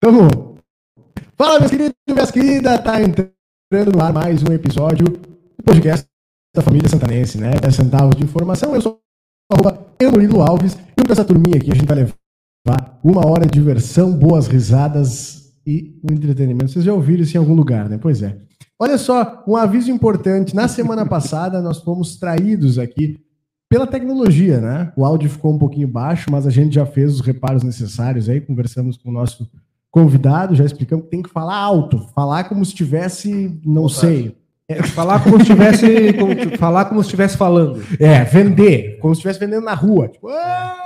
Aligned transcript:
Tamo. 0.00 0.28
Fala, 1.36 1.58
meus 1.58 1.72
queridos 1.72 1.94
e 2.08 2.12
minhas 2.12 2.30
queridas. 2.30 2.80
Tá 2.84 3.02
entrando 3.02 3.92
no 3.92 4.00
ar 4.00 4.12
mais 4.12 4.44
um 4.44 4.52
episódio 4.52 5.06
do 5.06 5.64
podcast 5.64 6.06
da 6.54 6.62
família 6.62 6.88
santanense, 6.88 7.36
né? 7.36 7.50
10 7.60 7.74
centavos 7.74 8.14
de 8.14 8.22
informação. 8.22 8.76
Eu 8.76 8.80
sou 8.80 9.00
arroba 9.50 9.88
eu, 9.98 10.40
Alves. 10.40 10.78
E 10.96 11.02
com 11.04 11.12
essa 11.12 11.24
turminha 11.24 11.56
aqui 11.56 11.72
a 11.72 11.74
gente 11.74 11.88
vai 11.88 11.96
levar 11.96 13.00
uma 13.02 13.26
hora 13.26 13.44
de 13.44 13.58
diversão, 13.58 14.16
boas 14.16 14.46
risadas 14.46 15.52
e 15.66 15.98
um 16.08 16.14
entretenimento. 16.14 16.70
Vocês 16.70 16.84
já 16.84 16.94
ouviram 16.94 17.24
isso 17.24 17.36
em 17.36 17.40
algum 17.40 17.54
lugar, 17.54 17.88
né? 17.88 17.98
Pois 17.98 18.22
é. 18.22 18.38
Olha 18.78 18.98
só, 18.98 19.42
um 19.48 19.56
aviso 19.56 19.90
importante. 19.90 20.54
Na 20.54 20.68
semana 20.68 21.04
passada 21.04 21.60
nós 21.60 21.78
fomos 21.78 22.16
traídos 22.16 22.78
aqui 22.78 23.18
pela 23.68 23.84
tecnologia, 23.84 24.60
né? 24.60 24.92
O 24.96 25.04
áudio 25.04 25.28
ficou 25.28 25.52
um 25.52 25.58
pouquinho 25.58 25.88
baixo, 25.88 26.30
mas 26.30 26.46
a 26.46 26.50
gente 26.50 26.76
já 26.76 26.86
fez 26.86 27.14
os 27.14 27.20
reparos 27.20 27.64
necessários 27.64 28.28
aí, 28.28 28.40
conversamos 28.40 28.96
com 28.96 29.10
o 29.10 29.12
nosso 29.12 29.50
convidado, 29.98 30.54
já 30.54 30.64
explicamos 30.64 31.06
que 31.06 31.10
tem 31.10 31.22
que 31.22 31.28
falar 31.28 31.56
alto, 31.56 31.98
falar 32.14 32.44
como 32.44 32.64
se 32.64 32.70
estivesse, 32.70 33.60
não 33.64 33.88
sei. 33.88 34.36
É, 34.68 34.80
falar 34.82 35.24
como 35.24 35.36
se 35.36 35.42
estivesse, 35.42 36.12
como, 36.12 36.56
falar 36.56 36.84
como 36.84 37.02
se 37.02 37.08
estivesse 37.08 37.36
falando. 37.36 37.82
É, 37.98 38.22
vender, 38.22 38.98
como 39.00 39.12
se 39.12 39.18
estivesse 39.18 39.40
vendendo 39.40 39.64
na 39.64 39.74
rua. 39.74 40.08
Tipo, 40.08 40.28
ah! 40.28 40.76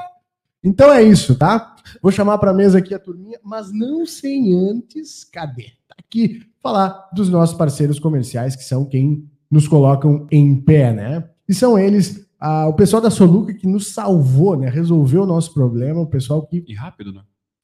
Então 0.65 0.91
é 0.91 1.02
isso, 1.02 1.35
tá? 1.35 1.75
Vou 2.01 2.11
chamar 2.11 2.38
para 2.38 2.55
mesa 2.55 2.79
aqui 2.79 2.95
a 2.95 2.98
turminha, 2.98 3.38
mas 3.45 3.71
não 3.71 4.07
sem 4.07 4.55
antes, 4.55 5.24
cadê? 5.24 5.73
Tá 5.87 5.97
aqui 5.99 6.41
falar 6.63 7.10
dos 7.13 7.29
nossos 7.29 7.57
parceiros 7.57 7.99
comerciais, 7.99 8.57
que 8.57 8.65
são 8.65 8.85
quem 8.87 9.29
nos 9.51 9.69
colocam 9.69 10.27
em 10.30 10.57
pé, 10.57 10.93
né? 10.93 11.29
E 11.47 11.52
são 11.52 11.79
eles, 11.79 12.27
ah, 12.41 12.66
o 12.66 12.73
pessoal 12.73 13.02
da 13.02 13.10
Soluca 13.10 13.52
que 13.52 13.66
nos 13.66 13.88
salvou, 13.88 14.57
né? 14.57 14.71
Resolveu 14.71 15.24
o 15.24 15.27
nosso 15.27 15.52
problema, 15.52 16.01
o 16.01 16.07
pessoal 16.07 16.47
que. 16.47 16.65
E 16.66 16.74
rápido, 16.74 17.13
né? 17.13 17.23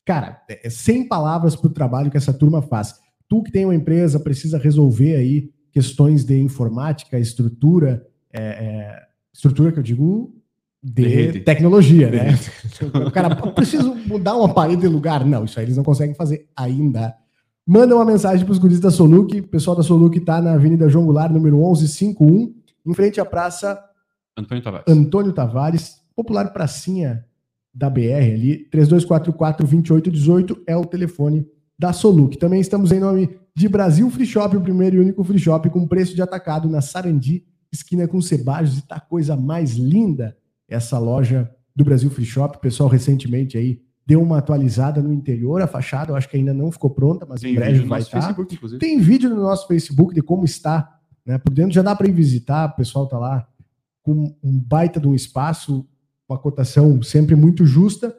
Cara, 0.09 0.41
é 0.49 0.71
sem 0.71 1.07
palavras 1.07 1.55
para 1.55 1.67
o 1.67 1.71
trabalho 1.71 2.11
que 2.11 2.17
essa 2.17 2.33
turma 2.33 2.63
faz. 2.63 2.95
Tu 3.29 3.43
que 3.43 3.53
tem 3.53 3.67
uma 3.67 3.75
empresa, 3.75 4.19
precisa 4.19 4.57
resolver 4.57 5.15
aí 5.17 5.51
questões 5.71 6.25
de 6.25 6.41
informática, 6.41 7.19
estrutura, 7.19 8.07
é, 8.33 8.41
é, 8.41 9.03
estrutura 9.35 9.71
que 9.71 9.79
eu 9.79 9.83
digo 9.83 10.35
de, 10.83 11.07
rede. 11.07 11.41
tecnologia, 11.41 12.11
né? 12.11 12.39
o 13.07 13.11
cara, 13.11 13.37
preciso 13.53 13.95
mudar 13.95 14.35
uma 14.35 14.55
parede 14.55 14.81
de 14.81 14.89
lugar. 14.89 15.27
Não, 15.27 15.45
isso 15.45 15.61
aí 15.61 15.67
eles 15.67 15.77
não 15.77 15.85
conseguem 15.85 16.15
fazer 16.15 16.49
ainda. 16.57 17.15
Manda 17.67 17.95
uma 17.95 18.07
mensagem 18.07 18.47
para 18.47 18.53
os 18.53 18.59
guris 18.59 18.81
da 18.81 18.91
Soluc. 18.91 19.41
O 19.41 19.49
pessoal 19.49 19.77
da 19.77 19.83
Soluc 19.83 20.17
está 20.17 20.41
na 20.41 20.55
Avenida 20.55 20.89
João 20.89 21.05
Goulart, 21.05 21.31
número 21.31 21.59
1151, 21.59 22.55
em 22.87 22.95
frente 22.95 23.21
à 23.21 23.27
Praça 23.27 23.79
Antônio 24.35 24.65
Tavares. 24.65 24.85
Antônio 24.89 25.33
Tavares, 25.35 25.97
popular 26.17 26.51
pracinha 26.51 27.28
da 27.79 27.89
BR 27.89 28.35
ali, 28.35 28.69
3244-2818 28.73 30.59
é 30.67 30.77
o 30.77 30.85
telefone 30.85 31.47
da 31.79 31.93
Soluc. 31.93 32.37
Também 32.37 32.61
estamos 32.61 32.91
em 32.91 32.99
nome 32.99 33.39
de 33.55 33.69
Brasil 33.69 34.11
Free 34.11 34.27
Shop, 34.27 34.57
o 34.57 34.61
primeiro 34.61 34.97
e 34.97 34.99
único 34.99 35.23
free 35.23 35.39
shop 35.39 35.71
com 35.71 35.87
preço 35.87 36.13
de 36.13 36.21
atacado 36.21 36.69
na 36.69 36.81
Sarandi, 36.81 37.45
esquina 37.71 38.09
com 38.09 38.21
Sebajos, 38.21 38.79
e 38.79 38.83
tá 38.83 38.99
coisa 38.99 39.37
mais 39.37 39.75
linda 39.75 40.37
essa 40.69 40.99
loja 40.99 41.49
do 41.75 41.85
Brasil 41.85 42.11
Free 42.11 42.25
Shop. 42.25 42.57
O 42.57 42.61
pessoal 42.61 42.89
recentemente 42.89 43.57
aí 43.57 43.81
deu 44.05 44.21
uma 44.21 44.39
atualizada 44.39 45.01
no 45.01 45.13
interior, 45.13 45.63
a 45.63 45.69
fachada 45.69 46.11
eu 46.11 46.17
acho 46.17 46.29
que 46.29 46.37
ainda 46.37 46.53
não 46.53 46.73
ficou 46.73 46.91
pronta, 46.91 47.25
mas 47.29 47.43
Tem 47.43 47.53
em 47.53 47.55
breve 47.55 47.87
vai 47.87 48.01
estar. 48.01 48.21
Facebook, 48.21 48.57
inclusive. 48.57 48.81
Tem 48.81 48.99
vídeo 48.99 49.31
no 49.31 49.37
nosso 49.37 49.69
Facebook 49.69 50.13
de 50.13 50.23
como 50.23 50.45
está, 50.45 50.99
né? 51.25 51.39
Por 51.39 51.55
dentro 51.55 51.73
já 51.73 51.83
dá 51.83 51.95
para 51.95 52.09
ir 52.09 52.13
visitar, 52.13 52.71
o 52.71 52.77
pessoal 52.77 53.07
tá 53.07 53.19
lá 53.19 53.47
com 54.03 54.35
um 54.43 54.59
baita 54.59 54.99
de 54.99 55.07
um 55.07 55.15
espaço, 55.15 55.87
uma 56.29 56.39
cotação 56.39 57.03
sempre 57.03 57.35
muito 57.35 57.65
justa 57.65 58.15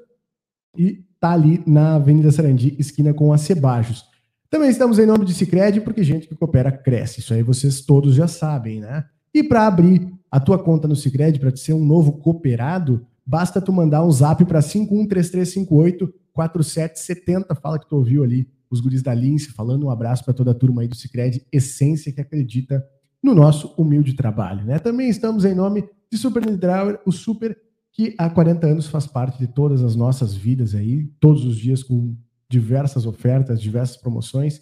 e 0.78 1.04
tá 1.20 1.32
ali 1.32 1.62
na 1.66 1.96
Avenida 1.96 2.32
Sarandi, 2.32 2.76
esquina 2.80 3.14
com 3.14 3.32
a 3.32 3.38
Cebajos. 3.38 4.06
Também 4.50 4.70
estamos 4.70 4.98
em 4.98 5.06
nome 5.06 5.26
de 5.26 5.34
Sicredi, 5.34 5.80
porque 5.80 6.04
gente 6.04 6.28
que 6.28 6.36
coopera 6.36 6.72
cresce. 6.72 7.20
Isso 7.20 7.34
aí 7.34 7.44
vocês 7.44 7.82
todos 7.82 8.16
já 8.16 8.28
sabem, 8.28 8.80
né? 8.80 9.06
E 9.34 9.44
para 9.44 9.68
abrir 9.68 10.12
a 10.32 10.40
tua 10.40 10.58
conta 10.58 10.88
no 10.88 10.96
Sicredi 10.96 11.40
para 11.40 11.56
ser 11.56 11.74
um 11.74 11.86
novo 11.86 12.14
cooperado, 12.14 13.06
basta 13.24 13.62
tu 13.62 13.72
mandar 13.72 14.04
um 14.04 14.12
zap 14.12 14.44
para 14.46 14.62
513358 14.62 16.12
4770. 16.34 17.54
Fala 17.56 17.78
que 17.78 17.88
tu 17.88 17.96
ouviu 17.96 18.24
ali 18.24 18.50
os 18.72 18.80
guris 18.80 19.04
da 19.04 19.14
Lince 19.14 19.52
falando 19.52 19.86
um 19.86 19.90
abraço 19.92 20.24
para 20.24 20.34
toda 20.34 20.52
a 20.52 20.56
turma 20.56 20.82
aí 20.82 20.88
do 20.88 20.96
Sicredi, 20.96 21.46
essência 21.52 22.12
que 22.12 22.22
acredita 22.22 22.84
no 23.22 23.36
nosso 23.36 23.74
humilde 23.78 24.14
trabalho, 24.14 24.64
né? 24.64 24.80
Também 24.80 25.10
estamos 25.10 25.46
em 25.46 25.54
nome 25.54 25.88
de 26.12 26.18
Super 26.18 26.46
Nidrauer, 26.46 27.00
o 27.06 27.12
Super 27.12 27.56
que 28.00 28.16
há 28.18 28.30
40 28.30 28.66
anos 28.66 28.88
faz 28.88 29.06
parte 29.06 29.38
de 29.38 29.46
todas 29.46 29.84
as 29.84 29.94
nossas 29.94 30.34
vidas 30.34 30.74
aí, 30.74 31.04
todos 31.20 31.44
os 31.44 31.58
dias 31.58 31.84
com 31.84 32.16
diversas 32.50 33.06
ofertas, 33.06 33.62
diversas 33.62 33.98
promoções. 33.98 34.62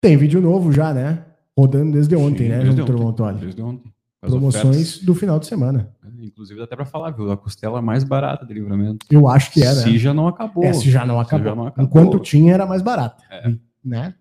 Tem 0.00 0.16
vídeo 0.16 0.40
novo 0.40 0.72
já, 0.72 0.94
né? 0.94 1.26
Rodando 1.54 1.92
desde 1.92 2.16
ontem, 2.16 2.44
Sim, 2.44 2.48
né, 2.48 2.62
desde 2.62 2.80
ontem. 2.80 2.92
Montoli? 2.94 3.40
Desde 3.40 3.60
ontem. 3.60 3.92
As 4.22 4.30
Promoções 4.30 4.64
ofertas, 4.64 5.02
do 5.02 5.14
final 5.14 5.38
de 5.38 5.46
semana. 5.48 5.92
né? 6.02 6.10
Inclusive, 6.24 6.58
dá 6.58 6.64
até 6.64 6.76
para 6.76 6.86
falar, 6.86 7.10
viu? 7.10 7.30
A 7.30 7.36
costela 7.36 7.82
mais 7.82 8.04
barata 8.04 8.46
de 8.46 8.54
livramento. 8.54 9.04
Eu 9.10 9.28
acho 9.28 9.52
que 9.52 9.62
é, 9.62 9.66
né? 9.66 9.82
Se 9.82 9.98
já 9.98 10.14
não 10.14 10.26
acabou. 10.26 10.64
É, 10.64 10.72
se 10.72 10.90
já 10.90 11.04
não 11.04 11.20
acabou. 11.20 11.44
já 11.46 11.54
não 11.54 11.66
acabou. 11.66 11.84
Enquanto 11.84 12.18
tinha, 12.20 12.54
era 12.54 12.64
mais 12.64 12.80
barato. 12.80 13.22
É. 13.30 13.54
Né? 13.84 14.14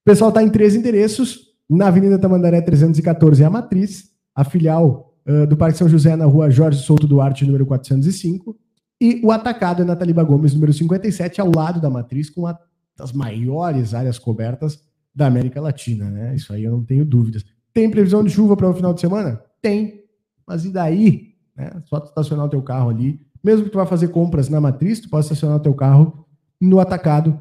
O 0.00 0.04
pessoal 0.04 0.30
está 0.30 0.42
em 0.42 0.50
três 0.50 0.74
endereços. 0.74 1.52
Na 1.70 1.86
Avenida 1.86 2.18
Tamandaré 2.18 2.60
314 2.60 3.40
é 3.40 3.46
a 3.46 3.50
Matriz. 3.50 4.10
A 4.34 4.42
filial 4.42 5.11
ah, 5.26 5.46
do 5.46 5.56
Parque 5.56 5.78
São 5.78 5.88
José 5.88 6.16
na 6.16 6.24
rua 6.24 6.50
Jorge 6.50 6.82
Souto 6.82 7.06
Duarte, 7.06 7.44
número 7.44 7.66
405. 7.66 8.56
E 9.00 9.20
o 9.24 9.32
Atacado 9.32 9.82
é 9.82 9.84
na 9.84 9.96
Taliba 9.96 10.22
Gomes, 10.22 10.54
número 10.54 10.72
57, 10.72 11.40
ao 11.40 11.50
lado 11.54 11.80
da 11.80 11.90
Matriz, 11.90 12.30
com 12.30 12.42
uma 12.42 12.58
das 12.96 13.12
maiores 13.12 13.94
áreas 13.94 14.18
cobertas 14.18 14.80
da 15.14 15.26
América 15.26 15.60
Latina. 15.60 16.10
Né? 16.10 16.34
Isso 16.36 16.52
aí 16.52 16.64
eu 16.64 16.72
não 16.72 16.84
tenho 16.84 17.04
dúvidas. 17.04 17.44
Tem 17.74 17.90
previsão 17.90 18.22
de 18.22 18.30
chuva 18.30 18.56
para 18.56 18.68
o 18.68 18.74
final 18.74 18.94
de 18.94 19.00
semana? 19.00 19.42
Tem. 19.60 20.04
Mas 20.46 20.64
e 20.64 20.70
daí? 20.70 21.34
Né? 21.56 21.70
Só 21.86 21.98
estacionar 21.98 22.46
o 22.46 22.48
teu 22.48 22.62
carro 22.62 22.90
ali. 22.90 23.20
Mesmo 23.42 23.64
que 23.64 23.70
tu 23.70 23.78
vá 23.78 23.86
fazer 23.86 24.08
compras 24.08 24.48
na 24.48 24.60
Matriz, 24.60 25.00
tu 25.00 25.10
pode 25.10 25.24
estacionar 25.24 25.56
o 25.56 25.60
teu 25.60 25.74
carro 25.74 26.26
no 26.60 26.78
Atacado 26.78 27.40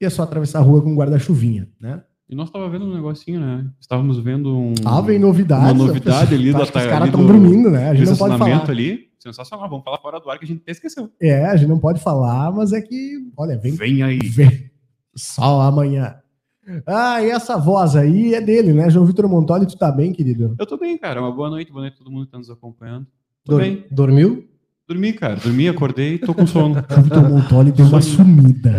e 0.00 0.06
é 0.06 0.10
só 0.10 0.22
atravessar 0.22 0.60
a 0.60 0.62
rua 0.62 0.82
com 0.82 0.94
guarda-chuvinha, 0.94 1.68
né? 1.78 2.02
E 2.28 2.34
nós 2.34 2.50
tava 2.50 2.68
vendo 2.70 2.86
um 2.86 2.94
negocinho, 2.94 3.40
né? 3.40 3.66
Estávamos 3.80 4.18
vendo 4.18 4.56
um. 4.56 4.72
Ah, 4.86 5.00
vem 5.02 5.18
novidades. 5.18 5.72
Uma 5.72 5.86
novidade 5.86 6.34
ali 6.34 6.50
da 6.52 6.62
Os 6.62 6.70
caras 6.70 7.06
estão 7.08 7.20
do- 7.20 7.26
dormindo, 7.26 7.70
né? 7.70 7.90
A 7.90 7.94
gente 7.94 8.08
não 8.08 8.16
pode 8.16 8.38
falar. 8.38 8.70
ali. 8.70 9.08
Sensacional. 9.18 9.68
Vamos 9.68 9.84
falar 9.84 9.98
fora 9.98 10.18
do 10.18 10.30
ar 10.30 10.38
que 10.38 10.44
a 10.44 10.48
gente 10.48 10.62
até 10.62 10.72
esqueceu. 10.72 11.10
É, 11.20 11.44
a 11.46 11.56
gente 11.56 11.68
não 11.68 11.78
pode 11.78 12.00
falar, 12.00 12.50
mas 12.52 12.72
é 12.72 12.80
que, 12.80 13.18
olha, 13.36 13.58
vem, 13.58 13.72
Vem 13.74 14.02
aí. 14.02 14.18
vem 14.18 14.70
só 15.14 15.60
amanhã. 15.60 16.16
Ah, 16.86 17.22
e 17.22 17.28
essa 17.30 17.58
voz 17.58 17.94
aí 17.96 18.34
é 18.34 18.40
dele, 18.40 18.72
né? 18.72 18.88
João 18.88 19.04
Vitor 19.04 19.28
Montoli, 19.28 19.66
tu 19.66 19.76
tá 19.76 19.90
bem, 19.92 20.12
querido? 20.12 20.54
Eu 20.58 20.66
tô 20.66 20.76
bem, 20.78 20.96
cara. 20.96 21.20
Uma 21.20 21.32
boa 21.32 21.50
noite. 21.50 21.70
Boa 21.70 21.82
noite 21.82 21.94
a 21.94 21.98
todo 21.98 22.10
mundo 22.10 22.24
que 22.26 22.32
tá 22.32 22.38
nos 22.38 22.48
acompanhando. 22.50 23.06
Tô 23.44 23.52
Dor- 23.52 23.60
bem. 23.60 23.84
Dormiu? 23.90 24.48
Dormi, 24.88 25.12
cara. 25.12 25.36
Dormi, 25.36 25.68
acordei, 25.68 26.18
tô 26.18 26.34
com 26.34 26.46
sono. 26.46 26.74
João 26.74 27.02
Vitor 27.02 27.30
Montoli 27.30 27.72
deu 27.72 27.86
uma 27.86 28.00
sumida. 28.00 28.72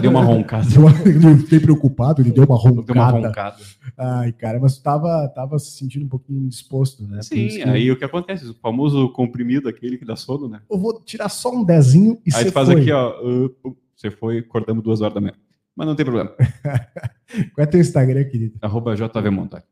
Deu 0.00 0.10
uma 0.10 0.22
roncada. 0.22 0.66
Ele 1.04 1.36
fiquei 1.38 1.60
preocupado, 1.60 2.22
ele 2.22 2.32
deu 2.32 2.44
uma 2.44 2.56
roncada. 2.56 2.86
Deu 2.86 2.94
uma 2.94 3.10
roncada. 3.10 3.56
Ai, 3.96 4.32
cara, 4.32 4.58
mas 4.58 4.78
tu 4.78 4.82
tava, 4.82 5.28
tava 5.28 5.58
se 5.58 5.72
sentindo 5.72 6.06
um 6.06 6.08
pouquinho 6.08 6.42
indisposto, 6.42 7.06
né? 7.06 7.20
Sim, 7.22 7.48
que 7.48 7.62
aí 7.62 7.90
o 7.90 7.96
que 7.96 8.04
acontece? 8.04 8.46
O 8.48 8.54
famoso 8.54 9.10
comprimido, 9.10 9.68
aquele 9.68 9.98
que 9.98 10.04
dá 10.04 10.16
sono, 10.16 10.48
né? 10.48 10.62
Eu 10.70 10.78
vou 10.78 11.00
tirar 11.04 11.28
só 11.28 11.54
um 11.54 11.62
dezinho 11.62 12.18
e 12.26 12.34
Aí 12.34 12.42
você 12.42 12.44
tu 12.46 12.52
faz 12.52 12.68
foi. 12.68 12.80
aqui, 12.80 12.90
ó. 12.90 13.22
uh, 13.22 13.76
você 13.94 14.10
foi, 14.10 14.38
acordamos 14.38 14.82
duas 14.82 15.00
horas 15.02 15.14
da 15.14 15.20
manhã. 15.20 15.34
Mas 15.76 15.86
não 15.86 15.94
tem 15.94 16.04
problema. 16.04 16.30
Qual 17.54 17.62
é 17.62 17.66
teu 17.66 17.80
Instagram, 17.80 18.24
querido? 18.24 18.58
Arroba 18.60 18.94
JV. 18.94 19.10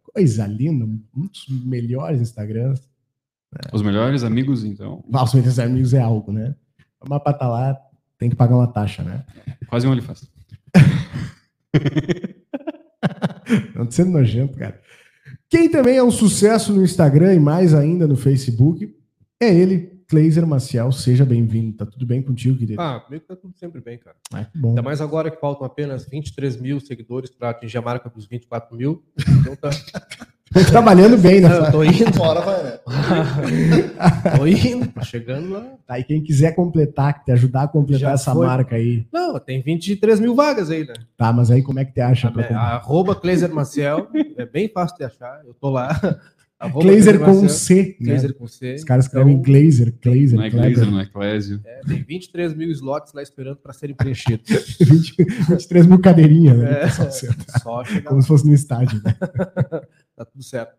Coisa 0.03 0.47
linda, 0.47 0.85
um 0.85 1.27
dos 1.27 1.47
melhores 1.65 2.21
Instagrams. 2.21 2.90
Os 3.73 3.83
melhores 3.83 4.23
amigos, 4.23 4.65
então. 4.65 5.05
Ah, 5.13 5.23
Os 5.25 5.35
melhores 5.35 5.59
amigos 5.59 5.95
é 5.95 6.01
algo, 6.01 6.33
né? 6.33 6.55
Pra 7.01 7.33
estar 7.33 7.49
lá, 7.49 7.77
tem 8.19 8.31
que 8.31 8.37
pagar 8.37 8.57
uma 8.57 8.67
taxa, 8.67 9.03
né? 9.03 9.25
Quase 9.69 9.87
um 9.87 9.91
OnlyFans. 9.91 10.31
Não 13.75 13.87
tô 13.87 13.93
sendo 13.93 14.13
nojento, 14.13 14.59
cara. 14.59 14.81
Quem 15.49 15.69
também 15.69 15.97
é 15.97 16.03
um 16.03 16.11
sucesso 16.11 16.73
no 16.73 16.85
Instagram 16.85 17.35
e 17.35 17.41
mais 17.41 17.75
ainda 17.75 18.07
no 18.07 18.17
Facebook 18.17 18.95
é 19.41 19.53
ele, 19.53 20.05
Cleiser 20.07 20.47
Maciel. 20.47 20.93
Seja 20.93 21.25
bem-vindo. 21.25 21.77
Tá 21.77 21.87
tudo 21.87 22.07
bem 22.07 22.23
contigo, 22.23 22.59
querido? 22.59 22.81
Ah, 22.81 23.01
comigo 23.01 23.25
tá 23.27 23.35
tudo 23.35 23.55
sempre 23.57 23.81
bem, 23.81 23.99
cara. 23.99 24.17
Ah, 24.33 24.45
que 24.45 24.59
bom. 24.59 24.71
Ainda 24.71 24.83
mais 24.83 25.01
agora 25.01 25.31
que 25.31 25.41
faltam 25.41 25.67
apenas 25.67 26.05
23 26.05 26.61
mil 26.61 26.79
seguidores 26.79 27.31
para 27.31 27.51
atingir 27.51 27.79
a 27.79 27.83
marca 27.83 28.09
dos 28.09 28.27
24 28.27 28.77
mil. 28.77 29.03
Então 29.41 29.57
tá. 29.57 29.71
Trabalhando 30.53 31.17
bem, 31.17 31.41
né? 31.41 31.49
Eu 31.49 31.71
tô 31.71 31.85
indo, 31.85 32.11
Bora, 32.17 32.41
vai, 32.41 32.63
né? 32.65 32.79
tô 34.37 34.47
indo, 34.47 34.89
tô 34.89 35.05
chegando 35.05 35.51
lá. 35.51 35.65
Tá, 35.87 35.99
e 36.01 36.03
quem 36.05 36.21
quiser 36.21 36.57
completar, 36.57 37.23
te 37.23 37.31
ajudar 37.31 37.63
a 37.63 37.69
completar 37.69 38.01
Já 38.01 38.13
essa 38.15 38.33
foi. 38.33 38.47
marca 38.47 38.75
aí. 38.75 39.07
Não, 39.13 39.39
tem 39.39 39.63
23 39.63 40.19
mil 40.19 40.35
vagas 40.35 40.69
aí, 40.71 40.85
né? 40.85 40.95
Tá, 41.17 41.33
mas 41.33 41.53
aí 41.53 41.63
como 41.63 41.79
é 41.79 41.85
que 41.85 41.93
te 41.93 42.01
acha? 42.01 42.31
pra 42.33 42.43
É, 42.43 42.53
arroba 42.53 43.15
Cleiser 43.15 43.53
Maciel, 43.55 44.09
é 44.37 44.45
bem 44.45 44.69
fácil 44.69 44.97
de 44.97 45.05
achar, 45.05 45.41
eu 45.47 45.55
tô 45.55 45.71
lá. 45.71 45.91
Arroba 46.61 46.85
Glazer 46.91 47.19
com 47.19 47.49
C. 47.49 47.97
né? 47.99 48.11
Glazer 48.11 48.35
com 48.35 48.47
C. 48.47 48.75
Os 48.75 48.85
caras 48.85 49.07
escrevem 49.07 49.33
Então, 49.33 49.43
Glazer, 49.51 49.95
Glazer, 50.05 50.37
Não 50.37 50.45
é. 50.45 50.51
Glazer, 50.51 50.91
não 50.91 51.01
é 51.01 51.07
Clésio. 51.07 51.59
é, 51.65 51.81
tem 51.89 52.03
23 52.03 52.53
mil 52.55 52.71
slots 52.73 53.15
lá 53.15 53.23
esperando 53.23 53.57
para 53.57 53.73
serem 53.73 53.97
preenchidos. 53.97 54.45
20, 54.79 55.25
23 55.49 55.87
mil 55.87 55.99
cadeirinhas, 56.01 56.59
né? 56.59 56.83
É. 56.83 56.89
Só 56.91 57.83
chegar 57.83 58.03
Como 58.03 58.17
lá, 58.17 58.21
se 58.21 58.29
fosse 58.29 58.47
no 58.47 58.53
estádio. 58.53 59.01
né? 59.03 59.17
Tá 60.25 60.31
tudo 60.31 60.43
certo. 60.45 60.75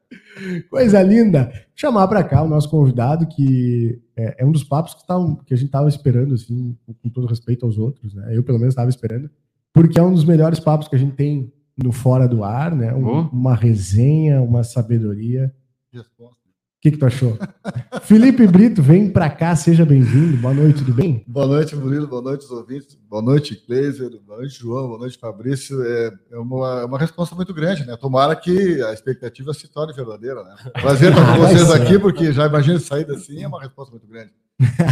Coisa 0.70 1.02
linda. 1.02 1.52
Chamar 1.76 2.08
para 2.08 2.24
cá 2.24 2.44
o 2.44 2.48
nosso 2.48 2.70
convidado, 2.70 3.28
que 3.28 4.00
é, 4.16 4.44
é 4.44 4.46
um 4.46 4.52
dos 4.52 4.64
papos 4.64 4.94
que, 4.94 5.06
tavam- 5.08 5.36
que 5.38 5.54
a 5.54 5.58
gente 5.58 5.68
estava 5.68 5.90
esperando, 5.90 6.36
assim, 6.36 6.78
com, 6.86 6.94
com 6.94 7.10
todo 7.10 7.26
respeito 7.28 7.66
aos 7.66 7.78
outros, 7.78 8.14
né? 8.14 8.36
Eu, 8.38 8.44
pelo 8.44 8.60
menos, 8.60 8.74
estava 8.74 8.90
esperando, 8.90 9.30
porque 9.74 10.00
é 10.00 10.04
um 10.04 10.14
dos 10.14 10.26
melhores 10.26 10.60
papos 10.60 10.88
que 10.88 10.96
a 10.96 11.00
gente 11.00 11.16
tem 11.16 11.52
no 11.82 11.92
Fora 11.92 12.28
do 12.28 12.44
Ar, 12.44 12.76
né? 12.76 12.94
Um- 12.94 13.08
Oh. 13.08 13.22
Uma 13.36 13.56
resenha, 13.56 14.42
uma 14.42 14.64
sabedoria. 14.64 15.52
Resposta. 15.92 16.38
O 16.82 16.84
que, 16.84 16.90
que 16.90 16.98
tu 16.98 17.06
achou? 17.06 17.38
Felipe 18.02 18.48
Brito, 18.48 18.82
vem 18.82 19.08
para 19.08 19.30
cá, 19.30 19.56
seja 19.56 19.86
bem-vindo. 19.86 20.36
Boa 20.38 20.52
noite, 20.52 20.80
tudo 20.80 20.96
bem? 20.96 21.24
Boa 21.28 21.46
noite, 21.46 21.76
Murilo. 21.76 22.08
Boa 22.08 22.24
noite, 22.24 22.44
os 22.44 22.50
ouvintes. 22.50 22.98
Boa 23.08 23.22
noite, 23.22 23.56
Kleiser. 23.56 24.10
Boa 24.26 24.40
noite, 24.40 24.58
João. 24.58 24.88
Boa 24.88 24.98
noite, 24.98 25.16
Fabrício. 25.20 25.80
É, 25.84 26.12
é 26.32 26.40
uma, 26.40 26.82
é 26.82 26.86
uma 26.86 26.98
resposta 26.98 27.36
muito 27.36 27.54
grande, 27.54 27.86
né? 27.86 27.96
Tomara 27.98 28.36
que 28.36 28.82
a 28.82 28.94
expectativa 28.94 29.54
se 29.54 29.68
torne 29.68 29.94
verdadeira, 29.94 30.44
né? 30.44 30.56
Prazer 30.82 31.12
estar 31.12 31.24
com 31.24 31.42
vocês 31.46 31.70
aqui, 31.70 32.00
porque 32.00 32.34
já 32.34 32.48
imagino 32.48 32.80
sair 32.80 33.06
assim, 33.12 33.44
é 33.44 33.48
uma 33.48 33.62
resposta 33.62 33.92
muito 33.92 34.08
grande. 34.08 34.32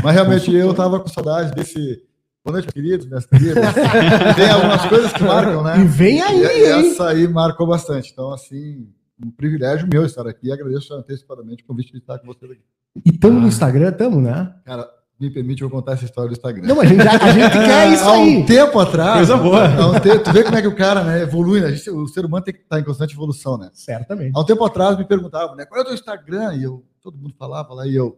Mas 0.04 0.14
realmente 0.14 0.54
eu 0.54 0.70
estava 0.70 1.00
com 1.00 1.08
saudade 1.08 1.56
desse. 1.56 2.04
Boa 2.46 2.60
noite, 2.60 2.72
queridos, 2.72 3.08
minhas 3.08 3.26
queridas. 3.26 3.66
Tem 4.36 4.48
algumas 4.48 4.86
coisas 4.86 5.12
que 5.12 5.24
marcam, 5.24 5.64
né? 5.64 5.80
E 5.80 5.86
vem 5.86 6.22
aí, 6.22 6.40
E 6.40 6.66
essa 6.66 7.08
aí 7.08 7.28
marcou 7.28 7.66
bastante. 7.66 8.12
Então, 8.12 8.32
assim, 8.32 8.88
um 9.24 9.32
privilégio 9.32 9.88
meu 9.92 10.06
estar 10.06 10.26
aqui 10.28 10.48
e 10.48 10.52
agradeço 10.52 10.94
antecipadamente 10.94 11.64
o 11.64 11.68
convite 11.68 11.92
de 11.92 11.98
estar 12.00 12.18
com 12.20 12.28
vocês 12.28 12.52
aqui. 12.52 12.62
E 13.06 13.12
tamo 13.12 13.40
no 13.40 13.48
Instagram, 13.48 13.92
tamo, 13.92 14.20
né? 14.22 14.54
Cara, 14.66 14.90
me 15.20 15.30
permite 15.30 15.62
eu 15.62 15.70
contar 15.70 15.94
essa 15.94 16.06
história 16.06 16.30
do 16.30 16.34
Instagram. 16.34 16.66
Não, 16.68 16.80
a 16.80 16.86
gente, 16.86 17.04
já- 17.04 17.12
a 17.12 17.32
gente 17.32 17.52
quer 17.60 17.94
isso 17.94 18.04
Há 18.06 18.14
um 18.14 18.24
aí. 18.24 18.46
tempo 18.46 18.80
atrás. 18.80 19.18
Coisa 19.28 19.38
boa. 19.38 19.68
há 19.68 19.88
um 19.92 20.00
tempo- 20.00 20.24
tu 20.24 20.32
vê 20.32 20.44
como 20.44 20.56
é 20.56 20.62
que 20.62 20.68
o 20.68 20.76
cara 20.76 21.04
né, 21.04 21.22
evolui, 21.22 21.60
né? 21.60 21.68
A 21.68 21.72
gente- 21.72 21.90
o 21.90 22.08
ser 22.08 22.26
humano 22.26 22.44
tem 22.46 22.54
que 22.54 22.62
estar 22.62 22.80
em 22.80 22.84
constante 22.84 23.14
evolução, 23.14 23.58
né? 23.58 23.70
Certamente. 23.74 24.32
Há 24.36 24.40
um 24.40 24.46
tempo 24.46 24.64
atrás 24.64 24.98
me 24.98 25.06
perguntavam, 25.06 25.56
né? 25.56 25.66
Qual 25.66 25.80
é 25.80 25.82
o 25.84 25.86
teu 25.86 25.94
Instagram? 25.94 26.56
E 26.56 26.64
eu, 26.64 26.84
todo 27.02 27.18
mundo 27.18 27.34
falava 27.38 27.74
lá, 27.74 27.86
e 27.86 27.96
eu. 27.96 28.18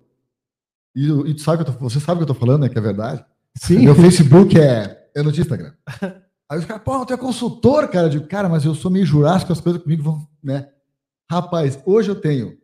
E, 0.95 1.09
e 1.09 1.33
tu 1.33 1.41
sabe 1.41 1.63
que 1.63 1.69
eu 1.69 1.73
tô, 1.73 1.79
você 1.89 1.99
sabe 1.99 2.21
o 2.21 2.25
que 2.25 2.31
eu 2.31 2.35
tô 2.35 2.39
falando, 2.39 2.61
né? 2.61 2.69
Que 2.69 2.77
é 2.77 2.81
verdade. 2.81 3.25
Sim. 3.55 3.79
Meu 3.79 3.95
Facebook 3.95 4.59
é. 4.59 5.09
Eu 5.15 5.23
não 5.23 5.31
tinha 5.31 5.41
Instagram. 5.43 5.73
Aí 6.49 6.59
os 6.59 6.65
caras, 6.65 6.83
pô, 6.83 7.05
tu 7.05 7.13
é 7.13 7.17
consultor, 7.17 7.87
cara. 7.87 8.07
Eu 8.07 8.09
digo, 8.11 8.27
cara, 8.27 8.47
mas 8.47 8.63
eu 8.65 8.75
sou 8.75 8.91
meio 8.91 9.05
jurássico, 9.05 9.51
as 9.51 9.59
coisas 9.61 9.81
comigo 9.81 10.03
vão, 10.03 10.27
né? 10.43 10.67
Rapaz, 11.35 11.79
hoje 11.85 12.09
eu 12.11 12.15
tenho 12.15 12.57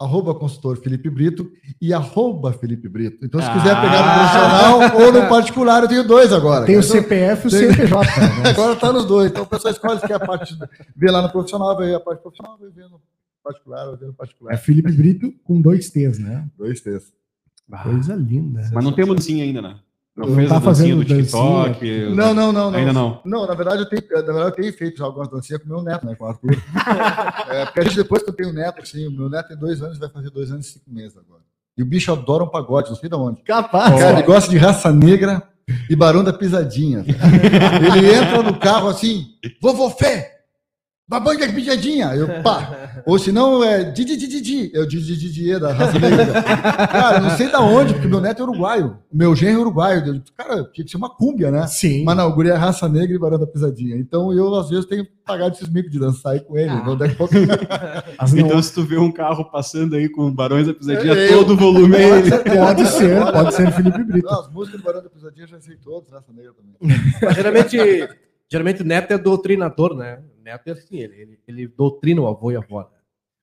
arroba 0.00 0.32
consultor 0.36 0.76
Felipe 0.76 1.10
Brito 1.10 1.50
e 1.82 1.92
arroba 1.92 2.52
Felipe 2.52 2.88
Brito. 2.88 3.24
Então, 3.24 3.40
se 3.42 3.50
quiser 3.50 3.74
pegar 3.80 4.02
no 4.02 4.08
Ah. 4.08 4.18
profissional 4.18 5.02
ou 5.06 5.12
no 5.12 5.28
particular, 5.28 5.82
eu 5.82 5.88
tenho 5.88 6.06
dois 6.06 6.32
agora. 6.32 6.64
Tem 6.64 6.76
o 6.76 6.82
CPF 6.82 7.44
e 7.44 7.48
o 7.48 7.50
CNPJ. 7.50 8.04
né? 8.20 8.50
Agora 8.50 8.76
tá 8.76 8.92
nos 8.92 9.04
dois. 9.04 9.32
Então 9.32 9.42
o 9.42 9.46
pessoal 9.46 9.72
escolhe 9.74 9.98
se 9.98 10.06
quer 10.06 10.14
a 10.14 10.20
parte. 10.20 10.56
Vê 10.94 11.10
lá 11.10 11.22
no 11.22 11.28
profissional, 11.32 11.76
vê 11.76 11.92
a 11.92 11.98
parte 11.98 12.22
profissional, 12.22 12.56
vai 12.56 12.70
ver 12.70 12.88
no 12.88 13.00
particular, 13.42 13.86
vai 13.86 13.96
ver 13.96 14.06
no 14.06 14.12
É 14.12 14.14
particular. 14.14 14.56
Felipe 14.58 14.92
Brito 14.92 15.32
com 15.42 15.60
dois 15.60 15.90
T's, 15.90 16.20
né? 16.20 16.46
Dois 16.56 16.80
textos. 16.80 17.12
Coisa 17.82 18.14
linda. 18.14 18.60
Mas 18.72 18.84
não 18.84 18.92
tem 18.92 19.04
dancinha 19.04 19.42
ainda, 19.42 19.60
né? 19.60 19.76
Não, 20.16 20.28
Não 20.28 20.36
fez 20.36 20.48
tá 20.48 20.56
a 20.56 20.58
dancinha 20.60 20.94
fazendo 20.94 21.04
do 21.04 21.04
TikTok. 21.04 22.14
Não, 22.14 22.32
não, 22.32 22.52
não, 22.52 22.70
não. 22.70 22.78
Ainda 22.78 22.92
não. 22.92 23.20
Não, 23.24 23.46
na 23.46 23.54
verdade 23.54 23.82
eu 23.82 23.88
tenho, 23.88 24.02
na 24.10 24.22
verdade, 24.22 24.46
eu 24.46 24.52
tenho 24.52 24.72
feito 24.72 24.98
já 24.98 25.04
algumas 25.04 25.28
dancinhas 25.28 25.60
com 25.60 25.68
o 25.68 25.72
meu 25.72 25.82
neto, 25.82 26.06
né? 26.06 26.14
Com 26.14 26.24
o 26.24 26.28
Arthur. 26.28 26.52
é, 27.50 27.64
porque 27.64 27.80
a 27.80 27.82
gente, 27.82 27.96
depois 27.96 28.22
que 28.22 28.30
eu 28.30 28.34
tenho 28.34 28.52
neto, 28.52 28.80
assim, 28.80 29.08
o 29.08 29.10
meu 29.10 29.28
neto 29.28 29.48
tem 29.48 29.56
dois 29.56 29.82
anos, 29.82 29.98
vai 29.98 30.08
fazer 30.08 30.30
dois 30.30 30.52
anos 30.52 30.66
e 30.66 30.72
cinco 30.74 30.84
meses 30.88 31.16
agora. 31.16 31.42
E 31.76 31.82
o 31.82 31.86
bicho 31.86 32.12
adora 32.12 32.44
um 32.44 32.48
pagode, 32.48 32.90
não 32.90 32.96
sei 32.96 33.08
de 33.08 33.16
onde. 33.16 33.42
Capaz. 33.42 33.98
Cara, 33.98 34.12
ele 34.12 34.22
gosta 34.22 34.48
de 34.48 34.56
raça 34.56 34.92
negra 34.92 35.42
e 35.90 35.96
barão 35.96 36.22
da 36.22 36.32
pisadinha. 36.32 37.04
Ele 37.08 38.14
entra 38.14 38.42
no 38.42 38.58
carro 38.58 38.88
assim, 38.88 39.28
vovô 39.60 39.90
Fé, 39.90 40.33
babão 41.08 41.36
da 41.36 41.46
pisadinha. 41.48 42.06
Eu, 42.14 42.42
pá. 42.42 43.02
Ou 43.06 43.18
se 43.18 43.30
não, 43.30 43.62
é 43.62 43.84
Didi 43.84 44.16
Didi 44.16 44.40
Didi. 44.40 44.70
Eu 44.72 44.86
Didi 44.86 45.16
Didi 45.16 45.58
da 45.58 45.72
raça 45.72 45.98
negra. 45.98 46.42
Cara, 46.42 47.20
não 47.20 47.30
sei 47.36 47.50
da 47.50 47.60
onde, 47.60 47.92
porque 47.92 48.08
meu 48.08 48.20
neto 48.20 48.40
é 48.40 48.42
uruguaio. 48.42 48.98
Meu 49.12 49.34
genro 49.36 49.58
é 49.58 49.60
uruguaio. 49.62 50.22
Cara, 50.36 50.64
tinha 50.72 50.84
que 50.84 50.90
ser 50.90 50.96
uma 50.96 51.10
cúmbia, 51.10 51.50
né? 51.50 51.66
Sim. 51.66 52.02
Mas 52.04 52.16
não, 52.16 52.42
é 52.42 52.52
raça 52.54 52.88
negra 52.88 53.14
e 53.14 53.18
barão 53.18 53.38
da 53.38 53.46
pisadinha. 53.46 53.96
Então 53.96 54.32
eu, 54.32 54.54
às 54.54 54.70
vezes, 54.70 54.86
tenho 54.86 55.04
que 55.04 55.12
pagar 55.26 55.48
esses 55.50 55.68
micos 55.68 55.90
de 55.92 55.98
dançar 55.98 56.32
aí 56.32 56.40
com 56.40 56.56
ele. 56.56 56.72
Não 56.84 56.96
daqui 56.96 57.14
pouco. 57.14 57.34
As 58.18 58.32
não- 58.32 58.46
Então, 58.46 58.62
se 58.62 58.72
tu 58.72 58.82
vê 58.82 58.98
um 58.98 59.10
carro 59.12 59.44
passando 59.50 59.96
aí 59.96 60.08
com 60.08 60.30
Barões 60.32 60.66
da 60.66 60.74
Pisadinha, 60.74 61.12
É 61.14 61.32
eu. 61.32 61.38
todo 61.38 61.52
o 61.54 61.56
volume 61.56 61.96
é 61.96 62.18
ele. 62.18 62.30
Pode 62.30 62.86
ser, 62.88 63.20
pode 63.32 63.54
ser 63.54 63.72
Felipe 63.72 64.02
Brito. 64.04 64.26
Não, 64.26 64.40
as 64.40 64.50
músicas 64.50 64.80
do 64.80 64.84
barão 64.84 65.02
da 65.02 65.08
pisadinha 65.10 65.44
eu 65.44 65.48
já 65.48 65.60
sei 65.60 65.76
todas, 65.76 66.10
raça 66.10 66.32
negra 66.32 66.52
também. 66.52 66.98
Mas 67.22 67.34
geralmente, 67.36 67.76
geralmente 68.50 68.82
o 68.82 68.84
neto 68.84 69.12
é 69.12 69.18
doutrinador, 69.18 69.94
né? 69.96 70.18
Neto 70.44 70.68
é 70.68 70.72
assim, 70.72 70.96
ele, 70.96 71.14
ele, 71.14 71.40
ele 71.48 71.66
doutrina 71.68 72.20
o 72.20 72.28
avô 72.28 72.52
e 72.52 72.56
a 72.56 72.58
avó. 72.58 72.80
né? 72.82 72.86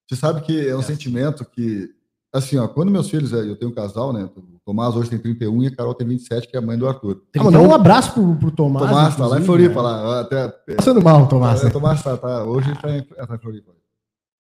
Você 0.07 0.15
sabe 0.15 0.41
que 0.41 0.67
é 0.67 0.77
um 0.77 0.83
sentimento 0.83 1.43
que, 1.43 1.89
assim, 2.31 2.57
ó, 2.57 2.67
quando 2.67 2.91
meus 2.91 3.09
filhos, 3.09 3.33
é, 3.33 3.39
eu 3.39 3.55
tenho 3.55 3.71
um 3.71 3.73
casal, 3.73 4.13
né? 4.13 4.29
O 4.35 4.59
Tomás 4.63 4.95
hoje 4.95 5.09
tem 5.09 5.17
31 5.17 5.63
e 5.63 5.67
a 5.67 5.75
Carol 5.75 5.95
tem 5.95 6.07
27, 6.07 6.47
que 6.47 6.55
é 6.55 6.59
a 6.59 6.61
mãe 6.61 6.77
do 6.77 6.87
Arthur. 6.87 7.23
Ah, 7.35 7.43
mandar 7.43 7.61
um 7.61 7.73
abraço 7.73 8.13
pro, 8.13 8.35
pro 8.35 8.51
Tomás. 8.51 8.87
Tomás 8.87 9.15
tá 9.17 9.25
lá 9.25 9.39
em 9.39 9.43
Floripa, 9.43 9.75
né? 9.75 9.81
lá. 9.81 10.19
Até, 10.21 10.47
Passando 10.75 11.01
mal, 11.01 11.27
Tomás. 11.27 11.63
é, 11.63 11.69
Tomás 11.71 12.03
tá, 12.03 12.15
tá, 12.15 12.43
hoje 12.43 12.69
ele 12.69 12.79
tá 12.79 12.95
em, 12.95 13.01
tá 13.01 13.35
em 13.35 13.39
Floripa. 13.39 13.71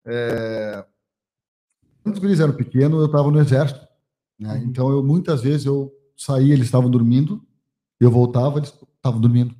É, 0.05 0.85
quando 2.03 2.15
os 2.15 2.21
guris 2.21 2.39
eram 2.39 2.53
pequenos, 2.53 2.99
eu 2.99 3.05
estava 3.07 3.31
no 3.31 3.39
exército. 3.39 3.87
Né? 4.39 4.53
Uhum. 4.53 4.63
Então, 4.65 4.89
eu, 4.91 5.03
muitas 5.03 5.41
vezes 5.41 5.65
eu 5.65 5.91
saía, 6.15 6.53
eles 6.53 6.65
estavam 6.65 6.91
dormindo, 6.91 7.41
eu 7.99 8.11
voltava, 8.11 8.59
eles 8.59 8.73
estavam 8.97 9.19
dormindo. 9.19 9.55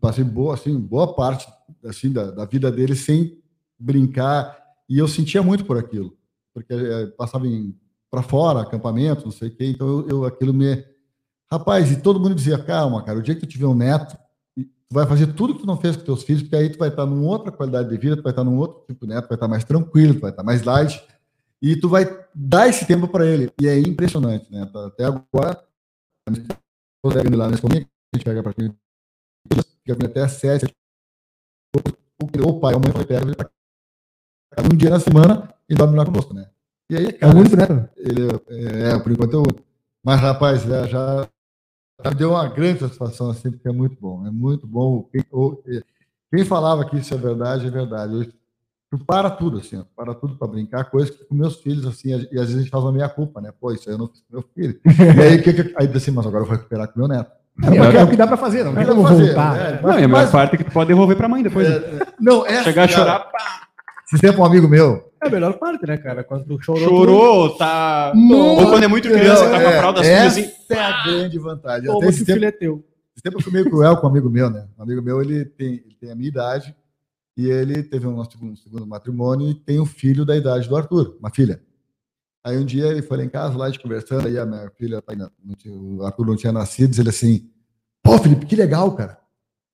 Passei 0.00 0.22
boa, 0.22 0.54
assim, 0.54 0.78
boa 0.78 1.14
parte 1.14 1.48
assim, 1.88 2.12
da, 2.12 2.30
da 2.30 2.44
vida 2.44 2.70
dele 2.70 2.94
sem 2.94 3.38
brincar. 3.78 4.56
E 4.88 4.98
eu 4.98 5.08
sentia 5.08 5.42
muito 5.42 5.64
por 5.64 5.76
aquilo, 5.76 6.16
porque 6.54 6.72
eh, 6.72 7.06
passava 7.16 7.44
para 8.10 8.22
fora, 8.22 8.62
acampamento, 8.62 9.24
não 9.24 9.32
sei 9.32 9.48
o 9.48 9.50
que 9.54 9.64
Então, 9.66 9.86
eu, 9.86 10.08
eu, 10.08 10.24
aquilo 10.24 10.54
me. 10.54 10.84
Rapaz, 11.50 11.90
e 11.90 12.00
todo 12.00 12.20
mundo 12.20 12.34
dizia: 12.34 12.58
calma, 12.58 13.02
cara, 13.04 13.18
o 13.18 13.22
dia 13.22 13.34
que 13.34 13.42
tu 13.42 13.46
tiver 13.46 13.66
um 13.66 13.74
neto, 13.74 14.16
tu 14.56 14.94
vai 14.94 15.06
fazer 15.06 15.34
tudo 15.34 15.54
que 15.54 15.60
tu 15.60 15.66
não 15.66 15.76
fez 15.76 15.96
com 15.96 16.04
teus 16.04 16.22
filhos, 16.22 16.42
porque 16.42 16.56
aí 16.56 16.70
tu 16.70 16.78
vai 16.78 16.88
estar 16.88 17.06
numa 17.06 17.26
outra 17.26 17.52
qualidade 17.52 17.88
de 17.88 17.96
vida, 17.98 18.16
tu 18.16 18.22
vai 18.22 18.32
estar 18.32 18.44
num 18.44 18.56
outro 18.56 18.84
tipo 18.86 19.06
de 19.06 19.14
neto, 19.14 19.28
vai 19.28 19.36
estar 19.36 19.48
mais 19.48 19.64
tranquilo, 19.64 20.14
tu 20.14 20.20
vai 20.20 20.30
estar 20.30 20.42
mais 20.42 20.62
light, 20.62 21.02
e 21.60 21.76
tu 21.76 21.88
vai 21.88 22.06
dar 22.34 22.68
esse 22.68 22.86
tempo 22.86 23.08
para 23.08 23.26
ele. 23.26 23.52
E 23.60 23.68
é 23.68 23.78
impressionante, 23.78 24.50
né? 24.50 24.70
Até 24.86 25.04
agora, 25.04 25.62
lá 27.34 27.48
nesse 27.48 27.62
comigo, 27.62 27.86
a 28.12 28.16
gente 28.16 28.24
pega 28.24 28.42
para 28.42 28.54
fica 28.54 30.06
até 30.06 30.28
7, 30.28 30.66
entregou 32.38 32.56
o 32.56 32.60
pai 32.60 32.74
ou 32.74 32.80
é 32.80 32.82
a 32.82 32.84
mãe, 32.84 32.92
falei, 32.92 33.06
pega 33.06 33.26
ele 33.26 33.34
tá 33.34 33.44
pra. 33.44 34.62
Tá 34.62 34.68
um 34.72 34.76
dia 34.76 34.90
na 34.90 35.00
semana 35.00 35.54
e 35.68 35.74
dorme 35.74 35.96
lá 35.96 36.04
conosco, 36.04 36.32
né? 36.32 36.48
E 36.90 36.96
aí, 36.96 37.12
cara, 37.12 37.32
é 37.32 37.36
o 37.36 37.38
único, 37.38 37.56
né? 37.56 37.88
Ele, 37.96 38.26
é, 38.48 38.90
é, 38.90 38.98
por 38.98 39.12
enquanto 39.12 39.34
eu. 39.34 39.42
Mas, 40.02 40.20
rapaz, 40.20 40.62
já, 40.62 40.86
já, 40.86 41.28
já 42.04 42.10
deu 42.10 42.30
uma 42.30 42.48
grande 42.48 42.80
satisfação, 42.80 43.30
assim, 43.30 43.50
porque 43.50 43.68
é 43.68 43.72
muito 43.72 44.00
bom. 44.00 44.26
É 44.26 44.30
muito 44.30 44.66
bom. 44.66 45.02
Quem, 45.12 45.22
ou, 45.30 45.62
quem 46.32 46.44
falava 46.44 46.88
que 46.88 46.96
isso 46.96 47.12
é 47.12 47.18
verdade, 47.18 47.66
é 47.66 47.70
verdade. 47.70 48.14
Hoje, 48.14 48.32
tu 48.90 48.98
para 49.04 49.30
tudo, 49.30 49.58
assim, 49.58 49.84
para 49.94 50.14
tudo 50.14 50.36
para 50.36 50.48
brincar, 50.48 50.90
coisa 50.90 51.12
que 51.12 51.24
com 51.24 51.34
meus 51.34 51.56
filhos, 51.56 51.86
assim, 51.86 52.08
e 52.08 52.14
às 52.14 52.46
vezes 52.46 52.56
a 52.56 52.58
gente 52.60 52.70
faz 52.70 52.84
a 52.84 52.92
meia 52.92 53.08
culpa, 53.08 53.40
né? 53.40 53.52
Pô, 53.52 53.70
isso 53.70 53.88
aí 53.88 53.94
eu 53.94 53.98
não 53.98 54.08
fiz 54.08 54.20
com 54.20 54.32
meu 54.32 54.42
filho. 54.54 54.80
E 55.18 55.22
aí, 55.22 55.42
que, 55.42 55.52
que, 55.52 55.74
aí 55.76 55.88
assim, 55.94 56.10
mas 56.10 56.26
agora 56.26 56.44
eu 56.44 56.48
vou 56.48 56.56
recuperar 56.56 56.88
com 56.88 56.98
meu 56.98 57.08
neto. 57.08 57.30
É, 57.62 57.96
é 57.98 58.04
o 58.04 58.08
que 58.08 58.16
dá 58.16 58.26
pra 58.26 58.36
fazer, 58.36 58.62
não 58.64 58.74
tem 58.74 58.84
Dá 58.86 58.94
como 58.94 59.06
voltar. 59.08 59.54
né? 59.56 59.80
Não, 59.82 59.90
e 59.98 60.04
a 60.04 60.08
Mas- 60.08 60.10
maior 60.10 60.30
parte 60.30 60.54
é 60.54 60.58
que 60.58 60.64
tu 60.64 60.70
pode 60.70 60.88
devolver 60.88 61.16
pra 61.16 61.28
mãe 61.28 61.42
depois. 61.42 61.68
né? 61.68 61.76
É, 61.76 62.06
não, 62.20 62.46
é. 62.46 62.62
Chegar 62.62 62.84
a 62.84 62.88
chorar, 62.88 63.28
Esse 64.12 64.20
tempo 64.22 64.40
um 64.40 64.44
amigo 64.44 64.68
meu. 64.68 65.10
É 65.22 65.26
a 65.26 65.30
melhor 65.30 65.54
parte, 65.58 65.84
né, 65.84 65.96
cara? 65.96 66.22
Quando 66.22 66.44
tu 66.44 66.62
chorou. 66.62 66.80
chorou, 66.88 67.56
tá. 67.56 68.12
Muito 68.14 68.60
Ou 68.62 68.70
quando 68.70 68.84
é 68.84 68.88
muito 68.88 69.08
criança, 69.08 69.50
tá 69.50 69.60
com 69.60 69.68
a 69.68 69.72
fralda 69.72 69.98
suja 70.04 70.10
essa 70.12 70.40
assim. 70.40 70.50
é 70.70 70.78
a 70.80 71.02
grande 71.04 71.38
vantagem. 71.38 71.90
tu, 71.90 71.96
Até 71.96 72.06
esse 72.08 72.24
tempo, 72.24 72.32
filho 72.38 72.48
é 72.48 72.50
teu. 72.52 72.84
Esse 73.16 73.22
tempo 73.24 73.38
eu 73.38 73.42
fui 73.42 73.52
meio 73.52 73.68
cruel 73.68 73.96
com 73.96 74.06
um 74.06 74.10
amigo 74.10 74.30
meu, 74.30 74.48
né? 74.48 74.66
Um 74.78 74.82
amigo 74.84 75.02
meu, 75.02 75.20
ele 75.20 75.44
tem, 75.44 75.72
ele 75.84 75.96
tem 76.00 76.12
a 76.12 76.14
minha 76.14 76.28
idade 76.28 76.72
e 77.36 77.50
ele 77.50 77.82
teve 77.82 78.06
um 78.06 78.24
segundo, 78.24 78.56
segundo 78.56 78.86
matrimônio 78.86 79.48
e 79.50 79.54
tem 79.54 79.80
um 79.80 79.86
filho 79.86 80.24
da 80.24 80.36
idade 80.36 80.68
do 80.68 80.76
Arthur, 80.76 81.16
uma 81.18 81.28
filha. 81.30 81.60
Aí 82.48 82.56
um 82.56 82.64
dia 82.64 82.86
ele 82.86 83.02
foi 83.02 83.18
lá 83.18 83.24
em 83.24 83.28
casa, 83.28 83.56
lá 83.56 83.66
a 83.66 83.70
gente 83.70 83.82
conversando, 83.82 84.26
aí 84.26 84.38
a 84.38 84.46
minha 84.46 84.70
filha, 84.70 85.02
o 85.66 86.02
Arthur 86.02 86.26
não 86.26 86.36
tinha 86.36 86.52
nascido, 86.52 86.98
ele 86.98 87.10
assim, 87.10 87.50
pô, 88.02 88.18
Felipe, 88.18 88.46
que 88.46 88.56
legal, 88.56 88.94
cara. 88.94 89.18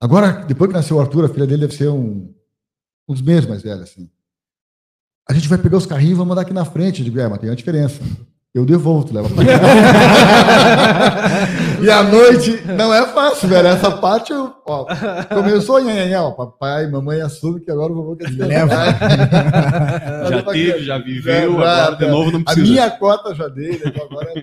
Agora, 0.01 0.43
depois 0.45 0.69
que 0.69 0.75
nasceu 0.75 0.97
o 0.97 0.99
Arthur, 0.99 1.25
a 1.25 1.29
filha 1.29 1.47
dele 1.47 1.61
deve 1.61 1.75
ser 1.75 1.89
um, 1.89 2.33
uns 3.07 3.21
meses 3.21 3.47
mais 3.47 3.63
velha, 3.63 3.83
assim. 3.83 4.09
A 5.27 5.33
gente 5.33 5.47
vai 5.47 5.57
pegar 5.57 5.77
os 5.77 5.85
carrinhos 5.85 6.13
e 6.13 6.17
vamos 6.17 6.33
andar 6.33 6.41
aqui 6.41 6.53
na 6.53 6.65
frente. 6.65 6.99
Eu 6.99 7.05
digo, 7.05 7.19
é, 7.19 7.27
mas 7.27 7.39
tem 7.39 7.49
uma 7.49 7.55
diferença. 7.55 8.01
Eu 8.55 8.65
devolvo, 8.65 9.05
tu 9.05 9.13
leva 9.13 9.29
pra 9.29 9.45
casa. 9.45 9.65
e 11.83 11.89
à 11.91 12.01
noite 12.03 12.61
não 12.65 12.93
é 12.93 13.05
fácil, 13.07 13.49
velho. 13.49 13.67
Essa 13.67 13.91
parte, 13.91 14.31
eu, 14.31 14.53
ó, 14.65 14.85
começou 15.27 15.81
nhanhanhã, 15.81 16.21
ó, 16.21 16.31
papai, 16.31 16.89
mamãe 16.89 17.19
assume 17.19 17.59
que 17.59 17.69
agora 17.69 17.91
o 17.91 17.95
vovô 17.97 18.15
quer 18.15 18.29
dizer. 18.29 18.45
Leva. 18.45 18.75
Já 20.29 20.41
teve, 20.43 20.83
já 20.85 20.97
viveu, 20.97 21.57
Já, 21.59 21.83
agora 21.83 21.95
de 21.97 22.07
novo 22.07 22.31
não 22.31 22.39
A 22.39 22.43
precisa. 22.45 22.65
minha 22.71 22.89
cota 22.91 23.35
já 23.35 23.47
dei, 23.49 23.71
né? 23.71 23.81
Então 23.87 24.05
agora 24.05 24.33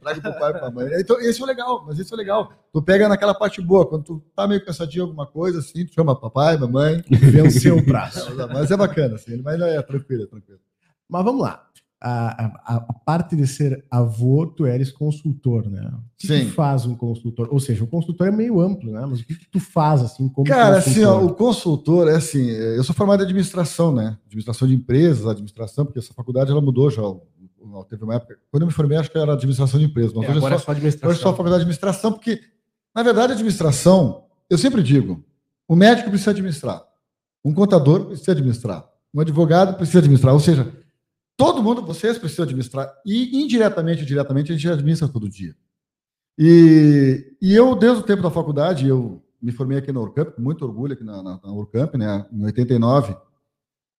trago 0.00 0.20
pro 0.22 0.38
pai 0.38 0.50
e 0.50 0.54
pra 0.54 0.70
mãe. 0.70 0.88
Então, 0.98 1.20
esse 1.20 1.42
é 1.42 1.46
legal, 1.46 1.84
mas 1.86 1.98
esse 1.98 2.10
é 2.12 2.16
legal. 2.16 2.50
Tu 2.72 2.80
pega 2.82 3.06
naquela 3.08 3.34
parte 3.34 3.60
boa, 3.60 3.86
quando 3.86 4.04
tu 4.04 4.22
tá 4.34 4.48
meio 4.48 4.64
cansadinho 4.64 5.04
alguma 5.04 5.26
coisa, 5.26 5.58
assim, 5.58 5.84
tu 5.84 5.92
chama 5.94 6.18
papai, 6.18 6.56
mamãe. 6.56 7.04
Venceu 7.10 7.76
o 7.76 7.84
prazo. 7.84 8.34
Mas 8.52 8.70
é 8.70 8.76
bacana, 8.78 9.16
assim, 9.16 9.42
mas 9.42 9.60
é 9.60 9.82
tranquilo, 9.82 10.22
é 10.22 10.26
tranquilo. 10.26 10.58
Mas 11.08 11.24
vamos 11.24 11.42
lá. 11.42 11.62
A, 12.00 12.46
a- 12.46 12.76
a 12.90 12.92
parte 12.92 13.34
de 13.34 13.44
ser 13.44 13.84
avô, 13.90 14.46
tu 14.46 14.64
eres 14.64 14.92
consultor, 14.92 15.68
né? 15.68 15.84
O 15.92 16.00
que, 16.16 16.28
Sim. 16.28 16.48
faz 16.50 16.86
um 16.86 16.94
consultor? 16.94 17.48
Ou 17.50 17.58
seja, 17.58 17.82
o 17.82 17.88
consultor 17.88 18.28
é 18.28 18.30
meio 18.30 18.60
amplo, 18.60 18.92
né? 18.92 19.04
Mas 19.04 19.18
o 19.20 19.24
que, 19.26 19.34
que 19.34 19.50
tu 19.50 19.58
faz, 19.58 20.02
assim, 20.02 20.28
como 20.28 20.46
Cara, 20.46 20.78
assim, 20.78 21.02
ó, 21.04 21.14
consultor? 21.14 21.32
o 21.32 21.34
consultor 21.34 22.08
é 22.08 22.14
assim, 22.14 22.46
eu 22.50 22.84
sou 22.84 22.94
formado 22.94 23.20
em 23.20 23.24
administração, 23.24 23.92
né? 23.92 24.16
Administração 24.26 24.68
de 24.68 24.74
empresas, 24.74 25.26
administração, 25.26 25.84
porque 25.84 25.98
essa 25.98 26.14
faculdade 26.14 26.52
ela 26.52 26.60
mudou 26.60 26.88
já. 26.88 27.02
Teve 27.90 28.04
uma 28.04 28.14
época, 28.14 28.38
quando 28.50 28.62
eu 28.62 28.66
me 28.68 28.72
formei, 28.72 28.96
acho 28.96 29.10
que 29.10 29.18
era 29.18 29.32
administração 29.32 29.78
de 29.80 29.86
empresas, 29.86 30.12
mas 30.12 30.24
É, 30.24 30.28
hoje, 30.28 30.38
agora 30.38 30.54
é 30.54 30.56
é 30.56 30.58
só, 30.60 30.64
só 30.66 30.72
hoje 30.72 30.78
é 30.86 30.90
só 30.90 30.96
a 30.96 31.00
administração. 31.10 31.32
faculdade 31.32 31.56
de 31.56 31.62
administração, 31.62 32.12
porque, 32.12 32.40
na 32.94 33.02
verdade, 33.02 33.32
administração, 33.32 34.24
eu 34.48 34.56
sempre 34.56 34.82
digo, 34.84 35.22
o 35.66 35.74
médico 35.74 36.08
precisa 36.10 36.30
administrar, 36.30 36.82
um 37.44 37.52
contador 37.52 38.06
precisa 38.06 38.32
administrar, 38.32 38.84
um 39.12 39.20
advogado 39.20 39.76
precisa 39.76 39.98
administrar, 39.98 40.32
ou 40.32 40.40
seja, 40.40 40.72
todo 41.38 41.62
mundo, 41.62 41.80
vocês 41.86 42.18
precisam 42.18 42.42
administrar, 42.44 42.92
e 43.06 43.40
indiretamente 43.42 44.00
ou 44.00 44.06
diretamente 44.06 44.52
a 44.52 44.54
gente 44.56 44.68
administra 44.68 45.08
todo 45.08 45.28
dia. 45.28 45.54
E, 46.36 47.34
e 47.40 47.54
eu, 47.54 47.74
desde 47.74 48.00
o 48.00 48.02
tempo 48.02 48.22
da 48.22 48.30
faculdade, 48.30 48.86
eu 48.86 49.22
me 49.40 49.52
formei 49.52 49.78
aqui 49.78 49.92
na 49.92 50.00
Urcamp, 50.00 50.30
com 50.34 50.42
muito 50.42 50.64
orgulho 50.64 50.92
aqui 50.94 51.04
na, 51.04 51.22
na, 51.22 51.40
na 51.42 51.52
Urcamp, 51.52 51.94
né, 51.94 52.26
em 52.32 52.44
89. 52.44 53.16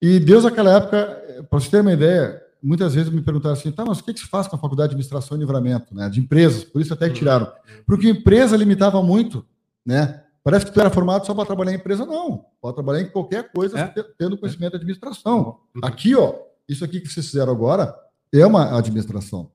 E 0.02 0.18
desde 0.20 0.46
aquela 0.48 0.76
época, 0.76 1.46
para 1.48 1.60
você 1.60 1.70
ter 1.70 1.80
uma 1.80 1.92
ideia, 1.92 2.40
muitas 2.62 2.94
vezes 2.94 3.10
me 3.12 3.22
perguntaram 3.22 3.54
assim, 3.54 3.70
tá, 3.72 3.84
mas 3.84 4.00
o 4.00 4.04
que, 4.04 4.12
que 4.14 4.20
se 4.20 4.26
faz 4.26 4.46
com 4.46 4.56
a 4.56 4.58
faculdade 4.58 4.90
de 4.90 4.94
administração 4.94 5.36
e 5.36 5.40
livramento, 5.40 5.94
né, 5.94 6.08
de 6.08 6.20
empresas? 6.20 6.64
Por 6.64 6.80
isso 6.82 6.92
até 6.92 7.08
que 7.08 7.14
tiraram. 7.16 7.50
Porque 7.86 8.08
empresa 8.08 8.56
limitava 8.56 9.02
muito, 9.02 9.44
né? 9.86 10.24
Parece 10.44 10.64
que 10.66 10.72
tu 10.72 10.80
era 10.80 10.88
formado 10.90 11.26
só 11.26 11.34
para 11.34 11.44
trabalhar 11.44 11.72
em 11.72 11.76
empresa, 11.76 12.06
não. 12.06 12.46
Pode 12.60 12.74
trabalhar 12.76 13.02
em 13.02 13.10
qualquer 13.10 13.50
coisa, 13.52 13.78
É. 13.78 13.86
te- 13.88 14.04
tendo 14.16 14.38
conhecimento 14.38 14.70
de 14.72 14.76
administração. 14.78 15.58
Aqui, 15.82 16.14
ó, 16.14 16.34
isso 16.68 16.84
aqui 16.84 17.00
que 17.00 17.08
vocês 17.08 17.26
fizeram 17.26 17.52
agora 17.52 17.94
é 18.32 18.44
uma 18.46 18.76
administração. 18.76 19.50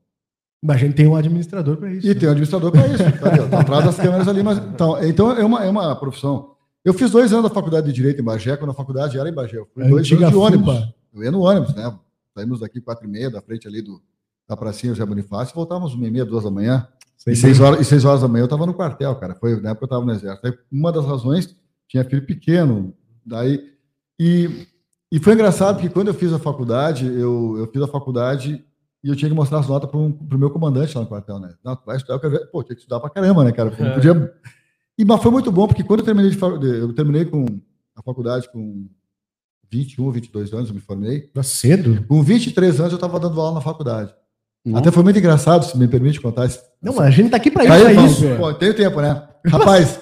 Mas 0.61 0.77
a 0.77 0.79
gente 0.79 0.95
tem 0.95 1.07
um 1.07 1.15
administrador 1.15 1.77
para 1.77 1.91
isso. 1.91 2.07
E 2.07 2.13
né? 2.13 2.15
tem 2.15 2.27
um 2.27 2.31
administrador 2.31 2.71
para 2.71 2.87
isso, 2.87 3.03
tá, 3.03 3.43
ó, 3.43 3.49
tá 3.49 3.59
atrás 3.59 3.85
das 3.85 3.97
câmeras 3.97 4.27
ali. 4.27 4.41
Mas, 4.41 4.57
então, 4.59 5.03
então 5.03 5.31
é, 5.31 5.43
uma, 5.43 5.65
é 5.65 5.69
uma 5.69 5.95
profissão. 5.95 6.55
Eu 6.85 6.93
fiz 6.93 7.11
dois 7.11 7.31
anos 7.33 7.49
da 7.49 7.53
faculdade 7.53 7.87
de 7.87 7.93
Direito 7.93 8.21
em 8.21 8.23
Bagé, 8.23 8.55
quando 8.55 8.71
a 8.71 8.73
faculdade 8.73 9.19
era 9.19 9.27
em 9.27 9.33
Bagé. 9.33 9.57
Eu 9.57 9.67
fui 9.73 9.83
A 9.83 9.87
dois 9.89 10.09
anos 10.11 10.29
de 10.29 10.35
ônibus. 10.35 10.75
FUPA. 10.75 10.95
Eu 11.13 11.23
ia 11.23 11.31
no 11.31 11.41
ônibus, 11.41 11.75
né? 11.75 11.93
Saímos 12.33 12.61
daqui 12.61 12.81
quatro 12.81 13.05
e 13.05 13.09
meia, 13.09 13.29
da 13.29 13.41
frente 13.41 13.67
ali 13.67 13.81
do, 13.81 14.01
da 14.47 14.57
pracinha 14.57 14.93
José 14.93 15.05
Bonifácio, 15.05 15.53
voltávamos 15.53 15.93
uma 15.93 16.07
e 16.07 16.11
meia, 16.11 16.25
duas 16.25 16.43
da 16.43 16.49
manhã. 16.49 16.87
E 17.27 17.35
seis, 17.35 17.59
horas, 17.59 17.79
e 17.79 17.85
seis 17.85 18.03
horas 18.03 18.21
da 18.21 18.27
manhã 18.27 18.41
eu 18.41 18.45
estava 18.45 18.65
no 18.65 18.73
quartel, 18.73 19.15
cara. 19.15 19.35
Foi 19.35 19.59
na 19.61 19.69
época 19.69 19.87
que 19.87 19.93
eu 19.93 19.97
estava 19.97 20.05
no 20.05 20.11
exército. 20.11 20.47
Aí, 20.47 20.53
uma 20.71 20.91
das 20.91 21.05
razões, 21.05 21.55
tinha 21.87 22.03
filho 22.03 22.25
pequeno. 22.25 22.93
Daí, 23.25 23.71
e, 24.19 24.67
e 25.15 25.19
foi 25.19 25.33
engraçado 25.33 25.75
porque 25.75 25.89
quando 25.89 26.07
eu 26.07 26.13
fiz 26.15 26.33
a 26.33 26.39
faculdade, 26.39 27.05
eu, 27.05 27.55
eu 27.59 27.67
fiz 27.71 27.79
a 27.83 27.87
faculdade 27.87 28.65
e 29.03 29.09
eu 29.09 29.15
tinha 29.15 29.29
que 29.29 29.35
mostrar 29.35 29.59
as 29.59 29.67
notas 29.67 29.87
para 29.87 29.99
o 29.99 30.39
meu 30.39 30.49
comandante 30.49 30.95
lá 30.95 31.01
no 31.01 31.07
quartel, 31.07 31.37
né? 31.37 31.53
Não, 31.63 31.75
tu 31.75 31.85
vai 31.85 31.97
estudar, 31.97 32.15
eu 32.15 32.19
quero 32.19 32.33
ver. 32.33 32.47
Pô, 32.47 32.63
tinha 32.63 32.75
que 32.75 32.81
estudar 32.81 32.99
pra 32.99 33.11
caramba, 33.11 33.43
né, 33.43 33.51
cara? 33.51 33.69
Porque 33.69 33.83
não 33.83 33.93
podia... 33.93 34.33
E, 34.97 35.05
mas 35.05 35.21
foi 35.21 35.29
muito 35.29 35.51
bom, 35.51 35.67
porque 35.67 35.83
quando 35.83 35.99
eu 35.99 36.05
terminei, 36.05 36.31
de, 36.31 36.39
eu 36.39 36.93
terminei 36.93 37.25
com 37.25 37.45
a 37.95 38.01
faculdade 38.01 38.51
com 38.51 38.87
21, 39.69 40.09
22 40.09 40.51
anos, 40.51 40.69
eu 40.69 40.75
me 40.75 40.81
formei. 40.81 41.21
Tá 41.27 41.43
cedo? 41.43 42.03
Com 42.07 42.23
23 42.23 42.79
anos 42.79 42.93
eu 42.93 42.97
estava 42.97 43.19
dando 43.19 43.39
aula 43.39 43.53
na 43.53 43.61
faculdade. 43.61 44.15
Nossa. 44.65 44.79
Até 44.79 44.91
foi 44.91 45.03
muito 45.03 45.19
engraçado, 45.19 45.63
se 45.63 45.77
me 45.77 45.87
permite 45.87 46.19
contar. 46.19 46.49
Não, 46.81 46.93
mas 46.95 47.05
a 47.05 47.11
gente 47.11 47.29
tá 47.29 47.37
aqui 47.37 47.51
para 47.51 47.65
isso. 47.65 47.73
Aí, 47.73 47.97
é 47.97 48.05
isso. 48.05 48.23
Pô, 48.37 48.51
tenho 48.53 48.73
tempo, 48.75 48.99
né? 48.99 49.27
Rapaz, 49.45 49.99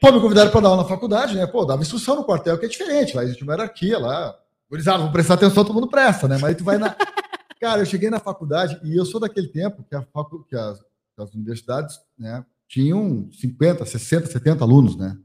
pô, 0.00 0.12
me 0.12 0.20
convidaram 0.20 0.50
para 0.50 0.60
dar 0.60 0.68
aula 0.68 0.82
na 0.82 0.88
faculdade, 0.88 1.34
né? 1.34 1.46
Pô, 1.46 1.64
dava 1.64 1.82
instrução 1.82 2.16
no 2.16 2.24
quartel, 2.24 2.58
que 2.58 2.66
é 2.66 2.68
diferente. 2.68 3.16
Lá 3.16 3.24
existe 3.24 3.42
uma 3.42 3.52
hierarquia 3.52 3.98
lá. 3.98 4.36
Gurizada, 4.70 5.02
vou 5.02 5.12
prestar 5.12 5.34
atenção, 5.34 5.64
todo 5.64 5.74
mundo 5.74 5.88
presta, 5.88 6.26
né? 6.26 6.36
Mas 6.36 6.50
aí 6.50 6.54
tu 6.54 6.64
vai 6.64 6.78
na. 6.78 6.96
Cara, 7.60 7.80
eu 7.80 7.86
cheguei 7.86 8.10
na 8.10 8.20
faculdade 8.20 8.78
e 8.82 8.96
eu 8.96 9.04
sou 9.04 9.20
daquele 9.20 9.48
tempo 9.48 9.84
que, 9.84 9.94
a 9.94 10.02
facu... 10.02 10.44
que 10.44 10.56
as, 10.56 10.78
que 10.80 11.22
as 11.22 11.32
universidades 11.32 11.98
né, 12.18 12.44
tinham 12.68 13.28
50, 13.32 13.86
60, 13.86 14.26
70 14.26 14.64
alunos, 14.64 14.96
né? 14.96 15.16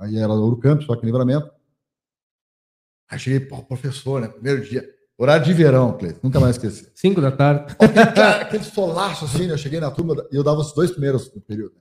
Aí 0.00 0.16
era 0.16 0.32
o 0.32 0.56
Camp, 0.56 0.82
só 0.82 0.96
que 0.96 1.04
livramento. 1.04 1.50
Aí 3.10 3.18
cheguei, 3.18 3.40
pô, 3.40 3.62
professor, 3.62 4.20
né? 4.20 4.28
Primeiro 4.28 4.64
dia. 4.64 4.88
Horário 5.16 5.44
de 5.44 5.52
verão, 5.52 5.96
Cleiton, 5.96 6.20
nunca 6.24 6.40
mais 6.40 6.56
esqueci. 6.56 6.90
Cinco 6.94 7.20
da 7.20 7.30
tarde. 7.30 7.76
Cara, 8.16 8.42
aquele 8.42 8.64
solaço 8.64 9.26
assim, 9.26 9.46
né? 9.46 9.52
Eu 9.52 9.58
cheguei 9.58 9.78
na 9.78 9.90
turma 9.90 10.26
e 10.32 10.36
eu 10.36 10.42
dava 10.42 10.60
os 10.60 10.72
dois 10.72 10.90
primeiros 10.90 11.32
no 11.32 11.40
período. 11.40 11.74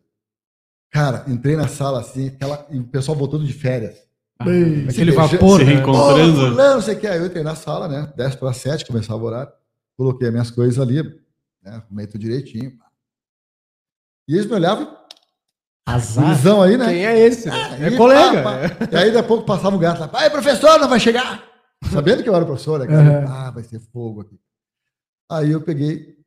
Cara, 0.93 1.23
entrei 1.27 1.55
na 1.55 1.67
sala 1.67 1.99
assim, 2.01 2.27
aquela, 2.27 2.67
e 2.69 2.77
o 2.79 2.83
pessoal 2.83 3.17
voltando 3.17 3.43
de 3.45 3.51
férias. 3.53 3.97
Bem, 4.43 4.87
Aquele 4.87 5.11
Se 5.11 5.17
vapor, 5.17 5.59
se 5.59 5.65
né? 5.65 5.73
reencontrando. 5.73 6.31
Ô, 6.33 6.49
fulano, 6.49 6.73
não 6.75 6.81
sei 6.81 6.95
o 6.95 6.99
que. 6.99 7.07
Aí 7.07 7.17
eu 7.17 7.25
entrei 7.25 7.43
na 7.43 7.55
sala, 7.55 7.87
né? 7.87 8.13
10 8.15 8.35
para 8.35 8.53
7, 8.53 8.85
começava 8.85 9.19
o 9.21 9.25
horário. 9.25 9.51
Coloquei 9.97 10.27
as 10.27 10.33
minhas 10.33 10.51
coisas 10.51 10.79
ali, 10.79 11.01
né? 11.63 11.81
Arrumei 11.85 12.05
tudo 12.07 12.21
direitinho. 12.21 12.73
E 14.27 14.35
eles 14.35 14.45
me 14.45 14.53
olhavam, 14.53 14.95
Azar. 15.85 16.35
visão 16.35 16.61
aí, 16.61 16.77
né? 16.77 16.87
Quem 16.93 17.05
é 17.05 17.19
esse? 17.19 17.49
né? 17.49 17.77
É 17.81 17.85
Aí, 17.87 17.97
colega. 17.97 18.43
pá, 18.43 18.51
pá. 18.69 18.87
E 18.91 18.95
aí, 18.95 19.05
daqui 19.11 19.17
a 19.17 19.23
pouco 19.23 19.45
passava 19.45 19.75
um 19.75 19.79
gato 19.79 19.99
lá. 19.99 20.09
Ai, 20.13 20.29
professor, 20.29 20.79
não 20.79 20.87
vai 20.87 20.99
chegar. 20.99 21.43
Sabendo 21.91 22.21
que 22.23 22.29
eu 22.29 22.35
era 22.35 22.45
professor, 22.45 22.79
né, 22.79 22.87
cara? 22.87 23.01
Uhum. 23.21 23.27
Ah, 23.27 23.51
vai 23.51 23.63
ser 23.63 23.79
fogo 23.91 24.21
aqui. 24.21 24.39
Aí 25.29 25.51
eu 25.51 25.61
peguei, 25.61 26.17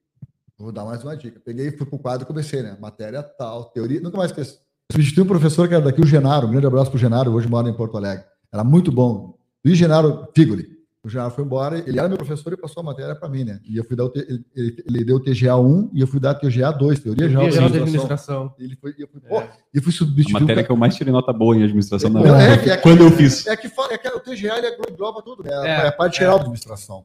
vou 0.58 0.72
dar 0.72 0.84
mais 0.84 1.02
uma 1.02 1.16
dica. 1.16 1.40
Peguei, 1.44 1.70
fui 1.70 1.86
pro 1.86 1.98
quadro 1.98 2.24
e 2.24 2.26
comecei, 2.26 2.62
né? 2.62 2.76
Matéria 2.80 3.22
tal, 3.22 3.64
teoria, 3.66 4.00
nunca 4.00 4.16
mais 4.16 4.30
esqueci. 4.30 4.58
Substituí 4.92 5.24
um 5.24 5.26
professor 5.26 5.66
que 5.68 5.74
era 5.74 5.84
daqui, 5.84 6.00
o 6.00 6.06
Genaro. 6.06 6.46
Um 6.46 6.50
grande 6.52 6.66
abraço 6.66 6.90
pro 6.90 6.98
Genaro, 6.98 7.32
hoje 7.32 7.48
mora 7.48 7.68
em 7.68 7.74
Porto 7.74 7.96
Alegre. 7.96 8.24
Era 8.52 8.62
muito 8.62 8.92
bom. 8.92 9.36
Luiz 9.64 9.76
Genaro 9.76 10.28
Figoli. 10.34 10.76
O 11.02 11.08
Genaro 11.08 11.30
foi 11.30 11.44
embora, 11.44 11.78
ele 11.86 11.98
era 12.00 12.08
meu 12.08 12.16
professor 12.16 12.52
e 12.52 12.56
passou 12.56 12.80
a 12.80 12.84
matéria 12.84 13.14
para 13.14 13.28
mim, 13.28 13.44
né? 13.44 13.60
E 13.68 13.76
eu 13.76 13.84
fui 13.84 13.94
dar 13.96 14.04
o 14.04 14.08
T- 14.08 14.26
ele, 14.56 14.82
ele- 14.88 15.04
deu 15.04 15.16
o 15.16 15.20
TGA 15.20 15.56
1 15.56 15.90
e 15.92 16.00
eu 16.00 16.06
fui 16.06 16.18
dar 16.18 16.34
o 16.34 16.38
TGA 16.40 16.72
2, 16.72 16.98
teoria 16.98 17.28
geral 17.28 17.48
de 17.48 17.58
administração. 17.58 18.52
Ele 18.58 18.74
foi, 18.76 18.92
eu 18.98 19.06
fui, 19.06 19.20
pô, 19.20 19.38
É. 19.40 19.50
e 19.72 19.80
fui 19.80 19.92
A 19.92 19.96
substituir 19.96 20.36
um 20.36 20.40
matéria 20.40 20.64
que 20.64 20.70
eu 20.72 20.76
mais 20.76 20.96
tirei 20.96 21.12
nota 21.12 21.32
boa 21.32 21.54
em 21.56 21.62
administração 21.62 22.10
na 22.10 22.20
É, 22.20 22.22
vida. 22.56 22.70
é, 22.72 22.74
é, 22.74 22.76
Quando 22.78 23.02
eu 23.04 23.10
fiz. 23.12 23.46
é 23.46 23.56
que, 23.56 23.68
é 23.68 23.98
que 23.98 24.08
o 24.08 24.18
TGA 24.20 24.58
ele 24.58 24.76
engloba 24.90 25.22
tudo, 25.22 25.44
né? 25.44 25.50
É, 25.52 25.68
É, 25.84 25.86
a 25.88 25.92
parte 25.92 26.16
é. 26.16 26.18
geral 26.20 26.38
da 26.38 26.42
administração. 26.42 27.04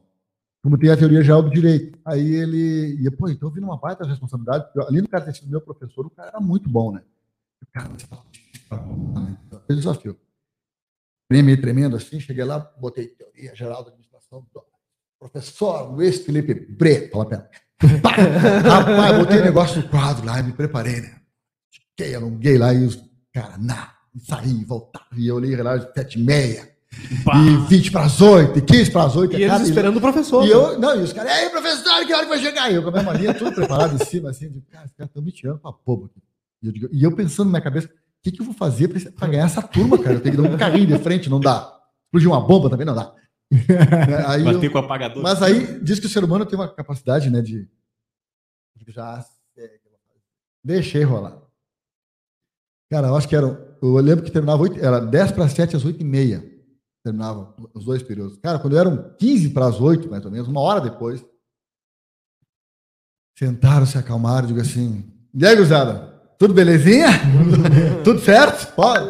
Como 0.62 0.78
tem 0.78 0.90
a 0.90 0.96
teoria 0.96 1.22
geral 1.22 1.42
do 1.42 1.50
direito. 1.50 1.98
Aí 2.04 2.34
ele. 2.34 2.96
E, 3.04 3.10
pô, 3.10 3.28
então 3.28 3.52
eu 3.54 3.62
uma 3.64 3.76
baita 3.76 4.06
responsabilidade. 4.06 4.64
porque 4.66 4.88
Ali 4.88 5.02
no 5.02 5.08
cara 5.08 5.24
ter 5.24 5.34
sido 5.34 5.50
meu 5.50 5.60
professor, 5.60 6.06
o 6.06 6.10
cara 6.10 6.28
era 6.28 6.40
muito 6.40 6.68
bom, 6.68 6.92
né? 6.92 7.02
O 7.60 7.66
cara, 7.72 7.90
tá 8.68 8.76
bom, 8.76 9.20
né? 9.20 9.36
Foi 9.66 9.76
desafio. 9.76 10.16
Meio 11.30 11.60
tremendo 11.60 11.96
assim, 11.96 12.20
cheguei 12.20 12.44
lá, 12.44 12.58
botei 12.78 13.08
teoria 13.08 13.54
geral 13.56 13.82
da 13.82 13.88
administração. 13.90 14.46
Professor 15.18 15.92
Luiz 15.92 16.18
Felipe 16.20 16.54
Breto, 16.54 17.12
fala. 17.12 17.48
Pá! 18.02 18.10
Rapaz, 18.10 19.18
botei 19.18 19.40
negócio 19.40 19.82
no 19.82 19.88
quadro 19.88 20.26
lá 20.26 20.38
e 20.40 20.42
me 20.42 20.52
preparei, 20.52 21.00
né? 21.00 21.20
Fiquei, 21.72 22.14
alonguei 22.14 22.58
lá 22.58 22.72
e 22.74 22.84
os 22.84 23.02
cara, 23.32 23.56
na, 23.56 23.94
saí, 24.18 24.64
voltava. 24.64 25.06
E 25.16 25.26
eu 25.26 25.36
olhei 25.36 25.56
de 25.86 25.94
sete 25.94 26.18
e 26.18 26.22
meia. 26.22 26.71
E 26.92 27.56
20 27.68 27.90
para 27.90 28.04
as 28.04 28.20
8, 28.20 28.58
e 28.58 28.62
15 28.62 28.90
para 28.90 29.04
as 29.04 29.16
8. 29.16 29.36
E 29.38 29.42
eles 29.44 29.60
esperando 29.62 29.96
o 29.96 30.00
professor. 30.00 30.44
E 30.46 30.50
eu, 30.50 30.78
não, 30.78 30.94
e 30.94 31.02
os 31.02 31.12
caras, 31.12 31.30
e 31.30 31.34
aí, 31.34 31.50
professor, 31.50 32.04
que 32.06 32.12
hora 32.12 32.24
que 32.24 32.28
vai 32.28 32.38
chegar? 32.38 32.70
E 32.70 32.74
eu 32.74 32.82
com 32.82 32.88
a 32.90 32.92
minha 32.92 33.02
mania, 33.04 33.32
tudo 33.34 33.52
preparado 33.54 33.94
em 33.94 34.04
cima, 34.04 34.30
assim, 34.30 34.50
de, 34.50 34.60
cara, 34.62 34.84
os 34.86 34.92
caras 34.92 35.08
estão 35.10 35.22
me 35.22 35.32
tirando 35.32 35.58
pra 35.58 35.72
povo 35.72 36.06
aqui. 36.06 36.20
E 36.62 36.66
eu, 36.66 36.72
digo- 36.72 36.88
e 36.92 37.02
eu 37.02 37.14
pensando 37.14 37.46
na 37.46 37.52
minha 37.52 37.62
cabeça, 37.62 37.86
o 37.88 37.90
que, 38.22 38.30
que 38.32 38.40
eu 38.42 38.44
vou 38.46 38.54
fazer 38.54 38.88
pra, 38.88 39.10
pra 39.12 39.28
ganhar 39.28 39.46
essa 39.46 39.62
turma, 39.62 39.96
cara? 39.98 40.16
Eu 40.16 40.20
tenho 40.20 40.36
que 40.36 40.42
dar 40.42 40.48
um 40.48 40.56
carrinho 40.56 40.86
de 40.86 40.98
frente, 40.98 41.30
não 41.30 41.40
dá. 41.40 41.72
Explodir 42.06 42.28
uma 42.28 42.40
bomba 42.46 42.68
também 42.68 42.86
não 42.86 42.94
dá. 42.94 43.12
Né, 43.50 43.58
aí 44.28 44.46
eu- 44.46 44.70
com 44.70 44.78
apagador. 44.78 45.22
mas 45.22 45.42
aí 45.42 45.80
diz 45.82 45.98
que 45.98 46.06
o 46.06 46.10
ser 46.10 46.22
humano 46.24 46.44
tem 46.46 46.58
uma 46.58 46.68
capacidade, 46.68 47.30
né, 47.30 47.40
de, 47.40 47.66
já 48.88 49.24
fazer. 49.56 49.80
deixei 50.64 51.02
rolar. 51.04 51.38
Cara, 52.90 53.08
eu 53.08 53.16
acho 53.16 53.26
que 53.28 53.34
era, 53.34 53.46
eu 53.82 53.94
lembro 53.96 54.24
que 54.24 54.30
terminava 54.30 54.62
oito, 54.62 54.78
era 54.78 55.00
10 55.00 55.32
para 55.32 55.48
7 55.48 55.74
às 55.76 55.84
8 55.84 56.00
e 56.00 56.04
meia. 56.04 56.51
Terminava 57.04 57.54
os 57.74 57.84
dois 57.84 58.02
períodos. 58.02 58.38
Cara, 58.38 58.58
quando 58.58 58.78
eram 58.78 59.14
15 59.18 59.50
para 59.50 59.66
as 59.66 59.80
8, 59.80 60.08
mais 60.08 60.24
ou 60.24 60.30
menos, 60.30 60.46
uma 60.48 60.60
hora 60.60 60.80
depois, 60.80 61.24
sentaram, 63.36 63.86
se 63.86 63.98
acalmaram, 63.98 64.46
digo 64.46 64.60
assim, 64.60 65.04
e 65.34 65.44
aí, 65.46 65.56
Guzada, 65.56 66.12
tudo 66.38 66.54
belezinha? 66.54 67.08
tudo 68.04 68.20
certo? 68.20 68.72
Pode? 68.74 69.06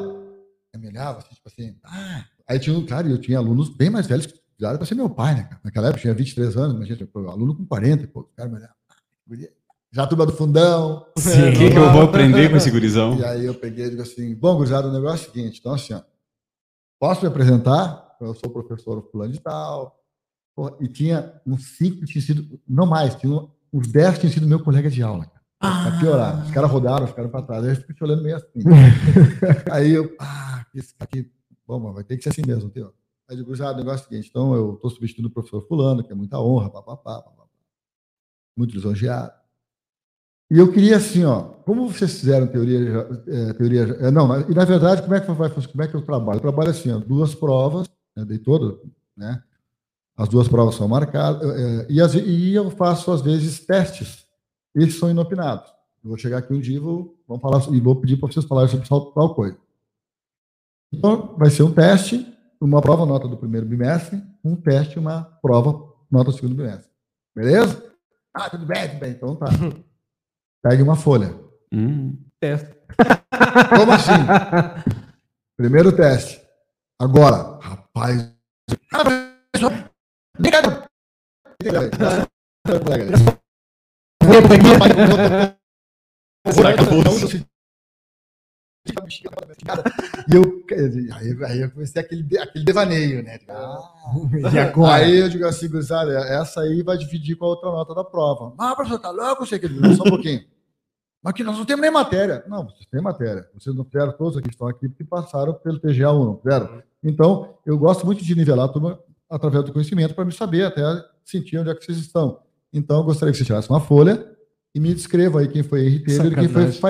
Eu 0.73 0.81
me 0.81 0.89
olhava, 0.89 1.19
assim, 1.19 1.35
tipo 1.35 1.49
assim, 1.49 1.77
ah. 1.85 2.25
Aí 2.49 2.59
tinha, 2.59 2.77
um- 2.77 2.87
cara, 2.87 3.09
eu 3.09 3.19
tinha 3.21 3.39
alunos 3.39 3.69
bem 3.69 3.91
mais 3.91 4.07
velhos 4.07 4.27
que 4.27 4.35
estudaram 4.35 4.79
para 4.79 4.87
ser 4.87 4.95
meu 4.95 5.11
pai, 5.11 5.35
né, 5.35 5.43
cara? 5.45 5.61
Naquela 5.65 5.89
época 5.89 5.99
eu 5.99 6.03
tinha 6.03 6.15
23 6.15 6.57
anos, 6.57 6.77
imagina, 6.77 6.97
tinha 6.97 7.09
aluno 7.31 7.55
com 7.55 7.65
40 7.67 8.05
e 8.05 8.07
pouco. 8.07 8.31
Cara, 8.35 8.49
me 8.49 8.57
olhava, 8.57 8.75
ah, 8.89 9.49
Já 9.91 10.05
a 10.05 10.07
turma 10.07 10.25
do 10.25 10.33
fundão. 10.33 11.07
O 11.17 11.21
que, 11.21 11.71
que 11.71 11.77
eu 11.77 11.93
vou 11.93 12.03
aprender 12.09 12.51
com 12.51 12.57
esse 12.57 12.71
gurizão? 12.71 13.19
E 13.19 13.25
aí 13.25 13.45
eu 13.45 13.55
peguei 13.55 13.87
e 13.87 13.91
digo 13.91 14.03
assim, 14.03 14.35
bom, 14.35 14.57
gurizada, 14.57 14.89
o 14.89 14.93
negócio 14.93 15.27
é 15.27 15.31
o 15.31 15.33
seguinte, 15.33 15.59
então 15.61 15.75
assim, 15.75 15.93
ó, 15.95 16.01
posso 17.03 17.23
me 17.23 17.27
apresentar? 17.27 18.17
Eu 18.21 18.33
sou 18.33 18.49
o 18.49 18.53
professor 18.53 19.03
fulano 19.11 19.33
de 19.33 19.41
tal. 19.41 20.01
E 20.81 20.87
tinha 20.87 21.41
uns 21.45 21.77
cinco 21.77 21.99
que 21.99 22.07
tinham 22.07 22.25
sido, 22.25 22.61
não 22.69 22.87
mais, 22.87 23.17
tinha 23.17 23.45
uns 23.73 23.89
dez 23.89 24.21
tinham 24.21 24.33
sido 24.33 24.47
meu 24.47 24.63
colega 24.63 24.89
de 24.89 25.03
aula. 25.03 25.27
cara. 25.27 25.91
Pra 25.91 25.99
piorar. 25.99 26.45
Os 26.45 26.53
caras 26.53 26.71
rodaram, 26.71 27.07
ficaram 27.09 27.29
pra 27.29 27.43
trás. 27.43 27.65
Aí 27.65 27.71
eu 27.71 27.77
fico 27.77 27.93
te 27.93 28.05
olhando 28.05 28.23
meio 28.23 28.37
assim. 28.37 28.47
aí 29.73 29.91
eu, 29.91 30.15
ah, 30.21 30.65
esse 30.73 30.95
aqui, 31.01 31.29
bom, 31.67 31.93
vai 31.93 32.05
ter 32.05 32.17
que 32.17 32.23
ser 32.23 32.29
assim 32.29 32.43
mesmo, 32.47 32.71
teu. 32.71 32.95
Aí 33.29 33.37
eu 33.37 33.39
digo, 33.39 33.53
já, 33.57 33.73
o 33.73 33.77
negócio 33.77 34.05
é 34.05 34.07
o 34.07 34.09
seguinte, 34.09 34.29
então 34.31 34.55
eu 34.55 34.77
tô 34.77 34.89
substituindo 34.89 35.29
o 35.29 35.33
professor 35.33 35.67
fulano, 35.67 36.05
que 36.05 36.13
é 36.13 36.15
muita 36.15 36.39
honra, 36.39 36.71
papapá, 36.71 37.21
papapá. 37.21 37.49
Muito 38.57 38.77
lisonjeado. 38.77 39.33
E 40.53 40.59
eu 40.59 40.71
queria 40.71 40.99
assim, 40.99 41.25
ó, 41.25 41.41
como 41.65 41.89
vocês 41.89 42.21
fizeram 42.21 42.47
teoria, 42.47 42.79
é, 43.27 43.53
teoria, 43.55 43.85
é, 44.01 44.11
não, 44.11 44.39
e 44.51 44.55
na 44.55 44.67
verdade, 44.67 45.01
como 45.01 45.15
é 45.15 45.21
que 45.21 45.33
vai, 45.33 45.49
como 45.51 45.83
é 45.83 45.89
que 45.89 45.95
eu 45.95 46.03
trabalho? 46.03 46.37
Eu 46.37 46.43
trabalho 46.43 46.69
assim, 46.71 46.91
ó, 46.93 46.99
duas 46.99 47.35
provas, 47.35 47.89
né, 48.15 48.23
dei 48.27 48.37
todas, 48.39 48.79
né? 49.17 49.43
As 50.15 50.29
duas 50.29 50.47
provas 50.49 50.75
são 50.75 50.87
marcadas 50.87 51.43
é, 51.59 51.87
e, 51.89 51.99
as- 52.03 52.15
e 52.15 52.53
eu 52.53 52.71
faço 52.71 53.11
às 53.11 53.23
vezes 53.23 53.65
testes. 53.65 54.27
Esses 54.75 54.99
são 54.99 55.11
inopinados. 55.11 55.71
Eu 56.05 56.11
vou 56.11 56.19
chegar 56.19 56.39
aqui 56.39 56.53
um 56.53 56.61
dia 56.61 56.79
vou, 56.79 57.17
vamos 57.27 57.41
falar 57.41 57.75
e 57.75 57.81
vou 57.81 57.97
pedir 57.97 58.19
para 58.19 58.31
vocês 58.31 58.45
falarem 58.45 58.71
sobre 58.71 58.87
tal, 58.87 59.07
tal 59.13 59.35
coisa. 59.35 59.57
Então, 60.93 61.35
vai 61.39 61.49
ser 61.49 61.63
um 61.63 61.73
teste, 61.73 62.27
uma 62.61 62.83
prova 62.83 63.07
nota 63.07 63.27
do 63.27 63.39
primeiro 63.39 63.65
bimestre, 63.67 64.23
um 64.45 64.55
teste, 64.55 64.99
uma 64.99 65.23
prova 65.41 65.83
nota 66.11 66.31
do 66.31 66.37
segundo 66.37 66.55
bimestre. 66.55 66.91
Beleza? 67.35 67.83
Ah, 68.35 68.51
tudo 68.51 68.67
bem, 68.67 68.89
tudo 68.91 69.01
bem. 69.01 69.11
Então 69.13 69.35
tá. 69.37 69.47
Pegue 70.63 70.83
uma 70.83 70.97
folha. 70.97 71.35
Hum. 71.73 72.17
Testa. 72.41 72.77
Como 73.77 73.93
assim? 73.93 74.13
Primeiro 75.57 75.95
teste. 75.95 76.41
Agora, 77.01 77.59
rapaz. 77.61 78.33
E 90.29 90.35
eu, 90.35 90.65
aí, 91.15 91.45
aí 91.45 91.61
eu 91.63 91.71
comecei 91.71 92.01
aquele, 92.03 92.23
de- 92.23 92.39
aquele 92.39 92.65
devaneio, 92.65 93.23
né? 93.23 93.39
Ah, 93.49 93.81
E 94.53 94.59
agora? 94.59 95.05
Aí 95.05 95.19
eu 95.19 95.29
digo 95.29 95.47
assim, 95.47 95.69
gurizada, 95.69 96.13
essa 96.13 96.61
aí 96.63 96.83
vai 96.83 96.97
dividir 96.97 97.37
com 97.37 97.45
a 97.45 97.49
outra 97.49 97.71
nota 97.71 97.95
da 97.95 98.05
prova. 98.05 98.55
Ah, 98.59 98.75
professor, 98.75 98.99
tá 98.99 99.11
louco? 99.11 99.47
Sei 99.47 99.59
que 99.59 99.69
só 99.69 100.03
um 100.05 100.09
pouquinho. 100.11 100.41
Mas 101.23 101.35
que 101.35 101.45
nós 101.45 101.57
não 101.57 101.65
temos 101.65 101.83
nem 101.83 101.91
matéria. 101.91 102.43
Não, 102.49 102.65
vocês 102.65 102.85
têm 102.91 103.01
matéria. 103.01 103.49
Vocês 103.55 103.75
não 103.77 103.85
fizeram 103.85 104.13
todos 104.13 104.37
aqui 104.37 104.49
que 104.49 104.55
estão 104.55 104.67
aqui 104.67 104.89
porque 104.89 105.05
passaram 105.05 105.55
pelo 105.55 105.79
TGA 105.79 106.11
1, 106.13 106.25
não 106.25 106.37
fizeram? 106.39 106.83
Então, 107.05 107.55
eu 107.65 107.79
gosto 107.79 108.05
muito 108.05 108.25
de 108.25 108.35
nivelar 108.35 108.67
a 108.67 108.69
turma 108.69 108.99
através 109.31 109.65
do 109.65 109.73
conhecimento 109.73 110.15
para 110.15 110.25
me 110.25 110.33
saber 110.33 110.65
até 110.65 110.83
sentir 111.25 111.59
onde 111.59 111.71
é 111.71 111.75
que 111.75 111.85
vocês 111.85 111.99
estão. 111.99 112.41
Então, 112.73 112.99
eu 112.99 113.05
gostaria 113.05 113.31
que 113.33 113.39
você 113.39 113.45
tirasse 113.45 113.71
uma 113.71 113.81
folha 113.81 114.27
e 114.75 114.81
me 114.81 114.93
descreva 114.95 115.41
aí 115.41 115.49
quem 115.49 115.63
foi 115.63 115.87
Henrique 115.87 116.07
Taylor 116.07 116.33
e 116.33 116.35
quem 116.35 116.49
foi 116.49 116.73
Sacanagem. 116.73 116.81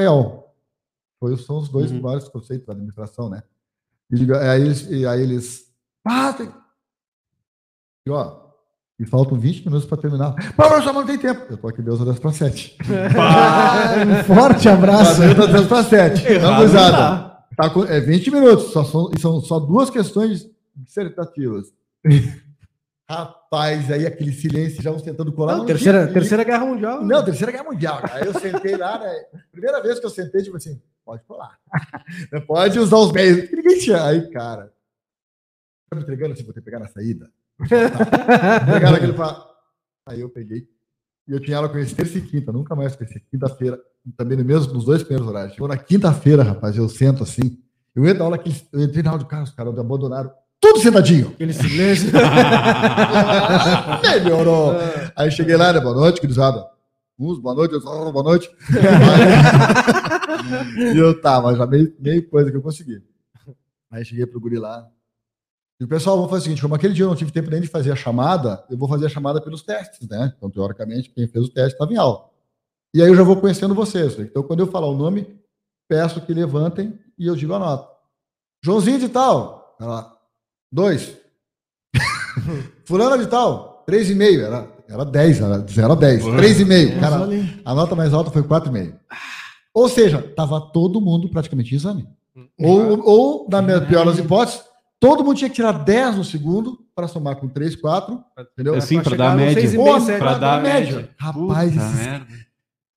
Foi, 1.23 1.37
são 1.37 1.59
os 1.59 1.69
dois 1.69 1.93
Uhum. 1.93 2.01
maiores 2.01 2.27
conceitos 2.29 2.67
da 2.67 2.73
administração, 2.73 3.31
né? 3.31 3.45
E, 4.11 4.17
digo- 4.17 4.35
aí 4.35 4.61
eles, 4.61 4.91
e 4.91 5.07
aí 5.07 5.23
eles 5.23 5.67
ah, 6.05 6.33
tem... 6.33 6.53
E, 8.05 8.11
ó, 8.11 8.41
e 8.99 9.07
faltam 9.07 9.39
20 9.39 9.65
minutos 9.67 9.87
para 9.87 9.99
terminar. 10.03 10.35
Mas, 10.37 10.69
professor, 10.69 10.93
não 10.93 11.07
tem 11.07 11.17
tempo. 11.17 11.47
Eu 11.49 11.57
tô 11.57 11.69
aqui 11.69 11.81
Deus 11.81 12.05
10 12.05 12.19
para 12.19 12.33
7. 12.33 12.77
Ah, 13.17 13.95
um 14.05 14.25
forte 14.35 14.69
abraço. 14.69 15.21
Deus 15.21 15.53
10 15.53 15.67
para 15.69 15.85
7. 15.85 16.27
Errado 16.27 16.43
Não, 16.43 16.51
não 16.51 16.57
gurizada. 16.59 17.39
Tá 17.57 17.71
com, 17.71 17.85
é 17.85 18.01
20 18.01 18.31
minutos. 18.33 18.73
Só 18.73 18.83
são, 18.83 19.11
e 19.17 19.21
são 19.21 19.41
só 19.41 19.61
duas 19.61 19.91
questões 19.91 20.51
dissertativas. 20.75 21.73
Rapaz, 23.09 23.91
aí 23.91 24.07
aquele 24.07 24.33
silêncio, 24.33 24.83
já 24.83 24.91
uns 24.91 25.03
tentando 25.03 25.33
colar. 25.33 25.59
Não, 25.59 25.67
terceira, 25.67 26.03
tinha- 26.05 26.15
terceira 26.15 26.45
Guerra 26.45 26.65
Mundial. 26.65 27.05
Não, 27.05 27.23
Terceira 27.25 27.53
Guerra 27.53 27.65
Mundial. 27.65 28.01
cara. 28.01 28.15
Aí 28.17 28.27
eu 28.27 28.33
sentei 28.41 28.77
lá, 28.77 28.99
né? 28.99 29.13
Primeira 29.51 29.83
vez 29.83 29.99
que 30.01 30.07
eu 30.07 30.11
sentei, 30.11 30.43
tipo 30.43 30.57
assim, 30.57 30.81
pode 31.05 31.25
colar. 31.25 31.59
pode 32.47 32.79
usar 32.79 32.97
os 32.97 33.13
meios. 33.13 33.49
que 33.49 33.57
Ninguém 33.57 33.79
tinha. 33.79 34.05
Aí, 34.05 34.31
cara, 34.31 34.73
tá 35.91 35.97
me 35.97 36.03
entregando 36.03 36.33
assim, 36.33 36.45
vou 36.45 36.53
ter 36.53 36.61
que 36.61 36.65
pegar 36.65 36.79
na 36.79 36.89
saída. 36.89 37.31
Pegaram 37.59 38.97
aquele 38.97 39.13
pra... 39.13 39.47
Aí 40.07 40.21
eu 40.21 40.29
peguei. 40.29 40.67
E 41.29 41.33
eu 41.33 41.41
tinha 41.41 41.57
aula 41.57 41.69
com 41.69 41.79
eles 41.79 41.93
terça 41.93 42.19
e 42.19 42.23
quinta, 42.23 42.51
nunca 42.51 42.75
mais 42.75 43.01
esse. 43.01 43.21
Quinta-feira, 43.31 43.81
também 44.17 44.37
no 44.37 44.45
mesmo, 44.45 44.73
nos 44.73 44.85
dois 44.85 45.03
primeiros 45.03 45.29
horários. 45.29 45.53
Chegou 45.55 45.69
na 45.69 45.77
quinta-feira, 45.77 46.43
rapaz, 46.43 46.77
eu 46.77 46.89
sento 46.89 47.23
assim. 47.23 47.59
Eu 47.95 48.05
entro 48.05 48.19
na 48.19 48.25
aula 48.25 48.39
que 48.39 48.51
eu 48.73 48.83
entrei 48.83 49.03
na 49.03 49.11
aula 49.11 49.23
do 49.23 49.29
carro, 49.29 49.45
os 49.45 49.51
caras 49.51 49.79
abandonaram 49.79 50.33
tudo 50.63 50.79
sentadinho. 50.79 51.31
Aquele 51.31 51.53
silêncio. 51.53 52.09
Melhorou. 54.01 54.77
Aí 55.17 55.29
cheguei 55.29 55.57
lá, 55.57 55.73
né? 55.73 55.81
Boa 55.81 55.95
noite, 55.95 56.21
gurizada. 56.21 56.65
Uns, 57.19 57.39
boa 57.39 57.55
noite, 57.55 57.75
outros, 57.75 57.93
"Ah, 57.93 58.11
boa 58.11 58.25
noite. 58.25 58.51
e 60.95 60.99
eu, 60.99 61.21
mas 61.43 61.59
já 61.59 61.67
meio, 61.67 61.95
meio 61.99 62.29
coisa 62.29 62.51
que 62.51 62.57
eu 62.57 62.63
consegui. 62.63 63.03
Aí 63.91 64.05
cheguei 64.05 64.27
pro 64.27 64.41
guri 64.41 64.59
lá. 64.59 64.89
E 65.79 65.85
o 65.85 65.89
pessoal, 65.89 66.17
vamos 66.17 66.31
fazer 66.31 66.41
o 66.41 66.45
seguinte: 66.45 66.63
como 66.63 66.75
aquele 66.75 66.95
dia 66.95 67.05
eu 67.05 67.09
não 67.09 67.17
tive 67.17 67.31
tempo 67.31 67.51
nem 67.51 67.61
de 67.61 67.69
fazer 67.69 67.93
a 67.93 67.97
chamada, 67.97 68.65
eu 68.71 68.79
vou 68.79 68.89
fazer 68.89 69.07
a 69.07 69.09
chamada 69.09 69.41
pelos 69.41 69.63
testes, 69.63 70.09
né? 70.09 70.33
Então, 70.37 70.51
teoricamente, 70.51 71.11
quem 71.11 71.29
fez 71.29 71.45
o 71.45 71.53
teste 71.53 71.73
estava 71.73 71.93
em 71.93 71.97
aula. 71.97 72.31
E 72.95 73.03
aí 73.03 73.09
eu 73.09 73.17
já 73.17 73.23
vou 73.23 73.41
conhecendo 73.41 73.75
vocês. 73.75 74.19
Então, 74.19 74.43
quando 74.43 74.61
eu 74.61 74.67
falar 74.67 74.87
o 74.87 74.97
nome, 74.97 75.39
peço 75.89 76.21
que 76.21 76.33
levantem 76.33 76.99
e 77.19 77.27
eu 77.27 77.37
digo 77.37 77.55
a 77.55 77.59
nota. 77.59 77.91
Joãozinho 78.65 78.99
de 78.99 79.09
tal, 79.09 79.77
ela, 79.81 80.17
dois. 80.71 81.19
Fulana 82.87 83.19
de 83.19 83.27
tal, 83.27 83.83
três 83.85 84.09
e 84.09 84.15
meio. 84.15 84.43
Era, 84.43 84.72
era 84.93 85.05
10, 85.05 85.41
era 85.41 85.59
de 85.59 85.73
0 85.73 85.93
a 85.93 85.97
10. 85.97 86.25
Ué. 86.25 86.37
Três 86.37 86.61
e 86.61 86.65
meio. 86.65 86.91
Mas 86.93 87.01
Cara, 87.01 87.23
olha 87.23 87.37
aí. 87.37 87.61
a 87.65 87.75
nota 87.75 87.95
mais 87.97 88.13
alta 88.13 88.31
foi 88.31 88.43
4,5. 88.43 88.95
Ou 89.75 89.89
seja, 89.89 90.19
estava 90.19 90.61
todo 90.61 91.01
mundo 91.01 91.29
praticamente 91.29 91.73
em 91.73 91.77
exame. 91.77 92.09
Ou, 92.59 93.01
ou 93.07 93.49
na 93.51 93.63
minha 93.63 93.81
pior 93.81 94.05
das 94.07 94.19
hipóteses, 94.19 94.63
todo 95.01 95.25
mundo 95.25 95.37
tinha 95.37 95.49
que 95.51 95.57
tirar 95.57 95.73
10 95.73 96.17
no 96.17 96.25
segundo 96.25 96.79
para 96.95 97.09
somar 97.09 97.37
com 97.37 97.49
3, 97.49 97.77
4. 97.77 98.23
Entendeu? 98.53 98.75
Assim, 98.75 99.01
pra 99.01 99.11
chegar 99.11 99.29
dar 99.29 99.37
no 99.37 99.45
média. 99.45 100.19
pra 100.19 100.39
dar 100.39 100.63
média. 100.63 100.97
média. 100.97 101.11
Rapaz, 101.19 101.73
Puta 101.73 101.85
esses 101.87 102.07
merda. 102.07 102.27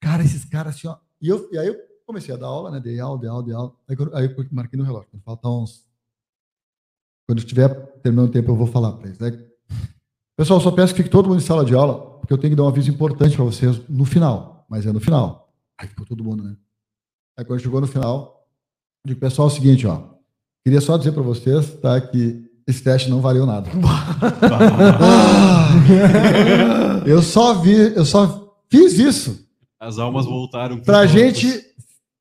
cara, 0.02 0.24
esses 0.24 0.46
caras 0.46 0.76
assim, 0.76 0.88
ó. 0.88 0.98
E, 1.22 1.30
eu, 1.30 1.50
e 1.52 1.58
aí 1.58 1.68
eu 1.68 1.76
comecei 2.06 2.34
a 2.34 2.38
dar 2.38 2.48
aula, 2.48 2.72
né? 2.72 2.80
Dei 2.80 3.00
aula, 3.00 3.18
dei 3.20 3.30
aula, 3.30 3.44
dei 3.44 3.54
aula. 3.56 3.74
Aí, 3.90 3.96
aí 4.14 4.26
eu 4.38 4.46
marquei 4.52 4.78
no 4.78 4.86
relógio. 4.86 5.08
Quando 5.10 5.24
faltar 5.24 5.52
uns. 5.52 5.86
Quando 7.28 7.40
estiver 7.40 7.70
terminando 8.04 8.30
o 8.30 8.32
tempo, 8.32 8.52
eu 8.52 8.56
vou 8.56 8.68
falar 8.68 8.92
para 8.94 9.08
eles. 9.08 9.20
Né? 9.20 9.32
Pessoal, 10.38 10.60
só 10.60 10.70
peço 10.72 10.94
que 10.94 11.02
fique 11.02 11.10
todo 11.10 11.30
mundo 11.30 11.40
em 11.40 11.46
sala 11.46 11.64
de 11.64 11.74
aula, 11.74 12.18
porque 12.20 12.34
eu 12.34 12.38
tenho 12.38 12.52
que 12.52 12.58
dar 12.58 12.64
um 12.64 12.68
aviso 12.68 12.92
importante 12.92 13.36
para 13.36 13.46
vocês 13.46 13.82
no 13.88 14.04
final. 14.04 14.66
Mas 14.70 14.86
é 14.86 14.92
no 14.92 15.00
final. 15.00 15.54
Aí 15.80 15.88
ficou 15.88 16.06
todo 16.06 16.24
mundo, 16.24 16.44
né? 16.44 16.56
Aí 17.38 17.46
quando 17.46 17.62
chegou 17.62 17.80
no 17.80 17.88
final, 17.88 18.46
eu 19.06 19.10
digo, 19.10 19.20
pessoal, 19.20 19.48
é 19.48 19.52
o 19.52 19.54
seguinte, 19.54 19.88
ó. 19.88 20.02
Queria 20.64 20.82
só 20.82 20.98
dizer 20.98 21.12
para 21.12 21.22
vocês, 21.22 21.76
tá, 21.76 22.02
que 22.02 22.44
esse 22.68 22.84
teste 22.84 23.10
não 23.10 23.22
valeu 23.22 23.46
nada. 23.46 23.70
Eu 27.06 27.22
só 27.22 27.54
vi, 27.54 27.94
eu 27.96 28.04
só 28.04 28.56
fiz 28.70 28.98
isso 28.98 29.48
As 29.80 30.00
almas 30.00 30.26
voltaram. 30.26 30.80
Pra 30.80 31.02
com 31.02 31.08
gente, 31.08 31.62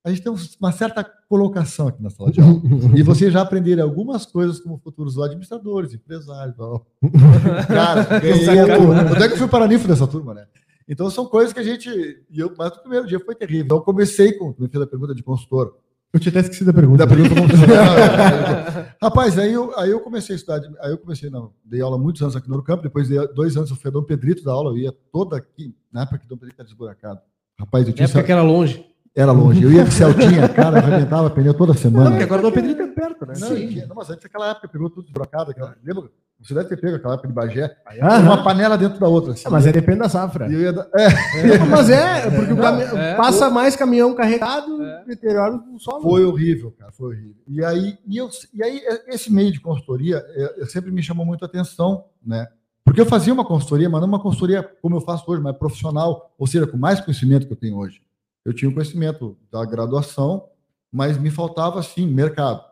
a 0.04 0.10
gente 0.10 0.22
tem 0.22 0.32
uma 0.60 0.70
certa 0.70 1.02
colocação 1.28 1.88
aqui 1.88 2.02
na 2.02 2.10
sala 2.10 2.30
de 2.30 2.40
aula. 2.40 2.60
e 2.94 3.02
vocês 3.02 3.32
já 3.32 3.40
aprenderam 3.40 3.82
algumas 3.84 4.26
coisas 4.26 4.60
como 4.60 4.78
futuros 4.78 5.18
administradores, 5.18 5.94
empresários. 5.94 6.54
tal. 6.56 6.86
Cara, 7.66 8.20
ganhei 8.20 8.60
a 8.60 8.76
turma. 8.76 9.02
Onde 9.12 9.22
é 9.22 9.28
que 9.28 9.34
eu 9.34 9.38
fui 9.38 9.48
para 9.48 9.66
NIF 9.66 9.86
dessa 9.88 10.06
turma, 10.06 10.34
né? 10.34 10.46
Então 10.86 11.08
são 11.08 11.24
coisas 11.24 11.52
que 11.54 11.60
a 11.60 11.62
gente. 11.62 11.88
E 12.30 12.38
eu, 12.38 12.52
mas 12.58 12.72
o 12.76 12.80
primeiro 12.82 13.06
dia 13.06 13.18
foi 13.18 13.34
terrível. 13.34 13.64
Então 13.64 13.78
eu 13.78 13.82
comecei 13.82 14.32
com. 14.34 14.54
Me 14.58 14.68
fez 14.68 14.82
a 14.82 14.86
pergunta 14.86 15.14
de 15.14 15.22
consultor. 15.22 15.74
Eu 16.12 16.20
tinha 16.20 16.30
até 16.30 16.40
esquecido 16.40 16.70
a 16.70 16.74
pergunta. 16.74 16.98
Da 17.04 17.06
pergunta 17.06 17.34
como 17.34 17.48
você- 17.48 17.64
Rapaz, 19.02 19.36
aí 19.38 19.52
eu, 19.52 19.76
aí 19.78 19.90
eu 19.90 19.98
comecei 20.00 20.34
a 20.34 20.36
estudar, 20.36 20.60
aí 20.80 20.92
eu 20.92 20.98
comecei, 20.98 21.28
não, 21.28 21.50
dei 21.64 21.80
aula 21.80 21.98
muitos 21.98 22.22
anos 22.22 22.36
aqui 22.36 22.48
no 22.48 22.62
Campo, 22.62 22.84
depois 22.84 23.08
dei 23.08 23.18
dois 23.34 23.56
anos 23.56 23.68
eu 23.70 23.76
fui 23.76 23.88
a 23.88 23.92
Dom 23.92 24.04
Pedrito 24.04 24.44
da 24.44 24.52
aula, 24.52 24.70
eu 24.70 24.78
ia 24.78 24.92
toda 25.12 25.36
aqui, 25.36 25.74
na 25.92 26.02
época 26.02 26.18
que 26.18 26.28
Dom 26.28 26.36
Pedrito 26.36 26.60
era 26.60 26.68
desburacado. 26.68 27.20
Rapaz, 27.58 27.88
eu 27.88 27.92
tinha 27.92 28.04
época 28.04 28.22
que 28.22 28.30
era 28.32 28.42
longe. 28.42 28.86
Era 29.14 29.32
longe. 29.32 29.62
Eu 29.62 29.70
ia 29.72 29.84
de 29.84 29.92
Celtinha, 29.94 30.48
cara, 30.52 30.78
arrebentava 30.78 31.30
pneu 31.30 31.54
toda 31.54 31.72
Não, 31.72 31.78
semana. 31.78 32.10
porque 32.10 32.24
agora 32.24 32.40
o 32.40 32.44
Dom 32.44 32.52
Pedrito 32.52 32.82
é 32.82 32.86
perto, 32.88 33.26
né? 33.26 33.34
Não, 33.38 33.56
e- 33.56 33.86
não, 33.86 33.94
mas 33.96 34.10
antes 34.10 34.22
daquela 34.24 34.50
época 34.50 34.68
pegou 34.68 34.90
tudo 34.90 35.04
desbrocado. 35.04 35.50
Aquela, 35.52 35.76
lembra? 35.84 36.10
Você 36.42 36.52
deve 36.52 36.68
ter 36.68 36.76
pego 36.76 36.96
aquela 36.96 37.14
época 37.14 37.28
de 37.28 37.32
Bagé. 37.34 37.76
Aham. 38.02 38.22
Uma 38.24 38.42
panela 38.44 38.76
dentro 38.76 38.98
da 38.98 39.06
outra. 39.08 39.32
Assim, 39.32 39.44
Ah, 39.46 39.50
mas 39.50 39.66
é 39.66 39.72
depende 39.72 40.00
da 40.00 40.08
safra. 40.08 40.50
Eu 40.52 40.60
ia 40.60 40.72
dar- 40.72 40.88
é, 40.94 41.58
Mas 41.70 41.88
é, 41.88 42.28
porque 42.30 42.52
o 42.52 42.56
Não, 42.56 42.62
cami- 42.62 42.82
é. 42.82 43.14
passa 43.14 43.48
mais 43.48 43.76
caminhão 43.76 44.14
carregado, 44.14 44.82
É. 44.82 45.04
deteriora 45.06 45.54
o 45.54 45.78
solo. 45.78 46.02
foi 46.02 46.24
horrível, 46.24 46.74
cara, 46.78 46.90
foi 46.92 47.14
horrível. 47.14 47.34
E 47.48 47.64
aí, 47.64 47.96
e 48.06 48.16
eu, 48.18 48.28
e 48.52 48.62
aí 48.62 48.82
esse 49.08 49.32
meio 49.32 49.52
de 49.52 49.60
consultoria, 49.60 50.22
é, 50.34 50.62
é, 50.62 50.66
sempre 50.66 50.90
me 50.90 51.02
chamou 51.02 51.24
muito 51.24 51.44
a 51.44 51.46
atenção, 51.46 52.04
né? 52.26 52.48
Porque 52.84 53.00
eu 53.00 53.06
fazia 53.06 53.32
uma 53.32 53.44
consultoria, 53.46 53.88
mas 53.88 54.00
não 54.00 54.08
uma 54.08 54.20
consultoria 54.20 54.62
como 54.82 54.96
eu 54.96 55.00
faço 55.00 55.24
hoje, 55.30 55.40
mas 55.40 55.56
profissional, 55.56 56.34
ou 56.36 56.46
seja, 56.46 56.66
com 56.66 56.76
mais 56.76 57.00
conhecimento 57.00 57.46
que 57.46 57.52
eu 57.52 57.56
tenho 57.56 57.76
hoje. 57.78 58.02
Eu 58.44 58.52
tinha 58.52 58.68
o 58.70 58.74
conhecimento 58.74 59.36
da 59.50 59.64
graduação, 59.64 60.44
mas 60.92 61.16
me 61.18 61.30
faltava, 61.30 61.82
sim, 61.82 62.06
mercado. 62.06 62.62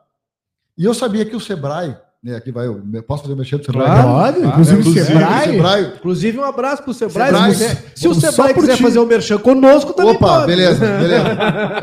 E 0.76 0.84
eu 0.84 0.94
sabia 0.94 1.24
que 1.24 1.34
o 1.36 1.40
Sebrae, 1.40 1.96
né, 2.22 2.36
aqui 2.36 2.52
vai, 2.52 2.66
eu 2.68 3.02
posso 3.06 3.22
fazer 3.24 3.34
mexer 3.34 3.56
do 3.58 3.64
Sebrae? 3.64 3.84
Claro, 3.86 4.08
Pode, 4.08 4.36
claro. 4.36 4.48
inclusive 4.50 4.76
o 4.76 4.80
Inclusive, 4.80 5.06
Sebrae. 5.06 5.48
o 5.48 5.52
Sebrae 5.52 5.92
Inclusive, 5.96 6.38
um 6.38 6.44
abraço 6.44 6.82
pro 6.82 6.94
Sebrae. 6.94 7.32
Sebrae. 7.32 7.54
Se, 7.54 7.64
quiser- 7.76 7.92
se 7.96 8.08
o 8.08 8.14
Sebrae 8.14 8.54
quiser 8.54 8.76
ti. 8.76 8.82
fazer 8.82 8.98
o 8.98 9.06
merchan 9.06 9.38
conosco, 9.38 9.92
também 9.92 10.14
Opa, 10.14 10.26
pode. 10.28 10.46
beleza, 10.46 10.78
beleza. 10.80 11.24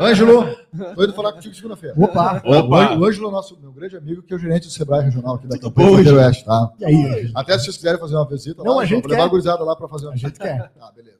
Ângelo, 0.00 0.56
tô 0.94 1.04
indo 1.04 1.12
falar 1.12 1.32
contigo 1.32 1.54
segunda-feira. 1.54 1.94
Opa, 1.98 2.42
Opa! 2.44 2.96
O 2.96 3.04
Ângelo 3.04 3.28
é 3.28 3.32
nosso 3.32 3.58
meu 3.60 3.70
grande 3.72 3.96
amigo, 3.96 4.22
que 4.22 4.32
é 4.32 4.36
o 4.36 4.38
gerente 4.38 4.66
do 4.66 4.72
Sebrae 4.72 5.02
Regional 5.04 5.34
aqui 5.34 5.46
da 5.46 5.58
campanha 5.58 5.98
Ângelo? 5.98 6.18
Oeste, 6.18 6.44
tá? 6.44 6.70
e 6.80 6.84
aí? 6.84 7.30
Até 7.34 7.58
se 7.58 7.64
vocês 7.64 7.76
quiserem 7.76 8.00
fazer 8.00 8.14
uma 8.16 8.26
visita 8.28 8.62
Não, 8.64 8.76
lá, 8.76 8.82
a 8.82 8.86
gente 8.86 9.02
vou 9.02 9.10
levar 9.10 9.22
quer. 9.22 9.26
a 9.26 9.30
gurizada 9.30 9.62
lá 9.64 9.76
para 9.76 9.88
fazer 9.88 10.06
uma 10.06 10.14
A 10.14 10.16
gente 10.16 10.38
quer. 10.38 10.70
Tá, 10.78 10.90
beleza. 10.94 11.19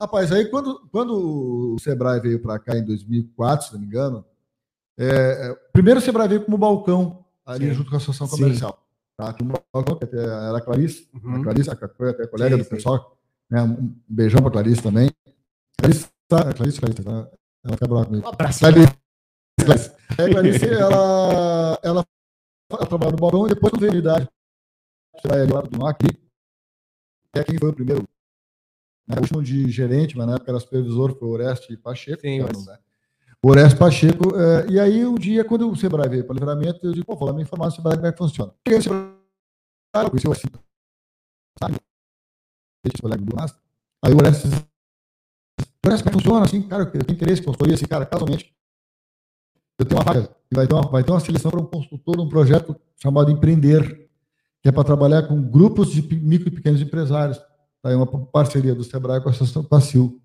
Rapaz, 0.00 0.32
aí 0.32 0.46
quando, 0.46 0.80
quando 0.90 1.74
o 1.74 1.78
Sebrae 1.78 2.20
veio 2.20 2.40
para 2.40 2.58
cá 2.58 2.74
em 2.74 2.84
2004, 2.84 3.66
se 3.66 3.72
não 3.74 3.80
me 3.80 3.86
engano, 3.86 4.24
é, 4.98 5.50
é, 5.50 5.54
primeiro 5.72 6.00
o 6.00 6.02
Sebrae 6.02 6.26
veio 6.26 6.44
como 6.44 6.56
balcão 6.56 7.22
ali 7.44 7.68
Sim. 7.68 7.74
junto 7.74 7.90
com 7.90 7.96
a 7.96 7.98
Associação 7.98 8.26
Sim. 8.26 8.42
Comercial. 8.42 8.86
Tá? 9.14 9.32
Tinha 9.34 9.46
um 9.46 9.52
balcão 9.70 9.96
que 9.96 10.04
até 10.04 10.16
era 10.16 10.56
a 10.56 10.60
Clarice, 10.62 11.06
Uhum. 11.12 11.40
a 11.40 11.42
Clarice, 11.42 11.70
a 11.70 11.88
foi 11.88 12.10
até 12.10 12.26
colega 12.26 12.56
Sim, 12.56 12.62
do 12.62 12.68
pessoal. 12.68 13.18
Né? 13.50 13.62
Um 13.62 13.94
beijão 14.08 14.40
para 14.40 14.52
Clarice 14.52 14.82
também. 14.82 15.10
Clarice, 15.78 16.08
tá? 16.26 16.54
Clarice, 16.54 16.80
Clarice, 16.80 17.02
tá? 17.02 17.30
ela 17.62 17.76
quer 17.76 17.88
falar 17.88 18.06
comigo. 18.06 18.26
Um 18.26 18.30
abraço. 18.30 18.60
Clarice, 18.60 18.96
Clarice. 19.62 19.92
A 20.12 20.30
Clarice, 20.30 20.66
ela, 20.66 21.78
ela, 21.82 22.06
ela 22.70 22.86
trabalhava 22.86 23.12
no 23.12 23.18
balcão 23.18 23.46
e 23.46 23.50
depois 23.50 23.72
veio 23.78 23.90
a 23.90 23.94
unidade. 23.94 24.28
Vai 25.26 25.40
ali 25.42 25.52
lá 25.52 25.60
do 25.60 25.78
MAC, 25.78 26.06
é 27.36 27.44
quem 27.44 27.58
foi 27.58 27.68
o 27.68 27.74
primeiro 27.74 28.08
né, 29.10 29.16
o 29.16 29.20
último 29.20 29.42
de 29.42 29.70
gerente, 29.70 30.16
mas 30.16 30.26
na 30.26 30.34
época 30.36 30.50
era 30.50 30.60
supervisor, 30.60 31.16
foi 31.18 31.28
o 31.28 31.32
Oreste 31.32 31.76
Pacheco. 31.76 32.20
Sim, 32.20 32.38
cara, 32.40 32.52
mas- 32.54 32.66
né? 32.66 32.78
O 33.42 33.48
Oreste 33.50 33.78
Pacheco. 33.78 34.36
é, 34.36 34.66
e 34.70 34.78
aí, 34.78 35.06
um 35.06 35.14
dia, 35.14 35.44
quando 35.44 35.70
o 35.70 35.74
Sebrae 35.76 36.08
veio 36.08 36.24
para 36.24 36.34
livramento, 36.34 36.86
eu 36.86 36.92
digo, 36.92 37.06
pô, 37.06 37.16
vou 37.16 37.26
lá 37.28 37.34
me 37.34 37.42
informar 37.42 37.66
no 37.66 37.72
Sebrae 37.72 37.96
como 37.96 38.06
é 38.06 38.12
que 38.12 38.18
funciona. 38.18 38.52
Cheguei 38.66 38.78
no 38.78 38.82
Sebrae, 38.82 39.10
eu 40.04 40.10
conheci 40.10 40.26
o 40.26 40.30
Oreste, 40.30 40.48
sabe? 41.58 41.76
Aí 44.02 44.12
o 44.12 44.16
Oreste 44.16 44.48
disse, 44.48 44.64
Oreste, 45.86 46.04
como 46.04 46.16
é 46.16 46.18
que 46.18 46.24
funciona 46.24 46.44
assim? 46.44 46.62
Cara, 46.68 46.82
eu 46.82 46.90
tenho 46.90 47.16
interesse 47.16 47.40
em 47.40 47.44
consultoria, 47.44 47.74
assim, 47.74 47.86
cara, 47.86 48.04
casualmente. 48.06 48.54
Eu 49.78 49.86
tenho 49.86 49.98
uma 50.00 50.04
vaga, 50.04 50.36
vai 50.52 50.66
ter 50.66 50.74
uma, 50.74 50.82
vai 50.90 51.02
ter 51.02 51.10
uma 51.10 51.20
seleção 51.20 51.50
para 51.50 51.60
um 51.60 51.66
consultor 51.66 52.16
num 52.16 52.28
projeto 52.28 52.76
chamado 52.96 53.30
Empreender, 53.30 54.10
que 54.62 54.68
é 54.68 54.72
para 54.72 54.84
trabalhar 54.84 55.26
com 55.26 55.40
grupos 55.42 55.90
de 55.90 56.02
micro 56.16 56.48
e 56.48 56.50
pequenos 56.50 56.82
empresários. 56.82 57.40
Tá 57.82 57.88
aí 57.90 57.94
uma 57.94 58.06
parceria 58.06 58.74
do 58.74 58.84
Sebrae 58.84 59.20
com 59.20 59.28
a 59.28 59.32
Associação 59.32 59.64
Pacil. 59.64 60.20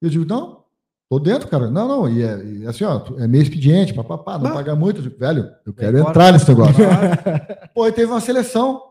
Eu 0.00 0.08
digo, 0.08 0.24
não, 0.24 0.64
tô 1.10 1.18
dentro, 1.18 1.46
cara. 1.48 1.70
Não, 1.70 1.86
não, 1.86 2.08
e 2.08 2.22
é, 2.22 2.42
e 2.44 2.66
assim, 2.66 2.84
ó, 2.84 3.04
é 3.18 3.26
meio 3.26 3.42
expediente, 3.42 3.92
papapá, 3.92 4.38
não 4.38 4.50
Ah. 4.50 4.54
paga 4.54 4.74
muito. 4.74 4.98
Eu 4.98 5.02
digo, 5.02 5.18
velho, 5.18 5.54
eu 5.66 5.74
quero 5.74 5.98
Bem, 5.98 6.08
entrar 6.08 6.32
nesse 6.32 6.48
negócio. 6.48 6.74
Pô, 7.74 7.82
aí 7.84 7.92
teve 7.92 8.10
uma 8.10 8.20
seleção, 8.20 8.82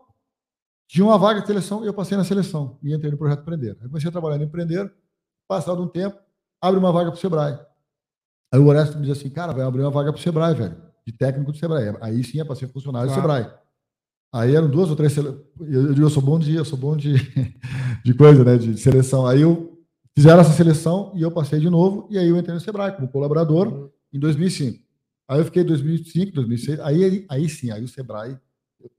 tinha 0.88 1.04
uma 1.04 1.18
vaga 1.18 1.40
de 1.40 1.46
seleção, 1.48 1.82
e 1.82 1.86
eu 1.88 1.94
passei 1.94 2.16
na 2.16 2.24
seleção, 2.24 2.78
e 2.82 2.94
entrei 2.94 3.10
no 3.10 3.18
projeto 3.18 3.40
Empreender. 3.40 3.76
Aí 3.80 3.88
comecei 3.88 4.08
a 4.08 4.12
trabalhar 4.12 4.38
no 4.38 4.44
Empreender, 4.44 4.92
passado 5.48 5.82
um 5.82 5.88
tempo, 5.88 6.16
abre 6.62 6.78
uma 6.78 6.92
vaga 6.92 7.10
para 7.10 7.18
o 7.18 7.20
Sebrae. 7.20 7.58
Aí 8.52 8.60
o 8.60 8.66
Orestes 8.66 8.96
me 8.96 9.02
diz 9.06 9.18
assim, 9.18 9.30
cara, 9.30 9.52
vai 9.52 9.62
abrir 9.64 9.80
uma 9.82 9.90
vaga 9.90 10.12
para 10.12 10.18
o 10.18 10.22
Sebrae, 10.22 10.54
velho, 10.54 10.76
de 11.06 11.12
técnico 11.12 11.50
do 11.52 11.58
Sebrae. 11.58 11.96
Aí 12.00 12.22
sim 12.22 12.40
é 12.40 12.44
para 12.44 12.54
ser 12.54 12.68
funcionário 12.68 13.08
Claro. 13.12 13.22
do 13.22 13.34
Sebrae. 13.34 13.59
Aí 14.32 14.54
eram 14.54 14.70
duas 14.70 14.88
ou 14.90 14.96
três. 14.96 15.12
sele- 15.12 15.36
Eu, 15.60 15.86
eu 15.88 15.94
digo, 15.94 16.06
eu 16.06 16.10
sou 16.10 16.22
bom 16.22 16.38
de, 16.38 16.54
eu 16.54 16.64
sou 16.64 16.78
bom 16.78 16.96
de, 16.96 17.14
de 18.04 18.14
coisa, 18.14 18.44
né? 18.44 18.56
De 18.56 18.78
seleção. 18.78 19.26
Aí 19.26 19.40
eu 19.42 19.78
fizeram 20.16 20.40
essa 20.40 20.52
seleção 20.52 21.12
e 21.16 21.22
eu 21.22 21.30
passei 21.30 21.58
de 21.58 21.68
novo, 21.70 22.06
e 22.10 22.18
aí 22.18 22.28
eu 22.28 22.36
entrei 22.36 22.54
no 22.54 22.60
Sebrae 22.60 22.92
como 22.92 23.08
colaborador 23.08 23.90
em 24.12 24.18
2005. 24.18 24.78
Aí 25.28 25.40
eu 25.40 25.44
fiquei 25.44 25.62
em 25.62 25.66
2005, 25.66 26.32
2006. 26.32 26.80
Aí, 26.80 27.24
aí, 27.28 27.48
sim, 27.48 27.70
aí 27.70 27.82
o 27.82 27.88
Sebrae, 27.88 28.36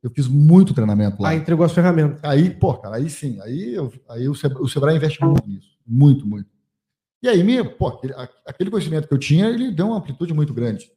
eu, 0.02 0.12
fiz 0.12 0.28
muito 0.28 0.74
treinamento 0.74 1.22
lá. 1.22 1.30
Aí 1.30 1.38
entregou 1.38 1.65
as 1.65 1.72
ferramentas. 1.74 2.20
Aí, 2.24 2.50
pô, 2.50 2.74
cara, 2.76 2.96
aí 2.98 3.10
sim, 3.10 3.39
aí, 3.41 3.74
eu, 3.74 3.91
aí 4.10 4.30
o, 4.30 4.36
Sebrae, 4.36 4.62
o 4.63 4.67
Sebrae 4.67 4.96
investe 4.96 5.24
muito 5.24 5.48
nisso, 5.48 5.70
muito, 5.86 6.26
muito. 6.26 6.50
E 7.24 7.28
aí, 7.30 7.44
me, 7.44 7.63
pô, 7.63 7.88
aquele, 7.88 8.13
aquele 8.46 8.70
conhecimento 8.72 9.08
que 9.08 9.13
eu 9.13 9.17
tinha, 9.17 9.48
ele 9.50 9.72
deu 9.72 9.88
uma 9.88 9.98
amplitude 9.98 10.34
muito 10.34 10.54
grande. 10.54 10.91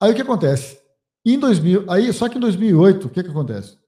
Aí 0.00 0.10
o 0.12 0.14
que 0.14 0.22
acontece? 0.22 0.78
Em 1.24 1.38
2000, 1.38 1.84
aí, 1.88 2.12
só 2.12 2.28
que 2.28 2.36
em 2.36 2.40
2008, 2.40 3.06
o 3.06 3.10
que 3.10 3.22
que 3.22 3.30
acontece? 3.30 3.78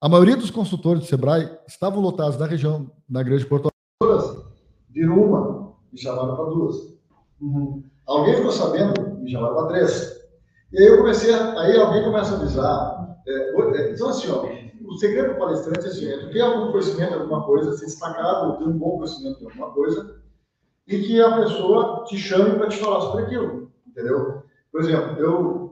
A 0.00 0.08
maioria 0.08 0.36
dos 0.36 0.50
consultores 0.50 1.02
do 1.02 1.06
Sebrae 1.06 1.48
estavam 1.66 2.00
lotados 2.00 2.38
na 2.38 2.46
região, 2.46 2.90
na 3.08 3.22
grande 3.22 3.46
Porto 3.46 3.68
Alegre. 4.02 4.42
Virou 4.88 5.24
uma, 5.24 5.74
me 5.92 6.00
chamaram 6.00 6.34
para 6.34 6.44
duas. 6.46 6.76
Alguém 8.06 8.36
ficou 8.36 8.50
sabendo, 8.50 9.18
me 9.20 9.30
chamaram 9.30 9.54
para 9.54 9.68
três. 9.68 10.20
E 10.72 10.78
aí 10.78 10.86
eu 10.86 10.98
comecei, 10.98 11.32
a, 11.32 11.60
aí 11.60 11.78
alguém 11.78 12.02
começa 12.02 12.34
a 12.34 12.38
avisar. 12.38 13.18
é, 13.26 13.32
é, 13.32 13.92
então, 13.92 14.08
assim, 14.08 14.30
ó, 14.30 14.44
o 14.90 14.98
segredo 14.98 15.34
do 15.34 15.38
palestrante 15.38 15.86
é 15.86 15.88
assim, 15.88 16.08
é 16.08 16.18
tu 16.18 16.32
ter 16.32 16.40
algum 16.40 16.72
conhecimento 16.72 17.12
de 17.12 17.20
alguma 17.20 17.44
coisa, 17.44 17.72
ser 17.74 17.86
destacado, 17.86 18.58
ter 18.58 18.64
um 18.64 18.76
bom 18.76 18.96
conhecimento 18.96 19.38
de 19.38 19.44
alguma 19.44 19.70
coisa, 19.70 20.20
e 20.88 20.98
que 20.98 21.20
a 21.20 21.36
pessoa 21.36 22.04
te 22.06 22.18
chame 22.18 22.58
para 22.58 22.68
te 22.68 22.78
falar 22.78 23.00
sobre 23.02 23.22
aquilo, 23.22 23.70
entendeu? 23.86 24.42
Por 24.72 24.80
exemplo, 24.80 25.16
eu, 25.18 25.69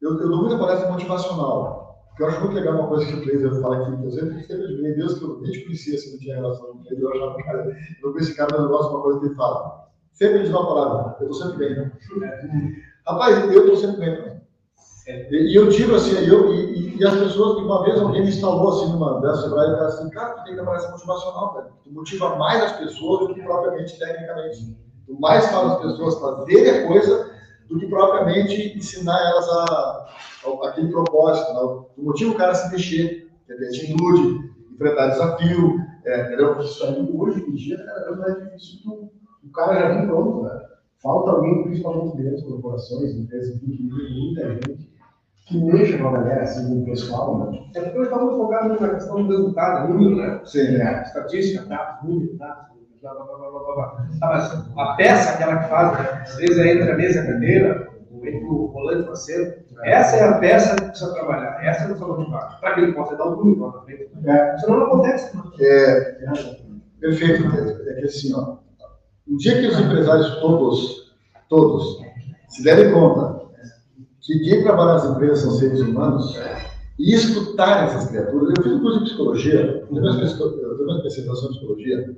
eu, 0.00 0.18
eu 0.20 0.28
dou 0.28 0.38
muita 0.42 0.58
palestra 0.58 0.90
motivacional, 0.90 1.96
que 2.16 2.22
eu 2.22 2.26
acho 2.28 2.40
muito 2.40 2.54
legal 2.54 2.74
uma 2.74 2.88
coisa 2.88 3.06
que 3.06 3.14
o 3.14 3.22
Cleiser 3.22 3.60
fala 3.60 3.76
aqui, 3.78 3.96
que 3.96 4.04
eu 4.06 4.10
sempre, 4.10 4.40
sempre 4.44 4.64
admirei, 4.64 4.94
Deus 4.96 5.18
que 5.18 5.24
eu 5.24 5.40
nem 5.40 5.52
te 5.52 5.64
conhecia, 5.64 5.94
assim, 5.94 6.12
não 6.12 6.18
tinha 6.18 6.36
relação 6.36 6.66
com 6.66 6.78
Cleiser, 6.84 7.04
eu 7.04 7.10
achava, 7.12 7.36
cara, 7.44 7.58
eu 7.64 7.74
não 8.04 8.12
conheço 8.12 8.30
esse 8.30 8.36
cara, 8.36 8.48
mas 8.52 8.62
eu 8.62 8.68
gosto 8.68 8.88
de 8.90 8.94
uma 8.94 9.02
coisa 9.02 9.20
que 9.20 9.26
ele 9.26 9.34
fala. 9.34 9.88
Sempre 10.12 10.40
diz 10.40 10.50
uma 10.50 10.66
palavra, 10.66 11.16
eu 11.20 11.30
estou 11.30 11.34
sempre 11.34 11.58
bem. 11.58 11.76
né? 11.76 11.92
Rapaz, 13.06 13.44
eu 13.54 13.60
estou 13.60 13.76
sempre 13.76 14.00
bem 14.00 14.16
também. 14.16 14.38
E, 15.30 15.52
e 15.52 15.54
eu 15.54 15.68
digo 15.68 15.94
assim, 15.94 16.12
eu, 16.26 16.52
e, 16.52 16.74
e- 16.74 16.96
e 16.98 17.04
as 17.06 17.14
pessoas, 17.16 17.56
uma 17.62 17.82
vez 17.84 17.98
alguém 18.00 18.22
me 18.22 18.28
instalou 18.28 18.68
assim 18.70 18.92
numa 18.92 19.20
dessa 19.20 19.42
Sebrae 19.42 19.68
e 19.68 19.72
falou 19.76 19.86
assim, 19.86 20.10
cara, 20.10 20.30
tu 20.34 20.44
tem 20.44 20.54
que 20.56 20.60
trabalhar 20.62 20.90
motivacional, 20.90 21.54
velho. 21.54 21.66
Tu 21.84 21.90
motiva 21.92 22.36
mais 22.36 22.62
as 22.62 22.72
pessoas 22.72 23.28
do 23.28 23.34
que 23.34 23.42
propriamente 23.42 23.98
tecnicamente. 23.98 24.76
Tu 25.06 25.18
mais 25.20 25.46
faz 25.46 25.70
as 25.72 25.80
pessoas 25.80 26.18
fazerem 26.20 26.70
a 26.70 26.86
coisa 26.86 27.30
do 27.68 27.78
que 27.78 27.86
propriamente 27.86 28.76
ensinar 28.76 29.18
elas 29.30 29.48
a, 29.48 29.64
a- 30.46 30.68
aquele 30.68 30.90
propósito. 30.90 31.52
Né? 31.52 31.84
Tu 31.94 32.02
motiva 32.02 32.32
o 32.32 32.36
cara 32.36 32.54
se 32.54 32.70
mexer, 32.70 33.28
a 33.50 33.54
ter 33.54 33.66
atitude, 33.68 34.50
enfrentar 34.72 35.08
desafio, 35.08 35.78
é, 36.04 36.26
entendeu? 36.26 36.58
Isso 36.60 36.84
aí, 36.84 37.10
hoje 37.14 37.40
em 37.42 37.54
dia, 37.54 37.76
cada 37.84 38.06
vez 38.06 38.18
mais 38.18 38.44
difícil 38.44 38.78
tu, 38.82 39.10
o 39.44 39.50
cara 39.52 39.80
já 39.80 39.88
vem 39.94 40.06
pronto, 40.06 40.42
né? 40.42 40.60
Falta 41.02 41.30
alguém, 41.30 41.62
principalmente 41.64 42.16
grandes 42.16 42.42
corporações, 42.44 43.14
empresas, 43.14 43.58
que 43.58 43.66
tem 43.66 43.86
muita 43.86 44.50
gente 44.54 44.88
que 45.46 45.56
mexa 45.64 45.96
com 45.98 46.08
a 46.08 46.12
galera, 46.12 46.42
assim, 46.42 46.66
com 46.68 46.82
o 46.82 46.84
pessoal, 46.84 47.50
né? 47.50 47.60
É 47.74 47.80
porque 47.82 47.98
hoje 47.98 48.10
está 48.10 48.22
muito 48.22 48.36
focado 48.36 48.80
na 48.80 48.88
questão 48.94 49.22
do 49.26 49.30
resultado, 49.30 49.92
número, 49.94 50.16
né? 50.16 50.40
Sim, 50.44 50.58
É, 50.76 51.02
estatística, 51.02 51.64
dados, 51.66 52.08
número, 52.08 52.36
dados, 52.36 52.66
blá, 53.00 53.14
blá, 53.14 53.24
blá, 53.24 53.50
blá, 53.50 53.74
blá. 53.74 54.08
Ah, 54.22 54.28
mas 54.28 54.64
a 54.76 54.94
peça, 54.94 55.30
aquela 55.30 55.58
que 55.58 55.68
faz, 55.68 55.98
né? 55.98 56.22
às 56.22 56.36
vezes 56.36 56.58
é 56.58 56.72
entre 56.72 56.90
a 56.90 56.96
mesa 56.96 57.18
e 57.18 57.22
a 57.22 57.32
cadeira, 57.32 57.88
o 58.10 58.68
volante 58.68 59.06
parceiro, 59.06 59.54
essa 59.84 60.16
é 60.16 60.24
a 60.24 60.38
peça 60.38 60.76
que 60.76 60.84
precisa 60.86 61.12
trabalhar, 61.12 61.64
essa 61.64 61.82
é 61.82 61.84
a 61.84 61.88
precisa 61.88 62.06
motivar, 62.06 62.60
para 62.60 62.74
que 62.74 62.80
ele 62.80 62.92
possa 62.92 63.16
dar 63.16 63.26
o 63.26 63.36
número 63.36 63.60
lá 63.60 63.72
na 63.76 63.82
frente. 63.82 64.08
É. 64.24 64.58
Senão 64.58 64.78
não 64.78 64.86
acontece. 64.86 65.36
né? 65.36 65.42
É, 65.60 66.26
perfeito, 67.00 67.44
é 67.88 67.94
que 67.94 68.04
assim, 68.04 68.34
ó, 68.34 68.56
o 69.26 69.36
dia 69.36 69.60
que 69.60 69.66
os 69.68 69.78
empresários 69.78 70.40
todos, 70.40 71.14
todos, 71.48 72.00
se 72.48 72.64
derem 72.64 72.92
conta 72.92 73.38
que 74.20 74.38
quem 74.40 74.62
trabalha 74.62 74.94
nas 74.94 75.04
empresas 75.04 75.40
são 75.40 75.52
seres 75.52 75.80
humanos 75.80 76.38
e 76.98 77.14
escutarem 77.14 77.84
essas 77.84 78.08
criaturas, 78.08 78.52
eu 78.56 78.62
fiz 78.62 78.72
um 78.72 78.80
curso 78.80 78.98
de 78.98 79.04
psicologia, 79.04 79.60
eu 79.60 79.86
tenho 79.86 80.02
uma 80.02 80.96
especialização 80.96 81.48
em 81.48 81.52
psicologia, 81.52 82.16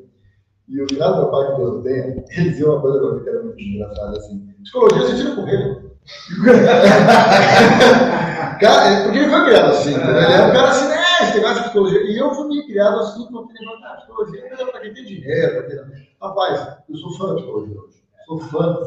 e 0.71 0.81
o 0.81 0.89
final 0.89 1.13
do 1.13 1.19
meu 1.23 1.31
pai, 1.31 1.51
que 1.51 1.57
Deus 1.57 1.77
o 1.77 1.83
tenha, 1.83 2.25
ele 2.31 2.51
dizia 2.51 2.71
uma 2.71 2.81
coisa 2.81 3.01
pra 3.01 3.13
mim 3.13 3.23
que 3.25 3.29
era 3.29 3.43
muito 3.43 3.61
engraçada, 3.61 4.17
assim, 4.17 4.49
psicologia 4.63 5.01
você 5.01 5.17
tira 5.17 5.35
com 5.35 5.49
ele. 5.49 5.91
Cara, 8.61 8.89
é 8.89 9.03
porque 9.03 9.19
ele 9.19 9.31
foi 9.31 9.45
criado 9.47 9.71
assim, 9.71 9.97
né? 9.97 10.25
ele 10.25 10.33
é 10.33 10.47
um 10.47 10.53
cara 10.53 10.69
assim, 10.69 10.89
né, 10.89 10.97
esse 11.23 11.35
negócio 11.37 11.57
de 11.57 11.63
psicologia, 11.65 12.03
e 12.03 12.19
eu 12.19 12.33
fui 12.35 12.63
criado 12.67 13.01
assim, 13.01 13.27
porque 13.27 13.59
ele 13.59 13.65
falou, 13.65 13.81
ah, 13.85 13.97
psicologia 13.97 14.45
é 14.45 14.65
pra 14.65 14.81
quem 14.81 14.95
tem 14.95 15.05
dinheiro, 15.05 15.53
pra 15.53 15.63
quem... 15.65 15.79
Rapaz, 16.23 16.69
eu 16.89 16.97
sou 16.97 17.11
fã 17.17 17.35
de 17.35 17.43
psicologia 17.43 17.81
hoje, 17.81 17.97
sou 18.27 18.39
fã, 18.39 18.79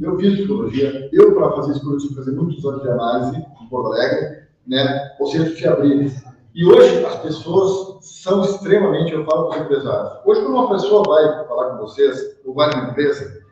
eu 0.00 0.18
fiz 0.18 0.34
psicologia, 0.34 1.08
eu 1.12 1.34
para 1.34 1.52
fazer 1.52 1.72
psicologia 1.72 2.08
tive 2.08 2.14
que 2.14 2.24
fazer 2.24 2.36
muitos 2.36 2.64
anos 2.64 2.82
de 2.82 2.90
análise 2.90 3.36
em 3.36 3.68
Porto 3.68 3.92
Alegre, 3.92 4.42
né, 4.66 5.14
ou 5.18 5.26
seja, 5.28 5.54
te 5.54 5.66
abrir. 5.66 6.12
E 6.56 6.64
hoje 6.64 7.04
as 7.04 7.16
pessoas 7.16 7.98
são 8.00 8.40
extremamente, 8.42 9.12
eu 9.12 9.26
falo 9.26 9.50
para 9.50 9.58
os 9.58 9.64
empresários, 9.66 10.12
hoje 10.24 10.40
quando 10.40 10.54
uma 10.54 10.70
pessoa 10.70 11.02
vai 11.06 11.46
falar 11.46 11.72
com 11.72 11.76
vocês, 11.82 12.40
ou 12.46 12.54
vai 12.54 12.70
numa 12.74 12.92
empresa, 12.92 13.42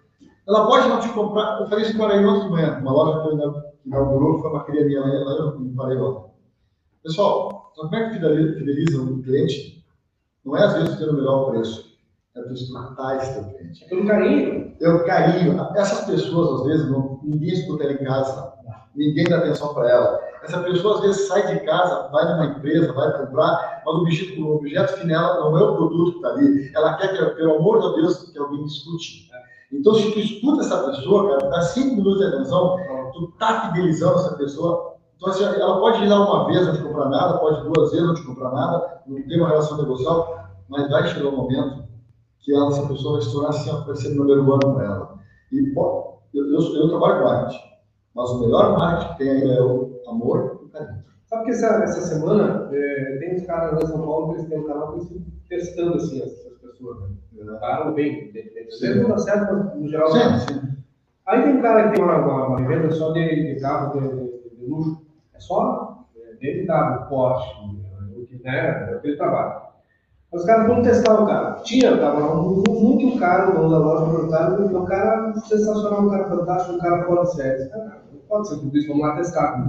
ela 0.48 0.66
pode 0.66 0.88
não 0.88 1.00
te 1.00 1.10
comprar, 1.10 1.60
eu 1.60 1.66
falei 1.68 1.84
isso 1.84 1.98
para 1.98 2.16
ele 2.16 2.24
ontem 2.24 2.46
de 2.46 2.50
manhã, 2.50 2.78
uma 2.80 2.92
loja 2.92 3.20
que 3.20 3.28
eu 3.28 3.32
ina- 3.34 3.64
inaugurou, 3.84 4.40
foi 4.40 4.50
uma 4.50 4.64
cria 4.64 4.86
minha 4.86 5.02
lá, 5.02 5.34
lá 5.34 5.52
parei 5.76 5.98
lá. 5.98 6.22
Pessoal, 7.02 7.70
sabe 7.76 7.90
como 7.90 7.94
é 8.02 8.08
que 8.08 8.14
fideliza, 8.58 9.02
um 9.02 9.20
cliente? 9.20 9.84
Não 10.42 10.56
é 10.56 10.64
às 10.64 10.72
vezes 10.72 10.96
ter 10.96 11.06
o 11.10 11.12
melhor 11.12 11.50
preço, 11.50 11.94
é 12.34 12.40
tu 12.40 12.54
escutar 12.54 13.16
esse 13.18 13.34
teu 13.34 13.44
cliente. 13.52 13.84
É 13.84 13.88
pelo 13.88 14.06
carinho. 14.06 14.76
É 14.80 14.88
o 14.88 15.04
carinho. 15.04 15.60
Essas 15.76 16.06
pessoas, 16.06 16.60
às 16.62 16.66
vezes, 16.68 16.90
não, 16.90 17.20
ninguém 17.22 17.52
escuta 17.52 17.84
ela 17.84 17.92
em 17.92 18.04
casa, 18.04 18.54
ninguém 18.96 19.24
dá 19.24 19.36
atenção 19.38 19.74
para 19.74 19.90
ela. 19.90 20.20
Essa 20.44 20.60
pessoa, 20.60 20.96
às 20.96 21.00
vezes, 21.00 21.26
sai 21.26 21.54
de 21.54 21.64
casa, 21.64 22.08
vai 22.08 22.24
numa 22.30 22.46
empresa, 22.46 22.92
vai 22.92 23.10
comprar, 23.18 23.82
mas 23.84 23.94
o 23.94 23.98
objeto, 23.98 24.40
o 24.42 24.56
objeto 24.56 24.92
final 24.98 25.40
não 25.40 25.58
é 25.58 25.62
o 25.62 25.76
produto 25.76 26.12
que 26.12 26.16
está 26.18 26.28
ali. 26.30 26.70
Ela 26.74 26.94
quer, 26.94 27.16
que, 27.16 27.34
pelo 27.36 27.56
amor 27.56 27.80
de 27.80 28.02
Deus, 28.02 28.30
que 28.30 28.38
alguém 28.38 28.64
escute. 28.64 29.30
Então, 29.72 29.94
se 29.94 30.12
tu 30.12 30.18
escuta 30.18 30.62
essa 30.62 30.84
pessoa, 30.84 31.30
cara, 31.30 31.50
dá 31.50 31.62
cinco 31.62 31.96
minutos 31.96 32.18
de 32.18 32.26
atenção, 32.26 32.76
tu 33.12 33.32
tá 33.38 33.62
fidelizando 33.62 34.18
essa 34.20 34.36
pessoa. 34.36 34.94
Então, 35.16 35.30
assim, 35.30 35.44
ela 35.44 35.80
pode 35.80 36.02
ir 36.02 36.08
lá 36.08 36.20
uma 36.20 36.46
vez, 36.46 36.66
não 36.66 36.74
te 36.74 36.82
comprar 36.82 37.08
nada, 37.08 37.38
pode 37.38 37.62
duas 37.62 37.90
vezes, 37.90 38.06
não 38.06 38.14
te 38.14 38.24
comprar 38.24 38.50
nada, 38.52 39.02
não 39.06 39.22
tem 39.26 39.40
uma 39.40 39.48
relação 39.48 39.78
negocial, 39.78 40.48
mas 40.68 40.90
vai 40.90 41.06
chegar 41.08 41.28
um 41.28 41.36
momento 41.36 41.84
que 42.40 42.54
ela, 42.54 42.68
essa 42.68 42.86
pessoa 42.86 43.14
vai 43.14 43.22
se 43.22 43.32
tornar 43.32 43.48
assim, 43.48 43.84
vai 43.84 43.96
ser 43.96 44.10
número 44.10 44.42
um 44.42 44.58
para 44.58 44.84
ela. 44.84 45.14
E, 45.50 45.62
pô, 45.74 46.18
eu, 46.34 46.46
eu, 46.52 46.60
eu, 46.76 46.88
trabalho 46.88 47.18
com 47.18 47.24
marketing, 47.24 47.62
mas 48.14 48.30
o 48.30 48.40
melhor 48.40 48.78
marketing 48.78 49.12
que 49.12 49.18
tem 49.18 49.50
é 49.50 49.62
o 49.62 49.83
amor 50.10 50.62
e 50.64 50.68
carinho. 50.70 51.04
Sabe 51.26 51.44
que 51.44 51.50
essa, 51.50 51.66
essa 51.82 52.00
semana 52.02 52.68
é, 52.72 53.16
tem 53.18 53.36
uns 53.36 53.46
caras 53.46 53.72
lá 53.72 53.82
em 53.82 53.86
São 53.86 54.02
Paulo 54.02 54.28
que 54.28 54.38
eles 54.38 54.48
têm 54.48 54.60
um 54.60 54.66
canal 54.66 54.92
que 54.92 55.14
eles 55.14 55.22
testando 55.48 55.96
assim, 55.96 56.22
essas 56.22 56.58
pessoas. 56.58 57.10
Né? 57.32 57.92
Bem, 57.94 58.32
depende 58.32 59.00
não 59.00 59.08
dá 59.10 59.18
certo, 59.18 59.54
mas 59.54 59.74
no 59.74 59.88
geral. 59.88 60.10
Sim, 60.10 60.38
sim. 60.38 60.74
Aí 61.26 61.42
tem 61.42 61.56
um 61.56 61.62
cara 61.62 61.88
que 61.88 61.96
tem 61.96 62.04
uma, 62.04 62.18
uma, 62.18 62.46
uma 62.48 62.68
venda 62.68 62.90
só 62.90 63.12
de, 63.12 63.54
de 63.54 63.60
carro 63.60 63.98
de, 63.98 64.08
de, 64.08 64.56
de 64.56 64.66
luxo. 64.66 65.02
É 65.34 65.40
só 65.40 66.06
é, 66.16 66.34
BMW, 66.34 67.08
Porsche, 67.08 67.74
né? 68.42 68.90
É 68.90 68.96
o 68.96 69.00
que 69.00 69.08
ele 69.08 69.16
trabalha. 69.16 69.64
Os 70.32 70.44
caras 70.44 70.66
vão 70.66 70.82
testar 70.82 71.22
o 71.22 71.26
carro. 71.26 71.62
Tinha, 71.62 71.96
tava 71.96 72.34
muito 72.34 73.18
caro 73.18 73.52
o 73.52 73.54
dono 73.54 73.70
da 73.70 73.78
loja 73.78 74.10
perguntaram, 74.10 74.66
um 74.66 74.84
cara 74.84 75.32
sensacional, 75.34 76.02
um 76.02 76.10
cara 76.10 76.28
fantástico, 76.28 76.74
um 76.74 76.78
cara 76.78 77.04
fora 77.04 77.22
de 77.22 77.34
série. 77.34 77.70
Não 77.70 78.18
pode 78.28 78.48
ser 78.48 78.56
tudo 78.56 78.76
isso, 78.76 78.88
vamos 78.88 79.06
lá 79.06 79.16
testar. 79.16 79.64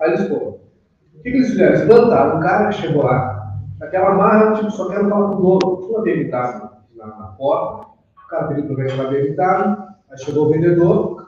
Eles 0.00 0.28
foram. 0.28 0.48
O 0.48 1.22
que, 1.22 1.30
que 1.30 1.36
eles 1.36 1.50
fizeram? 1.50 1.74
Eles 1.74 1.86
plantaram 1.86 2.36
um 2.38 2.40
cara 2.40 2.68
que 2.68 2.74
chegou 2.74 3.04
lá, 3.04 3.56
aquela 3.80 4.14
marra, 4.14 4.52
tipo, 4.54 4.70
só 4.70 4.88
quero 4.88 5.08
falar 5.08 5.28
com 5.28 5.42
o 5.42 5.58
dono. 5.58 5.76
Tinha 5.82 5.98
uma 5.98 6.02
BMW 6.02 6.70
na, 6.94 7.06
na 7.06 7.26
porta, 7.38 7.86
o 8.24 8.28
cara 8.28 8.48
pediu 8.48 8.66
para 8.66 8.84
ver 8.84 8.94
uma 8.94 9.10
BMW, 9.10 9.76
aí 10.10 10.18
chegou 10.18 10.46
o 10.46 10.48
vendedor, 10.50 11.26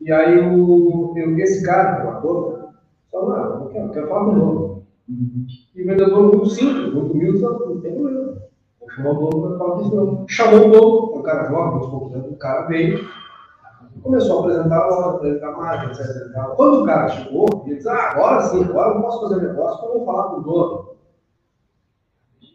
e 0.00 0.12
aí 0.12 0.38
o, 0.38 1.14
esse 1.38 1.64
cara, 1.64 2.04
o 2.04 2.10
ator, 2.10 2.70
falou, 3.10 3.30
não, 3.30 3.60
não 3.60 3.68
quero, 3.68 3.90
quero 3.90 4.08
falar 4.08 4.24
com 4.24 4.30
o 4.32 4.38
dono. 4.38 4.82
E 5.08 5.82
o 5.82 5.86
vendedor 5.86 6.22
muito 6.22 6.46
simples, 6.50 6.92
muito 6.92 7.12
humilde, 7.12 7.40
não 7.40 7.80
tem 7.80 7.94
problema. 7.94 8.36
Chamar 8.94 9.10
o 9.10 9.30
dono 9.30 9.48
para 9.48 9.58
falar 9.58 9.74
com 9.74 9.80
isso 9.82 10.24
Chamou 10.28 10.68
o 10.68 10.70
dono, 10.70 11.18
o 11.18 11.22
cara 11.22 11.48
jovem, 11.48 11.78
uns 11.78 11.90
poucos 11.90 12.14
anos, 12.14 12.32
o 12.32 12.36
cara 12.36 12.66
veio, 12.66 13.06
começou 14.02 14.38
a 14.38 14.40
apresentar 14.40 14.78
a 14.78 14.86
loja, 14.86 15.16
apresentar 15.16 15.48
a 15.48 15.56
marca, 15.56 15.86
etc. 15.86 16.32
Quando 16.56 16.82
o 16.82 16.86
cara 16.86 17.08
chegou, 17.08 17.46
ele 17.70 17.76
disse, 17.76 17.88
ah, 17.88 18.10
agora 18.10 18.42
sim, 18.42 18.64
agora 18.64 18.94
eu 18.94 19.02
posso 19.02 19.20
fazer 19.22 19.46
negócio, 19.46 19.78
então 19.78 19.88
eu 19.88 19.98
vou 19.98 20.06
falar 20.06 20.22
com 20.24 20.36
o 20.36 20.42
dono. 20.42 20.96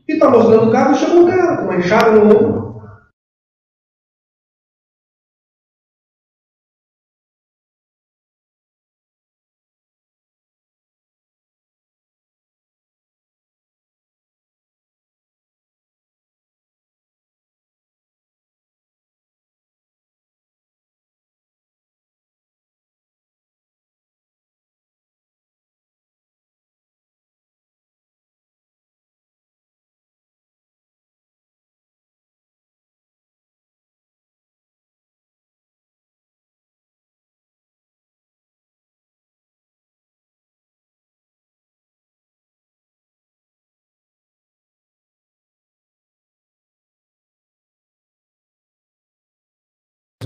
E 0.07 0.13
está 0.13 0.29
mostrando 0.29 0.67
o 0.67 0.71
carro 0.71 0.93
e 0.93 0.97
chegou 0.97 1.23
o 1.23 1.27
cara, 1.27 1.57
com 1.57 1.63
uma 1.63 1.75
enxada 1.77 2.11
no 2.11 2.25
ombro. 2.25 2.60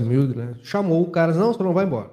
Humilde, 0.02 0.36
né? 0.36 0.54
Chamou 0.62 1.02
o 1.02 1.10
cara, 1.10 1.32
não, 1.34 1.52
você 1.52 1.62
não 1.62 1.72
vai 1.72 1.84
embora. 1.84 2.10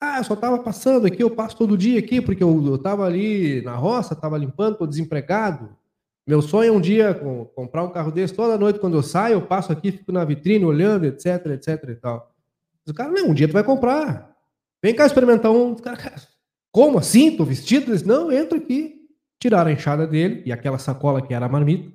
Ah, 0.00 0.18
eu 0.18 0.24
só 0.24 0.36
tava 0.36 0.58
passando 0.58 1.06
aqui, 1.06 1.22
eu 1.22 1.30
passo 1.30 1.56
todo 1.56 1.76
dia 1.76 1.98
aqui, 1.98 2.20
porque 2.20 2.42
eu, 2.42 2.64
eu 2.66 2.78
tava 2.78 3.04
ali 3.04 3.62
na 3.62 3.74
roça, 3.74 4.14
tava 4.14 4.36
limpando, 4.36 4.78
tô 4.78 4.86
desempregado. 4.86 5.74
Meu 6.26 6.42
sonho 6.42 6.68
é 6.68 6.76
um 6.76 6.80
dia 6.80 7.14
comprar 7.54 7.84
um 7.84 7.90
carro 7.90 8.10
desse. 8.10 8.34
Toda 8.34 8.58
noite, 8.58 8.80
quando 8.80 8.96
eu 8.96 9.02
saio, 9.02 9.34
eu 9.34 9.42
passo 9.42 9.72
aqui, 9.72 9.92
fico 9.92 10.12
na 10.12 10.24
vitrine 10.24 10.64
olhando, 10.64 11.06
etc, 11.06 11.46
etc 11.46 11.88
e 11.88 11.94
tal. 11.94 12.32
O 12.86 12.92
cara, 12.92 13.10
não, 13.10 13.28
um 13.28 13.34
dia 13.34 13.48
tu 13.48 13.52
vai 13.52 13.64
comprar. 13.64 14.34
Vem 14.82 14.94
cá 14.94 15.06
experimentar 15.06 15.52
um. 15.52 15.74
Cara, 15.76 15.98
como 16.72 16.98
assim? 16.98 17.36
Tô 17.36 17.44
vestido? 17.44 17.92
Disse, 17.92 18.06
não, 18.06 18.30
entra 18.30 18.58
aqui. 18.58 18.96
Tiraram 19.38 19.70
a 19.70 19.72
enxada 19.72 20.06
dele 20.06 20.42
e 20.44 20.52
aquela 20.52 20.78
sacola 20.78 21.22
que 21.22 21.32
era 21.32 21.46
a 21.46 21.48
marmita. 21.48 21.92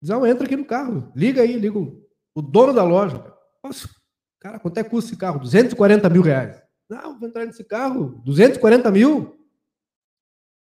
Diz, 0.00 0.10
não, 0.10 0.26
entra 0.26 0.46
aqui 0.46 0.56
no 0.56 0.64
carro. 0.64 1.10
Liga 1.16 1.42
aí, 1.42 1.58
liga 1.58 1.78
o, 1.78 2.02
o 2.34 2.42
dono 2.42 2.72
da 2.72 2.84
loja. 2.84 3.16
Nossa, 3.16 3.34
cara, 4.40 4.58
quanto 4.58 4.78
é 4.78 4.84
que 4.84 4.90
custa 4.90 5.10
esse 5.10 5.18
carro? 5.18 5.40
240 5.40 6.08
mil 6.08 6.22
reais. 6.22 6.62
Não, 6.88 7.18
vou 7.18 7.28
entrar 7.28 7.46
nesse 7.46 7.64
carro, 7.64 8.20
240 8.24 8.90
mil. 8.90 9.38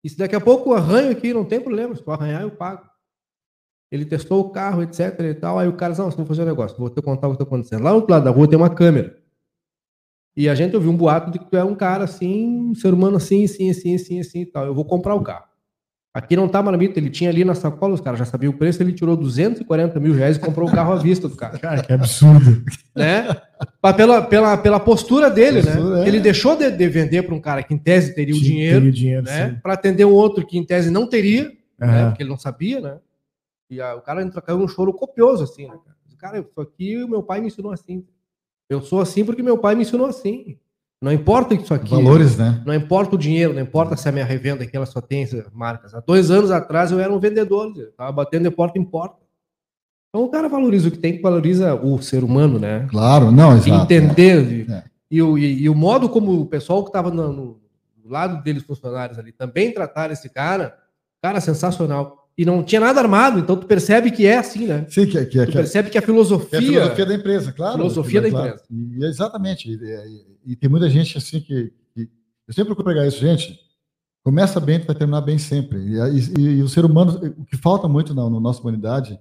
E 0.03 0.09
se 0.09 0.17
daqui 0.17 0.37
a 0.37 0.41
pouco 0.41 0.73
arranho 0.73 1.11
aqui, 1.11 1.33
não 1.35 1.45
tem 1.45 1.61
problema. 1.61 1.95
Se 1.95 2.03
tu 2.03 2.11
arranhar, 2.11 2.43
eu 2.43 2.51
pago. 2.51 2.89
Ele 3.91 4.05
testou 4.05 4.41
o 4.41 4.51
carro, 4.51 4.83
etc 4.83 5.19
e 5.21 5.35
tal. 5.35 5.59
Aí 5.59 5.69
o 5.69 5.77
cara 5.77 5.93
disse, 5.93 6.03
não, 6.03 6.11
vou 6.11 6.27
fazer 6.27 6.43
um 6.43 6.47
negócio, 6.47 6.77
vou 6.77 6.91
te 6.91 7.01
contar 7.01 7.29
o 7.29 7.31
que 7.31 7.35
está 7.37 7.45
acontecendo. 7.45 7.83
Lá 7.83 7.91
no 7.91 7.97
outro 7.97 8.13
lado 8.13 8.25
da 8.25 8.31
rua 8.31 8.49
tem 8.49 8.59
uma 8.59 8.75
câmera. 8.75 9.17
E 10.37 10.49
a 10.49 10.55
gente 10.55 10.77
ouviu 10.77 10.91
um 10.91 10.97
boato 10.97 11.31
de 11.31 11.39
que 11.39 11.51
tu 11.51 11.57
é 11.57 11.65
um 11.65 11.75
cara 11.75 12.05
assim, 12.05 12.71
um 12.71 12.75
ser 12.75 12.93
humano 12.93 13.17
assim, 13.17 13.45
assim, 13.45 13.71
assim, 13.71 13.95
assim, 13.95 14.21
assim 14.21 14.41
e 14.43 14.47
tal. 14.47 14.67
Eu 14.67 14.75
vou 14.75 14.85
comprar 14.85 15.15
o 15.15 15.23
carro. 15.23 15.49
Aqui 16.17 16.35
não 16.35 16.49
tá 16.49 16.63
marmita, 16.63 16.99
ele 16.99 17.11
tinha 17.11 17.29
ali 17.29 17.45
na 17.45 17.55
sacola, 17.55 17.93
os 17.93 18.01
caras 18.01 18.19
já 18.19 18.25
sabiam 18.25 18.51
o 18.51 18.57
preço, 18.57 18.83
ele 18.83 18.95
tirou 18.95 19.15
240 19.15 20.01
mil 20.01 20.15
reais 20.15 20.39
e 20.39 20.41
comprou 20.41 20.67
o 20.67 20.73
carro 20.73 20.95
à 20.95 20.97
vista 20.97 21.29
do 21.29 21.37
cara. 21.37 21.59
Cara, 21.59 21.83
que 21.83 21.93
absurdo. 21.93 22.65
Né? 22.97 23.37
Pela, 23.95 24.23
pela, 24.23 24.57
pela 24.57 24.81
postura 24.81 25.29
dele, 25.29 25.61
né? 25.61 25.75
postura, 25.75 25.97
né? 25.97 26.05
É. 26.05 26.09
Ele 26.09 26.19
deixou 26.19 26.57
de, 26.57 26.71
de 26.71 26.89
vender 26.89 27.23
para 27.23 27.35
um 27.35 27.41
cara 27.41 27.63
que 27.63 27.75
em 27.75 27.77
tese 27.77 28.15
teria 28.15 28.35
o 28.35 28.41
dinheiro, 28.41 28.77
teria 28.77 28.93
dinheiro 28.93 29.23
né? 29.25 29.61
Para 29.63 29.75
atender 29.75 30.07
um 30.07 30.13
outro 30.15 30.47
que 30.47 30.57
em 30.57 30.65
tese 30.65 30.91
não 30.91 31.07
teria, 31.07 31.53
uhum. 31.79 31.87
né? 31.87 32.09
porque 32.09 32.23
ele 32.23 32.31
não 32.31 32.39
sabia, 32.39 32.81
né? 32.81 32.99
E 33.69 33.79
a, 33.79 33.95
o 33.95 34.01
cara 34.01 34.23
entrou, 34.23 34.41
caiu 34.41 34.57
num 34.57 34.69
choro 34.69 34.95
copioso, 34.95 35.45
assim, 35.45 35.69
né? 35.69 35.75
Cara, 36.17 36.39
isso 36.39 36.59
aqui 36.59 36.97
meu 37.07 37.23
pai 37.23 37.43
me 37.43 37.49
ensinou 37.49 37.73
assim. 37.73 38.03
Eu 38.71 38.81
sou 38.81 39.03
assim 39.03 39.23
porque 39.23 39.43
meu 39.43 39.59
pai 39.59 39.75
me 39.75 39.83
ensinou 39.83 40.07
assim. 40.07 40.59
Não 41.01 41.13
importa 41.13 41.55
isso 41.55 41.75
aqui. 41.75 41.91
Valores, 41.91 42.37
né? 42.37 42.63
Não 42.65 42.75
importa 42.75 43.15
o 43.15 43.19
dinheiro, 43.19 43.53
não 43.53 43.61
importa 43.61 43.97
se 43.97 44.09
a 44.09 44.13
minha 44.13 44.25
revenda 44.25 44.65
aqui 44.65 44.77
ela 44.77 44.87
só 44.87 45.01
tem 45.01 45.29
marcas. 45.53 45.95
Há 45.95 46.01
dois 46.01 46.31
anos 46.31 46.51
atrás 46.51 46.91
eu 46.91 46.99
era 46.99 47.13
um 47.13 47.19
vendedor, 47.19 47.73
estava 47.77 48.11
batendo 48.13 48.49
de 48.49 48.51
porta 48.51 48.79
em 48.79 48.85
porta. 48.85 49.17
Então 50.09 50.25
o 50.25 50.31
cara 50.31 50.49
valoriza 50.49 50.89
o 50.89 50.91
que 50.91 50.99
tem, 50.99 51.21
valoriza 51.21 51.75
o 51.75 52.01
ser 52.01 52.25
humano, 52.25 52.59
né? 52.59 52.87
Claro, 52.89 53.31
não, 53.31 53.55
exato. 53.57 53.85
Entender. 53.85 54.71
É. 54.71 54.85
E, 55.11 55.21
o, 55.21 55.37
e, 55.37 55.63
e, 55.63 55.69
o 55.69 55.75
modo 55.75 56.09
como 56.09 56.41
o 56.41 56.47
pessoal 56.47 56.83
que 56.83 56.89
estava 56.89 57.11
no, 57.11 57.33
no, 57.33 57.61
lado 58.07 58.43
deles, 58.43 58.63
funcionários 58.63 59.19
ali, 59.19 59.33
também 59.33 59.73
trataram 59.73 60.13
esse 60.13 60.29
cara, 60.29 60.77
cara, 61.21 61.41
sensacional. 61.41 62.26
E 62.39 62.45
não 62.45 62.63
tinha 62.63 62.81
nada 62.81 63.01
armado, 63.01 63.39
então 63.39 63.57
tu 63.57 63.67
percebe 63.67 64.11
que 64.11 64.27
é 64.27 64.37
assim, 64.37 64.67
né? 64.67 64.85
Sim, 64.91 65.07
que, 65.07 65.25
que, 65.25 65.39
tu 65.39 65.47
que 65.47 65.53
percebe 65.53 65.89
que 65.89 65.97
a 65.97 66.03
filosofia. 66.03 66.59
É 66.59 66.59
a 66.59 66.63
filosofia 66.63 67.07
da 67.07 67.15
empresa, 67.15 67.53
claro. 67.53 67.77
Filosofia 67.79 68.21
da 68.21 68.29
empresa. 68.29 68.63
E, 68.71 69.05
exatamente. 69.05 69.71
E, 69.71 70.53
e 70.53 70.57
tem 70.57 70.69
muita 70.69 70.91
gente 70.91 71.17
assim 71.17 71.41
que, 71.41 71.73
que, 71.95 72.11
eu 72.47 72.53
sempre 72.53 72.67
procuro 72.67 72.89
pegar 72.89 73.07
isso, 73.07 73.19
gente. 73.19 73.59
Começa 74.23 74.61
bem, 74.61 74.79
tu 74.79 74.87
vai 74.87 74.95
terminar 74.95 75.23
bem 75.23 75.39
sempre. 75.39 75.79
E, 75.79 75.97
e, 76.39 76.43
e 76.59 76.63
o 76.63 76.69
ser 76.69 76.85
humano, 76.85 77.19
o 77.39 77.45
que 77.45 77.57
falta 77.57 77.89
muito 77.89 78.15
na, 78.15 78.29
na 78.29 78.41
nossa 78.41 78.61
humanidade 78.61 79.19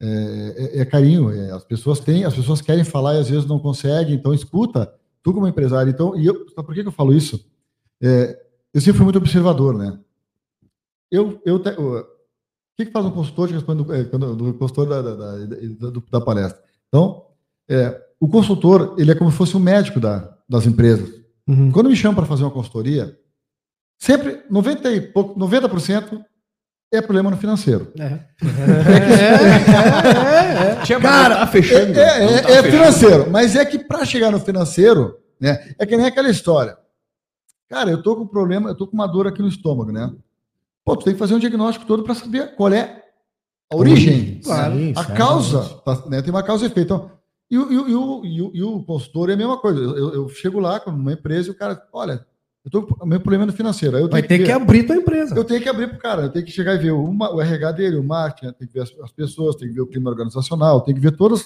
é, 0.00 0.78
é, 0.78 0.80
é 0.80 0.84
carinho. 0.84 1.30
É, 1.30 1.50
as 1.50 1.64
pessoas 1.64 1.98
têm, 1.98 2.24
as 2.24 2.34
pessoas 2.34 2.60
querem 2.60 2.84
falar 2.84 3.14
e 3.14 3.18
às 3.18 3.28
vezes 3.28 3.46
não 3.46 3.58
conseguem. 3.58 4.14
Então 4.14 4.32
escuta, 4.32 4.92
tu 5.20 5.32
como 5.32 5.48
empresário. 5.48 5.90
Então, 5.90 6.16
e 6.16 6.26
eu, 6.26 6.46
por 6.46 6.74
que, 6.74 6.82
que 6.82 6.88
eu 6.88 6.92
falo 6.92 7.12
isso? 7.12 7.44
É, 8.00 8.40
eu 8.72 8.80
sempre 8.80 8.98
fui 8.98 9.04
muito 9.04 9.18
observador, 9.18 9.76
né? 9.76 9.98
Eu, 11.10 11.42
eu 11.44 11.60
o 12.72 12.76
que, 12.76 12.86
que 12.86 12.92
faz 12.92 13.04
um 13.04 13.10
consultor 13.10 13.48
de 13.48 13.54
responde 13.54 13.84
do, 13.84 13.94
é, 13.94 14.02
do 14.04 14.54
consultor 14.54 14.88
da, 14.88 15.02
da, 15.02 15.14
da, 15.14 15.36
da 16.10 16.20
palestra? 16.20 16.60
Então, 16.88 17.26
é, 17.68 18.00
o 18.18 18.28
consultor 18.28 18.94
ele 18.98 19.10
é 19.10 19.14
como 19.14 19.30
se 19.30 19.36
fosse 19.36 19.56
um 19.56 19.60
médico 19.60 20.00
da, 20.00 20.36
das 20.48 20.66
empresas. 20.66 21.10
Uhum. 21.46 21.70
Quando 21.70 21.90
me 21.90 21.96
chamam 21.96 22.14
para 22.14 22.26
fazer 22.26 22.44
uma 22.44 22.50
consultoria, 22.50 23.18
sempre 23.98 24.42
90 24.50 24.90
e 24.90 25.00
pouco, 25.00 25.38
90% 25.38 26.24
é 26.92 27.00
problema 27.00 27.30
no 27.30 27.36
financeiro. 27.36 27.92
É. 27.98 28.20
Tinha, 30.84 31.00
Cara, 31.00 31.36
tá 31.36 31.46
fechando. 31.46 31.98
É, 31.98 32.24
é- 32.36 32.42
tá 32.42 32.50
é 32.50 32.62
financeiro, 32.62 33.30
mas 33.30 33.56
é 33.56 33.64
que 33.64 33.78
para 33.78 34.04
chegar 34.04 34.30
no 34.30 34.38
financeiro, 34.38 35.18
né? 35.40 35.74
É 35.78 35.86
que 35.86 35.96
nem 35.96 36.06
aquela 36.06 36.28
história. 36.30 36.76
Cara, 37.68 37.90
eu 37.90 38.02
tô 38.02 38.14
com 38.14 38.22
um 38.24 38.28
problema, 38.28 38.68
eu 38.70 38.74
tô 38.74 38.86
com 38.86 38.94
uma 38.94 39.06
dor 39.06 39.26
aqui 39.26 39.40
no 39.40 39.48
estômago, 39.48 39.90
né? 39.90 40.12
Pô, 40.84 40.96
tu 40.96 41.04
tem 41.04 41.12
que 41.14 41.18
fazer 41.18 41.34
um 41.34 41.38
diagnóstico 41.38 41.86
todo 41.86 42.02
para 42.02 42.14
saber 42.14 42.54
qual 42.56 42.72
é 42.72 43.02
a 43.72 43.76
origem, 43.76 44.40
Claro. 44.44 44.74
Sim, 44.74 44.92
a 44.96 45.04
causa, 45.04 45.62
tá, 45.84 46.02
né? 46.08 46.20
Tem 46.22 46.30
uma 46.30 46.42
causa 46.42 46.64
e 46.64 46.68
efeito. 46.68 46.92
Então, 46.94 47.10
e, 47.50 47.56
o- 47.58 47.70
e, 47.72 47.76
o- 47.94 48.24
e, 48.24 48.42
o- 48.42 48.50
e, 48.54 48.62
o- 48.62 48.82
consultor 48.82 49.30
é 49.30 49.34
a 49.34 49.36
mesma 49.36 49.58
coisa. 49.58 49.78
Eu, 49.80 50.12
eu- 50.14 50.28
chego 50.28 50.58
lá 50.58 50.80
com 50.80 50.90
uma 50.90 51.12
empresa 51.12 51.48
e 51.48 51.50
o 51.52 51.54
cara, 51.54 51.80
olha, 51.92 52.26
eu 52.64 52.70
tô 52.70 52.82
com 52.82 53.04
o 53.04 53.06
meu 53.06 53.20
problema 53.20 53.46
no 53.46 53.52
financeiro. 53.52 53.96
Eu 53.98 54.08
Vai 54.08 54.22
ter 54.22 54.38
ver. 54.38 54.44
que 54.44 54.52
abrir 54.52 54.84
tua 54.84 54.96
empresa. 54.96 55.34
Eu 55.34 55.44
tenho 55.44 55.60
que 55.62 55.68
abrir 55.68 55.88
para 55.88 55.96
o 55.96 56.00
cara, 56.00 56.22
eu 56.22 56.28
tenho 56.30 56.44
que 56.44 56.50
chegar 56.52 56.74
e 56.74 56.78
ver 56.78 56.90
o, 56.92 57.12
ma- 57.12 57.30
o 57.30 57.40
RH 57.40 57.72
dele, 57.72 57.96
o 57.96 58.04
marketing, 58.04 58.52
tem 58.54 58.66
que 58.68 58.74
ver 58.74 58.80
as, 58.80 58.92
as 59.02 59.12
pessoas, 59.12 59.56
tem 59.56 59.68
que 59.68 59.74
ver 59.74 59.80
o 59.82 59.86
clima 59.86 60.10
organizacional, 60.10 60.80
tem 60.80 60.94
que 60.94 61.00
ver 61.00 61.12
todas. 61.16 61.44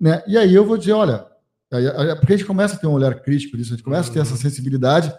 Né? 0.00 0.22
E 0.26 0.36
aí 0.38 0.54
eu 0.54 0.64
vou 0.64 0.76
dizer, 0.78 0.92
olha, 0.92 1.26
aí- 1.72 1.86
aí- 1.88 2.16
porque 2.16 2.32
a 2.32 2.36
gente 2.36 2.46
começa 2.46 2.74
a 2.76 2.78
ter 2.78 2.86
um 2.86 2.92
olhar 2.92 3.14
crítico 3.20 3.56
disso, 3.56 3.72
a 3.74 3.76
gente 3.76 3.84
começa 3.84 4.10
a 4.10 4.12
ter 4.12 4.20
essa 4.20 4.36
sensibilidade. 4.36 5.12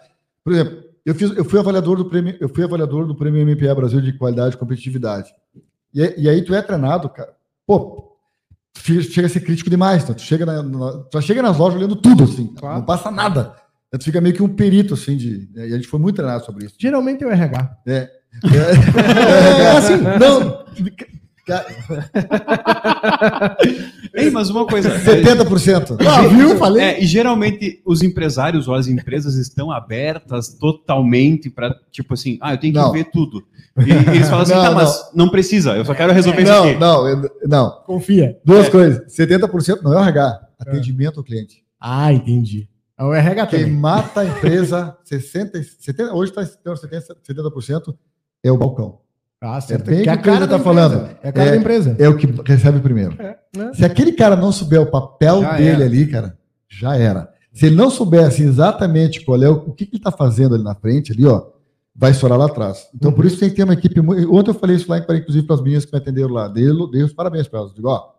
Por 0.44 0.52
exemplo, 0.52 0.82
eu, 1.04 1.14
fiz, 1.14 1.30
eu 1.36 1.44
fui 1.44 1.58
avaliador 1.58 1.96
do 1.96 2.04
prêmio, 2.06 2.36
eu 2.40 2.48
fui 2.48 2.62
avaliador 2.64 3.06
do 3.06 3.14
prêmio 3.14 3.42
MPA 3.46 3.74
Brasil 3.74 4.00
de 4.00 4.12
qualidade 4.12 4.54
e 4.54 4.58
competitividade. 4.58 5.32
E, 5.94 6.02
aí- 6.02 6.14
e 6.16 6.28
aí 6.28 6.42
tu 6.42 6.54
é 6.54 6.62
treinado, 6.62 7.08
cara. 7.08 7.32
Pô, 7.66 8.16
fi- 8.76 9.02
chega 9.02 9.26
a 9.26 9.30
ser 9.30 9.40
crítico 9.40 9.68
demais. 9.70 10.02
Então, 10.02 10.14
tu 10.14 10.22
chega, 10.22 10.46
na, 10.46 10.62
na- 10.62 10.98
tu 11.10 11.20
chega 11.20 11.42
nas 11.42 11.56
lojas 11.58 11.78
olhando 11.78 11.96
tudo, 11.96 12.24
assim, 12.24 12.46
Claro. 12.54 12.76
não 12.78 12.84
passa 12.84 13.10
nada. 13.10 13.54
Tu 13.90 14.04
fica 14.04 14.20
meio 14.22 14.34
que 14.34 14.42
um 14.42 14.48
perito, 14.48 14.94
assim, 14.94 15.16
de. 15.16 15.50
E 15.54 15.60
a 15.60 15.76
gente 15.76 15.86
foi 15.86 16.00
muito 16.00 16.16
treinado 16.16 16.44
sobre 16.46 16.64
isso. 16.64 16.76
Geralmente 16.78 17.22
é 17.22 17.26
o 17.26 17.30
RH. 17.30 17.76
É, 17.86 18.10
é 19.62 19.70
assim, 19.76 19.96
não. 20.18 20.64
Ei, 24.14 24.30
mas 24.30 24.50
uma 24.50 24.66
coisa. 24.66 24.90
70%. 25.00 25.96
Ah, 26.06 26.22
viu? 26.28 26.56
Falei. 26.56 26.82
É, 26.84 27.02
e 27.02 27.06
geralmente 27.06 27.80
os 27.84 28.02
empresários 28.02 28.68
ou 28.68 28.74
as 28.74 28.86
empresas 28.86 29.34
estão 29.36 29.70
abertas 29.70 30.48
totalmente 30.54 31.50
para, 31.50 31.74
tipo 31.90 32.14
assim, 32.14 32.38
ah, 32.40 32.54
eu 32.54 32.58
tenho 32.58 32.72
que 32.74 32.78
Não. 32.80 32.92
ver 32.92 33.04
tudo. 33.04 33.42
E 33.78 33.90
eles 34.14 34.28
falam 34.28 34.42
assim, 34.42 34.52
Não, 34.54 34.62
tá, 34.62 34.70
mas 34.72 35.10
não 35.14 35.28
precisa, 35.30 35.74
eu 35.76 35.84
só 35.84 35.94
quero 35.94 36.12
resolver 36.12 36.42
isso 36.42 36.52
Não, 36.52 36.64
aqui. 36.68 36.78
não, 36.78 37.08
eu- 37.08 37.30
não. 37.46 37.70
Confia. 37.86 38.38
Duas 38.44 38.68
coisas. 38.68 39.12
70% 39.14 39.82
não 39.82 39.94
é 39.94 39.96
o 39.96 40.00
RH, 40.04 40.40
atendimento 40.60 41.18
ao 41.20 41.24
cliente. 41.24 41.62
Ah, 41.80 42.12
entendi. 42.12 42.68
É 42.98 43.04
o 43.04 43.14
RH 43.14 43.46
Quem 43.46 43.60
também. 43.60 43.74
mata 43.76 44.20
a 44.20 44.24
empresa, 44.26 44.96
60, 45.04 45.62
70, 45.80 46.12
hoje 46.14 46.30
está 46.30 46.42
70%, 46.42 47.16
70% 47.26 47.94
é 48.44 48.52
o 48.52 48.58
balcão. 48.58 48.98
Ah, 49.44 49.60
certo. 49.60 49.86
bem 49.86 50.04
Que 50.04 50.08
é 50.08 50.12
a 50.12 50.14
o 50.14 50.22
que 50.22 50.28
o 50.28 50.32
cara 50.32 50.46
tá 50.46 50.58
falando. 50.58 51.08
É 51.20 51.28
a 51.28 51.32
cara 51.32 51.48
É. 51.48 51.50
da 51.50 51.56
empresa. 51.56 51.96
É 51.98 52.08
o 52.08 52.16
que 52.16 52.26
recebe 52.46 52.78
primeiro. 52.80 53.16
né? 53.56 53.72
Se 53.74 53.84
aquele 53.84 54.12
cara 54.12 54.36
não 54.36 54.52
souber 54.52 54.80
o 54.80 54.86
papel 54.90 55.40
Já 55.42 55.56
dele 55.56 55.70
era. 55.70 55.84
ali, 55.84 56.06
cara, 56.06 56.38
já 56.68 56.96
era. 56.96 57.28
Se 57.52 57.66
ele 57.66 57.74
não 57.74 57.90
souber 57.90 58.24
assim, 58.24 58.44
exatamente 58.44 59.24
qual 59.24 59.42
é 59.42 59.50
o, 59.50 59.54
o 59.54 59.72
que, 59.72 59.84
que 59.84 59.96
ele 59.96 59.98
está 60.00 60.12
fazendo 60.12 60.54
ali 60.54 60.62
na 60.62 60.74
frente, 60.76 61.10
ali, 61.12 61.26
ó, 61.26 61.44
vai 61.94 62.12
estourar 62.12 62.38
lá 62.38 62.46
atrás. 62.46 62.88
Então, 62.94 63.12
por 63.12 63.24
isso 63.26 63.38
tem 63.40 63.50
que 63.50 63.56
ter 63.56 63.64
uma 63.64 63.74
equipe. 63.74 63.98
Ontem 64.00 64.50
eu 64.50 64.54
falei 64.54 64.76
isso 64.76 64.88
lá, 64.88 64.98
inclusive, 64.98 65.44
para 65.44 65.56
as 65.56 65.60
meninas 65.62 65.84
que 65.84 65.92
me 65.92 65.98
atenderam 65.98 66.30
lá. 66.32 66.46
Dei, 66.48 66.64
dei 66.92 67.02
os 67.02 67.12
parabéns 67.12 67.48
para 67.48 67.58
elas. 67.60 67.74
Digo, 67.74 67.88
ó. 67.88 68.12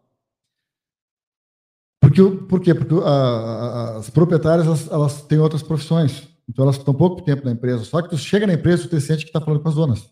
Porque, 2.02 2.22
por 2.22 2.60
quê? 2.60 2.76
Porque 2.76 2.94
a- 2.96 3.08
a- 3.10 3.98
as 3.98 4.10
proprietárias 4.10 4.68
elas, 4.68 4.92
elas 4.92 5.22
têm 5.22 5.40
outras 5.40 5.64
profissões. 5.64 6.28
Então 6.50 6.64
elas 6.66 6.76
estão 6.76 6.94
pouco 6.94 7.22
tempo 7.24 7.46
na 7.46 7.52
empresa. 7.52 7.86
Só 7.86 8.02
que 8.02 8.10
tu 8.10 8.18
chega 8.18 8.46
na 8.46 8.54
empresa, 8.54 8.84
tu 8.84 8.90
te 8.90 9.00
sente 9.02 9.24
que 9.24 9.30
está 9.30 9.40
falando 9.40 9.62
com 9.62 9.70
as 9.70 9.76
donas. 9.76 10.10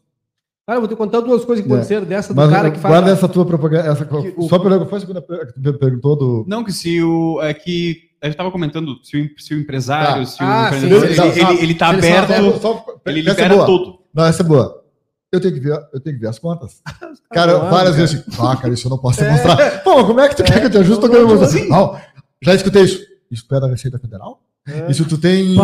Cara, 0.71 0.77
eu 0.77 0.81
vou 0.83 0.87
te 0.87 0.95
contar 0.95 1.19
duas 1.19 1.43
coisas 1.43 1.65
que 1.65 1.69
É. 1.69 1.73
aconteceram 1.75 2.05
dessa 2.05 2.33
do 2.33 2.37
Mas 2.37 2.49
cara 2.49 2.71
que 2.71 2.79
faz. 2.79 2.93
guarda 2.93 3.11
essa 3.11 3.27
tua 3.27 3.45
propaganda. 3.45 3.89
Essa, 3.89 4.05
Que 4.05 4.33
o- 4.37 4.47
só 4.47 4.57
pelo 4.57 4.85
foi 4.85 4.97
a 4.97 5.01
segunda 5.01 5.21
que 5.21 5.61
tu 5.61 5.73
perguntou 5.77 6.15
do. 6.15 6.45
Não, 6.47 6.63
que 6.63 6.71
se 6.71 7.03
o. 7.03 7.41
É 7.41 7.53
que 7.53 8.03
a 8.21 8.27
gente 8.27 8.37
tava 8.37 8.49
comentando 8.51 8.95
se 9.03 9.17
o, 9.19 9.29
se 9.41 9.53
o 9.53 9.59
empresário, 9.59 10.23
Tá. 10.23 10.25
se 10.25 10.41
o 10.41 10.45
Ah, 10.45 10.67
empreendedor, 10.67 11.07
sim, 11.07 11.13
ele, 11.13 11.39
ele, 11.41 11.63
ele, 11.63 11.75
tá 11.75 11.89
Ele 11.93 11.97
aberto, 12.07 12.61
Só- 12.61 12.85
ele 13.05 13.19
é 13.19 13.21
libera 13.21 13.53
boa. 13.53 13.65
tudo. 13.65 13.99
Não, 14.13 14.23
essa 14.23 14.43
é 14.43 14.45
boa. 14.45 14.81
Eu 15.29 15.41
tenho 15.41 15.53
que 15.53 15.59
ver, 15.59 15.77
eu 15.93 15.99
tenho 15.99 16.15
que 16.15 16.21
ver 16.21 16.29
as 16.29 16.39
contas. 16.39 16.81
Cara, 17.33 17.51
falando, 17.53 17.69
várias 17.71 17.95
cara. 17.95 18.07
vezes, 18.07 18.23
ah, 18.39 18.55
cara, 18.55 18.73
isso 18.73 18.87
eu 18.87 18.91
não 18.91 18.97
posso 18.97 19.17
te 19.19 19.29
mostrar. 19.29 19.83
Pô, 19.83 20.05
como 20.05 20.19
é 20.21 20.29
que 20.29 20.35
tu 20.37 20.43
quer 20.43 20.59
que 20.61 20.67
eu 20.67 20.69
te 20.69 20.77
ajuste? 20.77 21.05
não, 21.07 21.27
não, 21.35 21.41
Assim, 21.43 21.67
não, 21.67 21.97
já 22.41 22.53
escutei 22.55 22.83
isso. 22.83 23.01
Isso 23.29 23.45
é 23.51 23.59
da 23.59 23.67
Receita 23.67 23.99
Federal? 23.99 24.41
É. 24.73 24.91
Isso 24.91 25.05
tu 25.05 25.17
tem. 25.17 25.55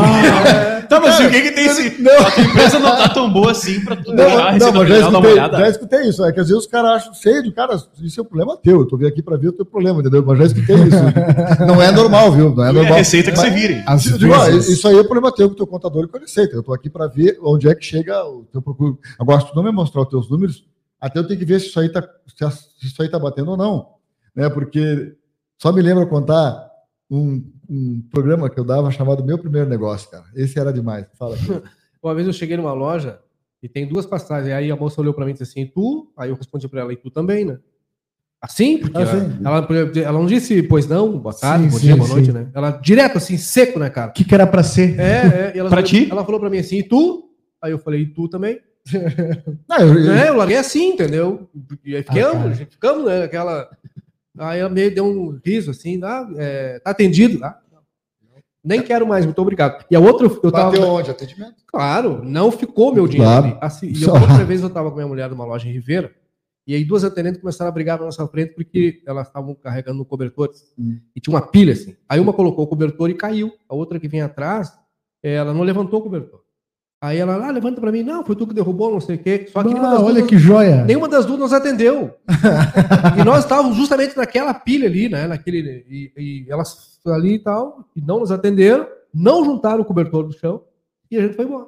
Tá, 0.90 1.00
mas 1.02 1.20
o 1.20 1.30
que 1.30 1.42
que 1.42 1.52
tem 1.52 1.70
se 1.70 2.02
Não. 2.02 2.12
a 2.18 2.32
tua 2.32 2.44
empresa 2.44 2.80
não 2.80 2.90
tá 2.96 3.10
tão 3.10 3.32
boa 3.32 3.52
assim 3.52 3.84
pra 3.84 3.96
tu 3.96 4.10
Não, 4.10 4.16
deixar 4.16 4.58
não, 4.58 4.72
mas 4.74 4.88
já 4.90 4.96
Federal 4.96 5.12
dar 5.12 5.18
uma 5.20 5.20
escutei, 5.20 5.32
olhada? 5.34 5.58
já 5.58 5.70
escutei 5.70 6.02
isso. 6.08 6.26
É 6.26 6.32
que 6.32 6.40
às 6.40 6.48
vezes 6.48 6.64
os 6.64 6.68
caras 6.70 6.92
acham 6.92 7.14
sério, 7.14 7.52
cara, 7.54 7.76
isso 8.02 8.20
é 8.20 8.24
um 8.24 8.26
problema 8.26 8.58
teu. 8.58 8.80
Eu 8.80 8.86
tô 8.88 8.96
vindo 8.98 9.08
aqui 9.08 9.22
pra 9.22 9.36
ver 9.38 9.50
o 9.50 9.54
teu 9.54 9.66
problema, 9.66 10.00
entendeu? 10.00 10.24
Mas 10.26 10.38
já 10.40 10.46
escutei 10.46 10.76
isso. 10.76 10.98
Não 11.68 11.82
é 11.82 11.92
normal, 11.92 12.32
viu? 12.32 12.56
Não 12.56 12.64
é 12.64 12.68
É 12.68 12.70
a 12.70 12.74
normal. 12.74 12.94
receita 12.98 13.32
que 13.32 13.38
Mas- 13.38 13.48
você 13.48 13.54
vire. 13.54 13.84
Eu 14.12 14.18
digo, 14.18 14.34
ó, 14.34 14.48
isso 14.50 14.88
aí 14.88 14.98
é 14.98 15.04
problema 15.04 15.32
teu 15.34 15.48
com 15.50 15.54
o 15.54 15.58
teu 15.58 15.68
contador 15.68 16.06
e 16.06 16.08
com 16.08 16.18
a 16.18 16.22
receita. 16.22 16.56
Eu 16.56 16.64
tô 16.64 16.74
aqui 16.74 16.90
para 16.90 17.08
ver 17.08 17.38
onde 17.44 17.68
é 17.68 17.76
que 17.76 17.86
chega 17.86 18.24
o 18.26 18.44
teu 18.52 18.62
procuro. 18.62 18.98
Agora, 19.20 19.42
se 19.42 19.48
tu 19.50 19.56
não 19.56 19.64
me 19.64 19.72
mostrar 19.72 20.02
os 20.04 20.10
teus 20.10 20.30
números, 20.30 20.64
até 21.02 21.20
eu 21.20 21.28
tenho 21.28 21.40
que 21.40 21.46
ver 21.46 21.60
se 21.60 21.68
isso 21.68 21.80
aí 21.80 21.90
tá, 21.90 22.02
se 22.02 22.88
isso 22.88 23.02
aí 23.02 23.10
tá 23.10 23.20
batendo 23.20 23.52
ou 23.52 23.58
não. 23.58 23.88
Né? 24.36 24.50
Porque 24.50 25.14
só 25.58 25.72
me 25.74 25.82
lembra 25.82 26.06
contar 26.06 26.66
um, 27.12 27.44
um 27.70 28.02
programa 28.12 28.50
que 28.50 28.60
eu 28.60 28.64
dava 28.64 28.90
chamado 28.92 29.24
Meu 29.24 29.38
Primeiro 29.38 29.70
Negócio, 29.70 30.10
cara. 30.10 30.26
Esse 30.36 30.60
era 30.60 30.72
demais. 30.74 31.06
Fala. 31.18 31.36
Uma 32.02 32.14
vez 32.16 32.28
eu 32.28 32.34
cheguei 32.34 32.56
numa 32.58 32.74
loja 32.74 33.20
e 33.62 33.68
tem 33.68 33.88
duas 33.88 34.06
passagens. 34.06 34.54
Aí 34.54 34.70
a 34.72 34.76
moça 34.76 35.02
olhou 35.02 35.14
pra 35.14 35.26
mim 35.26 35.32
e 35.32 35.34
disse 35.34 35.44
assim: 35.44 35.66
Tu? 35.66 36.12
Aí 36.18 36.30
eu 36.30 36.36
respondi 36.36 36.68
pra 36.68 36.82
ela: 36.82 36.94
E 36.94 36.96
tu 36.96 37.10
também, 37.10 37.44
né? 37.46 37.58
Assim? 38.42 38.78
Porque 38.78 39.02
Assim. 39.02 39.18
ela, 39.44 39.68
ela, 39.68 39.92
ela 40.00 40.12
não 40.20 40.28
disse, 40.28 40.62
pois 40.62 40.88
não, 40.88 41.18
boa 41.18 41.34
tarde, 41.34 41.64
Sim, 41.66 41.70
bom 41.72 41.78
sim, 41.80 41.86
dia, 41.88 41.96
boa 41.96 42.08
sim. 42.08 42.14
noite, 42.14 42.32
né? 42.32 42.48
Ela 42.54 42.70
direto 42.70 43.18
assim, 43.18 43.36
seco, 43.36 43.80
né, 43.80 43.90
cara? 43.90 44.12
O 44.12 44.14
que, 44.14 44.24
que 44.24 44.34
era 44.36 44.46
pra 44.46 44.62
ser? 44.62 45.00
É, 45.00 45.52
é. 45.56 45.58
Ela 45.58 45.70
Pra 45.72 45.82
ti? 45.82 46.08
Ela 46.10 46.24
falou 46.24 46.40
pra 46.40 46.50
mim 46.50 46.60
assim: 46.60 46.78
E 46.78 46.84
tu? 46.84 47.32
Aí 47.62 47.72
eu 47.72 47.80
falei: 47.80 48.02
E 48.02 48.06
tu 48.06 48.28
também? 48.30 48.60
Não, 49.68 49.78
eu- 49.80 50.00
eu- 50.06 50.12
É, 50.14 50.30
eu 50.30 50.36
larguei 50.38 50.56
assim, 50.58 50.90
entendeu? 50.94 51.50
E 51.84 51.96
aí 51.96 52.06
Ah, 52.08 52.14
ficamos, 52.14 52.58
cara. 52.58 52.68
ficamos, 52.70 53.06
né? 53.06 53.24
Aquela. 53.24 53.70
Aí 54.38 54.60
ela 54.60 54.70
meio 54.70 54.94
deu 54.94 55.06
um 55.06 55.40
riso 55.44 55.72
assim, 55.72 56.00
ah, 56.04 56.28
é, 56.38 56.80
tá 56.80 56.92
atendido? 56.92 57.44
Ah, 57.44 57.60
nem 58.64 58.82
quero 58.82 59.08
mais, 59.08 59.26
muito 59.26 59.42
obrigado. 59.42 59.86
E 59.90 59.96
a 59.96 60.00
outra, 60.00 60.28
eu 60.28 60.52
tava. 60.52 60.72
Bateu 60.72 60.88
onde? 60.88 61.10
Atendimento. 61.10 61.56
Claro, 61.68 62.22
não 62.24 62.52
ficou 62.52 62.94
meu 62.94 63.08
dinheiro 63.08 63.32
Claro. 63.42 63.58
Assim, 63.62 63.88
e 63.88 64.04
eu, 64.04 64.14
outra 64.14 64.44
vez 64.44 64.62
eu 64.62 64.68
estava 64.68 64.90
com 64.90 64.96
minha 64.98 65.08
mulher 65.08 65.30
numa 65.30 65.46
loja 65.46 65.68
em 65.70 65.72
Ribeira, 65.72 66.14
e 66.66 66.76
aí 66.76 66.84
duas 66.84 67.06
atendentes 67.06 67.40
começaram 67.40 67.70
a 67.70 67.72
brigar 67.72 67.98
na 67.98 68.06
nossa 68.06 68.28
frente 68.28 68.54
porque 68.54 69.02
elas 69.08 69.28
estavam 69.28 69.56
carregando 69.56 70.00
no 70.00 70.06
cobertor 70.06 70.50
Hum. 70.78 71.00
e 71.16 71.22
tinha 71.22 71.34
uma 71.34 71.48
pilha 71.48 71.72
assim. 71.72 71.96
Aí 72.10 72.20
uma 72.20 72.34
colocou 72.34 72.66
o 72.66 72.68
cobertor 72.68 73.10
e 73.10 73.14
caiu. 73.14 73.54
A 73.70 73.74
outra 73.76 74.00
que 74.00 74.08
vinha 74.10 74.26
atrás, 74.26 74.74
ela 75.24 75.54
não 75.54 75.64
levantou 75.64 76.02
o 76.02 76.04
cobertor. 76.04 76.42
Aí 77.00 77.18
ela, 77.20 77.48
ah, 77.48 77.52
levanta 77.52 77.80
pra 77.80 77.92
mim. 77.92 78.02
Não, 78.02 78.26
foi 78.26 78.36
tu 78.36 78.48
que 78.48 78.54
derrubou, 78.56 78.92
não 78.92 79.00
sei 79.00 79.18
o 79.18 79.20
quê. 79.20 79.48
Só 79.52 79.62
que 79.62 79.70
nenhuma 79.70 79.88
Ah, 79.90 79.92
das 79.94 80.02
olha 80.04 80.14
duas- 80.16 80.28
que 80.28 80.38
joia. 80.38 80.84
nenhuma 80.84 81.08
das 81.08 81.26
duas 81.28 81.40
nos 81.40 81.54
atendeu. 81.54 82.16
e 83.20 83.24
nós 83.24 83.44
estávamos 83.44 83.78
justamente 83.78 84.18
naquela 84.18 84.54
pilha 84.54 84.88
ali, 84.88 85.08
né? 85.08 85.28
Naquele, 85.28 85.86
e, 85.88 86.12
e 86.18 86.46
elas 86.52 87.00
ali 87.06 87.36
e 87.36 87.40
tal, 87.40 87.88
e 87.96 88.02
não 88.02 88.20
nos 88.20 88.32
atenderam, 88.32 88.88
não 89.14 89.46
juntaram 89.46 89.82
o 89.82 89.86
cobertor 89.86 90.24
do 90.28 90.34
chão 90.38 90.64
e 91.10 91.18
a 91.18 91.22
gente 91.22 91.36
foi 91.36 91.46
embora. 91.46 91.68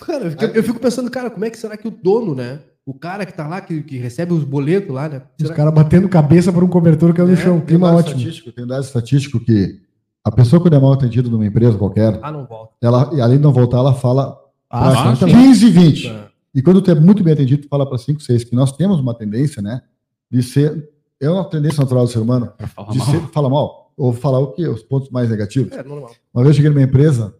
Cara, 0.00 0.24
eu 0.24 0.30
fico, 0.30 0.44
eu 0.44 0.62
fico 0.64 0.80
pensando, 0.80 1.10
cara, 1.10 1.30
como 1.30 1.44
é 1.44 1.50
que 1.50 1.58
será 1.58 1.76
que 1.76 1.86
o 1.86 1.90
dono, 1.90 2.34
né? 2.34 2.60
O 2.84 2.94
cara 2.94 3.24
que 3.24 3.32
tá 3.32 3.46
lá, 3.46 3.60
que, 3.60 3.80
que 3.82 3.96
recebe 3.98 4.32
os 4.32 4.42
boletos 4.42 4.92
lá, 4.92 5.08
né? 5.08 5.22
Os 5.38 5.46
Será- 5.46 5.54
caras 5.54 5.74
batendo 5.74 6.08
cabeça 6.08 6.52
por 6.52 6.64
um 6.64 6.68
cobertor 6.68 7.14
que 7.14 7.20
é 7.20 7.24
no 7.24 7.32
É, 7.32 7.36
chão. 7.36 7.58
Tem 7.58 7.66
Clima 7.66 7.92
ótimo. 7.94 8.16
estatístico, 8.18 8.50
tem 8.52 8.66
dado 8.66 8.82
estatístico 8.82 9.38
que 9.38 9.78
a 10.24 10.30
pessoa 10.30 10.60
quando 10.60 10.74
é 10.74 10.78
mal 10.78 10.92
atendida 10.92 11.28
numa 11.28 11.46
empresa 11.46 11.76
qualquer, 11.78 12.18
Ah, 12.22 12.30
não 12.30 12.46
volta. 12.46 12.72
ela, 12.80 13.10
e 13.14 13.20
além 13.20 13.36
de 13.38 13.42
não 13.42 13.52
voltar, 13.52 13.78
ela 13.78 13.94
fala 13.94 14.38
Ah, 14.70 15.14
sim, 15.14 15.20
também. 15.20 15.34
15, 15.36 15.70
20. 15.70 16.08
É. 16.08 16.28
E 16.54 16.62
quando 16.62 16.80
tu 16.82 16.90
é 16.90 16.94
muito 16.94 17.22
bem 17.24 17.32
atendido, 17.32 17.62
tu 17.62 17.68
fala 17.68 17.86
para 17.86 17.98
5, 17.98 18.20
6, 18.20 18.44
que 18.44 18.54
nós 18.54 18.72
temos 18.72 19.00
uma 19.00 19.14
tendência, 19.14 19.60
né, 19.62 19.82
de 20.30 20.42
ser, 20.42 20.88
é 21.20 21.28
uma 21.30 21.44
tendência 21.44 21.80
natural 21.80 22.04
do 22.04 22.10
ser 22.10 22.18
humano, 22.18 22.52
de 22.90 22.98
mal. 22.98 23.06
ser, 23.08 23.20
fala 23.28 23.48
mal, 23.48 23.92
ou 23.96 24.12
falar 24.12 24.38
o 24.38 24.52
quê? 24.52 24.66
Os 24.68 24.82
pontos 24.82 25.08
mais 25.10 25.28
negativos. 25.30 25.72
É, 25.72 25.82
normal. 25.82 26.10
Uma 26.32 26.42
vez 26.44 26.54
eu 26.54 26.62
cheguei 26.62 26.70
numa 26.70 26.82
empresa 26.82 27.34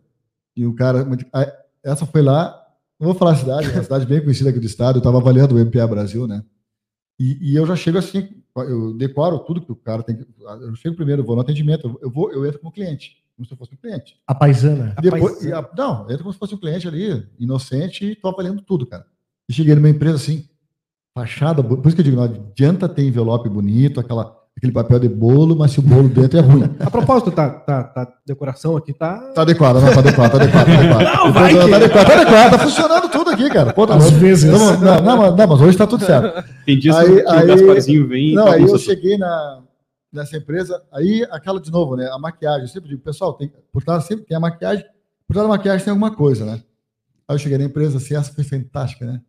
e 0.57 0.67
o 0.67 0.75
cara, 0.75 1.07
ah, 1.33 1.53
essa 1.85 2.05
foi 2.07 2.23
lá, 2.23 2.55
não 2.99 3.07
vou 3.09 3.15
falar 3.15 3.33
a 3.33 3.37
cidade, 3.37 3.69
é 3.71 3.75
uma 3.75 3.83
cidade 3.83 4.07
bem 4.07 4.21
conhecida 4.21 4.51
aqui 4.51 4.59
do 4.61 4.67
estado, 4.67 4.97
eu 4.97 5.01
estava 5.01 5.19
avaliando 5.19 5.55
o 5.55 5.59
MPA 5.59 5.87
Brasil, 5.87 6.27
né, 6.27 6.43
e, 7.21 7.53
e 7.53 7.57
eu 7.57 7.67
já 7.67 7.77
chego 7.77 7.99
assim, 7.99 8.29
eu 8.57 8.95
decoro 8.95 9.39
tudo 9.41 9.61
que 9.63 9.73
o 9.73 9.77
cara 9.77 10.03
tem 10.03 10.17
que, 10.17 10.27
eu 10.61 10.75
chego 10.75 10.97
primeiro, 10.97 11.23
eu 11.23 11.27
vou 11.27 11.35
no 11.37 11.43
atendimento, 11.43 11.87
eu, 11.87 11.99
eu 12.03 12.11
vou, 12.11 12.31
eu 12.33 12.45
entro 12.45 12.59
como 12.61 12.73
cliente, 12.73 13.17
como 13.37 13.47
se 13.47 13.53
eu 13.53 13.57
fosse 13.57 13.73
um 13.75 13.77
cliente. 13.79 14.21
A 14.27 14.35
paisana. 14.35 14.95
Depois, 15.01 15.23
Rapaz, 15.23 15.45
e 15.45 15.53
a- 15.53 15.71
não, 15.77 16.03
entra 16.03 16.19
como 16.19 16.33
se 16.33 16.39
fosse 16.39 16.55
um 16.55 16.59
cliente 16.59 16.87
ali, 16.87 17.27
inocente, 17.39 18.05
e 18.05 18.15
tô 18.17 18.29
avaliando 18.29 18.61
tudo, 18.63 18.87
cara. 18.87 19.07
E 19.49 19.53
cheguei 19.53 19.75
numa 19.75 19.89
empresa 19.89 20.17
assim, 20.17 20.47
fachada, 21.15 21.63
por 21.63 21.87
isso 21.87 21.95
que 21.97 22.01
eu 22.01 22.05
digo, 22.05 22.17
não 22.17 22.25
adianta 22.25 22.89
ter 22.89 23.03
envelope 23.05 23.49
bonito, 23.49 24.01
aquela. 24.01 24.42
Aquele 24.57 24.73
papel 24.73 24.99
de 24.99 25.09
bolo, 25.09 25.57
mas 25.57 25.73
se 25.73 25.79
o 25.81 25.83
bolo 25.83 26.09
dentro 26.09 26.39
é 26.39 26.43
ruim. 26.43 26.65
A 26.81 26.91
propósito, 26.91 27.31
tá, 27.31 27.49
tá, 27.51 27.85
tá, 27.85 28.13
decoração 28.27 28.77
aqui 28.77 28.93
tá. 28.93 29.19
Tá 29.35 29.43
adequado, 29.43 29.77
não, 29.81 29.93
tá 29.93 29.99
adequado, 30.01 30.31
tá 30.33 30.37
adequado, 30.39 30.67
tá 30.67 30.73
adequado. 30.73 31.03
Não, 31.17 31.33
vai 31.33 31.55
tá, 31.55 31.65
que- 31.65 31.71
tá 31.71 31.77
adequado, 31.77 32.07
tá 32.07 32.15
adequado, 32.15 32.51
tá 32.51 32.59
funcionando 32.59 33.09
tudo 33.11 33.31
aqui, 33.31 33.49
cara. 33.51 33.73
Pô, 33.73 33.87
tá 33.87 33.97
Às 33.97 34.11
vezes. 34.11 34.51
Não, 34.51 34.79
não, 34.79 35.03
não, 35.03 35.17
mas- 35.19 35.37
não, 35.37 35.47
mas 35.47 35.61
hoje 35.61 35.77
tá 35.77 35.87
tudo 35.87 36.05
certo. 36.05 36.45
Tem 36.67 36.79
dias 36.79 36.97
Aí- 36.97 37.07
que 37.07 37.23
o 37.23 37.31
aí- 37.31 37.47
Gasparzinho 37.47 38.07
vem 38.09 38.35
Não, 38.35 38.47
aí 38.49 38.63
eu 38.63 38.79
cheguei 38.79 39.17
na, 39.19 39.61
nessa 40.13 40.37
empresa, 40.37 40.83
aí 40.93 41.27
aquela 41.31 41.61
de 41.61 41.71
novo, 41.71 41.97
né? 41.97 42.09
A 42.13 42.19
maquiagem. 42.19 42.63
Eu 42.63 42.69
sempre 42.69 42.89
digo, 42.91 43.01
pessoal, 43.03 43.33
tem, 43.35 43.51
por 43.73 43.83
trás 43.83 44.05
sempre 44.05 44.25
tem 44.27 44.37
a 44.37 44.41
maquiagem, 44.41 44.85
por 45.27 45.33
trás 45.35 45.49
da 45.49 45.55
maquiagem 45.57 45.85
tem 45.85 45.91
alguma 45.91 46.15
coisa, 46.15 46.45
né? 46.45 46.61
Aí 47.27 47.35
eu 47.35 47.39
cheguei 47.39 47.57
na 47.57 47.65
empresa, 47.65 47.97
assim, 47.97 48.15
essa 48.15 48.33
foi 48.33 48.45
fantástica, 48.45 49.07
né? 49.07 49.21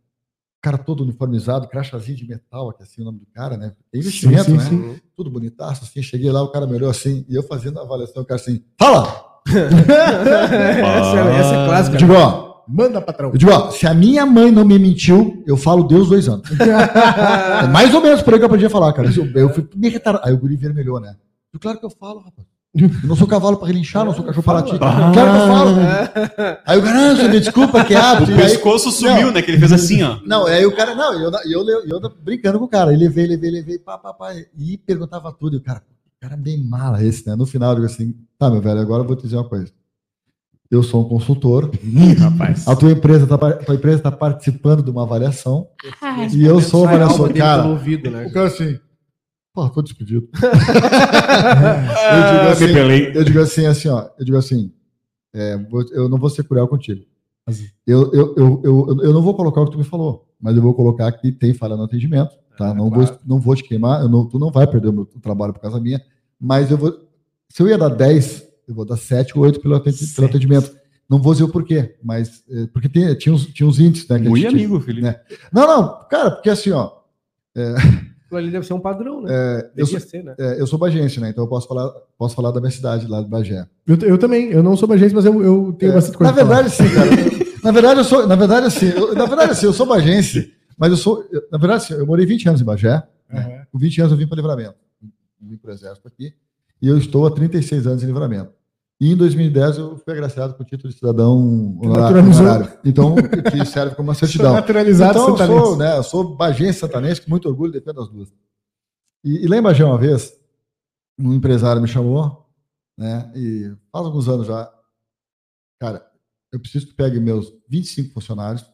O 0.64 0.70
cara 0.72 0.78
todo 0.78 1.02
uniformizado, 1.02 1.68
crachazinho 1.68 2.16
de 2.16 2.26
metal, 2.26 2.72
que 2.72 2.82
é 2.82 2.86
assim 2.86 3.02
o 3.02 3.04
nome 3.04 3.18
do 3.18 3.26
cara, 3.34 3.54
né? 3.58 3.74
Tem 3.92 4.00
investimento, 4.00 4.44
Sim, 4.44 4.58
sim, 4.58 4.78
né? 4.78 4.94
sim. 4.94 5.00
Tudo 5.14 5.28
bonitaço, 5.28 5.84
assim. 5.84 6.02
Cheguei 6.02 6.30
lá, 6.32 6.42
o 6.42 6.48
cara 6.48 6.66
me 6.66 6.74
olhou 6.74 6.88
assim, 6.88 7.22
e 7.28 7.34
eu 7.34 7.42
fazendo 7.42 7.78
a 7.78 7.82
avaliação, 7.82 8.22
o 8.22 8.24
cara 8.24 8.40
assim, 8.40 8.62
fala! 8.78 9.06
essa, 9.46 11.18
é- 11.18 11.38
essa 11.38 11.54
é 11.54 11.66
clássica. 11.66 11.96
Eu 11.96 11.98
digo, 11.98 12.14
ó, 12.14 12.62
Manda, 12.66 12.98
patrão. 13.02 13.28
eu 13.30 13.36
digo, 13.36 13.52
ó, 13.52 13.70
se 13.70 13.86
a 13.86 13.92
minha 13.92 14.24
mãe 14.24 14.50
não 14.50 14.64
me 14.64 14.78
mentiu, 14.78 15.44
eu 15.46 15.54
falo 15.54 15.84
Deus 15.84 16.08
dois 16.08 16.30
anos. 16.30 16.48
É 16.58 17.66
mais 17.66 17.92
ou 17.94 18.00
menos 18.00 18.22
por 18.22 18.32
aí 18.32 18.38
que 18.38 18.46
eu 18.46 18.48
podia 18.48 18.70
falar, 18.70 18.90
cara. 18.94 19.10
Eu, 19.14 19.26
eu 19.34 19.50
fui 19.52 19.68
me 19.76 19.90
retardado. 19.90 20.26
Aí 20.26 20.32
o 20.32 20.38
guri 20.38 20.56
vermelhou, 20.56 20.98
né? 20.98 21.14
Eu, 21.52 21.60
claro 21.60 21.78
que 21.78 21.84
eu 21.84 21.90
falo, 21.90 22.20
rapaz. 22.20 22.48
Eu 22.76 22.90
não 23.08 23.14
sou 23.14 23.26
cavalo 23.28 23.56
para 23.56 23.68
relinchar, 23.68 24.04
não 24.04 24.12
sou 24.12 24.24
cachorro 24.24 24.42
para 24.44 24.54
latir. 24.54 24.74
Ah. 24.82 25.10
Claro 25.12 25.30
que 25.30 25.38
eu 25.38 25.46
falo. 25.46 26.58
Aí 26.66 26.78
o 26.78 26.82
cara, 26.82 27.16
senhor, 27.16 27.30
me 27.30 27.40
desculpa, 27.40 27.84
que 27.84 27.94
é 27.94 27.96
hábito. 27.96 28.32
O 28.32 28.34
E 28.34 28.42
aí- 28.42 28.42
pescoço 28.50 28.90
sumiu, 28.90 29.26
Não. 29.26 29.32
né? 29.32 29.42
Que 29.42 29.52
ele 29.52 29.58
fez 29.58 29.72
assim, 29.72 30.02
ó. 30.02 30.18
Não, 30.26 30.46
aí 30.46 30.66
o 30.66 30.74
cara, 30.74 30.94
não, 30.94 31.14
e 31.18 31.22
eu, 31.22 31.30
e 31.46 31.52
eu, 31.70 31.86
e 31.86 31.90
eu, 31.90 32.00
brincando 32.22 32.58
com 32.58 32.64
o 32.64 32.68
cara. 32.68 32.92
Ele 32.92 33.04
levei, 33.04 33.26
levei, 33.28 33.50
levei, 33.50 33.78
pá, 33.78 33.96
pá, 33.96 34.12
pá, 34.12 34.34
e 34.58 34.76
perguntava 34.76 35.32
tudo. 35.32 35.54
E 35.54 35.58
o 35.58 35.62
cara, 35.62 35.82
o 36.18 36.20
cara 36.20 36.34
é 36.34 36.36
bem 36.36 36.64
mala 36.64 37.00
esse, 37.04 37.24
né? 37.28 37.36
No 37.36 37.46
final 37.46 37.70
eu 37.70 37.74
digo 37.76 37.86
assim, 37.86 38.12
tá, 38.38 38.50
meu 38.50 38.60
velho, 38.60 38.80
agora 38.80 39.02
eu 39.02 39.06
vou 39.06 39.14
te 39.14 39.22
dizer 39.22 39.36
uma 39.36 39.48
coisa. 39.48 39.70
Eu 40.68 40.82
sou 40.82 41.04
um 41.04 41.08
consultor, 41.08 41.70
rapaz. 42.18 42.66
a 42.66 42.74
tua 42.74 42.90
empresa 42.90 43.24
tá, 43.26 43.34
a 43.36 43.52
tua 43.52 43.74
empresa 43.76 43.98
está 43.98 44.10
participando 44.10 44.82
de 44.82 44.90
uma 44.90 45.02
avaliação, 45.04 45.68
Esse 46.26 46.38
e 46.38 46.44
eu 46.44 46.60
sou 46.60 46.84
a 46.84 46.88
avaliação, 46.88 47.28
cara. 47.32 47.64
ouvido, 47.66 48.10
né? 48.10 48.26
O 48.26 48.32
cara 48.32 48.48
assim, 48.48 48.80
pô, 49.54 49.70
tô 49.70 49.80
despedido. 49.80 50.28
Ah, 50.34 50.42
eu, 52.12 52.38
digo 52.38 52.50
assim, 52.52 52.66
me 52.66 52.72
pelei. 52.74 53.12
eu 53.14 53.24
digo 53.24 53.40
assim, 53.40 53.66
assim, 53.66 53.88
ó, 53.88 54.08
eu 54.18 54.24
digo 54.24 54.36
assim, 54.36 54.72
é, 55.32 55.54
eu 55.92 56.08
não 56.08 56.18
vou 56.18 56.28
ser 56.28 56.42
cruel 56.44 56.66
contigo. 56.68 57.04
Eu, 57.86 58.12
eu, 58.12 58.34
eu, 58.36 58.60
eu, 58.64 58.98
eu 59.02 59.12
não 59.12 59.22
vou 59.22 59.34
colocar 59.34 59.60
o 59.60 59.66
que 59.66 59.72
tu 59.72 59.78
me 59.78 59.84
falou, 59.84 60.26
mas 60.40 60.56
eu 60.56 60.62
vou 60.62 60.74
colocar 60.74 61.10
que 61.12 61.30
tem 61.30 61.54
falha 61.54 61.76
no 61.76 61.84
atendimento, 61.84 62.34
tá? 62.58 62.70
É, 62.70 62.74
não, 62.74 62.90
claro. 62.90 63.06
vou, 63.06 63.18
não 63.26 63.38
vou 63.38 63.54
te 63.54 63.62
queimar, 63.62 64.02
eu 64.02 64.08
não, 64.08 64.26
tu 64.26 64.38
não 64.38 64.50
vai 64.50 64.66
perder 64.66 64.88
o 64.88 64.92
meu 64.92 65.04
trabalho 65.22 65.52
por 65.52 65.60
causa 65.60 65.78
minha, 65.78 66.02
mas 66.40 66.70
eu 66.70 66.78
vou, 66.78 66.98
se 67.48 67.62
eu 67.62 67.68
ia 67.68 67.78
dar 67.78 67.90
10, 67.90 68.44
eu 68.66 68.74
vou 68.74 68.84
dar 68.84 68.96
7 68.96 69.36
ou 69.38 69.44
8 69.44 69.60
pelo, 69.60 69.74
atendi- 69.76 70.06
pelo 70.06 70.26
atendimento. 70.26 70.74
Não 71.08 71.20
vou 71.20 71.34
dizer 71.34 71.44
o 71.44 71.48
porquê, 71.50 71.96
mas 72.02 72.42
é, 72.50 72.66
porque 72.68 72.88
tem- 72.88 73.14
tinha, 73.16 73.34
uns, 73.34 73.44
tinha 73.46 73.66
uns 73.68 73.78
índices, 73.78 74.08
né? 74.08 74.18
Muito 74.18 74.36
gente- 74.40 74.54
amigo, 74.54 74.80
Felipe. 74.80 75.02
né? 75.02 75.20
Não, 75.52 75.66
não, 75.66 76.08
cara, 76.08 76.30
porque 76.30 76.48
assim, 76.48 76.70
ó, 76.70 76.90
Aquilo 78.24 78.38
ali 78.38 78.50
deve 78.50 78.66
ser 78.66 78.72
um 78.74 78.80
padrão, 78.80 79.20
né? 79.22 79.30
é, 79.32 79.70
eu, 79.76 79.86
sou, 79.86 80.00
ser, 80.00 80.24
né? 80.24 80.34
é, 80.38 80.60
eu 80.60 80.66
sou 80.66 80.78
bagense, 80.78 81.20
né? 81.20 81.28
Então 81.30 81.44
eu 81.44 81.48
posso 81.48 81.68
falar, 81.68 81.90
posso 82.18 82.34
falar 82.34 82.50
da 82.50 82.60
minha 82.60 82.70
cidade, 82.70 83.06
lá 83.06 83.20
de 83.22 83.28
Bagé. 83.28 83.66
Eu, 83.86 83.96
eu 83.98 84.18
também, 84.18 84.50
eu 84.50 84.62
não 84.62 84.76
sou 84.76 84.88
bagente, 84.88 85.14
mas 85.14 85.24
eu, 85.24 85.42
eu 85.44 85.72
tenho 85.78 85.92
É, 85.92 85.94
bastante 85.94 86.16
coisa 86.16 86.32
na 86.32 86.36
verdade, 86.36 86.70
sim, 86.70 86.84
cara. 86.94 87.10
na 87.62 87.70
verdade, 87.70 88.00
eu 88.00 88.04
sou, 88.04 88.26
na 88.26 88.34
verdade, 88.36 88.66
assim, 88.66 88.86
eu, 88.88 89.14
na 89.14 89.26
verdade, 89.26 89.52
assim, 89.52 89.66
eu 89.66 89.72
sou 89.72 89.86
bagense, 89.86 90.52
mas 90.78 90.90
eu 90.90 90.96
sou, 90.96 91.24
eu- 91.30 91.42
na 91.52 91.58
verdade, 91.58 91.84
assim, 91.84 91.94
eu 91.94 92.06
morei 92.06 92.24
20 92.26 92.48
anos 92.48 92.60
em 92.60 92.64
Bagé. 92.64 93.02
Aham. 93.32 93.66
Com 93.70 93.78
20 93.78 94.00
anos 94.00 94.12
eu 94.12 94.18
vim 94.18 94.26
para 94.26 94.36
Livramento. 94.36 94.74
Vim 95.40 95.56
para 95.56 95.70
o 95.70 95.74
Exército 95.74 96.08
aqui. 96.08 96.32
E 96.80 96.88
eu 96.88 96.96
estou 96.98 97.26
há 97.26 97.30
36 97.30 97.86
anos 97.86 98.02
em 98.02 98.06
Livramento. 98.06 98.50
E 99.00 99.12
em 99.12 99.16
2010 99.16 99.78
eu 99.78 99.96
fui 99.98 100.12
agraciado 100.12 100.54
com 100.54 100.62
o 100.62 100.66
título 100.66 100.88
de 100.88 100.98
cidadão 100.98 101.78
honorário. 101.78 102.16
Então, 102.84 103.14
que 103.14 103.64
serve 103.66 103.94
como 103.96 104.08
uma 104.08 104.14
Sou 104.14 104.28
certidão. 104.28 104.52
naturalizado 104.52 105.18
Então, 105.18 105.28
eu 105.30 105.64
sou, 105.64 105.76
né, 105.76 105.98
eu 105.98 106.02
sou 106.02 106.36
bagense 106.36 106.78
santanense, 106.78 107.20
com 107.20 107.30
muito 107.30 107.48
orgulho, 107.48 107.72
defendo 107.72 108.00
as 108.00 108.08
duas. 108.08 108.32
E, 109.24 109.44
e 109.44 109.48
lá 109.48 109.56
em 109.56 109.62
Bagé, 109.62 109.84
uma 109.84 109.98
vez, 109.98 110.38
um 111.18 111.34
empresário 111.34 111.82
me 111.82 111.88
chamou, 111.88 112.48
né, 112.96 113.32
e 113.34 113.74
faz 113.90 114.06
alguns 114.06 114.28
anos 114.28 114.46
já, 114.46 114.72
cara, 115.80 116.06
eu 116.52 116.60
preciso 116.60 116.86
que 116.86 116.94
pegue 116.94 117.18
meus 117.18 117.52
25 117.68 118.14
funcionários, 118.14 118.64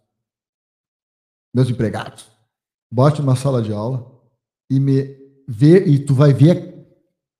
meus 1.55 1.71
empregados, 1.71 2.31
bote 2.93 3.23
numa 3.23 3.37
sala 3.37 3.63
de 3.63 3.73
aula 3.73 4.21
e 4.71 4.79
me 4.79 5.19
vê, 5.49 5.85
e 5.87 5.99
tu 5.99 6.15
vai 6.15 6.35
ver 6.35 6.87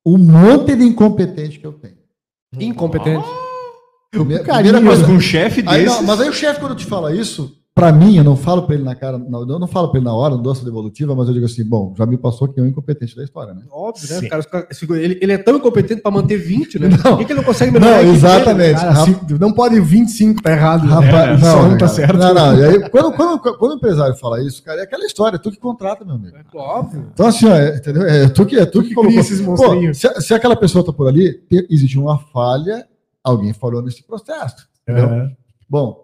o 0.03 0.17
monte 0.17 0.75
de 0.75 0.83
incompetente 0.83 1.59
que 1.59 1.65
eu 1.65 1.73
tenho. 1.73 2.00
Incompetente. 2.59 3.25
Primeira- 4.11 4.43
primeira 4.43 4.81
coisa- 4.81 5.05
com 5.05 5.13
um 5.13 5.19
chefe 5.21 5.61
desse. 5.61 6.03
mas 6.03 6.19
aí 6.19 6.29
o 6.29 6.33
chefe, 6.33 6.59
quando 6.59 6.75
te 6.75 6.85
fala 6.85 7.15
isso, 7.15 7.55
pra 7.73 7.91
mim, 7.91 8.17
eu 8.17 8.23
não 8.23 8.35
falo 8.35 8.63
pra 8.63 8.75
ele 8.75 8.83
na 8.83 8.93
cara, 8.93 9.17
não, 9.17 9.41
eu 9.49 9.57
não 9.59 9.67
falo 9.67 9.89
pra 9.89 9.97
ele 9.97 10.05
na 10.05 10.13
hora, 10.13 10.35
não 10.35 10.41
dou 10.43 10.51
essa 10.51 10.63
devolutiva, 10.65 11.15
mas 11.15 11.27
eu 11.27 11.33
digo 11.33 11.45
assim, 11.45 11.63
bom, 11.63 11.93
já 11.97 12.05
me 12.05 12.17
passou 12.17 12.47
que 12.47 12.59
é 12.59 12.63
o 12.63 12.67
incompetente 12.67 13.15
da 13.15 13.23
história, 13.23 13.53
né? 13.53 13.61
Óbvio, 13.71 14.07
né? 14.09 14.29
Esse- 14.69 14.91
ele, 14.93 15.17
ele 15.21 15.31
é 15.31 15.37
tão 15.37 15.55
incompetente 15.55 16.01
pra 16.01 16.11
manter 16.11 16.37
20, 16.37 16.77
né? 16.79 16.89
Não. 16.91 16.97
Por 16.97 17.17
que, 17.19 17.25
que 17.25 17.31
ele 17.31 17.39
não 17.39 17.45
consegue 17.45 17.71
melhorar 17.71 18.03
Não, 18.03 18.13
exatamente. 18.13 18.79
Cara, 18.81 18.95
se- 19.05 19.17
não 19.39 19.53
pode 19.53 19.79
25, 19.79 20.41
tá 20.41 20.51
errado. 20.51 20.85
Rapaz, 20.87 21.41
É, 21.41 21.45
só 21.45 21.55
não, 21.55 21.61
não 21.63 21.71
tá 21.71 21.77
cara. 21.85 21.89
certo. 21.89 22.17
Não, 22.17 22.33
não. 22.33 22.57
E 22.59 22.63
aí, 22.65 22.89
quando, 22.89 23.11
quando, 23.13 23.39
quando 23.57 23.71
o 23.71 23.75
empresário 23.75 24.15
fala 24.15 24.43
isso, 24.43 24.61
cara, 24.63 24.81
é 24.81 24.83
aquela 24.83 25.05
história, 25.05 25.37
é 25.37 25.39
tu 25.39 25.49
que 25.49 25.57
contrata, 25.59 26.03
meu 26.03 26.15
amigo. 26.15 26.35
É 26.35 26.43
Óbvio. 26.57 27.07
Então, 27.13 27.25
assim, 27.27 27.47
ó, 27.47 27.55
é, 27.55 27.77
entendeu? 27.77 28.03
É 28.03 28.27
tu 28.29 28.45
que, 28.45 28.57
é 28.57 28.65
tu 28.65 28.71
Tu 28.79 28.83
que 28.83 28.89
que 28.89 28.95
colocou. 28.95 29.11
cria 29.11 29.21
esses 29.21 29.39
Pô, 29.41 29.51
monstrinhos. 29.51 29.97
se, 29.97 30.21
se 30.21 30.33
aquela 30.33 30.55
pessoa 30.55 30.85
tá 30.85 30.91
por 30.91 31.07
ali, 31.07 31.33
te- 31.49 31.65
existe 31.69 31.97
uma 31.97 32.19
falha, 32.19 32.85
alguém 33.23 33.53
falhou 33.53 33.81
nesse 33.81 34.03
processo. 34.03 34.67
Entendeu? 34.87 35.05
É. 35.09 35.31
Bom, 35.69 36.00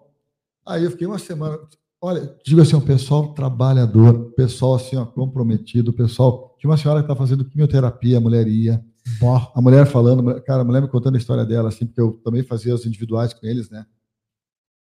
aí 0.68 0.84
eu 0.84 0.90
fiquei 0.90 1.06
uma 1.06 1.18
semana. 1.18 1.58
Olha, 2.00 2.32
digo 2.44 2.60
assim, 2.60 2.76
o 2.76 2.80
pessoal 2.80 3.34
trabalhador, 3.34 4.32
pessoal 4.36 4.74
assim, 4.76 4.96
ó, 4.96 5.04
comprometido, 5.04 5.92
pessoal. 5.92 6.54
Tinha 6.58 6.70
uma 6.70 6.76
senhora 6.76 7.02
que 7.02 7.08
tá 7.08 7.16
fazendo 7.16 7.44
quimioterapia, 7.44 8.18
a 8.18 8.20
mulher 8.20 8.46
ia. 8.46 8.84
Bó. 9.18 9.50
A 9.54 9.60
mulher 9.60 9.86
falando, 9.86 10.40
cara, 10.42 10.60
a 10.60 10.64
mulher 10.64 10.82
me 10.82 10.88
contando 10.88 11.16
a 11.16 11.18
história 11.18 11.44
dela, 11.44 11.70
assim, 11.70 11.86
porque 11.86 12.00
eu 12.00 12.12
também 12.22 12.42
fazia 12.42 12.74
os 12.74 12.86
individuais 12.86 13.32
com 13.32 13.46
eles, 13.46 13.70
né? 13.70 13.84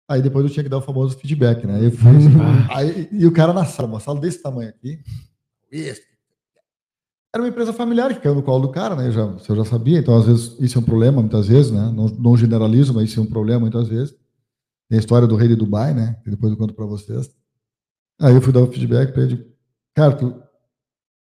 Aí 0.07 0.22
depois 0.22 0.45
eu 0.45 0.51
tinha 0.51 0.63
que 0.63 0.69
dar 0.69 0.78
o 0.78 0.82
famoso 0.82 1.17
feedback, 1.17 1.65
né? 1.65 1.86
Eu 1.86 1.91
fui, 1.91 2.09
assim, 2.09 2.30
aí, 2.69 3.07
e 3.11 3.26
o 3.26 3.32
cara 3.32 3.53
na 3.53 3.65
sala, 3.65 3.88
uma 3.88 3.99
sala 3.99 4.19
desse 4.19 4.41
tamanho 4.43 4.69
aqui. 4.69 4.99
Esse. 5.72 6.03
Era 7.34 7.41
uma 7.41 7.47
empresa 7.47 7.72
familiar 7.72 8.13
que 8.13 8.19
caiu 8.19 8.36
no 8.36 8.43
colo 8.43 8.67
do 8.67 8.74
cara, 8.74 8.93
né? 8.93 9.07
Eu 9.07 9.11
já, 9.13 9.26
isso 9.38 9.51
eu 9.51 9.55
já 9.55 9.65
sabia, 9.65 9.97
então 9.97 10.17
às 10.17 10.26
vezes 10.26 10.57
isso 10.59 10.78
é 10.78 10.82
um 10.82 10.84
problema, 10.84 11.22
muitas 11.22 11.47
vezes, 11.47 11.72
né? 11.72 11.89
Não, 11.95 12.07
não 12.07 12.36
generalizo, 12.36 12.93
mas 12.93 13.09
isso 13.09 13.22
é 13.22 13.24
um 13.24 13.28
problema 13.28 13.61
muitas 13.61 13.88
vezes. 13.88 14.13
Tem 14.92 14.98
a 14.98 15.00
história 15.00 15.26
do 15.26 15.38
rei 15.38 15.48
de 15.48 15.56
Dubai, 15.56 15.94
né? 15.94 16.18
Que 16.22 16.30
depois 16.30 16.52
eu 16.52 16.58
conto 16.58 16.74
para 16.74 16.86
vocês. 16.86 17.30
Aí 18.20 18.36
eu 18.36 18.42
fui 18.42 18.52
dar 18.52 18.60
o 18.60 18.68
feedback 18.68 19.14
para 19.14 19.24
ele. 19.24 19.48
Cara, 19.96 20.12
tu, 20.12 20.36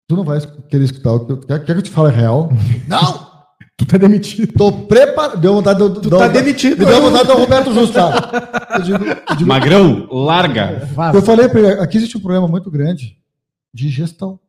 tu 0.08 0.16
não 0.16 0.24
vai 0.24 0.40
querer 0.68 0.82
escutar 0.82 1.12
o 1.12 1.24
que 1.24 1.30
eu, 1.30 1.38
quer, 1.38 1.64
quer 1.64 1.72
que 1.74 1.78
eu 1.78 1.82
te 1.82 1.90
fale 1.90 2.12
real? 2.12 2.50
não! 2.88 3.30
Tu 3.76 3.86
tá 3.86 3.96
demitido. 3.96 4.52
Tô 4.54 4.72
preparado. 4.72 5.40
Deu 5.40 5.54
vontade 5.54 5.88
de. 5.88 6.00
Tu 6.00 6.10
tá 6.10 6.26
demitido. 6.26 6.80
Me 6.80 6.84
deu 6.84 7.00
vontade 7.00 7.22
de 7.22 7.28
dar 7.28 7.36
o 7.36 7.38
Roberto 7.38 7.72
Justo. 7.72 7.94
tá? 7.94 8.68
Eu 8.74 8.82
digo, 8.82 9.04
eu 9.04 9.36
digo, 9.36 9.48
Magrão, 9.48 10.08
larga. 10.10 10.88
Eu 11.14 11.22
falei 11.22 11.48
para 11.48 11.60
ele, 11.60 11.80
aqui 11.80 11.96
existe 11.96 12.18
um 12.18 12.20
problema 12.20 12.48
muito 12.48 12.68
grande 12.72 13.16
de 13.72 13.88
gestão. 13.88 14.40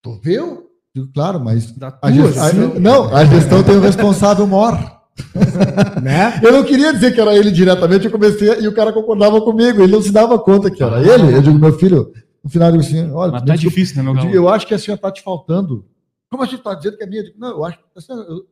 Tu 0.00 0.18
viu? 0.24 0.70
Digo, 0.94 1.06
claro, 1.12 1.38
mas 1.38 1.70
Da 1.72 1.98
a 2.00 2.10
gestão, 2.10 2.80
não, 2.80 3.14
a 3.14 3.26
gestão 3.26 3.62
tem 3.62 3.76
um 3.76 3.82
responsável 3.82 4.46
maior. 4.46 4.97
Né? 6.02 6.40
Eu 6.42 6.52
não 6.52 6.64
queria 6.64 6.92
dizer 6.92 7.12
que 7.12 7.20
era 7.20 7.34
ele 7.36 7.50
diretamente, 7.50 8.04
eu 8.04 8.10
comecei 8.10 8.60
e 8.60 8.68
o 8.68 8.74
cara 8.74 8.92
concordava 8.92 9.40
comigo, 9.40 9.82
ele 9.82 9.92
não 9.92 10.02
se 10.02 10.12
dava 10.12 10.38
conta 10.38 10.70
que 10.70 10.82
era 10.82 11.00
ele. 11.00 11.34
Eu 11.34 11.42
digo, 11.42 11.58
meu 11.58 11.72
filho, 11.78 12.12
no 12.42 12.50
final 12.50 12.68
eu 12.68 12.78
digo 12.78 12.84
assim, 12.84 13.10
olha, 13.12 13.32
Mas 13.32 13.42
tá 13.42 13.52
desculpa, 13.54 13.74
difícil, 13.74 13.96
né, 13.96 14.02
meu 14.02 14.14
eu, 14.14 14.20
digo, 14.20 14.34
eu 14.34 14.48
acho 14.48 14.66
que 14.66 14.74
a 14.74 14.78
senhora 14.78 14.98
está 14.98 15.10
te 15.10 15.22
faltando. 15.22 15.84
Como 16.30 16.42
a 16.42 16.46
gente 16.46 16.58
está 16.58 16.74
dizendo 16.74 16.96
que 16.96 17.04
é 17.04 17.06
minha? 17.06 17.22
Eu 17.22 17.26
digo, 17.26 17.38
não, 17.38 17.50
eu 17.50 17.64
acho 17.64 17.78
que 17.78 17.84
assim, 17.96 18.12
eu, 18.12 18.46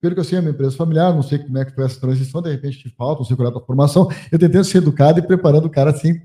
pelo 0.00 0.14
que 0.14 0.20
eu 0.20 0.24
sei, 0.24 0.38
é 0.38 0.40
uma 0.40 0.50
empresa 0.50 0.76
familiar, 0.76 1.14
não 1.14 1.22
sei 1.22 1.38
como 1.38 1.58
é 1.58 1.64
que 1.64 1.74
foi 1.74 1.84
essa 1.84 2.00
transição, 2.00 2.42
de 2.42 2.50
repente 2.50 2.78
te 2.78 2.90
falta, 2.90 3.20
não 3.20 3.26
sei 3.26 3.36
qual 3.36 3.46
é 3.46 3.50
a 3.50 3.52
tua 3.52 3.64
formação. 3.64 4.08
Eu 4.30 4.38
tentando 4.38 4.64
ser 4.64 4.78
educado 4.78 5.18
e 5.18 5.22
preparando 5.22 5.66
o 5.66 5.70
cara 5.70 5.90
assim. 5.90 6.20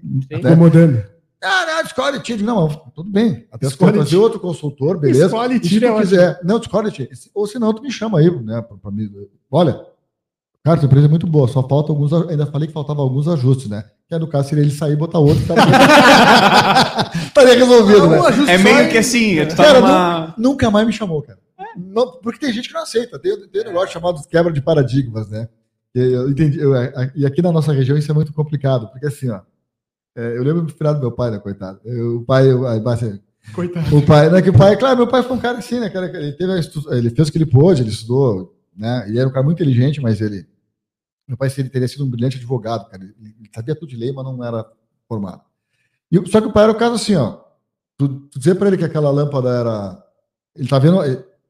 né? 0.87 1.05
Ah, 1.43 1.65
não, 1.65 1.81
escolhe, 1.81 2.19
tira. 2.19 2.43
Não, 2.43 2.67
tudo 2.93 3.09
bem. 3.09 3.47
Até 3.51 3.67
se 3.69 3.75
for 3.75 3.91
trazer 3.91 4.15
outro 4.17 4.39
consultor, 4.39 4.99
beleza. 4.99 5.25
Escolhe, 5.25 5.59
E 5.61 5.67
se 5.67 5.79
tu 5.79 5.85
é 5.85 5.89
ótimo. 5.91 6.01
quiser. 6.01 6.39
Não, 6.43 6.57
escolhe, 6.59 6.91
tira. 6.91 7.09
Ou 7.33 7.47
senão 7.47 7.73
tu 7.73 7.81
me 7.81 7.91
chama 7.91 8.19
aí, 8.19 8.29
né? 8.43 8.61
Pra, 8.61 8.77
pra 8.77 8.91
mim. 8.91 9.09
Olha, 9.49 9.81
cara, 10.63 10.77
tua 10.79 10.85
empresa 10.85 11.07
é 11.07 11.09
muito 11.09 11.25
boa, 11.25 11.47
só 11.47 11.67
falta 11.67 11.91
alguns. 11.91 12.13
Ainda 12.13 12.45
falei 12.45 12.67
que 12.67 12.73
faltava 12.73 13.01
alguns 13.01 13.27
ajustes, 13.27 13.67
né? 13.69 13.83
Que 14.07 14.17
no 14.19 14.27
caso 14.27 14.49
seria 14.49 14.63
ele 14.63 14.71
sair 14.71 14.93
e 14.93 14.95
botar 14.97 15.19
outro. 15.19 15.41
Tá... 15.47 17.11
Estaria 17.27 17.55
resolvido, 17.55 18.07
né? 18.09 18.19
É 18.53 18.57
meio 18.57 18.89
que 18.89 18.97
assim, 18.97 19.45
tu 19.47 19.55
tá 19.55 19.63
Cara, 19.63 19.79
numa... 19.81 20.33
Nunca 20.37 20.69
mais 20.69 20.85
me 20.85 20.93
chamou, 20.93 21.21
cara. 21.21 21.39
Não, 21.77 22.11
porque 22.21 22.39
tem 22.39 22.51
gente 22.53 22.67
que 22.67 22.73
não 22.73 22.83
aceita. 22.83 23.17
Tem, 23.19 23.35
tem 23.47 23.61
um 23.61 23.65
negócio 23.65 23.91
chamado 23.93 24.21
quebra 24.29 24.51
de 24.51 24.61
paradigmas, 24.61 25.29
né? 25.29 25.47
E, 25.95 25.99
eu 25.99 26.29
entendi, 26.29 26.59
eu- 26.59 26.73
e 27.15 27.25
aqui 27.25 27.41
na 27.41 27.51
nossa 27.51 27.71
região 27.73 27.97
isso 27.97 28.11
é 28.11 28.13
muito 28.13 28.33
complicado, 28.33 28.87
porque 28.91 29.05
assim, 29.07 29.29
ó. 29.29 29.41
É, 30.15 30.37
eu 30.37 30.43
lembro 30.43 30.63
do 30.63 30.73
final 30.73 30.93
do 30.93 30.99
meu 30.99 31.11
pai, 31.11 31.31
né, 31.31 31.39
coitado? 31.39 31.79
Eu- 31.85 32.17
o 32.17 32.25
pai, 32.25 32.51
eu, 32.51 32.67
aí, 32.67 32.81
assim, 32.85 33.19
Coitado. 33.53 33.97
O 33.97 34.05
pai, 34.05 34.29
né, 34.29 34.41
que 34.41 34.49
o 34.49 34.57
pai, 34.57 34.77
claro, 34.77 34.97
meu 34.97 35.07
pai 35.07 35.23
foi 35.23 35.35
um 35.35 35.39
cara 35.39 35.57
assim, 35.57 35.79
né, 35.79 35.89
cara, 35.89 36.05
ele 36.05 36.31
teve, 36.33 36.53
a 36.53 36.95
ele 36.95 37.09
fez 37.09 37.27
o 37.27 37.31
que 37.31 37.37
ele 37.37 37.45
pôde, 37.45 37.81
ele 37.81 37.89
estudou, 37.89 38.55
né, 38.75 39.05
ele 39.07 39.19
era 39.19 39.27
um 39.27 39.31
cara 39.31 39.43
muito 39.43 39.57
inteligente, 39.57 39.99
mas 39.99 40.21
ele, 40.21 40.47
meu 41.27 41.35
pai 41.35 41.51
ele 41.57 41.69
teria 41.69 41.87
sido 41.87 42.05
um 42.05 42.09
brilhante 42.09 42.37
advogado, 42.37 42.87
cara, 42.89 43.03
ele, 43.03 43.15
ele 43.19 43.49
sabia 43.53 43.75
tudo 43.75 43.89
de 43.89 43.97
lei, 43.97 44.11
mas 44.13 44.23
não 44.23 44.43
era 44.43 44.65
formado. 45.07 45.41
E, 46.11 46.23
só 46.29 46.39
que 46.39 46.47
o 46.47 46.53
pai 46.53 46.63
era 46.63 46.71
o 46.71 46.77
caso 46.77 46.95
assim, 46.95 47.15
ó, 47.15 47.39
tu, 47.97 48.07
tu 48.07 48.39
dizer 48.39 48.55
para 48.55 48.67
ele 48.67 48.77
que 48.77 48.85
aquela 48.85 49.09
lâmpada 49.09 49.49
era, 49.49 50.03
ele 50.55 50.67
tá 50.69 50.77
vendo, 50.77 50.99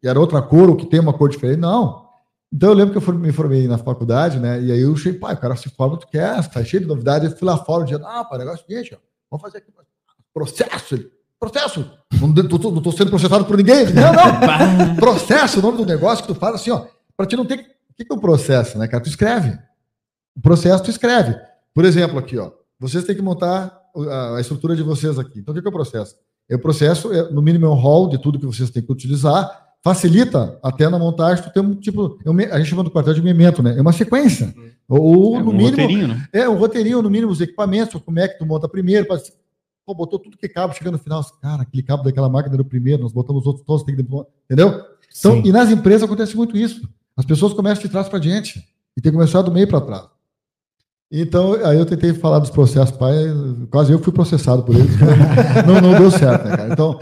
era 0.03 0.19
outra 0.19 0.41
cor, 0.41 0.69
ou 0.69 0.75
que 0.77 0.85
tem 0.85 0.99
uma 0.99 1.13
cor 1.13 1.29
diferente, 1.29 1.59
não. 1.59 2.09
Então 2.53 2.69
eu 2.69 2.75
lembro 2.75 2.91
que 2.91 2.97
eu 2.97 3.01
fui- 3.01 3.15
me 3.17 3.31
formei 3.31 3.67
na 3.67 3.77
faculdade, 3.77 4.37
né, 4.39 4.61
e 4.61 4.71
aí 4.71 4.81
eu 4.81 4.93
achei, 4.93 5.13
pai, 5.13 5.33
o 5.35 5.37
cara 5.37 5.55
se 5.55 5.69
forma, 5.69 5.97
tu 5.97 6.07
quer, 6.07 6.45
tá 6.49 6.63
cheio 6.63 6.81
de 6.83 6.87
novidade, 6.87 7.25
eu 7.25 7.31
fui 7.31 7.47
lá 7.47 7.57
fora 7.57 7.85
dia, 7.85 7.97
ah, 8.03 8.25
pai, 8.25 8.37
o 8.37 8.39
negócio 8.39 8.61
é 8.61 8.63
o 8.63 8.67
seguinte, 8.77 8.93
ó, 8.93 8.97
vamos 9.29 9.41
fazer 9.41 9.59
aqui, 9.59 9.71
processo, 10.33 10.95
ele, 10.95 11.09
processo, 11.39 11.89
não, 12.19 12.33
tô- 12.33 12.59
tô- 12.59 12.71
não 12.71 12.81
tô 12.81 12.91
sendo 12.91 13.09
processado 13.09 13.45
por 13.45 13.55
ninguém, 13.57 13.85
não, 13.93 14.11
não, 14.13 14.95
processo, 14.99 15.59
o 15.59 15.61
nome 15.61 15.77
do 15.77 15.85
negócio 15.85 16.25
que 16.25 16.33
tu 16.33 16.37
faz 16.39 16.55
assim, 16.55 16.71
ó, 16.71 16.85
para 17.15 17.25
ti 17.25 17.35
não 17.35 17.45
ter, 17.45 17.59
o 17.89 17.93
que 17.95 18.05
que 18.05 18.13
é 18.13 18.15
o 18.15 18.19
processo, 18.19 18.77
né, 18.77 18.87
cara, 18.87 19.01
tu 19.03 19.09
escreve, 19.09 19.57
o 20.35 20.41
processo 20.41 20.83
tu 20.83 20.89
escreve, 20.89 21.39
por 21.73 21.85
exemplo, 21.85 22.17
aqui, 22.19 22.37
ó, 22.37 22.51
vocês 22.79 23.03
têm 23.05 23.15
que 23.15 23.21
montar 23.21 23.79
a, 23.95 24.35
a 24.37 24.41
estrutura 24.41 24.75
de 24.75 24.83
vocês 24.83 25.17
aqui, 25.17 25.39
então 25.39 25.53
o 25.53 25.55
que 25.55 25.61
que 25.61 25.67
é 25.67 25.69
o 25.69 25.73
processo? 25.73 26.15
É 26.49 26.55
o 26.55 26.59
processo, 26.59 27.13
é, 27.13 27.31
no 27.31 27.41
mínimo 27.41 27.65
é 27.65 27.69
um 27.69 27.73
hall 27.75 28.09
de 28.09 28.17
tudo 28.21 28.37
que 28.37 28.45
vocês 28.45 28.69
têm 28.69 28.83
que 28.83 28.91
utilizar, 28.91 29.60
facilita 29.83 30.59
até 30.61 30.87
na 30.89 30.99
montagem, 30.99 31.43
tu 31.43 31.51
tem 31.51 31.61
um 31.63 31.73
tipo, 31.75 32.19
é 32.25 32.45
a 32.51 32.57
gente 32.59 32.69
chama 32.69 32.83
do 32.83 32.91
quartel 32.91 33.13
de 33.13 33.21
memento, 33.21 33.63
né, 33.63 33.77
é 33.77 33.81
uma 33.81 33.91
sequência, 33.93 34.53
ou, 34.87 35.37
É 35.37 35.39
no 35.43 35.49
um 35.49 35.53
mínimo, 35.53 35.71
roteirinho, 35.81 36.07
né? 36.09 36.27
é, 36.31 36.47
um 36.49 36.55
roteirinho, 36.57 37.01
no 37.01 37.09
mínimo, 37.09 37.31
os 37.31 37.41
equipamentos, 37.41 37.99
como 38.03 38.19
é 38.19 38.27
que 38.27 38.37
tu 38.37 38.45
monta 38.45 38.67
primeiro, 38.69 39.07
pra- 39.07 39.17
pô, 39.85 39.95
botou 39.95 40.19
tudo 40.19 40.37
que 40.37 40.47
cabo, 40.47 40.73
chega 40.75 40.91
no 40.91 40.99
final, 40.99 41.23
cara, 41.41 41.63
aquele 41.63 41.81
cabo 41.81 42.03
daquela 42.03 42.29
máquina 42.29 42.55
era 42.55 42.61
o 42.61 42.65
primeiro, 42.65 43.01
nós 43.01 43.11
botamos 43.11 43.41
os 43.41 43.47
outros 43.47 43.65
todos, 43.65 43.83
tem 43.83 43.95
que... 43.95 44.01
entendeu? 44.01 44.83
Então, 45.17 45.33
Sim. 45.35 45.41
e 45.45 45.51
nas 45.51 45.69
empresas 45.71 46.03
acontece 46.03 46.35
muito 46.37 46.55
isso. 46.55 46.87
As 47.17 47.25
pessoas 47.25 47.53
começam 47.53 47.81
de 47.83 47.89
trás 47.89 48.07
para 48.07 48.19
diante 48.19 48.59
e 48.95 49.01
tem 49.01 49.11
que 49.11 49.17
começar 49.17 49.41
do 49.41 49.51
meio 49.51 49.67
para 49.67 49.81
trás. 49.81 50.03
Então, 51.11 51.53
aí 51.65 51.77
eu 51.77 51.85
tentei 51.85 52.13
falar 52.13 52.39
dos 52.39 52.49
processos, 52.49 52.95
pai, 52.95 53.13
quase 53.69 53.91
eu 53.91 53.99
fui 53.99 54.13
processado 54.13 54.63
por 54.63 54.73
eles, 54.73 54.91
não, 55.67 55.81
não 55.81 55.99
deu 55.99 56.09
certo, 56.09 56.45
né, 56.47 56.55
cara? 56.55 56.71
Então, 56.71 56.99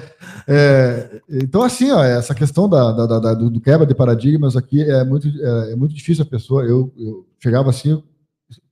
é, 0.52 1.22
então 1.30 1.62
assim, 1.62 1.92
ó, 1.92 2.04
essa 2.04 2.34
questão 2.34 2.68
da, 2.68 2.92
da- 2.92 3.20
da- 3.20 3.34
do, 3.36 3.62
quebra 3.62 3.86
de 3.86 3.94
paradigmas 3.94 4.56
aqui 4.58 4.82
é 4.82 5.04
muito, 5.04 5.28
é, 5.28 5.74
é 5.74 5.76
muito 5.76 5.94
difícil 5.94 6.24
a 6.24 6.28
pessoa, 6.28 6.64
eu, 6.64 6.92
eu 6.98 7.28
chegava 7.40 7.70
assim, 7.70 8.02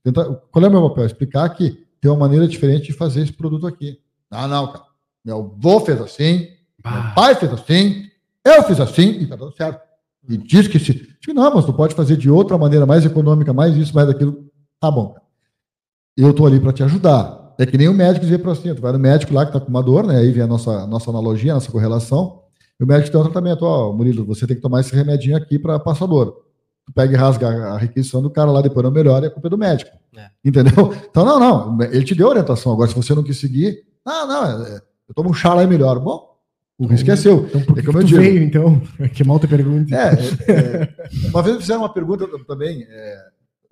tentar, 0.02 0.24
qual 0.50 0.64
é 0.64 0.68
o 0.68 0.70
meu 0.70 0.88
papel? 0.88 1.06
Explicar 1.06 1.48
que 1.50 1.86
tem 2.00 2.10
uma 2.10 2.18
maneira 2.18 2.48
diferente 2.48 2.86
de 2.86 2.92
fazer 2.92 3.22
esse 3.22 3.32
produto 3.32 3.66
aqui. 3.66 3.98
Não, 4.30 4.48
não, 4.48 4.66
cara, 4.72 4.84
meu 5.24 5.38
avô 5.38 5.80
fez 5.80 6.00
assim, 6.00 6.48
meu 6.84 7.14
pai 7.14 7.34
fez 7.36 7.52
assim, 7.52 8.06
eu 8.44 8.62
fiz 8.64 8.80
assim, 8.80 9.10
e 9.20 9.26
tá 9.26 9.36
dando 9.36 9.54
certo. 9.56 9.80
E 10.28 10.36
diz 10.36 10.66
que 10.68 10.78
se. 10.78 11.08
Não, 11.28 11.54
mas 11.54 11.64
tu 11.64 11.72
pode 11.72 11.94
fazer 11.94 12.16
de 12.16 12.28
outra 12.30 12.58
maneira, 12.58 12.84
mais 12.84 13.04
econômica, 13.04 13.52
mais 13.52 13.76
isso, 13.76 13.94
mais 13.94 14.08
aquilo. 14.08 14.46
Tá 14.80 14.90
bom. 14.90 15.08
cara. 15.10 15.22
Eu 16.16 16.34
tô 16.34 16.44
ali 16.46 16.58
para 16.60 16.72
te 16.72 16.82
ajudar. 16.82 17.37
É 17.58 17.66
que 17.66 17.76
nem 17.76 17.88
o 17.88 17.94
médico 17.94 18.24
dizer 18.24 18.38
para 18.38 18.50
você, 18.54 18.72
tu 18.74 18.80
vai 18.80 18.92
no 18.92 18.98
médico 18.98 19.34
lá 19.34 19.44
que 19.44 19.52
tá 19.52 19.58
com 19.60 19.68
uma 19.68 19.82
dor, 19.82 20.06
né? 20.06 20.18
Aí 20.18 20.30
vem 20.30 20.44
a 20.44 20.46
nossa, 20.46 20.86
nossa 20.86 21.10
analogia, 21.10 21.52
a 21.52 21.54
nossa 21.56 21.70
correlação. 21.72 22.42
E 22.80 22.84
o 22.84 22.86
médico 22.86 23.10
tem 23.10 23.20
um 23.20 23.24
tratamento, 23.24 23.62
ó, 23.64 23.92
Murilo, 23.92 24.24
você 24.24 24.46
tem 24.46 24.54
que 24.56 24.62
tomar 24.62 24.80
esse 24.80 24.94
remedinho 24.94 25.36
aqui 25.36 25.58
para 25.58 25.78
passar 25.80 26.06
dor. 26.06 26.44
Tu 26.86 26.92
pega 26.94 27.12
e 27.12 27.16
rasga 27.16 27.48
a 27.48 27.76
requisição 27.76 28.22
do 28.22 28.30
cara 28.30 28.50
lá, 28.50 28.62
depois 28.62 28.84
não 28.84 28.92
melhora, 28.92 29.26
é 29.26 29.30
culpa 29.30 29.48
é 29.48 29.50
do 29.50 29.58
médico. 29.58 29.90
É. 30.16 30.28
Entendeu? 30.44 30.94
Então, 31.10 31.24
não, 31.24 31.38
não. 31.40 31.82
Ele 31.82 32.04
te 32.04 32.14
deu 32.14 32.28
orientação. 32.28 32.72
Agora, 32.72 32.88
se 32.88 32.94
você 32.94 33.12
não 33.14 33.24
quis 33.24 33.38
seguir, 33.38 33.82
não, 34.06 34.26
não, 34.28 34.64
é- 34.66 34.80
eu 35.08 35.14
tomo 35.14 35.30
um 35.30 35.34
chá 35.34 35.52
lá 35.52 35.64
e 35.64 35.66
melhoro. 35.66 36.00
Bom, 36.00 36.28
o 36.78 36.86
risco 36.86 37.10
é 37.10 37.16
seu. 37.16 37.46
Então, 37.46 37.60
por 37.62 37.74
que, 37.74 37.80
É 37.80 37.82
como 37.82 37.98
que 37.98 38.04
eu 38.04 38.08
digo. 38.08 38.20
veio, 38.20 38.42
então? 38.44 38.80
Que 39.12 39.24
mal 39.24 39.40
te 39.40 39.48
pergunta. 39.48 39.94
É, 39.96 40.14
é, 40.14 40.82
é, 40.82 41.28
uma 41.30 41.42
vez 41.42 41.56
me 41.56 41.62
fizeram 41.62 41.80
uma 41.80 41.92
pergunta 41.92 42.26
também. 42.46 42.84
é, 42.88 43.18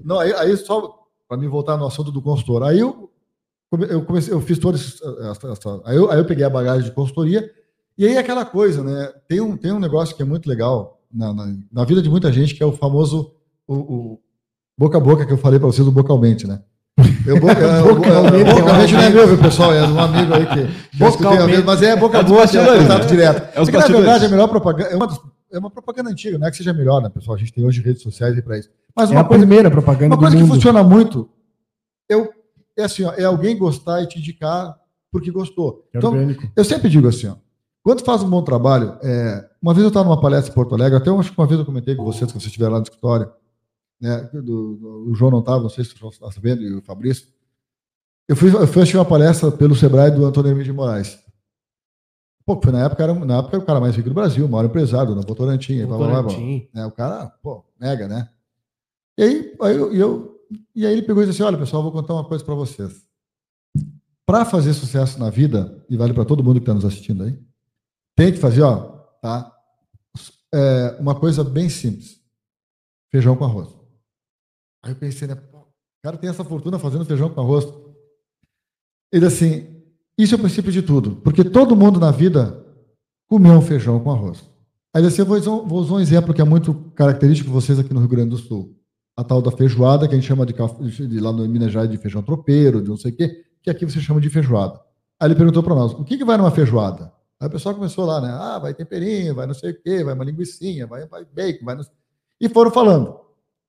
não, 0.05 0.19
aí, 0.19 0.33
aí 0.35 0.57
só 0.57 0.93
para 1.29 1.39
me 1.39 1.47
voltar 1.47 1.77
no 1.77 1.87
assunto 1.87 2.11
do 2.11 2.21
consultor. 2.21 2.65
Aí 2.65 2.81
eu, 2.81 3.09
eu 3.73 4.03
comecei, 4.03 4.33
eu 4.33 4.41
fiz 4.41 4.59
toda 4.59 4.79
essa, 4.79 5.83
aí, 5.85 5.97
eu, 5.97 6.11
aí 6.11 6.19
eu 6.19 6.25
peguei 6.25 6.45
a 6.45 6.51
bagagem 6.51 6.85
de 6.85 6.93
consultoria 6.93 7.51
e 7.99 8.07
aí 8.07 8.15
é 8.15 8.19
aquela 8.19 8.45
coisa, 8.45 8.83
né? 8.83 9.13
Tem 9.29 9.41
um, 9.41 9.57
tem 9.57 9.73
um 9.73 9.81
negócio 9.81 10.15
que 10.15 10.23
é 10.23 10.25
muito 10.25 10.49
legal 10.49 11.01
na, 11.13 11.33
na, 11.35 11.57
na 11.73 11.85
vida 11.85 12.01
de 12.01 12.09
muita 12.09 12.33
gente 12.33 12.55
que 12.55 12.63
é 12.63 12.67
o 12.67 12.73
famoso 12.73 13.33
o, 13.67 13.75
o 13.75 14.21
boca 14.79 14.99
a 14.99 15.01
boca 15.01 15.27
que 15.27 15.33
eu 15.33 15.39
falei 15.39 15.59
para 15.59 15.67
vocês 15.67 15.85
do 15.85 15.91
bocalmente, 15.91 16.47
né? 16.47 16.61
Eu, 17.27 17.39
boca, 17.41 17.61
eu, 17.61 17.95
Bocalmente 17.95 18.51
é 18.51 18.55
bocalmente 18.55 18.95
não 18.95 19.01
é 19.01 19.07
ótimo. 19.07 19.17
meu, 19.17 19.29
viu, 19.29 19.39
pessoal? 19.39 19.75
É 19.75 19.87
um 19.87 20.01
amigo 20.01 20.33
aí 20.35 20.47
que, 20.47 20.97
que 20.97 21.03
eu 21.03 21.09
escutei 21.09 21.39
uma 21.39 21.47
vez, 21.47 21.65
mas 21.65 21.83
é 21.83 21.97
boca 21.97 22.19
a 22.19 22.21
É 22.21 22.25
boca, 22.25 22.43
é 22.59 22.79
contato 22.79 23.03
né? 23.03 23.07
direto. 23.07 23.49
É 23.55 23.61
os 23.61 23.69
Porque, 23.69 23.79
na 23.79 23.87
verdade, 23.99 24.25
a 24.25 24.29
melhor 24.29 24.49
propaganda 24.49 24.91
é 24.91 24.97
uma, 24.97 25.19
é 25.53 25.59
uma 25.59 25.71
propaganda 25.71 26.11
antiga, 26.11 26.39
não 26.39 26.47
é 26.47 26.51
que 26.51 26.57
seja 26.57 26.73
melhor, 26.73 27.03
né, 27.03 27.11
pessoal? 27.11 27.37
A 27.37 27.39
gente 27.39 27.53
tem 27.53 27.65
hoje 27.65 27.83
redes 27.83 28.03
sociais 28.03 28.35
aí 28.35 28.41
para 28.41 28.59
isso. 28.59 28.71
Mas 28.95 29.11
É 29.11 29.13
uma 29.13 29.21
a 29.21 29.25
coisa, 29.25 29.45
primeira 29.45 29.71
propaganda 29.71 30.15
uma 30.15 30.19
coisa 30.19 30.37
que 30.37 30.47
funciona 30.47 30.83
muito 30.83 31.19
eu, 31.19 31.29
é 32.77 32.85
assim, 32.85 33.05
ó, 33.05 33.13
é 33.13 33.25
alguém 33.25 33.57
gostar 33.57 34.03
e 34.03 34.07
te 34.07 34.19
indicar 34.19 34.79
porque 35.11 35.31
gostou. 35.31 35.89
É 35.95 35.99
Então, 35.99 36.11
orgânico. 36.13 36.51
eu 36.55 36.65
sempre 36.65 36.89
digo 36.89 37.09
assim, 37.09 37.27
ó, 37.29 37.37
quando 37.83 38.05
faz 38.05 38.23
um 38.23 38.29
bom 38.31 38.43
trabalho, 38.43 38.99
é, 39.03 39.49
uma 39.63 39.73
vez 39.73 39.83
eu 39.85 39.89
estava 39.89 40.09
numa 40.09 40.21
palestra 40.21 40.51
em 40.51 40.55
Porto 40.55 40.75
Alegre, 40.75 40.99
até 40.99 41.11
acho 41.11 41.33
que 41.33 41.39
uma 41.39 41.47
vez 41.47 41.59
eu 41.61 41.65
comentei 41.67 41.95
com 41.95 42.05
vocês, 42.05 42.27
que 42.31 42.33
vocês 42.33 42.47
estiveram 42.47 42.73
lá 42.73 42.79
no 42.79 42.85
escritório, 42.85 43.31
né, 44.01 44.29
do- 44.35 44.43
do- 44.43 45.11
o 45.11 45.15
João 45.15 45.31
não 45.31 45.39
estava, 45.41 45.63
não 45.63 45.71
sei 45.71 45.85
se 45.85 45.95
o 45.95 45.99
João 45.99 46.11
está 46.11 46.31
sabendo, 46.31 46.63
e 46.63 46.75
o 46.75 46.83
Fabrício. 46.83 47.29
Eu 48.29 48.35
fui, 48.37 48.49
eu 48.53 48.67
fui 48.67 48.83
assistir 48.83 48.97
uma 48.99 49.05
palestra 49.05 49.51
pelo 49.53 49.75
Sebrae 49.77 50.11
do 50.11 50.27
Antônio 50.27 50.49
Hermínio 50.51 50.65
de 50.73 50.77
Moraes. 50.77 51.19
Pô, 52.45 52.61
foi 52.63 52.73
na 52.73 52.85
época, 52.85 53.03
era, 53.03 53.15
na 53.15 53.39
época 53.39 53.57
era 53.57 53.63
o 53.63 53.67
cara 53.67 53.81
mais 53.81 53.97
rico 53.97 54.09
do 54.09 54.15
Brasil, 54.15 54.45
o 54.45 54.49
maior 54.49 54.67
empresário, 54.67 55.13
o 55.13 55.23
Votorantim, 55.23 55.79
blá, 55.87 55.87
blá, 55.87 55.97
blá, 55.97 56.07
blá 56.09 56.23
Votorantim. 56.23 56.69
né? 56.75 56.87
O 56.87 56.93
cara, 56.93 57.27
pô, 57.43 57.65
mega, 57.81 58.07
né? 58.07 58.29
E 59.19 59.23
aí, 59.23 59.57
aí 59.63 59.77
eu, 59.77 59.93
eu- 59.95 60.36
e 60.75 60.87
aí 60.87 60.93
ele 60.93 61.03
pegou 61.03 61.23
e 61.23 61.27
disse 61.27 61.43
assim: 61.43 61.49
olha, 61.49 61.59
pessoal, 61.59 61.83
vou 61.83 61.93
contar 61.93 62.15
uma 62.15 62.25
coisa 62.25 62.45
para 62.45 62.55
vocês. 62.55 63.05
Para 64.25 64.45
fazer 64.45 64.75
sucesso 64.75 65.19
na 65.19 65.31
vida, 65.31 65.85
e 65.89 65.97
vale 65.97 66.13
para 66.13 66.25
todo 66.25 66.43
mundo 66.43 66.57
que 66.57 66.63
está 66.63 66.75
nos 66.75 66.85
assistindo 66.85 67.25
aí, 67.25 67.39
tem 68.17 68.33
que 68.33 68.39
fazer, 68.39 68.63
ó, 68.63 68.81
tá? 69.21 69.53
É, 70.53 70.97
uma 71.01 71.15
coisa 71.15 71.45
bem 71.45 71.69
simples: 71.69 72.21
feijão 73.11 73.37
com 73.37 73.45
arroz. 73.45 73.69
Aí 74.83 74.93
eu 74.93 74.97
pensei, 74.97 75.29
né? 75.29 75.35
O 75.35 75.67
cara 76.03 76.17
tem 76.17 76.31
essa 76.31 76.45
fortuna 76.45 76.79
fazendo 76.79 77.05
feijão 77.05 77.31
com 77.31 77.41
arroz. 77.41 77.67
Ele 79.13 79.27
assim, 79.27 79.83
isso 80.19 80.35
é 80.35 80.37
o 80.37 80.41
princípio 80.41 80.73
de 80.73 80.83
tudo, 80.83 81.17
porque 81.17 81.43
todo 81.45 81.77
mundo 81.77 81.99
na 81.99 82.11
vida 82.11 82.65
comeu 83.29 83.53
um 83.55 83.63
feijão 83.63 83.99
com 84.01 84.11
arroz. 84.11 84.49
Aí 84.95 85.05
assim, 85.05 85.23
eu 85.23 85.27
vou 85.27 85.67
vou 85.67 85.79
usar 85.81 85.95
um 85.95 86.01
exemplo 86.01 86.33
que 86.33 86.41
é 86.41 86.45
muito 86.45 86.75
característico 86.95 87.49
de 87.49 87.55
vocês 87.55 87.79
aqui 87.79 87.93
no 87.93 88.01
Rio 88.01 88.09
Grande 88.09 88.31
do 88.31 88.39
Sul. 88.39 88.76
A 89.17 89.25
tal 89.25 89.41
da 89.41 89.51
feijoada, 89.51 90.07
que 90.07 90.15
a 90.15 90.19
gente 90.19 90.27
chama 90.27 90.45
de, 90.45 90.53
de 91.09 91.21
lá 91.21 91.33
no 91.33 91.49
Minas 91.49 91.73
Gerais 91.73 91.91
de 91.91 91.97
feijão 91.97 92.23
tropeiro, 92.23 92.83
de 92.83 92.89
não 92.89 92.97
sei 92.97 93.13
o 93.13 93.17
quê, 93.17 93.45
que 93.63 93.71
aqui 93.71 93.85
você 93.85 94.01
chama 94.01 94.21
de 94.21 94.29
feijoada. 94.29 94.79
Aí 95.19 95.29
ele 95.29 95.35
perguntou 95.35 95.63
para 95.63 95.75
nós, 95.75 95.93
o 95.93 96.05
que, 96.05 96.19
que 96.19 96.25
vai 96.25 96.37
numa 96.37 96.51
feijoada? 96.51 97.11
Aí 97.41 97.49
o 97.49 97.51
pessoal 97.51 97.75
começou 97.75 98.05
lá, 98.05 98.21
né? 98.21 98.31
Ah, 98.31 98.59
vai 98.59 98.75
temperinho, 98.75 99.35
vai 99.35 99.47
não 99.47 99.55
sei 99.55 99.71
o 99.71 99.83
quê, 99.83 100.05
vai 100.05 100.15
uma 100.15 100.25
linguiçinha, 100.25 100.87
vai, 100.87 101.07
vai 101.07 101.25
bacon, 101.25 101.65
vai 101.65 101.75
não. 101.75 101.85
E 102.41 102.49
foram 102.49 102.71
falando. 102.71 103.19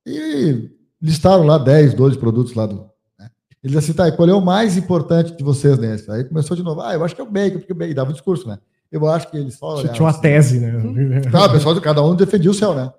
E 0.06 0.70
listaram 1.02 1.46
lá 1.46 1.58
10, 1.58 1.94
12 1.94 2.18
produtos 2.18 2.54
lá 2.54 2.66
do... 2.66 2.90
Né? 3.18 3.30
Ele 3.64 3.74
disse 3.74 3.78
assim, 3.78 3.94
tá, 3.94 4.08
e 4.08 4.12
qual 4.12 4.28
é 4.28 4.34
o 4.34 4.42
mais 4.42 4.78
importante 4.78 5.36
de 5.36 5.44
vocês 5.44 5.78
nesse? 5.78 6.10
Aí 6.12 6.24
começou 6.24 6.56
de 6.56 6.64
novo, 6.64 6.82
ah, 6.82 6.94
eu 6.94 7.04
acho 7.04 7.16
que 7.16 7.22
é 7.22 7.24
o 7.24 7.30
bacon, 7.30 7.60
porque 7.60 7.74
o 7.74 7.76
bacon, 7.76 7.92
e 7.92 7.96
dava 7.96 8.10
o 8.10 8.14
discurso, 8.14 8.48
né? 8.48 8.58
Eu 8.92 9.06
acho 9.08 9.30
que 9.30 9.38
eles 9.38 9.56
só 9.56 9.82
Tinha 9.82 10.02
uma 10.02 10.10
assim, 10.10 10.22
tese, 10.22 10.60
né? 10.60 11.22
Tá, 11.32 11.46
o 11.46 11.52
pessoal, 11.52 11.80
cada 11.82 12.02
um 12.04 12.16
defendia 12.16 12.52
o 12.52 12.54
céu, 12.54 12.74
né? 12.74 12.92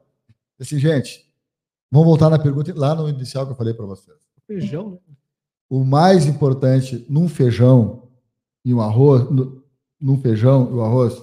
Assim, 0.61 0.79
gente, 0.79 1.28
vamos 1.91 2.07
voltar 2.07 2.31
na 2.31 2.39
pergunta 2.39 2.73
lá 2.77 2.95
no 2.95 3.09
inicial 3.09 3.47
que 3.47 3.53
eu 3.53 3.57
falei 3.57 3.75
para 3.75 3.87
vocês. 3.87 4.17
Feijão, 4.47 4.91
né? 4.93 4.99
O 5.71 5.85
mais 5.85 6.27
importante 6.27 7.05
num 7.09 7.29
feijão 7.29 8.05
e 8.65 8.73
um 8.73 8.81
arroz, 8.81 9.29
no- 9.31 9.63
num 10.01 10.19
feijão 10.19 10.69
e 10.71 10.75
um 10.75 10.81
arroz, 10.83 11.15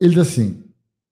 ele 0.00 0.14
diz 0.14 0.20
assim: 0.28 0.62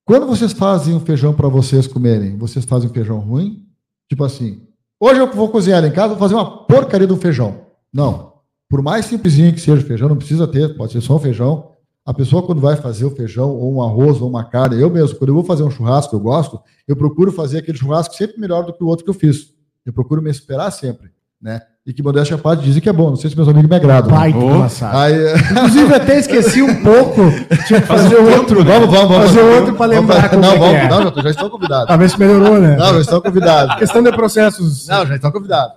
quando 0.04 0.26
vocês 0.26 0.52
fazem 0.52 0.94
um 0.94 1.00
feijão 1.00 1.32
para 1.34 1.48
vocês 1.48 1.86
comerem, 1.86 2.36
vocês 2.36 2.64
fazem 2.64 2.90
um 2.90 2.92
feijão 2.92 3.18
ruim? 3.18 3.66
Tipo 4.08 4.24
assim, 4.24 4.66
hoje 5.00 5.20
eu 5.20 5.32
vou 5.32 5.48
cozinhar 5.48 5.82
em 5.84 5.90
casa, 5.92 6.08
vou 6.08 6.18
fazer 6.18 6.34
uma 6.34 6.66
porcaria 6.66 7.06
de 7.06 7.12
um 7.12 7.16
feijão. 7.20 7.66
Não. 7.92 8.34
Por 8.68 8.82
mais 8.82 9.06
simplesinho 9.06 9.52
que 9.54 9.60
seja 9.60 9.80
o 9.82 9.86
feijão, 9.86 10.08
não 10.08 10.16
precisa 10.16 10.46
ter, 10.46 10.76
pode 10.76 10.92
ser 10.92 11.00
só 11.00 11.16
um 11.16 11.18
feijão. 11.18 11.70
A 12.07 12.12
pessoa, 12.12 12.42
quando 12.42 12.61
vai 12.61 12.76
fazer 12.76 13.05
o 13.07 13.11
feijão, 13.11 13.50
ou 13.50 13.74
um 13.74 13.82
arroz, 13.82 14.20
ou 14.20 14.28
uma 14.28 14.44
carne, 14.44 14.78
eu 14.80 14.90
mesmo, 14.90 15.16
quando 15.18 15.30
eu 15.30 15.34
vou 15.34 15.44
fazer 15.44 15.62
um 15.62 15.70
churrasco, 15.70 16.14
eu 16.14 16.20
gosto, 16.20 16.61
eu 16.86 16.94
procuro 16.94 17.32
fazer 17.32 17.59
aquele 17.59 17.78
churrasco 17.78 18.14
sempre 18.14 18.38
melhor 18.38 18.64
do 18.64 18.74
que 18.74 18.84
o 18.84 18.86
outro 18.86 19.05
que 19.05 19.11
eu 19.11 19.14
fiz. 19.14 19.55
Eu 19.86 19.92
procuro 19.92 20.20
me 20.20 20.30
esperar 20.30 20.70
sempre, 20.70 21.11
né? 21.40 21.62
E 21.86 21.92
que 21.92 22.02
modéstia 22.02 22.36
à 22.36 22.38
parte 22.38 22.62
dizem 22.64 22.80
que 22.80 22.88
é 22.88 22.92
bom. 22.94 23.11
Não 23.11 23.16
sei 23.16 23.28
se 23.28 23.36
meus 23.36 23.46
amigos 23.48 23.68
me 23.68 23.76
agradam. 23.76 24.11
né? 24.11 24.16
Baita 24.16 24.38
Oh. 24.38 24.96
Aí, 24.96 25.12
é, 25.12 25.34
Inclusive, 25.52 25.94
até 25.94 26.18
esqueci 26.18 26.62
um 26.62 26.82
pouco. 26.82 27.20
Tinha 27.66 27.80
que 27.82 27.86
fazer 27.86 28.16
outro. 28.16 28.64
vamos, 28.64 28.88
vamos, 28.90 29.09
vamos. 29.09 29.26
Fazer 29.26 29.40
outro 29.42 29.74
Vamos 29.74 29.88
lembrar 29.96 30.14
fazer- 30.16 30.28
como 30.30 30.40
Não, 30.42 30.52
é 30.52 30.59
vamos, 30.59 30.74
é. 30.74 30.88
não, 30.88 31.02
já, 31.14 31.22
já 31.22 31.30
estão 31.30 31.50
convidados. 31.50 32.11
Se 32.12 32.18
melhorou, 32.18 32.59
né? 32.59 32.76
Não, 32.76 32.94
já 32.94 33.00
estão 33.00 33.20
convidados. 33.20 33.74
Questão 33.76 34.02
de 34.02 34.12
processos. 34.12 34.86
Não, 34.88 35.07
já 35.07 35.14
estão 35.16 35.30
convidados. 35.30 35.74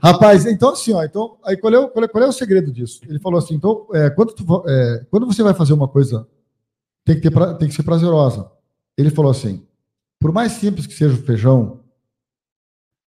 Rapaz, 0.00 0.46
então 0.46 0.70
assim, 0.70 0.92
ó, 0.92 1.02
então, 1.04 1.38
aí 1.44 1.56
qual 1.56 1.72
é, 1.72 1.78
o, 1.78 1.88
qual, 1.88 2.04
é, 2.04 2.08
qual 2.08 2.24
é 2.24 2.26
o 2.28 2.32
segredo 2.32 2.72
disso? 2.72 3.00
Ele 3.08 3.18
falou 3.18 3.38
assim, 3.38 3.54
então, 3.54 3.86
é, 3.92 4.10
quando, 4.10 4.32
tu 4.34 4.64
é, 4.68 5.06
quando 5.10 5.26
você 5.26 5.42
vai 5.42 5.54
fazer 5.54 5.72
uma 5.72 5.88
coisa, 5.88 6.26
tem 7.04 7.16
que, 7.16 7.22
ter, 7.22 7.30
pra- 7.30 7.54
tem 7.54 7.68
que 7.68 7.74
ser 7.74 7.82
prazerosa. 7.82 8.50
Ele 8.96 9.10
falou 9.10 9.30
assim, 9.30 9.66
por 10.20 10.32
mais 10.32 10.52
simples 10.52 10.86
que 10.86 10.94
seja 10.94 11.14
o 11.14 11.22
feijão, 11.22 11.80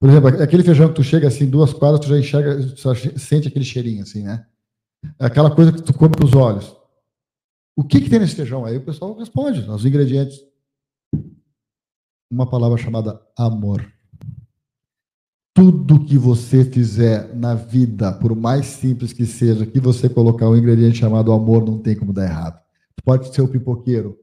por 0.00 0.08
exemplo, 0.10 0.28
aquele 0.42 0.62
feijão 0.62 0.88
que 0.88 0.94
tu 0.94 1.02
chega 1.02 1.26
assim, 1.26 1.48
duas 1.48 1.72
quadras, 1.72 2.00
tu 2.00 2.08
já 2.08 2.18
enxerga, 2.18 2.56
tu 2.74 2.76
já 2.76 2.94
sente 3.18 3.48
aquele 3.48 3.64
cheirinho 3.64 4.02
assim, 4.02 4.22
né? 4.22 4.46
É 5.18 5.26
aquela 5.26 5.54
coisa 5.54 5.72
que 5.72 5.82
tu 5.82 5.92
come 5.92 6.14
pros 6.14 6.34
olhos. 6.34 6.76
O 7.76 7.84
que 7.84 8.00
que 8.00 8.10
tem 8.10 8.18
nesse 8.18 8.34
feijão? 8.36 8.64
Aí 8.64 8.76
o 8.76 8.84
pessoal 8.84 9.16
responde, 9.16 9.60
os 9.68 9.84
ingredientes. 9.84 10.40
Uma 12.30 12.48
palavra 12.48 12.76
chamada 12.76 13.20
amor 13.36 13.90
tudo 15.58 16.04
que 16.04 16.16
você 16.16 16.64
fizer 16.64 17.34
na 17.34 17.52
vida, 17.52 18.12
por 18.12 18.36
mais 18.36 18.64
simples 18.64 19.12
que 19.12 19.26
seja, 19.26 19.66
que 19.66 19.80
você 19.80 20.08
colocar 20.08 20.48
um 20.48 20.56
ingrediente 20.56 20.98
chamado 20.98 21.32
amor, 21.32 21.66
não 21.66 21.78
tem 21.78 21.96
como 21.96 22.12
dar 22.12 22.26
errado. 22.26 22.60
Pode 23.04 23.34
ser 23.34 23.42
o 23.42 23.48
pipoqueiro. 23.48 24.16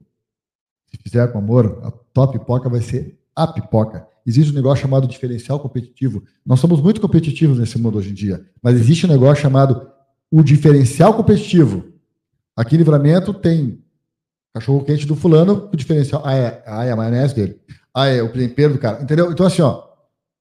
Se 0.90 0.98
fizer 1.04 1.28
com 1.34 1.40
amor, 1.40 1.82
a 1.84 1.92
tua 1.92 2.32
pipoca 2.32 2.70
vai 2.70 2.80
ser 2.80 3.20
a 3.36 3.46
pipoca. 3.46 4.08
Existe 4.26 4.54
um 4.54 4.56
negócio 4.56 4.82
chamado 4.82 5.06
diferencial 5.10 5.60
competitivo. 5.60 6.24
Nós 6.46 6.62
somos 6.62 6.80
muito 6.80 7.02
competitivos 7.02 7.60
nesse 7.60 7.78
mundo 7.78 7.98
hoje 7.98 8.12
em 8.12 8.14
dia, 8.14 8.46
mas 8.64 8.76
existe 8.76 9.06
um 9.06 9.10
negócio 9.10 9.42
chamado 9.42 9.90
o 10.32 10.42
diferencial 10.42 11.16
competitivo. 11.16 11.84
Aqui 12.56 12.76
em 12.76 12.78
Livramento 12.78 13.34
tem 13.34 13.84
cachorro 14.54 14.86
quente 14.86 15.06
do 15.06 15.18
fulano, 15.18 15.70
o 15.70 15.76
diferencial. 15.76 16.22
Ah, 16.24 16.34
é, 16.34 16.64
ah, 16.66 16.86
é 16.86 16.92
a 16.92 16.96
maionese 16.96 17.36
dele. 17.36 17.60
Ah, 17.94 18.08
é 18.08 18.24
o 18.24 18.32
tempero 18.32 18.72
do 18.72 18.80
cara. 18.80 19.04
Entendeu? 19.04 19.30
Então, 19.34 19.46
assim, 19.46 19.62
ó, 19.62 19.95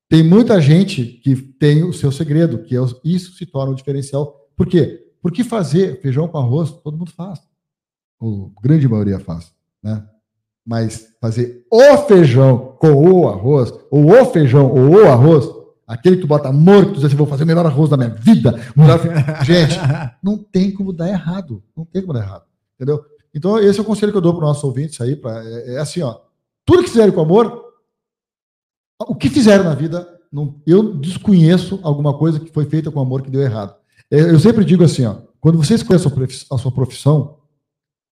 tem 0.09 0.23
muita 0.23 0.61
gente 0.61 1.05
que 1.05 1.35
tem 1.35 1.83
o 1.85 1.93
seu 1.93 2.13
segredo, 2.13 2.59
que 2.59 2.75
é 2.77 2.81
o- 2.81 3.01
isso 3.05 3.33
se 3.35 3.47
torna 3.47 3.73
um 3.73 3.75
diferencial. 3.75 4.49
Por 4.57 4.67
quê? 4.67 5.01
Porque 5.23 5.43
fazer 5.43 6.01
feijão 6.01 6.29
com 6.29 6.39
arroz, 6.39 6.71
todo 6.71 6.97
mundo 6.97 7.11
faz. 7.11 7.41
A 8.21 8.27
grande 8.63 8.89
maioria 8.89 9.19
faz, 9.19 9.53
né? 9.83 10.05
Mas 10.67 11.09
fazer 11.21 11.65
o 11.71 11.97
feijão 12.07 12.77
com 12.79 12.93
o 12.93 13.29
arroz, 13.29 13.73
ou 13.91 14.11
o 14.11 14.25
feijão 14.27 14.71
ou 14.71 15.03
o 15.03 15.07
arroz, 15.07 15.47
aquele 15.87 16.17
que 16.17 16.23
tu 16.23 16.29
bota 16.29 16.51
que 16.51 16.87
tu 16.87 16.95
diz 16.95 17.05
assim, 17.05 17.17
vou 17.17 17.27
fazer 17.27 17.45
o 17.45 17.47
melhor 17.47 17.67
arroz 17.67 17.91
da 17.91 17.97
minha 17.97 18.11
vida. 18.11 18.59
o 18.75 18.81
melhor 18.81 18.99
Gente, 19.45 19.77
não 20.23 20.39
tem 20.39 20.71
como 20.73 20.93
dar 20.93 21.09
errado. 21.09 21.63
Não 21.77 21.85
tem 21.85 22.01
como 22.03 22.15
dar 22.15 22.21
errado. 22.25 22.45
Entendeu? 22.77 23.05
Então, 23.35 23.59
esse 23.59 23.79
é 23.79 23.83
o 23.83 23.85
conselho 23.85 24.13
que 24.13 24.19
eu 24.19 24.23
dou 24.23 24.33
para 24.33 24.45
os 24.45 24.49
nossos 24.49 24.65
ouvintes 24.65 25.01
aí. 25.01 25.17
Pra, 25.17 25.43
é, 25.45 25.75
é 25.75 25.79
assim, 25.79 26.01
ó. 26.03 26.19
Tudo 26.65 26.83
que 26.85 26.91
fizerem 26.91 27.13
com 27.13 27.21
amor, 27.21 27.64
o 29.01 29.15
que 29.15 29.29
fizeram 29.29 29.65
na 29.65 29.75
vida, 29.75 30.07
não- 30.33 30.61
eu 30.67 30.95
desconheço 30.95 31.79
alguma 31.83 32.17
coisa 32.17 32.41
que 32.41 32.53
foi 32.53 32.65
feita 32.67 32.91
com 32.91 33.01
amor 33.01 33.23
que 33.23 33.31
deu 33.31 33.41
errado. 33.43 33.75
É, 34.11 34.21
Eu 34.21 34.39
sempre 34.39 34.65
digo 34.65 34.85
assim, 34.85 35.05
ó, 35.05 35.17
quando 35.41 35.59
você 35.59 35.75
escolhe 35.75 35.97
a 35.97 36.03
sua 36.03 36.11
profi- 36.11 36.47
a 36.51 36.59
sua 36.59 36.73
profissão, 36.73 37.37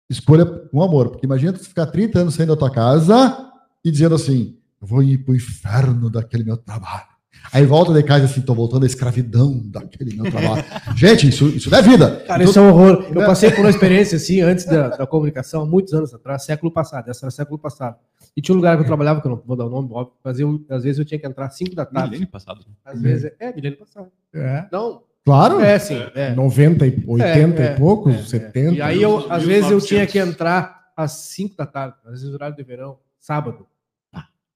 escolha 0.09 0.45
com 0.45 0.83
amor. 0.83 1.09
Porque 1.09 1.25
imagina 1.25 1.53
tu 1.53 1.59
ficar 1.63 1.87
30 1.87 2.19
anos 2.19 2.35
saindo 2.35 2.49
da 2.53 2.59
tua 2.59 2.69
casa 2.69 3.49
e 3.83 3.91
dizendo 3.91 4.15
assim, 4.15 4.57
eu 4.81 4.87
vou 4.87 5.01
ir 5.03 5.19
pro 5.19 5.35
inferno 5.35 6.09
daquele 6.09 6.43
meu 6.43 6.57
trabalho. 6.57 7.05
Aí 7.53 7.63
volta 7.65 7.93
de 7.93 8.01
casa 8.01 8.25
assim, 8.25 8.41
tô 8.41 8.55
voltando 8.55 8.83
à 8.83 8.85
escravidão 8.87 9.61
daquele 9.67 10.15
meu 10.15 10.29
trabalho. 10.31 10.63
Gente, 10.97 11.27
isso, 11.29 11.47
isso 11.47 11.69
não 11.69 11.77
é 11.77 11.81
vida. 11.81 12.23
Cara, 12.27 12.41
Então, 12.43 12.49
isso 12.49 12.59
é 12.59 12.61
um 12.61 12.69
horror. 12.69 13.05
Eu 13.09 13.25
passei 13.25 13.51
por 13.51 13.59
uma 13.61 13.69
experiência 13.69 14.15
assim, 14.15 14.41
antes 14.41 14.65
da, 14.65 14.89
da 14.89 15.05
comunicação, 15.07 15.65
muitos 15.65 15.93
anos 15.93 16.13
atrás, 16.13 16.43
século 16.43 16.71
passado, 16.71 17.09
essa 17.09 17.25
era 17.25 17.31
século 17.31 17.59
passado. 17.59 17.97
E 18.37 18.41
tinha 18.41 18.53
um 18.53 18.57
lugar 18.57 18.75
que 18.75 18.83
eu 18.83 18.87
trabalhava, 18.87 19.21
que 19.21 19.27
eu 19.27 19.31
não 19.31 19.41
vou 19.45 19.55
dar 19.55 19.65
o 19.65 19.69
nome, 19.69 19.89
óbvio, 19.91 20.13
mas 20.23 20.39
eu, 20.39 20.63
às 20.69 20.83
vezes 20.83 20.99
eu 20.99 21.05
tinha 21.05 21.17
que 21.19 21.25
entrar 21.25 21.45
às 21.45 21.55
5 21.57 21.73
da 21.73 21.85
tarde. 21.85 22.09
Milênio 22.11 22.27
passado. 22.27 22.65
Às 22.83 23.01
vezes, 23.01 23.31
é, 23.39 23.53
milênio 23.53 23.77
passado. 23.79 24.11
É. 24.33 24.67
Não, 24.71 25.03
Claro. 25.23 25.59
é 25.59 25.79
sim, 25.79 25.97
é. 26.13 26.35
90 26.35 26.85
e 26.85 27.03
80 27.07 27.61
É, 27.63 27.67
é, 27.67 27.73
e 27.73 27.77
poucos, 27.77 28.13
é, 28.15 28.19
é. 28.19 28.23
70. 28.23 28.73
E 28.75 28.81
aí, 28.81 29.01
eu, 29.01 29.19
às 29.31 29.43
vezes, 29.43 29.63
eu 29.71 29.77
1900. 29.77 29.85
tinha 29.87 30.05
que 30.05 30.19
entrar 30.19 30.91
às 30.97 31.11
5 31.13 31.55
da 31.55 31.65
tarde, 31.65 31.95
às 32.05 32.11
vezes 32.21 32.33
horário 32.33 32.55
de 32.55 32.61
verão, 32.63 32.97
sábado. 33.19 33.65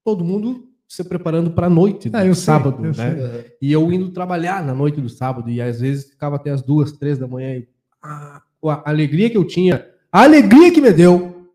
Todo 0.04 0.24
mundo 0.24 0.68
se 0.88 1.04
preparando 1.04 1.52
para 1.52 1.68
a 1.68 1.70
noite, 1.70 2.10
Ah, 2.14 2.20
do 2.24 2.34
sei, 2.34 2.44
sábado, 2.44 2.84
eu 2.86 2.92
né? 2.94 3.46
E 3.62 3.72
eu 3.72 3.92
indo 3.94 4.10
trabalhar 4.12 4.64
na 4.64 4.74
noite 4.74 5.00
do 5.00 5.08
sábado, 5.10 5.50
e 5.50 5.62
às 5.62 5.80
vezes 5.80 6.10
ficava 6.10 6.36
até 6.36 6.50
as 6.52 6.62
duas, 6.62 6.92
três 6.92 7.18
da 7.18 7.28
manhã. 7.28 7.56
E, 7.58 7.68
ah, 8.02 8.42
a 8.64 8.90
alegria 8.90 9.30
que 9.30 9.38
eu 9.38 9.46
tinha, 9.46 9.88
a 10.12 10.24
alegria 10.24 10.72
que 10.72 10.82
me 10.82 10.92
deu, 10.92 11.48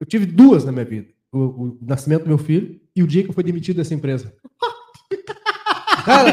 eu 0.00 0.06
tive 0.06 0.26
duas 0.26 0.64
na 0.64 0.72
minha 0.72 0.84
vida: 0.84 1.08
o, 1.38 1.62
o 1.62 1.78
nascimento 1.82 2.22
do 2.22 2.28
meu 2.28 2.38
filho 2.38 2.80
e 2.94 3.02
o 3.02 3.06
dia 3.06 3.22
que 3.22 3.30
eu 3.30 3.34
fui 3.34 3.42
demitido 3.44 3.76
dessa 3.76 3.94
empresa. 3.94 4.32
Cara, 6.04 6.30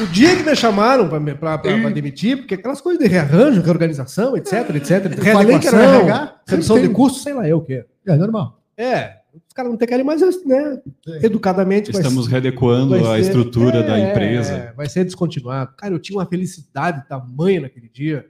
o 0.00 0.06
dia 0.06 0.36
que 0.36 0.42
me 0.42 0.54
chamaram 0.54 1.08
para 1.08 1.90
demitir, 1.90 2.38
porque 2.38 2.54
aquelas 2.54 2.80
coisas 2.80 3.02
de 3.02 3.08
rearranjo, 3.08 3.62
reorganização, 3.62 4.36
etc, 4.36 4.70
etc, 4.76 4.90
RH, 5.06 6.40
redução 6.46 6.76
de 6.76 6.82
tem. 6.86 6.92
custos, 6.92 7.22
sei 7.22 7.32
lá 7.32 7.48
eu 7.48 7.58
o 7.58 7.62
quê. 7.62 7.84
É 8.06 8.16
normal. 8.16 8.60
É, 8.76 9.16
os 9.34 9.54
caras 9.54 9.70
não 9.70 9.78
te 9.78 9.86
querem 9.86 10.04
mais, 10.04 10.20
né? 10.44 10.80
Educadamente. 11.22 11.90
vai 11.92 12.00
Estamos 12.02 12.26
ser- 12.26 12.30
readequando 12.32 12.90
vai 12.90 13.00
a 13.00 13.04
ser- 13.22 13.28
estrutura 13.30 13.82
da 13.82 13.98
é, 13.98 14.10
empresa. 14.10 14.52
é, 14.52 14.72
vai 14.72 14.88
ser 14.88 15.04
descontinuado. 15.04 15.72
Cara, 15.76 15.94
eu 15.94 15.98
tinha 15.98 16.18
uma 16.18 16.26
felicidade 16.26 17.06
tamanha 17.08 17.62
naquele 17.62 17.88
dia. 17.88 18.26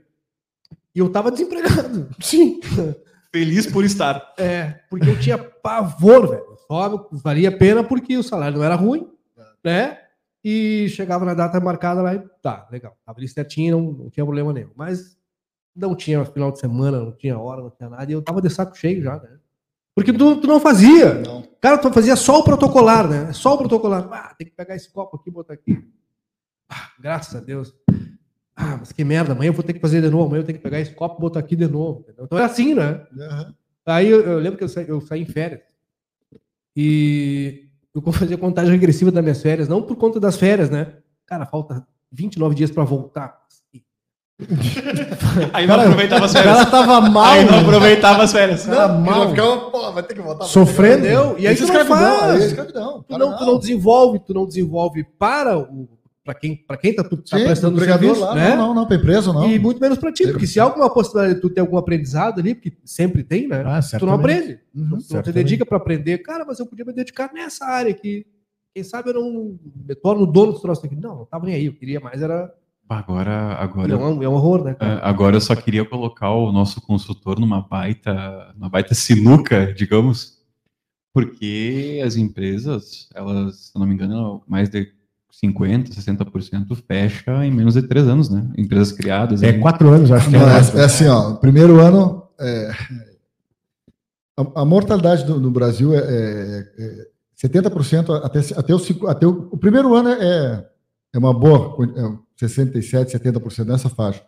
E 0.95 0.99
eu 0.99 1.09
tava 1.09 1.31
desempregado. 1.31 2.07
Sim. 2.21 2.59
Feliz 3.33 3.65
por 3.65 3.83
estar. 3.83 4.33
É, 4.37 4.79
porque 4.91 5.09
eu 5.09 5.19
tinha 5.19 5.39
pavor, 5.39 6.29
velho. 6.29 6.55
Só 6.67 7.09
valia 7.11 7.49
a 7.49 7.57
pena 7.57 7.83
porque 7.83 8.15
o 8.15 8.21
salário 8.21 8.57
não 8.57 8.63
era 8.63 8.75
ruim, 8.75 9.11
né? 9.63 9.99
E 10.43 10.87
chegava 10.89 11.25
na 11.25 11.33
data 11.33 11.59
marcada 11.59 12.01
lá 12.01 12.13
e 12.13 12.19
tá, 12.43 12.67
legal. 12.71 12.95
Tava 13.03 13.17
ali 13.17 13.27
certinho, 13.27 13.79
não, 13.79 13.91
não 13.91 14.09
tinha 14.11 14.23
problema 14.23 14.53
nenhum. 14.53 14.69
Mas 14.75 15.17
não 15.75 15.95
tinha 15.95 16.23
final 16.25 16.51
de 16.51 16.59
semana, 16.59 16.99
não 16.99 17.11
tinha 17.11 17.39
hora, 17.39 17.63
não 17.63 17.71
tinha 17.71 17.89
nada. 17.89 18.11
E 18.11 18.13
eu 18.13 18.21
tava 18.21 18.39
de 18.39 18.51
saco 18.51 18.77
cheio 18.77 19.01
já, 19.01 19.17
né? 19.17 19.39
Porque 19.95 20.13
tu, 20.13 20.39
tu 20.39 20.47
não 20.47 20.59
fazia. 20.59 21.15
Não. 21.15 21.43
Cara, 21.59 21.79
tu 21.79 21.91
fazia 21.91 22.15
só 22.15 22.39
o 22.39 22.43
protocolar, 22.43 23.07
né? 23.07 23.33
Só 23.33 23.55
o 23.55 23.57
protocolar. 23.57 24.07
Ah, 24.11 24.35
tem 24.37 24.45
que 24.45 24.53
pegar 24.53 24.75
esse 24.75 24.91
copo 24.91 25.17
aqui 25.17 25.29
e 25.29 25.33
botar 25.33 25.53
aqui. 25.53 25.83
Ah, 26.69 26.91
graças 26.99 27.35
a 27.35 27.39
Deus. 27.39 27.73
Ah, 28.55 28.77
mas 28.79 28.91
que 28.91 29.03
merda, 29.03 29.31
amanhã 29.33 29.49
eu 29.49 29.53
vou 29.53 29.63
ter 29.63 29.73
que 29.73 29.79
fazer 29.79 30.01
de 30.01 30.09
novo, 30.09 30.25
amanhã 30.25 30.41
eu 30.41 30.45
tenho 30.45 30.57
que 30.57 30.63
pegar 30.63 30.79
esse 30.79 30.91
copo 30.93 31.17
e 31.17 31.21
botar 31.21 31.39
aqui 31.39 31.55
de 31.55 31.67
novo. 31.67 32.01
entendeu? 32.01 32.25
Então 32.25 32.37
é 32.37 32.43
assim, 32.43 32.73
né? 32.75 33.01
Aham. 33.19 33.53
Aí 33.85 34.07
eu, 34.09 34.21
eu 34.21 34.39
lembro 34.39 34.57
que 34.57 34.63
eu 34.63 34.69
saí, 34.69 34.85
eu 34.87 35.01
saí 35.01 35.21
em 35.21 35.25
férias. 35.25 35.61
E 36.75 37.65
eu 37.93 38.01
vou 38.01 38.13
fazer 38.13 38.37
contagem 38.37 38.71
regressiva 38.71 39.11
das 39.11 39.23
minhas 39.23 39.41
férias, 39.41 39.67
não 39.67 39.81
por 39.81 39.95
conta 39.95 40.19
das 40.19 40.37
férias, 40.37 40.69
né? 40.69 40.93
Cara, 41.25 41.45
falta 41.45 41.85
29 42.11 42.55
dias 42.55 42.71
pra 42.71 42.83
voltar. 42.83 43.41
Aí 45.53 45.65
não 45.67 45.79
aproveitava 45.79 46.25
as 46.25 46.33
férias. 46.33 46.55
cara 46.55 46.65
tava 46.71 47.01
mal. 47.09 47.23
Aí 47.25 47.45
não 47.45 47.59
aproveitava 47.59 48.23
as 48.23 48.31
férias. 48.31 48.65
Cara, 48.65 48.87
Não, 48.89 49.01
mal. 49.01 49.29
ficava, 49.29 49.57
pô, 49.69 49.91
vai 49.91 50.03
ter 50.03 50.15
que 50.15 50.21
voltar. 50.21 50.45
Sofrendo. 50.45 51.05
Entendeu? 51.05 51.35
E 51.37 51.47
aí 51.47 51.53
Isso 51.53 51.67
tu 51.67 51.73
não 51.73 51.85
faz. 51.85 52.41
aí 52.41 52.51
é. 52.51 52.63
Tu 52.65 53.03
Para 53.07 53.17
não, 53.17 53.37
tu 53.37 53.45
não 53.45 53.59
desenvolve, 53.59 54.19
tu 54.19 54.33
não 54.33 54.45
desenvolve 54.47 55.03
para 55.17 55.57
o 55.57 55.87
para 56.23 56.33
quem 56.33 56.55
para 56.55 56.77
quem 56.77 56.95
tá, 56.95 57.03
tu, 57.03 57.17
tá 57.17 57.37
Sim, 57.37 57.43
prestando 57.43 57.79
serviço, 57.79 58.21
lá, 58.21 58.33
né? 58.33 58.49
não, 58.49 58.67
não, 58.67 58.73
não, 58.75 58.85
para 58.87 58.95
empresa 58.95 59.33
não. 59.33 59.49
E 59.49 59.59
muito 59.59 59.79
menos 59.79 59.97
para 59.97 60.11
ti, 60.11 60.25
porque 60.27 60.47
se 60.47 60.59
há 60.59 60.63
alguma 60.63 60.91
possibilidade 60.91 61.35
de 61.35 61.41
tu 61.41 61.49
ter 61.49 61.61
algum 61.61 61.77
aprendizado 61.77 62.39
ali, 62.39 62.55
porque 62.55 62.73
sempre 62.85 63.23
tem, 63.23 63.47
né? 63.47 63.63
Ah, 63.65 63.79
tu 63.99 64.05
não 64.05 64.13
aprende. 64.13 64.59
Uhum. 64.73 64.99
Tu 64.99 65.13
não 65.13 65.21
te 65.21 65.31
dedica 65.33 65.65
para 65.65 65.77
aprender. 65.77 66.19
Cara, 66.19 66.45
mas 66.45 66.59
eu 66.59 66.65
podia 66.65 66.85
me 66.85 66.93
dedicar 66.93 67.31
nessa 67.33 67.65
área 67.65 67.91
aqui. 67.91 68.25
Quem 68.73 68.83
sabe 68.83 69.09
eu 69.09 69.15
não 69.15 69.59
me 69.85 69.95
torno 69.95 70.25
dono 70.25 70.53
dos 70.53 70.61
troços 70.61 70.83
aqui. 70.83 70.95
Não, 70.95 71.17
não 71.17 71.25
tava 71.25 71.45
nem 71.45 71.55
aí. 71.55 71.65
Eu 71.65 71.73
queria 71.73 71.99
mais, 71.99 72.21
era. 72.21 72.51
Agora, 72.89 73.53
agora, 73.55 73.91
É 73.91 73.95
um, 73.95 74.23
é 74.23 74.29
um 74.29 74.33
horror, 74.33 74.63
né? 74.63 74.73
cara? 74.75 74.93
é, 74.93 74.99
agora 75.03 75.35
eu 75.35 75.41
só 75.41 75.55
queria 75.55 75.85
colocar 75.85 76.31
o 76.31 76.51
nosso 76.51 76.81
consultor 76.81 77.39
numa 77.39 77.61
baita, 77.61 78.53
uma 78.57 78.69
baita 78.69 78.93
sinuca, 78.93 79.73
digamos, 79.73 80.37
porque 81.13 82.01
as 82.05 82.17
empresas, 82.17 83.07
elas, 83.15 83.67
se 83.71 83.79
não 83.79 83.87
me 83.87 83.93
engano, 83.93 84.43
mais 84.47 84.69
de 84.69 84.91
50%, 85.41 85.89
60% 85.89 86.75
fecha 86.87 87.45
em 87.45 87.51
menos 87.51 87.73
de 87.73 87.81
três 87.83 88.07
anos, 88.07 88.29
né? 88.29 88.47
Empresas 88.57 88.91
criadas. 88.91 89.41
É 89.41 89.49
em- 89.49 89.59
quatro 89.59 89.89
anos, 89.89 90.11
acho 90.11 90.29
que 90.29 90.37
Não, 90.37 90.47
é. 90.47 90.53
é, 90.59 90.81
é 90.81 90.83
assim, 90.85 91.07
ó, 91.07 91.33
primeiro 91.35 91.79
ano, 91.79 92.23
é, 92.39 92.71
a, 94.37 94.61
a 94.61 94.65
mortalidade 94.65 95.25
do- 95.25 95.39
no 95.39 95.51
Brasil 95.51 95.93
é, 95.93 95.97
é, 95.97 96.71
é 96.77 97.07
70% 97.47 98.09
até, 98.23 98.39
até, 98.55 98.73
o, 98.73 99.07
até 99.07 99.27
o, 99.27 99.49
o 99.51 99.57
primeiro 99.57 99.93
ano 99.95 100.09
é, 100.09 100.67
é 101.13 101.17
uma 101.17 101.33
boa, 101.33 101.75
é 101.95 102.17
67, 102.39 103.17
70% 103.17 103.65
nessa 103.65 103.89
faixa. 103.89 104.21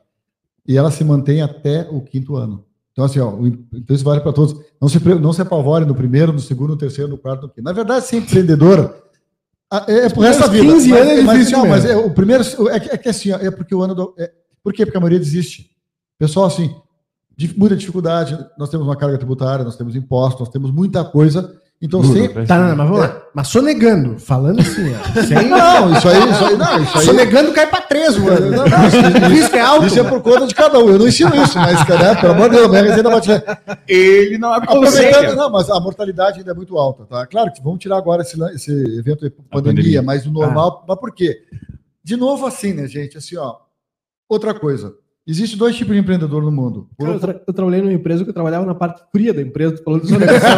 E 0.67 0.75
ela 0.77 0.89
se 0.91 1.03
mantém 1.03 1.41
até 1.41 1.87
o 1.91 2.01
quinto 2.01 2.35
ano. 2.35 2.65
Então, 2.91 3.05
assim, 3.05 3.19
ó, 3.19 3.33
então 3.73 3.95
isso 3.95 4.03
vale 4.05 4.21
para 4.21 4.33
todos. 4.33 4.59
Não 4.81 4.87
se, 4.89 4.99
não 5.19 5.33
se 5.33 5.41
apavore 5.41 5.85
no 5.85 5.93
primeiro, 5.93 6.33
no 6.33 6.39
segundo, 6.39 6.69
no 6.71 6.77
terceiro, 6.77 7.11
no 7.11 7.17
quarto, 7.17 7.43
no 7.43 7.49
quinto. 7.49 7.63
Na 7.63 7.73
verdade, 7.73 8.05
ser 8.07 8.17
empreendedor 8.17 8.95
é, 9.87 10.05
é 10.05 10.09
pro 10.09 10.21
resto 10.21 10.41
da 10.41 10.47
vida. 10.47 10.73
15 10.73 10.89
Mas- 10.89 11.01
anos 11.01 11.11
é 11.19 11.23
mas, 11.23 11.51
não, 11.51 11.67
mas 11.67 11.85
é, 11.85 11.95
o 11.95 12.11
primeiro 12.11 12.43
é 12.69 12.79
que, 12.79 12.89
é 12.89 12.97
que 12.97 13.09
assim, 13.09 13.31
é 13.31 13.51
porque 13.51 13.73
o 13.73 13.81
ano 13.81 13.95
do, 13.95 14.13
é, 14.17 14.31
por 14.63 14.73
quê? 14.73 14.85
Porque 14.85 14.97
a 14.97 15.01
maioria 15.01 15.19
desiste. 15.19 15.69
Pessoal, 16.17 16.45
assim, 16.45 16.73
de 17.37 17.57
muita 17.57 17.75
dificuldade, 17.75 18.37
nós 18.57 18.69
temos 18.69 18.87
uma 18.87 18.95
carga 18.95 19.17
tributária, 19.17 19.65
nós 19.65 19.75
temos 19.75 19.95
impostos, 19.95 20.39
nós 20.39 20.49
temos 20.49 20.71
muita 20.71 21.03
coisa. 21.03 21.53
Então, 21.85 22.03
sem, 22.03 22.27
Tá, 22.45 22.57
não, 22.57 22.75
mas 22.75 22.89
vamos 22.89 22.99
lá. 22.99 23.21
Mas 23.31 23.47
sonegando, 23.47 24.17
falando 24.17 24.59
assim, 24.59 24.91
ó. 24.95 25.21
Sem... 25.21 25.49
Não, 25.49 25.93
isso 25.93 26.07
aí, 26.09 26.29
isso 26.31 26.45
aí, 26.45 26.57
não, 26.57 26.83
isso 26.83 26.97
aí. 26.97 27.05
Sonegando 27.05 27.53
cai 27.53 27.67
pra 27.67 27.81
três, 27.81 28.17
mano. 28.17 28.49
Não, 28.49 28.65
não, 28.65 28.87
isso, 28.87 28.97
O 28.97 29.29
risco 29.29 29.55
é 29.55 29.61
alto. 29.61 29.85
isso 29.85 29.99
é 29.99 30.03
por 30.03 30.19
conta 30.21 30.47
de 30.47 30.55
cada 30.55 30.79
um. 30.79 30.89
Eu 30.89 30.97
não 30.97 31.07
ensino 31.07 31.35
isso, 31.35 31.59
mas, 31.59 31.83
cara, 31.83 32.15
pelo 32.15 32.33
amor 32.33 32.49
de 32.49 32.55
Deus, 32.55 32.69
minha 32.69 32.81
receita 32.81 33.09
bate. 33.09 33.29
Ele 33.87 34.37
não 34.39 34.51
Aproveitando, 34.51 35.35
não, 35.35 35.49
mas 35.51 35.69
a 35.69 35.79
mortalidade 35.79 36.39
ainda 36.39 36.51
é 36.51 36.55
muito 36.55 36.75
alta, 36.75 37.05
tá? 37.05 37.27
Claro 37.27 37.53
que 37.53 37.61
vamos 37.61 37.79
tirar 37.79 37.97
agora 37.97 38.23
esse, 38.23 38.35
esse 38.55 38.71
evento 38.97 39.25
aí, 39.25 39.29
pandemia, 39.29 39.51
pandemia. 39.51 40.01
mas 40.01 40.25
o 40.25 40.31
normal. 40.31 40.83
Mas 40.87 40.99
por 40.99 41.13
quê? 41.13 41.43
De 42.03 42.17
novo, 42.17 42.47
assim, 42.47 42.73
né, 42.73 42.87
gente? 42.87 43.15
Assim, 43.15 43.37
ó. 43.37 43.57
Outra 44.27 44.55
coisa. 44.55 44.95
Existem 45.27 45.57
dois 45.57 45.75
tipos 45.75 45.93
de 45.95 45.99
empreendedor 46.01 46.43
no 46.43 46.51
mundo. 46.51 46.87
Cara, 46.99 47.13
eu, 47.13 47.19
tra- 47.19 47.41
eu 47.47 47.53
trabalhei 47.53 47.81
numa 47.81 47.93
empresa 47.93 48.23
que 48.23 48.29
eu 48.29 48.33
trabalhava 48.33 48.63
na 48.63 48.75
parte 48.75 49.01
fria 49.11 49.33
da 49.33 49.41
empresa, 49.41 49.81
falando 49.83 50.03
de 50.03 50.09
sonegação. 50.09 50.49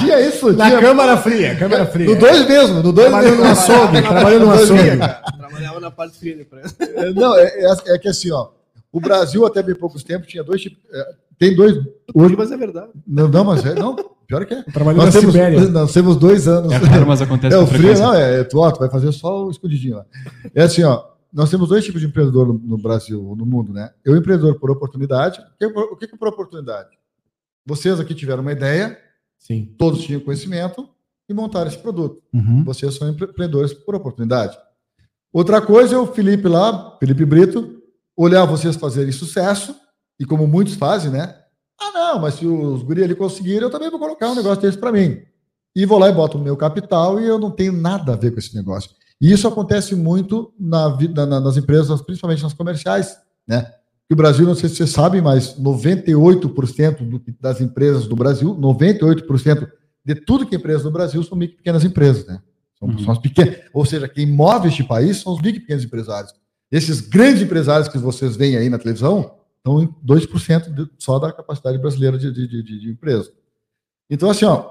Tinha 0.00 0.20
isso, 0.28 0.52
Na 0.52 0.66
tinha. 0.68 0.80
câmara 0.80 1.16
fria, 1.16 1.54
câmara 1.56 1.86
fria. 1.86 2.06
No 2.06 2.16
dois 2.16 2.48
mesmo, 2.48 2.82
no 2.82 2.92
dois 2.92 3.08
Trabalhou 3.08 3.30
mesmo. 3.30 3.44
no 3.44 3.50
açougue, 3.52 4.02
trabalhou 4.02 4.40
no 4.40 4.50
açougue. 4.50 4.98
trabalhava 5.38 5.80
na 5.80 5.90
parte 5.92 6.18
fria 6.18 6.34
da 6.36 6.42
empresa. 6.42 6.74
É, 6.80 7.12
Não, 7.12 7.36
é, 7.36 7.44
é- 7.44 7.94
é 7.94 7.98
que 7.98 8.08
assim, 8.08 8.32
ó. 8.32 8.48
O 8.92 9.00
Brasil, 9.00 9.46
até 9.46 9.62
bem 9.62 9.74
poucos 9.76 10.02
tempos, 10.02 10.26
tinha 10.28 10.42
dois 10.42 10.60
tipos. 10.60 10.78
é, 10.92 11.06
tem 11.38 11.54
dois. 11.54 11.76
Hoje, 12.14 12.34
Mas 12.36 12.50
é 12.50 12.56
verdade. 12.56 12.88
não, 13.06 13.28
não, 13.28 13.44
mas 13.44 13.64
é, 13.64 13.74
não, 13.74 13.94
pior 14.26 14.44
que 14.44 14.54
é. 14.54 14.62
Trabalhou 14.72 15.04
Nós 15.04 15.14
na 15.14 15.20
temos, 15.20 15.34
Sibéria. 15.34 15.60
nós 15.68 15.92
temos 15.92 16.16
dois 16.16 16.46
anos. 16.48 16.72
É 16.72 16.76
raro, 16.78 17.06
mas 17.06 17.22
acontece 17.22 17.54
É, 17.54 17.58
o 17.58 17.66
frio, 17.66 17.96
não, 17.98 18.12
é, 18.14 18.42
tu, 18.44 18.58
ó, 18.58 18.70
tu 18.72 18.78
vai 18.80 18.88
fazer 18.90 19.10
só 19.12 19.46
o 19.46 19.50
escondidinho 19.52 19.96
lá. 19.98 20.04
É 20.54 20.62
assim, 20.64 20.82
ó, 20.84 21.02
nós 21.34 21.50
temos 21.50 21.68
dois 21.68 21.84
tipos 21.84 22.00
de 22.00 22.06
empreendedor 22.06 22.46
no, 22.46 22.54
no 22.54 22.78
Brasil, 22.78 23.34
no 23.36 23.44
mundo, 23.44 23.72
né? 23.72 23.92
Eu, 24.04 24.16
empreendedor 24.16 24.58
por 24.60 24.70
oportunidade. 24.70 25.40
O 25.40 25.96
que, 25.96 26.04
é 26.04 26.16
por 26.16 26.28
oportunidade? 26.28 26.96
Vocês 27.66 27.98
aqui 27.98 28.14
tiveram 28.14 28.42
uma 28.42 28.52
ideia, 28.52 28.96
Sim. 29.38 29.74
todos 29.76 30.04
tinham 30.04 30.20
conhecimento 30.20 30.88
e 31.28 31.34
montaram 31.34 31.66
esse 31.66 31.78
produto. 31.78 32.22
Uhum. 32.32 32.62
Vocês 32.62 32.94
são 32.94 33.08
empre- 33.08 33.28
empreendedores 33.28 33.74
por 33.74 33.96
oportunidade. 33.96 34.56
Outra 35.32 35.60
coisa 35.60 35.96
é 35.96 35.98
o 35.98 36.06
Felipe 36.06 36.46
lá, 36.46 36.96
Felipe 37.00 37.24
Brito, 37.24 37.82
olhar 38.16 38.44
vocês 38.44 38.76
fazerem 38.76 39.10
sucesso, 39.10 39.74
e 40.20 40.24
como 40.24 40.46
muitos 40.46 40.74
fazem, 40.74 41.10
né? 41.10 41.36
Ah, 41.80 41.90
não, 41.92 42.20
mas 42.20 42.34
se 42.34 42.46
os 42.46 42.84
guri 42.84 43.02
ali 43.02 43.16
conseguirem, 43.16 43.62
eu 43.62 43.70
também 43.70 43.90
vou 43.90 43.98
colocar 43.98 44.30
um 44.30 44.36
negócio 44.36 44.62
desse 44.62 44.78
para 44.78 44.92
mim. 44.92 45.20
E 45.74 45.84
vou 45.84 45.98
lá 45.98 46.08
e 46.08 46.12
boto 46.12 46.38
o 46.38 46.40
meu 46.40 46.56
capital 46.56 47.20
e 47.20 47.26
eu 47.26 47.36
não 47.40 47.50
tenho 47.50 47.72
nada 47.72 48.12
a 48.12 48.16
ver 48.16 48.30
com 48.30 48.38
esse 48.38 48.54
negócio. 48.54 48.90
E 49.20 49.30
isso 49.32 49.46
acontece 49.48 49.94
muito 49.94 50.52
na 50.58 50.88
vida, 50.88 51.24
na- 51.26 51.40
nas 51.40 51.56
empresas, 51.56 52.02
principalmente 52.02 52.42
nas 52.42 52.52
comerciais, 52.52 53.16
né? 53.46 53.62
Que 54.06 54.12
o 54.12 54.16
Brasil, 54.16 54.44
não 54.46 54.54
sei 54.54 54.68
se 54.68 54.76
vocês 54.76 54.90
sabem, 54.90 55.22
mas 55.22 55.56
98% 55.58 57.04
do 57.08 57.22
das 57.40 57.60
empresas 57.60 58.06
do 58.06 58.14
Brasil, 58.16 58.54
98% 58.54 59.66
de 60.04 60.14
tudo 60.14 60.46
que 60.46 60.54
é 60.54 60.58
empresa 60.58 60.84
no 60.84 60.90
Brasil 60.90 61.22
são 61.22 61.38
micro 61.38 61.54
e 61.54 61.56
pequenas 61.58 61.84
empresas, 61.84 62.26
né? 62.26 62.40
São, 62.78 62.88
Uhum. 62.88 62.98
são 62.98 63.12
as 63.12 63.18
pequenas. 63.18 63.56
Ou 63.72 63.86
seja, 63.86 64.06
quem 64.08 64.26
move 64.26 64.68
este 64.68 64.84
país 64.84 65.18
são 65.18 65.32
os 65.32 65.40
micro 65.40 65.56
e 65.58 65.60
pequenos 65.60 65.84
empresários. 65.84 66.34
Esses 66.70 67.00
grandes 67.00 67.40
empresários 67.42 67.88
que 67.88 67.96
vocês 67.98 68.36
veem 68.36 68.56
aí 68.56 68.68
na 68.68 68.78
televisão 68.78 69.36
estão 69.58 69.80
em 69.82 69.88
2% 70.02 70.70
de- 70.74 70.90
só 70.98 71.18
da 71.18 71.32
capacidade 71.32 71.78
brasileira 71.78 72.18
de, 72.18 72.30
de, 72.30 72.46
de, 72.46 72.62
de- 72.80 72.90
empresa. 72.90 73.30
Então, 74.10 74.28
assim, 74.28 74.44
ó. 74.44 74.70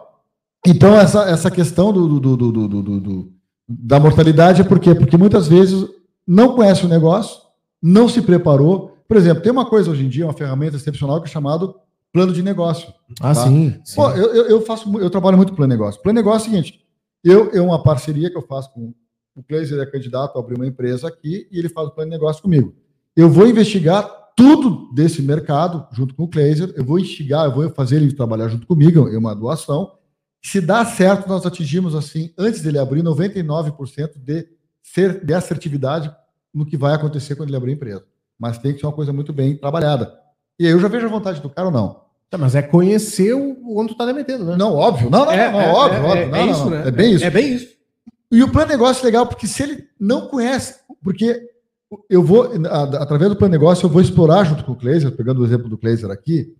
Então, 0.67 0.95
essa, 0.95 1.23
essa 1.23 1.49
questão 1.49 1.91
do, 1.91 2.07
do, 2.07 2.19
do, 2.19 2.37
do, 2.51 2.51
do- 2.67 2.83
do- 2.83 2.99
do- 2.99 3.33
da 3.67 3.99
mortalidade 3.99 4.61
é 4.61 4.63
por 4.63 4.79
quê? 4.79 4.93
Porque 4.93 5.17
muitas 5.17 5.47
vezes 5.47 5.87
não 6.27 6.55
conhece 6.55 6.85
o 6.85 6.89
negócio, 6.89 7.41
não 7.81 8.07
se 8.07 8.21
preparou. 8.21 8.97
Por 9.07 9.17
exemplo, 9.17 9.43
tem 9.43 9.51
uma 9.51 9.65
coisa 9.65 9.91
hoje 9.91 10.05
em 10.05 10.09
dia, 10.09 10.25
uma 10.25 10.33
ferramenta 10.33 10.75
excepcional 10.75 11.21
que 11.21 11.27
é 11.27 11.31
chamado 11.31 11.75
plano 12.11 12.31
de 12.33 12.43
negócio. 12.43 12.93
Ah, 13.19 13.33
Tá. 13.33 13.47
sim. 13.47 13.75
sim. 13.83 13.95
Pô, 13.95 14.09
eu, 14.11 14.45
eu, 14.45 14.61
faço, 14.61 14.99
eu 14.99 15.09
trabalho 15.09 15.37
muito 15.37 15.53
plano 15.53 15.73
de 15.73 15.77
negócio. 15.79 16.01
Plano 16.01 16.17
de 16.19 16.23
negócio 16.23 16.45
é 16.47 16.49
o 16.49 16.51
seguinte: 16.51 16.81
eu, 17.23 17.51
eu 17.51 17.65
uma 17.65 17.81
parceria 17.81 18.29
que 18.29 18.37
eu 18.37 18.41
faço 18.41 18.71
com 18.73 18.93
o 19.35 19.43
Cleiser 19.43 19.79
é 19.79 19.85
candidato 19.85 20.37
a 20.37 20.39
abrir 20.39 20.55
uma 20.55 20.67
empresa 20.67 21.07
aqui 21.07 21.47
e 21.51 21.57
ele 21.57 21.69
faz 21.69 21.87
o 21.87 21.91
plano 21.91 22.11
de 22.11 22.15
negócio 22.15 22.41
comigo. 22.41 22.75
Eu 23.15 23.29
vou 23.29 23.47
investigar 23.47 24.07
tudo 24.35 24.91
desse 24.93 25.21
mercado 25.21 25.87
junto 25.91 26.13
com 26.15 26.23
o 26.23 26.27
Cleiser, 26.27 26.73
eu 26.75 26.83
vou 26.83 26.99
instigar, 26.99 27.45
eu 27.45 27.53
vou 27.53 27.69
fazer 27.71 27.97
ele 27.97 28.13
trabalhar 28.13 28.47
junto 28.47 28.67
comigo, 28.67 29.07
é 29.07 29.17
uma 29.17 29.35
doação. 29.35 29.91
Se 30.43 30.59
dá 30.59 30.83
certo, 30.85 31.27
nós 31.27 31.45
atingimos 31.45 31.95
assim, 31.95 32.33
antes 32.37 32.61
dele 32.61 32.77
abrir, 32.77 33.01
99% 33.01 34.11
de, 34.17 34.47
ser, 34.81 35.23
de 35.23 35.33
assertividade 35.33 36.13
no 36.53 36.65
que 36.65 36.75
vai 36.77 36.93
acontecer 36.93 37.35
quando 37.35 37.49
ele 37.49 37.57
abrir 37.57 37.71
a 37.71 37.75
empresa. 37.75 38.03
Mas 38.37 38.57
tem 38.57 38.73
que 38.73 38.79
ser 38.79 38.85
uma 38.85 38.91
coisa 38.93 39.13
muito 39.13 39.31
bem 39.31 39.55
trabalhada. 39.55 40.13
E 40.59 40.65
aí 40.65 40.71
eu 40.71 40.79
já 40.79 40.87
vejo 40.87 41.05
a 41.05 41.09
vontade 41.09 41.41
do 41.41 41.49
cara 41.49 41.67
ou 41.69 41.73
não. 41.73 42.03
Tá, 42.29 42.37
mas 42.37 42.55
é 42.55 42.61
conhecer 42.61 43.33
o 43.33 43.77
onde 43.77 43.93
tu 43.93 43.97
tá 43.97 44.05
demetendo, 44.05 44.43
né? 44.43 44.55
Não, 44.57 44.73
óbvio. 44.73 45.09
Não, 45.09 45.25
não, 45.25 45.31
É, 45.31 45.51
não, 45.51 45.61
é, 45.61 45.71
óbvio, 45.71 45.97
é, 45.97 46.01
óbvio. 46.03 46.23
é, 46.23 46.25
Não, 46.27 46.51
isso, 46.51 46.63
não. 46.65 46.69
né? 46.71 46.87
É 46.87 46.91
bem 46.91 47.13
isso. 47.13 47.23
É 47.25 47.29
bem 47.29 47.53
isso. 47.53 47.73
E 48.31 48.43
o 48.43 48.51
plano 48.51 48.67
de 48.67 48.73
negócio 48.73 49.01
é 49.01 49.05
legal, 49.05 49.27
porque 49.27 49.47
se 49.47 49.61
ele 49.63 49.87
não 49.99 50.27
conhece, 50.27 50.79
porque 51.03 51.39
eu 52.09 52.23
vou, 52.23 52.49
através 52.99 53.29
do 53.29 53.35
plano 53.37 53.51
de 53.53 53.59
negócio, 53.59 53.85
eu 53.85 53.89
vou 53.89 54.01
explorar 54.01 54.43
junto 54.43 54.63
com 54.65 54.71
o 54.71 54.75
Kleiser, 54.75 55.11
pegando 55.11 55.41
o 55.41 55.45
exemplo 55.45 55.69
do 55.69 55.77
Kleiser 55.77 56.09
aqui, 56.09 56.55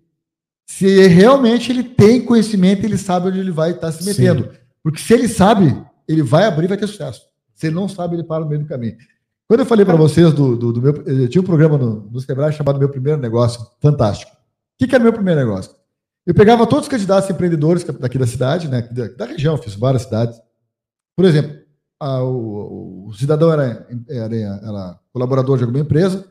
se 0.66 1.06
realmente 1.06 1.70
ele 1.70 1.84
tem 1.84 2.24
conhecimento, 2.24 2.84
ele 2.84 2.96
sabe 2.98 3.28
onde 3.28 3.38
ele 3.38 3.50
vai 3.50 3.72
estar 3.72 3.92
se 3.92 4.04
metendo. 4.04 4.50
Porque 4.82 5.00
se 5.00 5.12
ele 5.14 5.28
sabe, 5.28 5.76
ele 6.08 6.22
vai 6.22 6.44
abrir 6.44 6.64
e 6.64 6.68
vai 6.68 6.76
ter 6.76 6.86
sucesso. 6.86 7.22
Se 7.54 7.66
ele 7.66 7.74
não 7.76 7.88
sabe, 7.88 8.16
ele 8.16 8.24
para 8.24 8.42
no 8.44 8.48
meio 8.48 8.62
do 8.62 8.66
caminho. 8.68 8.96
Quando 9.46 9.60
eu 9.60 9.66
falei 9.66 9.84
para 9.84 9.96
vocês 9.96 10.32
do, 10.32 10.56
do, 10.56 10.72
do 10.72 10.82
meu. 10.82 10.94
Eu 11.06 11.28
tinha 11.28 11.42
um 11.42 11.44
programa 11.44 11.76
no, 11.76 12.08
no 12.10 12.20
Sebrae 12.20 12.52
chamado 12.52 12.78
Meu 12.78 12.88
Primeiro 12.88 13.20
Negócio, 13.20 13.64
fantástico. 13.80 14.32
O 14.32 14.36
que, 14.78 14.86
que 14.88 14.94
era 14.94 15.04
meu 15.04 15.12
primeiro 15.12 15.38
negócio? 15.40 15.72
Eu 16.26 16.34
pegava 16.34 16.66
todos 16.66 16.86
os 16.86 16.88
candidatos 16.90 17.28
empreendedores 17.30 17.84
daqui 17.84 18.18
da 18.18 18.26
cidade, 18.26 18.66
né, 18.68 18.82
da, 18.90 19.08
da 19.08 19.26
região, 19.26 19.56
fiz 19.58 19.74
várias 19.74 20.02
cidades. 20.02 20.36
Por 21.14 21.24
exemplo, 21.26 21.54
a- 22.00 22.24
o, 22.24 23.06
o 23.08 23.12
cidadão 23.12 23.52
era, 23.52 23.86
era, 24.08 24.34
era 24.34 24.98
colaborador 25.12 25.58
de 25.58 25.64
alguma 25.64 25.82
empresa 25.84 26.26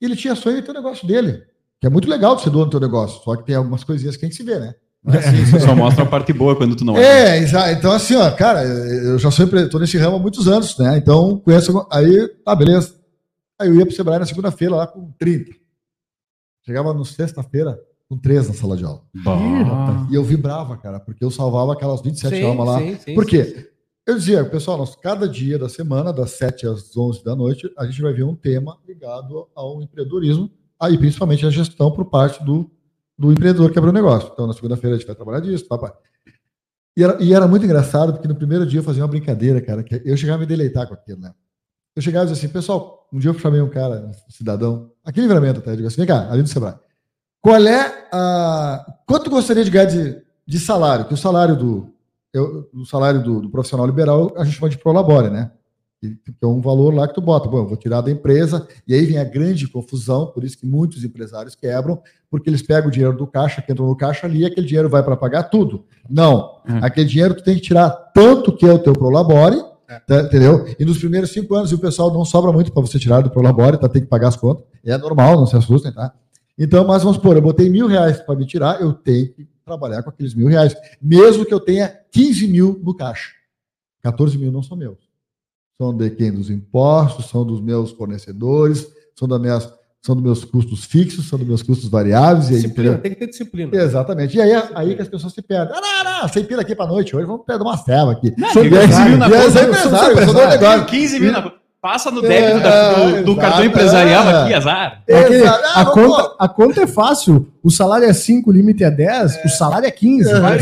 e 0.00 0.04
ele 0.04 0.14
tinha 0.14 0.34
sonho 0.36 0.56
de 0.56 0.62
ter 0.62 0.70
o 0.70 0.74
negócio 0.74 1.06
dele, 1.08 1.42
que 1.80 1.86
é 1.86 1.90
muito 1.90 2.08
legal 2.08 2.36
de 2.36 2.42
ser 2.42 2.50
dono 2.50 2.66
do 2.66 2.70
teu 2.70 2.80
negócio, 2.80 3.22
só 3.24 3.34
que 3.36 3.44
tem 3.44 3.54
algumas 3.54 3.82
coisinhas 3.84 4.14
que 4.16 4.20
tem 4.20 4.30
que 4.30 4.36
se 4.36 4.42
ver, 4.42 4.60
né? 4.60 4.74
Não 5.02 5.14
é 5.14 5.18
assim, 5.18 5.44
Você 5.46 5.60
só 5.60 5.74
mostra 5.74 6.04
a 6.04 6.06
parte 6.06 6.30
boa 6.32 6.54
quando 6.54 6.76
tu 6.76 6.84
não 6.84 6.94
é, 6.98 7.38
exa- 7.38 7.72
então 7.72 7.90
assim, 7.90 8.14
ó, 8.16 8.30
cara, 8.32 8.62
eu 8.64 9.18
já 9.18 9.30
sou 9.30 9.46
empre- 9.46 9.66
tô 9.68 9.78
nesse 9.78 9.96
ramo 9.96 10.16
há 10.16 10.18
muitos 10.18 10.46
anos, 10.46 10.76
né? 10.78 10.98
Então, 10.98 11.38
conheço. 11.38 11.86
Aí, 11.90 12.28
tá, 12.44 12.54
beleza. 12.54 12.94
Aí 13.58 13.68
eu 13.68 13.76
ia 13.76 13.86
pro 13.86 13.94
Sebrae 13.94 14.18
na 14.18 14.26
segunda-feira 14.26 14.74
lá 14.76 14.86
com 14.86 15.10
30. 15.18 15.52
Chegava 16.66 16.92
no 16.92 17.04
sexta-feira 17.04 17.78
com 18.08 18.18
3 18.18 18.48
na 18.48 18.54
sala 18.54 18.76
de 18.76 18.84
aula. 18.84 19.00
Bah. 19.14 20.06
E 20.10 20.14
eu 20.14 20.22
vibrava, 20.22 20.76
cara, 20.76 21.00
porque 21.00 21.24
eu 21.24 21.30
salvava 21.30 21.72
aquelas 21.72 22.02
27 22.02 22.36
Sim, 22.36 22.44
almas 22.44 22.66
lá. 22.68 22.78
sim, 22.78 22.98
sim, 22.98 23.14
Por 23.14 23.24
quê? 23.24 23.44
sim. 23.44 23.64
Eu 24.06 24.16
dizia, 24.18 24.44
pessoal, 24.44 24.76
nós, 24.76 24.96
cada 24.96 25.28
dia 25.28 25.58
da 25.58 25.68
semana, 25.68 26.12
das 26.12 26.32
7 26.32 26.66
às 26.66 26.94
11 26.96 27.22
da 27.24 27.36
noite, 27.36 27.70
a 27.78 27.86
gente 27.86 28.02
vai 28.02 28.12
ver 28.12 28.24
um 28.24 28.34
tema 28.34 28.76
ligado 28.86 29.46
ao 29.54 29.80
empreendedorismo, 29.82 30.50
aí 30.80 30.96
principalmente 30.96 31.44
a 31.44 31.50
gestão 31.50 31.90
por 31.90 32.06
parte 32.06 32.42
do, 32.42 32.70
do 33.18 33.30
empreendedor 33.30 33.70
que 33.70 33.78
abriu 33.78 33.90
o 33.90 33.94
negócio. 33.94 34.30
Então, 34.32 34.46
na 34.46 34.54
segunda-feira 34.54 34.96
a 34.96 34.98
gente 34.98 35.06
vai 35.06 35.14
trabalhar 35.14 35.40
disso, 35.40 35.68
papai. 35.68 35.92
E 36.96 37.04
era, 37.04 37.22
e 37.22 37.32
era 37.32 37.46
muito 37.46 37.64
engraçado, 37.64 38.12
porque 38.12 38.26
no 38.26 38.34
primeiro 38.34 38.66
dia 38.66 38.80
eu 38.80 38.84
fazia 38.84 39.02
uma 39.02 39.08
brincadeira, 39.08 39.60
cara, 39.60 39.82
que 39.82 40.00
eu 40.04 40.16
chegava 40.16 40.38
a 40.38 40.40
me 40.40 40.46
deleitar 40.46 40.88
com 40.88 40.94
aquilo, 40.94 41.20
né? 41.20 41.32
Eu 41.94 42.02
chegava 42.02 42.24
e 42.24 42.28
dizia 42.30 42.44
assim, 42.44 42.52
pessoal, 42.52 43.08
um 43.12 43.18
dia 43.18 43.30
eu 43.30 43.38
chamei 43.38 43.60
um 43.60 43.68
cara, 43.68 44.06
um 44.06 44.30
cidadão, 44.30 44.90
aqui 45.04 45.20
em 45.20 45.22
livramento 45.22 45.60
até, 45.60 45.72
eu 45.72 45.76
digo 45.76 45.88
assim, 45.88 45.98
vem 45.98 46.06
cá, 46.06 46.30
ali 46.30 46.42
do 46.42 46.48
Sebrae. 46.48 46.74
Qual 47.40 47.56
é 47.56 48.08
a. 48.12 48.84
Quanto 49.06 49.30
gostaria 49.30 49.64
de 49.64 49.70
ganhar 49.70 49.86
de, 49.86 50.22
de 50.46 50.58
salário? 50.58 51.06
Que 51.06 51.14
o 51.14 51.16
salário 51.16 51.56
do, 51.56 51.92
eu, 52.32 52.68
o 52.72 52.84
salário 52.84 53.22
do, 53.22 53.40
do 53.40 53.50
profissional 53.50 53.86
liberal 53.86 54.32
a 54.36 54.44
gente 54.44 54.56
chama 54.56 54.68
de 54.68 54.78
prolabore, 54.78 55.30
né? 55.30 55.50
Que, 56.00 56.08
que 56.14 56.32
é 56.42 56.46
um 56.46 56.62
valor 56.62 56.94
lá 56.94 57.06
que 57.06 57.14
tu 57.14 57.20
bota. 57.20 57.46
Bom, 57.46 57.58
eu 57.58 57.68
vou 57.68 57.76
tirar 57.76 58.00
da 58.00 58.10
empresa, 58.10 58.66
e 58.88 58.94
aí 58.94 59.04
vem 59.04 59.18
a 59.18 59.24
grande 59.24 59.68
confusão, 59.68 60.26
por 60.28 60.42
isso 60.44 60.56
que 60.56 60.66
muitos 60.66 61.04
empresários 61.04 61.54
quebram, 61.54 62.00
porque 62.30 62.48
eles 62.48 62.62
pegam 62.62 62.88
o 62.88 62.90
dinheiro 62.90 63.14
do 63.14 63.26
caixa, 63.26 63.60
que 63.60 63.70
entrou 63.70 63.86
no 63.86 63.94
caixa 63.94 64.26
ali, 64.26 64.40
e 64.40 64.46
aquele 64.46 64.66
dinheiro 64.66 64.88
vai 64.88 65.02
para 65.02 65.14
pagar 65.14 65.44
tudo. 65.44 65.84
Não. 66.08 66.60
Hum. 66.66 66.78
Aquele 66.80 67.06
dinheiro 67.06 67.34
tu 67.34 67.44
tem 67.44 67.56
que 67.56 67.60
tirar 67.60 67.90
tanto 67.90 68.56
que 68.56 68.64
é 68.64 68.72
o 68.72 68.78
teu 68.78 68.94
prolabore, 68.94 69.62
tá, 70.06 70.22
entendeu? 70.22 70.66
E 70.78 70.84
nos 70.86 70.96
primeiros 70.96 71.32
cinco 71.32 71.54
anos, 71.54 71.70
e 71.70 71.74
o 71.74 71.78
pessoal 71.78 72.10
não 72.10 72.24
sobra 72.24 72.50
muito 72.50 72.72
para 72.72 72.80
você 72.80 72.98
tirar 72.98 73.20
do 73.20 73.30
prolabore, 73.30 73.76
tá? 73.76 73.86
Tem 73.86 74.00
que 74.00 74.08
pagar 74.08 74.28
as 74.28 74.36
contas. 74.36 74.64
É 74.82 74.96
normal, 74.96 75.36
não 75.36 75.46
se 75.46 75.56
assustem, 75.56 75.92
tá? 75.92 76.14
Então, 76.58 76.86
mas 76.86 77.02
vamos 77.02 77.16
supor, 77.16 77.36
eu 77.36 77.42
botei 77.42 77.68
mil 77.68 77.86
reais 77.86 78.20
para 78.20 78.36
me 78.36 78.46
tirar, 78.46 78.80
eu 78.80 78.94
tenho 78.94 79.32
que 79.32 79.46
trabalhar 79.66 80.02
com 80.02 80.10
aqueles 80.10 80.34
mil 80.34 80.48
reais, 80.48 80.74
mesmo 81.00 81.44
que 81.44 81.52
eu 81.52 81.60
tenha 81.60 81.92
15 82.10 82.46
mil 82.48 82.80
no 82.82 82.94
caixa. 82.94 83.32
14 84.02 84.38
mil 84.38 84.50
não 84.50 84.62
são 84.62 84.76
meus. 84.76 85.09
São 85.80 85.96
de 85.96 86.10
quem? 86.10 86.30
Dos 86.30 86.50
impostos, 86.50 87.30
são 87.30 87.42
dos 87.42 87.58
meus 87.58 87.90
fornecedores, 87.92 88.86
são, 89.18 89.26
das 89.26 89.40
minhas, 89.40 89.72
são 90.02 90.14
dos 90.14 90.22
meus 90.22 90.44
custos 90.44 90.84
fixos, 90.84 91.26
são 91.26 91.38
dos 91.38 91.48
meus 91.48 91.62
custos 91.62 91.88
variáveis. 91.88 92.50
E 92.50 92.54
aí, 92.56 92.60
Disciplina, 92.60 92.98
tem 92.98 93.12
que 93.12 93.18
ter 93.18 93.28
disciplina. 93.28 93.74
Exatamente. 93.74 94.36
E 94.36 94.42
aí, 94.42 94.62
aí 94.74 94.94
que 94.94 95.00
as 95.00 95.08
pessoas 95.08 95.32
se 95.32 95.40
perdem. 95.40 95.74
Ah, 95.74 96.04
não, 96.04 96.20
não, 96.20 96.28
sem 96.28 96.44
pila 96.44 96.60
aqui 96.60 96.74
para 96.74 96.86
noite, 96.86 97.16
hoje 97.16 97.24
vamos 97.24 97.46
pegar 97.46 97.62
uma 97.64 97.78
ceva 97.78 98.12
aqui. 98.12 98.30
Sou 98.52 98.62
E 98.62 98.66
aí, 98.68 98.74
empresário 98.84 99.16
na 99.16 99.28
eu 99.30 99.50
sou 99.50 99.62
empresário, 99.62 100.50
negócio. 100.50 100.84
15 100.84 101.18
mil 101.20 101.32
na 101.32 101.50
passa 101.80 102.10
no 102.10 102.20
débito 102.20 102.58
É, 102.58 102.60
da- 102.60 102.92
do, 102.92 103.24
do 103.24 103.36
cartão 103.36 103.64
empresarial 103.64 104.28
é. 104.28 104.42
aqui, 104.42 104.52
azar. 104.52 105.02
É 105.08 105.18
aquele-. 105.20 105.46
Ah, 105.46 105.80
a, 105.80 105.84
conta, 105.86 106.34
a 106.38 106.46
conta 106.46 106.82
é 106.82 106.86
fácil. 106.86 107.50
O 107.62 107.70
salário 107.70 108.04
é 108.06 108.12
5, 108.12 108.50
o 108.50 108.52
limite 108.52 108.84
é 108.84 108.90
10, 108.90 109.42
o 109.46 109.48
salário 109.48 109.86
é 109.86 109.90
15. 109.90 110.30
Não, 110.30 110.46
é- 110.46 110.56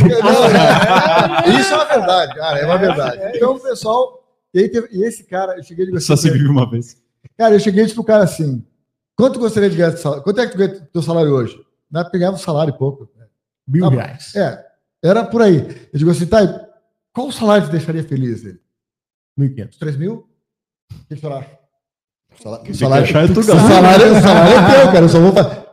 Isso 1.60 1.72
é 1.72 1.76
uma 1.76 1.84
verdade, 1.86 2.34
cara, 2.36 2.58
é 2.60 2.64
uma 2.66 2.78
verdade. 2.78 3.18
Então, 3.34 3.54
o 3.56 3.58
pessoal. 3.60 4.16
E, 4.54 4.60
aí 4.60 4.68
teve- 4.68 4.88
e 4.92 5.04
esse 5.04 5.24
cara, 5.24 5.56
eu 5.56 5.62
cheguei 5.62 5.84
e 5.84 5.86
digo 5.88 6.00
Só 6.00 6.16
se 6.16 6.28
assim, 6.28 6.36
vive 6.38 6.48
uma 6.48 6.68
vez. 6.68 6.96
cara, 7.36 7.54
eu 7.54 7.60
cheguei 7.60 7.82
e 7.82 7.84
disse 7.84 7.94
pro 7.94 8.04
cara 8.04 8.24
assim: 8.24 8.64
quanto 9.16 9.38
gostaria 9.38 9.68
de 9.70 9.76
ganhar 9.76 9.90
de 9.90 10.00
salário? 10.00 10.24
Quanto 10.24 10.40
é 10.40 10.46
que 10.46 10.52
tu 10.52 10.58
ganha 10.58 10.80
teu 10.92 11.02
salário 11.02 11.32
hoje? 11.32 11.58
Na 11.90 12.02
ganhava 12.08 12.36
um 12.36 12.40
salário 12.40 12.72
e 12.74 12.78
pouco. 12.78 13.08
Mil 13.66 13.82
Tá 13.84 13.90
reais. 13.90 14.34
É, 14.34 14.64
era 15.02 15.24
por 15.24 15.42
aí. 15.42 15.88
Eu 15.92 15.98
digo 15.98 16.10
assim, 16.10 16.26
tá, 16.26 16.38
qual 17.12 17.28
o 17.28 17.32
salário 17.32 17.66
te 17.66 17.70
deixaria 17.72 18.02
feliz? 18.02 18.44
Ele, 18.44 18.58
1.500. 19.38 19.78
3 19.78 19.96
mil? 19.96 20.14
O 20.90 20.94
que 21.08 21.14
que 21.14 21.20
você 21.20 21.26
acha? 21.26 21.58
O 22.38 22.42
salário, 22.42 22.70
o 22.70 22.74
salário, 22.74 23.04
é 23.04 23.26
tu, 23.34 23.40
o 23.40 23.42
salário, 23.42 24.16
o 24.16 24.20
salário 24.20 24.54
é 24.54 24.80
teu, 24.80 24.86
cara. 24.92 25.04
Eu 25.04 25.08
só 25.08 25.20
vou 25.20 25.32
fazer. 25.32 25.66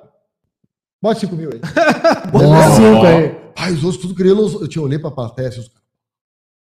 Bote 1.02 1.20
5 1.22 1.36
mil 1.36 1.50
aí. 1.54 1.60
Bota 2.32 2.76
cinco 2.76 3.06
aí. 3.06 3.52
Ai, 3.56 3.74
os 3.74 3.84
outros 3.84 4.02
tudo 4.02 4.16
queriam. 4.16 4.38
Eu 4.40 4.68
tinha 4.68 4.82
olhei 4.84 4.98
pra 5.00 5.12
plateia. 5.12 5.50
assim, 5.50 5.60
os 5.62 5.68
caras, 5.70 5.85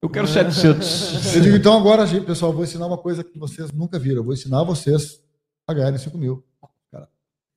Eu 0.02 0.08
quero 0.08 0.26
700. 0.26 1.34
Eu 1.36 1.42
digo, 1.42 1.56
então 1.56 1.76
agora, 1.78 2.06
gente, 2.06 2.24
pessoal, 2.24 2.52
vou 2.52 2.64
ensinar 2.64 2.86
uma 2.86 2.96
coisa 2.96 3.22
que 3.22 3.38
vocês 3.38 3.70
nunca 3.70 3.98
viram. 3.98 4.18
Eu 4.18 4.24
vou 4.24 4.32
ensinar 4.32 4.62
vocês 4.62 5.22
a 5.66 5.74
ganharem 5.74 5.98
5 5.98 6.16
mil. 6.16 6.44
Cara, 6.90 7.08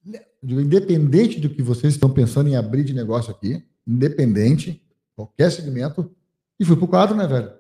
eu 0.06 0.22
digo, 0.44 0.62
independente 0.62 1.40
do 1.40 1.50
que 1.50 1.62
vocês 1.62 1.94
estão 1.94 2.10
pensando 2.10 2.50
em 2.50 2.56
abrir 2.56 2.84
de 2.84 2.94
negócio 2.94 3.32
aqui, 3.32 3.66
independente, 3.88 4.84
qualquer 5.16 5.52
segmento, 5.52 6.14
e 6.60 6.66
fui 6.66 6.76
pro 6.76 6.88
quadro, 6.88 7.16
né, 7.16 7.26
velho? 7.26 7.52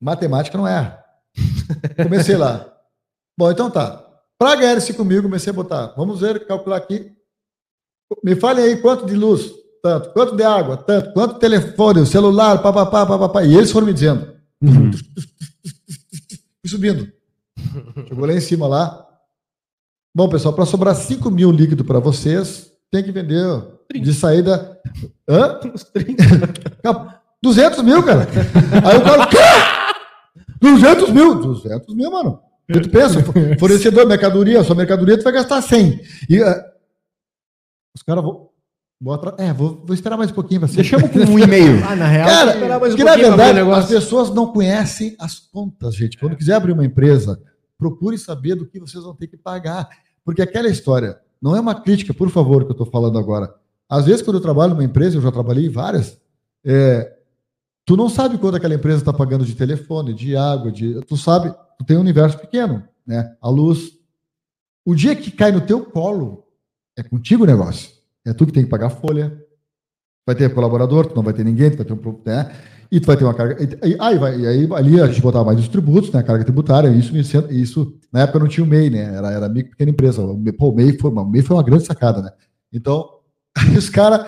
Matemática 0.00 0.56
não 0.56 0.66
erra. 0.66 1.04
Comecei 2.02 2.36
lá. 2.36 2.74
Bom, 3.36 3.50
então 3.50 3.70
tá. 3.70 4.04
Para 4.38 4.56
ganhar 4.56 4.80
5 4.80 5.04
mil, 5.04 5.22
comecei 5.22 5.50
a 5.50 5.54
botar. 5.54 5.88
Vamos 5.96 6.20
ver, 6.20 6.46
calcular 6.46 6.76
aqui. 6.76 7.12
Me 8.22 8.36
falem 8.36 8.64
aí 8.64 8.80
quanto 8.80 9.04
de 9.04 9.14
luz, 9.14 9.52
tanto. 9.82 10.10
Quanto 10.10 10.36
de 10.36 10.42
água, 10.42 10.76
tanto. 10.76 11.12
Quanto 11.12 11.34
de 11.34 11.40
telefone, 11.40 12.00
o 12.00 12.06
celular, 12.06 12.62
papapá, 12.62 13.06
papapá. 13.06 13.44
E 13.44 13.56
eles 13.56 13.70
foram 13.70 13.86
me 13.86 13.94
dizendo. 13.94 14.34
Uhum. 14.62 14.90
Fui 14.92 16.68
subindo. 16.68 17.10
Chegou 18.08 18.26
lá 18.26 18.32
em 18.32 18.40
cima 18.40 18.66
lá. 18.66 19.06
Bom, 20.14 20.28
pessoal, 20.28 20.54
para 20.54 20.66
sobrar 20.66 20.94
5 20.94 21.30
mil 21.30 21.50
líquido 21.50 21.84
para 21.84 22.00
vocês, 22.00 22.72
tem 22.90 23.02
que 23.02 23.12
vender 23.12 23.62
de 23.94 24.12
saída. 24.12 24.80
Hã? 25.28 25.60
Uns 25.72 25.84
30. 25.84 26.24
Cara, 26.82 27.20
200 27.42 27.82
mil, 27.82 28.02
cara. 28.02 28.26
Aí 28.84 28.96
o 28.96 29.04
cara, 29.04 29.26
quê? 29.26 29.36
200 30.60 31.10
mil? 31.10 31.40
200 31.40 31.94
mil, 31.94 32.10
mano. 32.10 32.40
E 32.68 32.80
tu 32.80 32.90
pensa, 32.90 33.20
fornecedor, 33.58 34.06
mercadoria, 34.06 34.62
sua 34.62 34.74
mercadoria, 34.74 35.16
tu 35.16 35.24
vai 35.24 35.32
gastar 35.32 35.62
100. 35.62 36.00
E 36.28 36.42
ah, 36.42 36.64
os 37.94 38.02
caras 38.02 38.22
vão. 38.22 38.47
Atra- 39.12 39.34
É, 39.38 39.52
vou, 39.52 39.82
vou 39.86 39.94
esperar 39.94 40.16
mais 40.16 40.30
um 40.30 40.34
pouquinho 40.34 40.60
pra 40.60 40.68
ser. 40.68 40.76
Deixamos 40.76 41.10
com 41.10 41.18
um 41.20 41.38
e-mail. 41.38 41.78
Ah, 41.86 41.94
na 41.94 42.06
real, 42.06 42.28
Cara, 42.28 42.54
esperar 42.54 42.80
mais 42.80 42.92
um 42.94 42.96
porque 42.96 43.04
na 43.04 43.16
verdade 43.16 43.60
as 43.78 43.86
pessoas 43.88 44.30
não 44.34 44.52
conhecem 44.52 45.14
as 45.20 45.38
contas, 45.38 45.94
gente. 45.94 46.18
Quando 46.18 46.36
quiser 46.36 46.54
abrir 46.54 46.72
uma 46.72 46.84
empresa, 46.84 47.40
procure 47.78 48.18
saber 48.18 48.56
do 48.56 48.66
que 48.66 48.80
vocês 48.80 49.02
vão 49.04 49.14
ter 49.14 49.28
que 49.28 49.36
pagar. 49.36 49.88
Porque 50.24 50.42
aquela 50.42 50.68
história, 50.68 51.18
não 51.40 51.54
é 51.54 51.60
uma 51.60 51.74
crítica, 51.80 52.12
por 52.12 52.28
favor, 52.30 52.64
que 52.64 52.70
eu 52.70 52.72
estou 52.72 52.86
falando 52.90 53.18
agora. 53.18 53.54
Às 53.88 54.04
vezes, 54.04 54.20
quando 54.22 54.36
eu 54.38 54.42
trabalho 54.42 54.74
numa 54.74 54.84
empresa, 54.84 55.16
eu 55.16 55.22
já 55.22 55.30
trabalhei 55.32 55.66
em 55.66 55.70
várias, 55.70 56.20
é, 56.66 57.16
tu 57.86 57.96
não 57.96 58.08
sabe 58.08 58.36
quanto 58.36 58.56
aquela 58.56 58.74
empresa 58.74 58.98
está 58.98 59.12
pagando 59.12 59.44
de 59.46 59.54
telefone, 59.54 60.12
de 60.12 60.36
água, 60.36 60.70
de. 60.72 61.00
Tu 61.06 61.16
sabe, 61.16 61.54
tu 61.78 61.84
tem 61.86 61.96
um 61.96 62.00
universo 62.00 62.36
pequeno, 62.36 62.82
né? 63.06 63.34
A 63.40 63.48
luz. 63.48 63.92
O 64.84 64.94
dia 64.94 65.14
que 65.14 65.30
cai 65.30 65.52
no 65.52 65.60
teu 65.60 65.84
colo, 65.84 66.44
é 66.96 67.02
contigo 67.02 67.44
o 67.44 67.46
negócio. 67.46 67.90
É 68.28 68.34
tu 68.34 68.46
que 68.46 68.52
tem 68.52 68.64
que 68.64 68.70
pagar 68.70 68.86
a 68.86 68.90
folha, 68.90 69.36
vai 70.26 70.34
ter 70.36 70.52
colaborador, 70.54 71.06
tu 71.06 71.16
não 71.16 71.22
vai 71.22 71.32
ter 71.32 71.44
ninguém, 71.44 71.70
tu 71.70 71.78
vai 71.78 71.86
ter 71.86 71.92
um 71.92 72.20
né? 72.24 72.50
E 72.90 72.98
tu 73.00 73.06
vai 73.06 73.16
ter 73.16 73.24
uma 73.24 73.34
carga. 73.34 73.56
E, 73.84 73.96
aí, 74.00 74.18
vai, 74.18 74.38
e 74.40 74.46
aí 74.46 74.68
ali 74.74 75.00
a 75.00 75.06
gente 75.06 75.20
botava 75.20 75.44
mais 75.44 75.58
os 75.60 75.68
tributos, 75.68 76.10
né? 76.10 76.20
A 76.20 76.22
carga 76.22 76.44
tributária, 76.44 76.88
isso, 76.88 77.14
isso 77.50 77.94
na 78.12 78.20
época 78.20 78.38
não 78.38 78.48
tinha 78.48 78.64
o 78.64 78.66
MEI, 78.68 78.88
né? 78.90 79.14
Era, 79.14 79.30
era 79.30 79.48
micro 79.48 79.70
pequena 79.72 79.90
empresa. 79.90 80.22
Pô, 80.58 80.70
o 80.70 80.74
MEI 80.74 80.98
foi, 80.98 81.10
uma- 81.10 81.22
o 81.22 81.28
MEI 81.28 81.42
foi 81.42 81.56
uma 81.56 81.62
grande 81.62 81.84
sacada, 81.84 82.22
né? 82.22 82.30
Então, 82.72 83.06
aí 83.56 83.64
os 83.76 83.88
caras. 83.90 84.26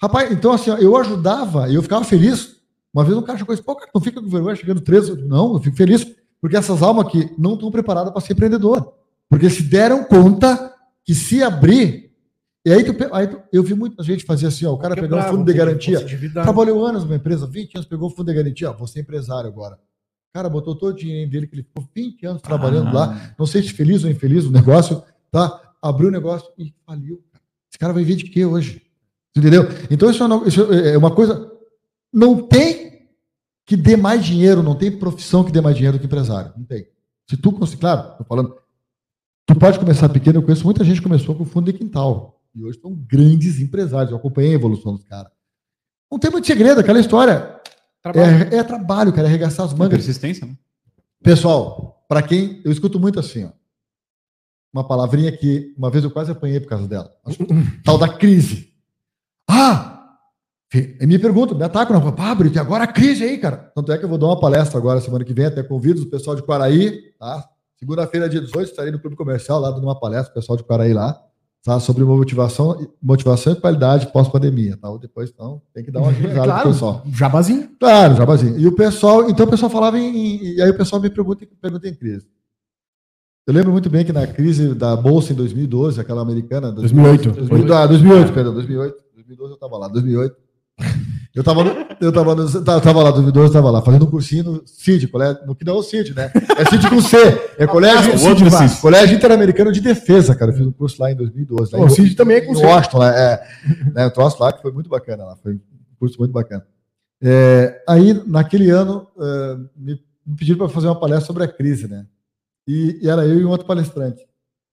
Rapaz, 0.00 0.30
então 0.30 0.52
assim, 0.52 0.70
eu 0.70 0.96
ajudava 0.96 1.70
eu 1.70 1.82
ficava 1.82 2.04
feliz. 2.04 2.56
Uma 2.94 3.04
vez 3.04 3.16
um 3.16 3.22
cara 3.22 3.36
chegou 3.38 3.52
e 3.52 3.56
disse, 3.56 3.66
pô, 3.66 3.74
cara, 3.76 3.90
não 3.94 4.00
fica 4.00 4.20
com 4.22 4.28
vergonha 4.28 4.56
chegando 4.56 4.80
13. 4.80 5.10
Eu 5.10 5.16
digo, 5.16 5.28
Não, 5.28 5.54
eu 5.54 5.58
fico 5.60 5.76
feliz, 5.76 6.06
porque 6.40 6.56
essas 6.56 6.82
almas 6.82 7.06
aqui 7.06 7.30
não 7.38 7.54
estão 7.54 7.70
preparadas 7.70 8.10
para 8.12 8.20
ser 8.22 8.32
empreendedor. 8.32 8.94
Porque 9.28 9.50
se 9.50 9.62
deram 9.62 10.04
conta 10.04 10.72
que 11.04 11.14
se 11.14 11.42
abrir. 11.42 12.07
E 12.68 12.72
aí, 12.72 12.84
tu 12.84 12.94
aí 13.14 13.26
tu- 13.26 13.40
eu 13.52 13.62
vi 13.62 13.74
muita 13.74 14.02
gente 14.02 14.24
fazer 14.24 14.46
assim, 14.46 14.66
ó, 14.66 14.72
o 14.72 14.78
cara 14.78 14.94
pegar 15.02 15.16
um 15.16 15.20
fundo 15.30 15.44
de 15.44 15.52
garantia. 15.58 15.98
Trabalhou 16.44 16.84
anos 16.84 17.04
numa 17.04 17.16
empresa, 17.16 17.46
20 17.46 17.74
anos, 17.76 17.88
pegou 17.88 18.08
o 18.08 18.10
fundo 18.10 18.26
de 18.26 18.34
garantia, 18.34 18.70
ó, 18.70 18.72
vou 18.74 18.86
ser 18.86 19.00
empresário 19.00 19.48
agora. 19.48 19.74
O 19.76 20.32
cara 20.34 20.48
botou 20.48 20.74
todo 20.74 20.92
o 20.92 20.96
dinheiro 20.96 21.30
dele, 21.30 21.46
que 21.46 21.54
ele 21.54 21.62
ficou 21.62 21.88
20 21.94 22.26
anos 22.26 22.42
trabalhando 22.42 22.92
lá, 22.94 23.34
não 23.38 23.46
sei 23.46 23.62
se 23.62 23.72
feliz 23.72 24.04
ou 24.04 24.10
infeliz 24.10 24.44
o 24.44 24.50
negócio, 24.52 25.02
tá? 25.30 25.60
Abriu 25.80 26.08
o 26.08 26.12
negócio 26.12 26.48
e 26.58 26.74
faliu. 26.86 27.22
Esse 27.70 27.78
cara 27.78 27.92
vai 27.92 28.04
ver 28.04 28.16
de 28.16 28.24
quê 28.24 28.44
hoje? 28.44 28.82
Entendeu? 29.36 29.62
Então 29.90 30.10
isso 30.10 30.22
é 30.22 30.26
uma, 30.26 30.46
isso 30.48 30.62
é 30.72 30.98
uma 30.98 31.14
coisa. 31.14 31.50
Não 32.12 32.42
tem 32.46 33.08
que 33.66 33.76
dê 33.76 33.96
mais 33.96 34.24
dinheiro, 34.24 34.62
não 34.62 34.74
tem 34.74 34.90
profissão 34.90 35.44
que 35.44 35.52
dê 35.52 35.60
mais 35.60 35.76
dinheiro 35.76 35.96
do 35.96 36.00
que 36.00 36.06
empresário. 36.06 36.52
Não 36.56 36.64
tem. 36.64 36.86
Se 37.28 37.36
tu 37.36 37.52
conseguir, 37.52 37.80
claro, 37.80 38.16
tô 38.18 38.24
falando. 38.24 38.54
Tu 39.46 39.54
pode 39.54 39.78
começar 39.78 40.08
pequeno, 40.08 40.38
eu 40.38 40.42
conheço 40.42 40.64
muita 40.64 40.84
gente 40.84 40.96
que 40.96 41.02
começou 41.02 41.34
com 41.34 41.44
fundo 41.44 41.70
de 41.72 41.78
quintal. 41.78 42.37
E 42.54 42.64
hoje 42.64 42.80
são 42.80 42.94
grandes 42.94 43.60
empresários. 43.60 44.10
Eu 44.10 44.18
acompanhei 44.18 44.52
a 44.52 44.54
evolução 44.54 44.94
dos 44.94 45.04
caras. 45.04 45.32
Não 46.10 46.18
tem 46.18 46.30
muito 46.30 46.46
segredo, 46.46 46.80
aquela 46.80 47.00
história. 47.00 47.60
Trabalho. 48.02 48.54
É, 48.54 48.56
é 48.56 48.62
trabalho, 48.62 49.12
cara, 49.12 49.26
é 49.26 49.30
arregaçar 49.30 49.66
as 49.66 49.74
mangas. 49.74 49.98
Persistência, 49.98 50.46
né? 50.46 50.56
Pessoal, 51.22 52.04
para 52.08 52.22
quem 52.22 52.60
eu 52.64 52.70
escuto 52.70 52.98
muito 52.98 53.18
assim, 53.18 53.44
ó, 53.44 53.50
uma 54.72 54.86
palavrinha 54.86 55.32
que 55.32 55.74
uma 55.76 55.90
vez 55.90 56.04
eu 56.04 56.10
quase 56.10 56.30
apanhei 56.30 56.60
por 56.60 56.68
causa 56.68 56.86
dela, 56.86 57.12
tal 57.84 57.98
da 57.98 58.08
crise. 58.08 58.72
Ah, 59.48 60.16
e 60.72 61.06
me 61.06 61.18
perguntam, 61.18 61.56
me 61.56 61.64
atacam, 61.64 61.98
não, 61.98 62.14
ah, 62.16 62.34
Brito, 62.34 62.56
e 62.56 62.58
agora 62.58 62.84
a 62.84 62.86
crise 62.86 63.24
aí, 63.24 63.38
cara. 63.38 63.72
Tanto 63.74 63.90
é 63.90 63.98
que 63.98 64.04
eu 64.04 64.08
vou 64.08 64.18
dar 64.18 64.26
uma 64.26 64.38
palestra 64.38 64.78
agora 64.78 65.00
semana 65.00 65.24
que 65.24 65.32
vem, 65.32 65.46
até 65.46 65.62
convido 65.62 66.02
o 66.02 66.06
pessoal 66.06 66.36
de 66.36 66.42
Quaraí, 66.42 67.12
tá? 67.18 67.48
Segunda-feira, 67.76 68.28
dia 68.28 68.40
18, 68.40 68.70
estarei 68.70 68.92
no 68.92 68.98
Clube 68.98 69.16
Comercial 69.16 69.60
lá 69.60 69.70
dando 69.70 69.84
uma 69.84 69.98
palestra, 69.98 70.30
o 70.30 70.34
pessoal 70.34 70.56
de 70.56 70.64
Quaraí 70.64 70.92
lá, 70.92 71.18
tá? 71.64 71.78
Sobre 71.80 72.04
motivação, 72.04 72.88
motivação 73.00 73.52
e 73.52 73.56
qualidade 73.56 74.12
pós-pandemia, 74.12 74.76
tá? 74.76 74.88
Depois, 75.00 75.30
então, 75.30 75.60
tem 75.74 75.84
que 75.84 75.90
dar 75.90 76.00
uma 76.00 76.08
avisada 76.08 76.44
claro, 76.44 76.68
pessoal. 76.70 77.02
jabazinho. 77.12 77.70
Claro, 77.78 78.14
jabazinho. 78.14 78.58
E 78.58 78.66
o 78.66 78.72
pessoal, 78.72 79.28
então 79.28 79.46
o 79.46 79.50
pessoal 79.50 79.70
falava 79.70 79.98
em, 79.98 80.54
e 80.54 80.62
aí 80.62 80.70
o 80.70 80.76
pessoal 80.76 81.00
me 81.00 81.10
pergunta, 81.10 81.46
pergunta 81.60 81.88
em 81.88 81.94
crise. 81.94 82.26
Eu 83.46 83.54
lembro 83.54 83.72
muito 83.72 83.88
bem 83.88 84.04
que 84.04 84.12
na 84.12 84.26
crise 84.26 84.74
da 84.74 84.94
bolsa 84.94 85.32
em 85.32 85.36
2012, 85.36 85.98
aquela 85.98 86.20
americana, 86.20 86.70
2008. 86.70 87.30
2008, 87.30 87.72
ah, 87.72 87.86
2008, 87.86 88.32
perdão, 88.34 88.52
2008, 88.52 88.96
2012 89.14 89.50
eu 89.52 89.54
estava 89.54 89.78
lá, 89.78 89.88
2008. 89.88 90.36
Eu 91.34 91.40
estava 91.40 91.62
no, 91.62 91.70
eu 92.00 92.12
tava 92.12 92.34
no, 92.34 92.64
tava, 92.64 92.80
tava 92.80 93.02
lá, 93.02 93.10
2012 93.10 93.46
eu 93.46 93.46
estava 93.48 93.70
lá, 93.70 93.82
fazendo 93.82 94.06
um 94.06 94.10
cursinho 94.10 94.44
no 94.44 94.62
CID, 94.66 95.08
colégio, 95.08 95.46
no 95.46 95.54
que 95.54 95.64
não 95.64 95.74
é 95.74 95.78
o 95.78 95.82
CID, 95.82 96.14
né? 96.14 96.32
É 96.56 96.64
CID 96.64 96.88
com 96.88 97.00
C, 97.00 97.16
é 97.58 97.66
colégio, 97.66 98.16
O 98.16 98.28
outro 98.30 98.50
CID. 98.50 98.80
colégio 98.80 99.16
Interamericano 99.16 99.70
de 99.70 99.80
Defesa, 99.80 100.34
cara. 100.34 100.50
Eu 100.50 100.56
fiz 100.56 100.66
um 100.66 100.72
curso 100.72 101.00
lá 101.00 101.12
em 101.12 101.14
2012. 101.14 101.72
lá 101.72 101.80
O 101.80 101.86
em- 101.86 101.90
CID 101.90 102.14
também 102.16 102.38
é 102.38 102.40
com 102.40 102.54
C. 102.54 102.64
Washington, 102.64 102.98
né? 103.00 103.14
É, 103.16 103.48
né, 103.94 104.06
um 104.06 104.10
troço 104.10 104.42
lá 104.42 104.52
que 104.52 104.62
foi 104.62 104.72
muito 104.72 104.88
bacana 104.90 105.24
lá, 105.24 105.36
foi 105.36 105.54
um 105.54 105.60
curso 105.98 106.18
muito 106.18 106.32
bacana. 106.32 106.66
É, 107.22 107.82
aí, 107.88 108.14
naquele 108.26 108.70
ano, 108.70 109.06
eh, 109.20 109.56
me, 109.76 110.00
me 110.26 110.36
pediram 110.36 110.58
para 110.58 110.68
fazer 110.68 110.86
uma 110.86 110.98
palestra 110.98 111.26
sobre 111.26 111.42
a 111.44 111.48
crise, 111.48 111.88
né? 111.88 112.06
E, 112.66 112.98
e 113.02 113.08
era 113.08 113.24
eu 113.26 113.40
e 113.40 113.44
um 113.44 113.50
outro 113.50 113.66
palestrante. 113.66 114.24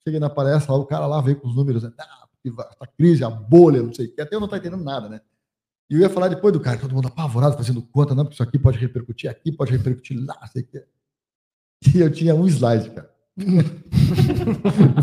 Cheguei 0.07 0.19
na 0.19 0.29
palestra, 0.29 0.71
lá, 0.73 0.79
o 0.79 0.85
cara 0.85 1.05
lá 1.07 1.19
veio 1.21 1.37
com 1.37 1.47
os 1.47 1.55
números, 1.55 1.83
né? 1.83 1.91
ah, 1.99 2.25
vai- 2.51 2.67
essa 2.67 2.87
crise, 2.97 3.23
a 3.23 3.29
bolha, 3.29 3.81
não 3.81 3.93
sei 3.93 4.05
o 4.07 4.13
que, 4.13 4.21
até 4.21 4.35
eu 4.35 4.39
não 4.39 4.45
estou 4.45 4.57
entendendo 4.59 4.83
nada, 4.83 5.09
né? 5.09 5.19
E 5.89 5.95
eu 5.95 5.99
ia 5.99 6.09
falar 6.09 6.29
depois 6.29 6.51
do 6.51 6.59
cara, 6.59 6.79
todo 6.79 6.93
mundo 6.93 7.07
apavorado, 7.07 7.57
fazendo 7.57 7.81
conta, 7.81 8.15
não, 8.15 8.23
porque 8.23 8.35
isso 8.35 8.43
aqui 8.43 8.57
pode 8.57 8.77
repercutir 8.79 9.29
aqui, 9.29 9.51
pode 9.51 9.71
repercutir 9.71 10.17
lá, 10.25 10.35
sei 10.47 10.63
que. 10.63 10.83
E 11.93 11.99
eu 11.99 12.11
tinha 12.11 12.33
um 12.33 12.47
slide, 12.47 12.89
cara. 12.89 13.13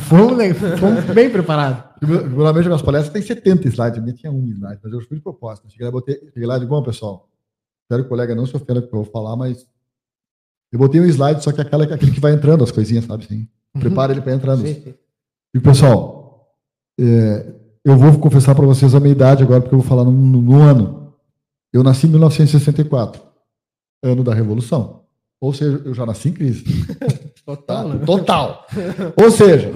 Fomos, 0.00 0.36
né? 0.38 0.54
Fomos 0.54 1.04
bem 1.14 1.30
preparados. 1.30 1.84
Normalmente, 2.02 2.66
minhas 2.66 2.82
palestras 2.82 3.12
tem 3.12 3.22
70 3.22 3.68
slides, 3.68 3.98
a 3.98 4.02
minha 4.02 4.14
tinha 4.14 4.32
um 4.32 4.48
slide, 4.48 4.80
mas 4.82 4.92
eu 4.92 5.00
fui 5.02 5.18
de 5.18 5.22
propósito. 5.22 5.70
Cheguei 5.70 5.86
lá, 5.86 5.92
botei, 5.92 6.18
cheguei 6.32 6.46
lá 6.46 6.56
e 6.58 6.66
bom, 6.66 6.82
pessoal, 6.82 7.28
espero 7.84 8.02
que 8.02 8.06
o 8.06 8.08
colega 8.08 8.34
não 8.34 8.46
se 8.46 8.56
ofenda 8.56 8.80
com 8.80 8.86
o 8.86 8.90
que 8.90 8.96
eu 8.96 9.02
vou 9.04 9.12
falar, 9.12 9.36
mas 9.36 9.66
eu 10.72 10.78
botei 10.78 11.00
um 11.00 11.04
slide, 11.04 11.44
só 11.44 11.52
que 11.52 11.60
aquela, 11.60 11.84
aquele 11.84 12.10
que 12.10 12.20
vai 12.20 12.32
entrando 12.32 12.64
as 12.64 12.72
coisinhas, 12.72 13.04
sabe? 13.04 13.24
Assim, 13.24 13.46
prepara 13.78 14.12
ele 14.12 14.22
para 14.22 14.32
entrando. 14.32 14.66
E 14.66 15.60
pessoal, 15.60 16.56
é, 16.98 17.54
eu 17.84 17.96
vou 17.96 18.18
confessar 18.18 18.54
para 18.54 18.66
vocês 18.66 18.94
a 18.94 19.00
minha 19.00 19.12
idade 19.12 19.42
agora, 19.42 19.60
porque 19.60 19.74
eu 19.74 19.80
vou 19.80 19.88
falar 19.88 20.04
no, 20.04 20.12
no- 20.12 20.42
no 20.42 20.60
ano. 20.60 21.14
Eu 21.72 21.82
nasci 21.82 22.06
em 22.06 22.10
1964, 22.10 23.20
ano 24.04 24.22
da 24.22 24.34
Revolução. 24.34 25.02
Ou 25.40 25.52
seja, 25.52 25.80
eu 25.84 25.92
já 25.94 26.06
nasci 26.06 26.28
em 26.28 26.32
crise. 26.32 26.64
Total, 27.44 27.98
Tá? 27.98 28.06
Total. 28.06 28.66
Ou 29.20 29.30
seja, 29.30 29.72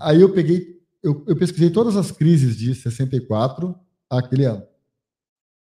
aí 0.00 0.20
eu 0.22 0.32
peguei, 0.32 0.78
eu, 1.02 1.22
eu 1.26 1.36
pesquisei 1.36 1.68
todas 1.70 1.96
as 1.96 2.10
crises 2.10 2.56
de 2.56 2.74
64 2.74 3.74
àquele 4.08 4.44
ano. 4.46 4.62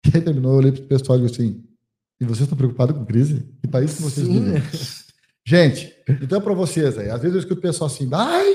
E 0.07 0.11
aí 0.17 0.21
terminou, 0.23 0.53
eu 0.53 0.59
olhei 0.59 0.73
para 0.73 0.83
o 0.83 0.87
pessoal 0.87 1.19
e 1.19 1.23
disse 1.27 1.41
assim: 1.43 1.65
e 2.21 2.25
vocês 2.25 2.43
estão 2.43 2.57
preocupados 2.59 2.97
com 2.97 3.05
crise? 3.05 3.45
Que 3.61 3.67
país 3.67 3.95
que 3.95 4.03
vocês 4.03 4.27
Sim, 4.27 4.45
vivem? 4.45 4.63
Gente, 5.45 5.93
então 6.23 6.41
para 6.41 6.55
vocês 6.55 6.97
aí, 6.97 7.11
às 7.11 7.21
vezes 7.21 7.35
eu 7.35 7.41
escuto 7.41 7.59
o 7.59 7.63
pessoal 7.63 7.91
assim, 7.91 8.09
ai, 8.13 8.55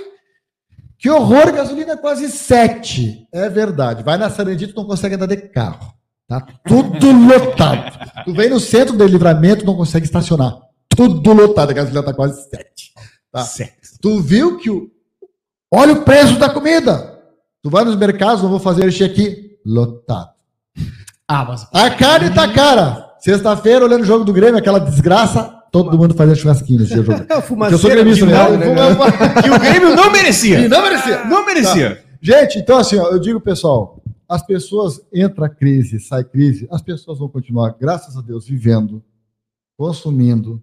que 0.98 1.10
horror, 1.10 1.54
gasolina 1.54 1.94
é 1.94 1.98
quase 1.98 2.30
7. 2.30 3.28
É 3.32 3.50
verdade. 3.50 4.04
Vai 4.04 4.18
na 4.18 4.30
Sarandí, 4.30 4.68
tu 4.68 4.76
não 4.76 4.86
consegue 4.86 5.16
andar 5.16 5.28
de 5.28 5.38
carro. 5.38 5.94
Tá 6.28 6.46
tudo 6.66 7.12
lotado. 7.12 8.24
Tu 8.26 8.34
vem 8.34 8.50
no 8.50 8.60
centro 8.60 8.98
do 8.98 9.06
livramento, 9.06 9.66
não 9.66 9.76
consegue 9.76 10.06
estacionar. 10.06 10.58
Tudo 10.90 11.32
lotado, 11.34 11.70
a 11.70 11.74
gasolina 11.74 12.04
tá 12.04 12.14
quase 12.14 12.50
7. 12.50 12.94
Tá. 13.32 13.42
Certo. 13.42 14.00
Tu 14.02 14.22
viu 14.22 14.58
que 14.58 14.70
o. 14.70 14.90
Olha 15.72 15.94
o 15.94 16.04
preço 16.04 16.38
da 16.38 16.50
comida. 16.50 17.20
Tu 17.62 17.70
vai 17.70 17.84
nos 17.84 17.96
mercados, 17.96 18.42
não 18.42 18.50
vou 18.50 18.60
fazer 18.60 18.88
encher 18.88 19.10
aqui. 19.10 19.58
Lotado. 19.66 20.30
Ah, 21.28 21.44
mas 21.44 21.68
A 21.74 21.90
carne 21.92 22.34
tá 22.34 22.52
cara. 22.52 23.16
Sexta-feira, 23.20 23.84
olhando 23.84 24.04
o 24.04 24.06
jogo 24.06 24.24
do 24.24 24.32
Grêmio, 24.32 24.58
aquela 24.58 24.80
desgraça, 24.80 25.57
todo 25.72 25.98
mundo 25.98 26.14
fazia 26.14 26.36
churrasquinho 26.36 26.80
nesse 26.80 26.96
jogo. 26.96 27.12
É 27.14 27.74
eu 27.74 27.78
sou 27.78 27.90
gremista, 27.90 28.26
né? 28.26 28.32
final, 28.32 28.52
né? 28.52 28.66
Que 29.44 29.50
o 29.50 29.60
Grêmio 29.60 29.96
não 29.96 30.12
merecia. 30.12 30.60
E 30.60 30.68
não 30.68 30.82
merecia. 30.82 31.26
Não 31.26 31.46
merecia. 31.46 32.04
Gente, 32.22 32.60
então 32.60 32.78
assim, 32.78 32.98
ó, 32.98 33.10
eu 33.10 33.20
digo, 33.20 33.40
pessoal, 33.40 34.02
as 34.28 34.46
pessoas 34.46 35.02
entra 35.14 35.48
crise, 35.48 36.00
sai 36.00 36.24
crise, 36.24 36.68
as 36.72 36.82
pessoas 36.82 37.20
vão 37.20 37.30
continuar, 37.30 37.76
graças 37.80 38.18
a 38.18 38.22
Deus, 38.22 38.46
vivendo, 38.46 39.04
consumindo, 39.78 40.62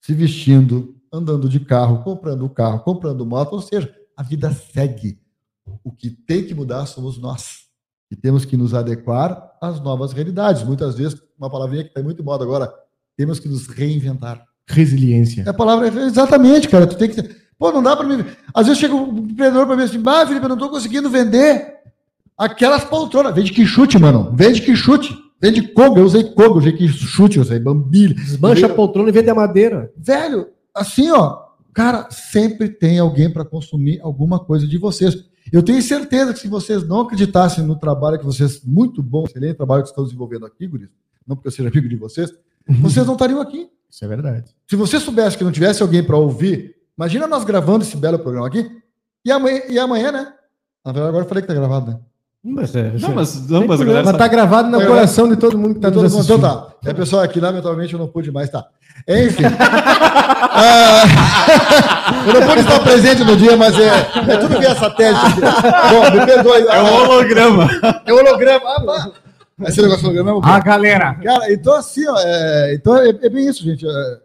se 0.00 0.12
vestindo, 0.14 0.96
andando 1.12 1.48
de 1.48 1.60
carro, 1.60 2.02
comprando 2.02 2.48
carro, 2.48 2.80
comprando 2.80 3.24
moto, 3.24 3.52
ou 3.52 3.62
seja, 3.62 3.94
a 4.16 4.22
vida 4.22 4.50
segue. 4.52 5.20
O 5.84 5.92
que 5.92 6.10
tem 6.10 6.44
que 6.44 6.54
mudar 6.54 6.86
somos 6.86 7.18
nós. 7.18 7.68
E 8.10 8.16
temos 8.16 8.44
que 8.44 8.56
nos 8.56 8.72
adequar 8.72 9.56
às 9.60 9.80
novas 9.80 10.12
realidades. 10.12 10.62
Muitas 10.62 10.96
vezes, 10.96 11.20
uma 11.38 11.50
palavrinha 11.50 11.84
que 11.84 11.90
está 11.90 12.02
muito 12.02 12.24
moda 12.24 12.42
agora, 12.42 12.72
temos 13.18 13.40
que 13.40 13.48
nos 13.48 13.66
reinventar. 13.66 14.44
resiliência. 14.64 15.42
É 15.44 15.50
a 15.50 15.54
palavra 15.54 15.88
exatamente, 15.88 16.68
cara. 16.68 16.86
Tu 16.86 16.96
tem 16.96 17.10
que. 17.10 17.20
Pô, 17.58 17.72
não 17.72 17.82
dá 17.82 17.96
para 17.96 18.06
mim. 18.06 18.24
Às 18.54 18.66
vezes 18.66 18.78
chega 18.78 18.94
um 18.94 19.18
empreendedor 19.18 19.66
para 19.66 19.76
mim 19.76 19.82
assim, 19.82 20.00
ah, 20.06 20.24
Felipe, 20.24 20.44
eu 20.44 20.48
não 20.48 20.56
tô 20.56 20.70
conseguindo 20.70 21.10
vender 21.10 21.74
aquelas 22.38 22.84
poltronas. 22.84 23.34
Vende 23.34 23.52
que 23.52 23.66
chute, 23.66 23.98
mano. 23.98 24.32
Vende 24.36 24.62
que 24.62 24.76
chute. 24.76 25.18
Vende 25.42 25.62
Koga. 25.62 26.00
Eu 26.00 26.04
usei 26.04 26.22
Koga, 26.22 26.54
eu 26.54 26.58
usei 26.58 26.72
que 26.72 26.86
chute, 26.86 27.38
eu 27.38 27.42
usei 27.42 27.58
Bambilha. 27.58 28.14
Desmancha 28.14 28.66
a 28.66 28.68
poltrona 28.68 29.08
e 29.08 29.12
vende 29.12 29.30
a 29.30 29.34
madeira. 29.34 29.92
Velho, 29.96 30.46
assim, 30.72 31.10
ó, 31.10 31.40
cara, 31.74 32.08
sempre 32.10 32.68
tem 32.68 33.00
alguém 33.00 33.28
para 33.28 33.44
consumir 33.44 34.00
alguma 34.00 34.38
coisa 34.38 34.64
de 34.64 34.78
vocês. 34.78 35.16
Eu 35.52 35.62
tenho 35.62 35.82
certeza 35.82 36.32
que 36.32 36.38
se 36.38 36.46
vocês 36.46 36.86
não 36.86 37.00
acreditassem 37.00 37.64
no 37.64 37.74
trabalho 37.74 38.18
que 38.18 38.24
vocês, 38.24 38.62
muito 38.64 39.02
bom, 39.02 39.24
excelente 39.24 39.56
trabalho 39.56 39.82
que 39.82 39.88
estão 39.88 40.04
desenvolvendo 40.04 40.46
aqui, 40.46 40.68
Guris, 40.68 40.88
não 41.26 41.34
porque 41.34 41.48
eu 41.48 41.52
seja 41.52 41.68
amigo 41.68 41.88
de 41.88 41.96
vocês, 41.96 42.32
vocês 42.80 43.06
não 43.06 43.14
estariam 43.14 43.40
aqui. 43.40 43.68
Isso 43.90 44.04
é 44.04 44.08
verdade. 44.08 44.44
Se 44.68 44.76
você 44.76 45.00
soubesse 45.00 45.36
que 45.38 45.44
não 45.44 45.52
tivesse 45.52 45.82
alguém 45.82 46.02
para 46.02 46.16
ouvir, 46.16 46.74
imagina 46.96 47.26
nós 47.26 47.44
gravando 47.44 47.84
esse 47.84 47.96
belo 47.96 48.18
programa 48.18 48.46
aqui, 48.46 48.70
e 49.24 49.32
amanhã, 49.32 49.60
e 49.68 49.78
amanhã 49.78 50.12
né? 50.12 50.32
Na 50.84 50.92
verdade, 50.92 51.08
agora 51.10 51.24
eu 51.24 51.28
falei 51.28 51.42
que 51.42 51.48
tá 51.48 51.54
gravado, 51.54 51.90
né? 51.90 51.98
Mas 52.44 52.74
é, 52.76 52.92
Não, 53.00 53.14
mas, 53.14 53.48
não, 53.48 53.66
mas 53.66 53.80
Mas 53.80 54.16
tá 54.16 54.28
gravado 54.28 54.70
no 54.70 54.78
Tá 54.78 54.86
coração 54.86 55.28
de 55.28 55.36
todo 55.36 55.58
mundo 55.58 55.74
que 55.74 55.80
tá 55.80 55.90
Todo 55.90 56.04
nos 56.04 56.12
mundo- 56.12 56.20
assistindo. 56.20 56.38
Então 56.38 56.66
tá. 56.82 56.88
É, 56.88 56.94
pessoal, 56.94 57.22
aqui, 57.22 57.40
lamentavelmente, 57.40 57.92
eu 57.94 57.98
não 57.98 58.06
pude 58.06 58.30
mais, 58.30 58.48
tá. 58.48 58.64
Enfim. 59.06 59.42
Ah, 60.60 61.02
eu 62.26 62.40
não 62.40 62.46
pude 62.48 62.60
estar 62.60 62.80
presente 62.80 63.22
no 63.24 63.36
dia, 63.36 63.56
mas 63.56 63.76
é, 63.78 63.88
é 64.32 64.36
tudo 64.38 64.58
via 64.58 64.74
satélite. 64.74 65.20
Bom, 65.40 66.18
me 66.18 66.26
perdoe. 66.26 66.62
É 66.68 66.82
um 66.82 66.94
holograma. 67.02 67.68
É 68.06 68.12
holograma. 68.12 68.64
Ah. 68.66 69.10
Esse 69.66 69.82
negócio 69.82 70.00
de 70.00 70.06
holograma 70.06 70.30
é 70.30 70.34
um 70.34 70.44
A 70.44 70.60
galera. 70.60 71.14
Cara, 71.14 71.52
então 71.52 71.74
assim, 71.74 72.06
ó, 72.06 72.16
é, 72.18 72.74
então 72.74 72.96
é, 72.96 73.08
é 73.08 73.28
bem 73.28 73.48
isso, 73.48 73.64
gente. 73.64 73.86
é, 73.86 74.18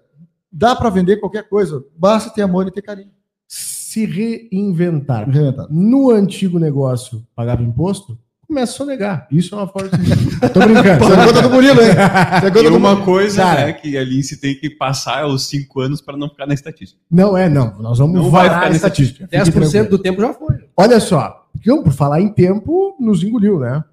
dá 0.51 0.75
para 0.75 0.89
vender 0.89 1.17
qualquer 1.17 1.47
coisa, 1.49 1.83
basta 1.97 2.29
ter 2.29 2.43
amor 2.43 2.67
e 2.67 2.71
ter 2.71 2.81
carinho. 2.81 3.09
Se 3.47 4.05
reinventar. 4.05 5.29
Reinventar. 5.29 5.67
No 5.69 6.11
antigo 6.11 6.59
negócio, 6.59 7.25
pagava 7.35 7.61
imposto, 7.63 8.17
começa 8.47 8.73
a 8.73 8.75
sonegar. 8.75 9.27
Isso 9.31 9.53
é 9.53 9.57
uma 9.57 9.67
forma 9.67 9.89
de. 9.89 10.05
Tô 10.49 10.59
brincando. 10.59 11.13
É 11.13 11.25
conta 11.25 11.41
do 11.41 11.49
Murilo, 11.49 11.81
hein? 11.81 11.89
Isso 11.89 12.45
é 12.45 12.47
E 12.47 12.51
conta 12.51 12.69
do 12.69 12.77
uma 12.77 13.03
coisa 13.03 13.41
Cara. 13.43 13.61
é 13.61 13.73
que 13.73 13.97
ali 13.97 14.21
se 14.23 14.39
tem 14.39 14.55
que 14.55 14.69
passar 14.69 15.25
os 15.25 15.47
cinco 15.47 15.79
anos 15.79 16.01
para 16.01 16.15
não 16.15 16.29
ficar 16.29 16.45
na 16.45 16.53
estatística. 16.53 16.99
Não 17.09 17.35
é, 17.35 17.49
não. 17.49 17.75
Nós 17.79 17.97
vamos 17.97 18.15
Não 18.15 18.29
vai 18.29 18.45
ficar 18.49 18.61
a 18.61 18.65
nesse 18.65 18.75
estatística. 18.77 19.27
Fique 19.27 19.35
10% 19.37 19.51
tranquilo. 19.51 19.89
do 19.89 19.99
tempo 19.99 20.21
já 20.21 20.33
foi. 20.33 20.55
Olha 20.77 20.99
só, 20.99 21.47
porque, 21.53 21.69
por 21.83 21.93
falar 21.93 22.21
em 22.21 22.29
tempo, 22.29 22.95
nos 22.99 23.23
engoliu, 23.23 23.59
né? 23.59 23.83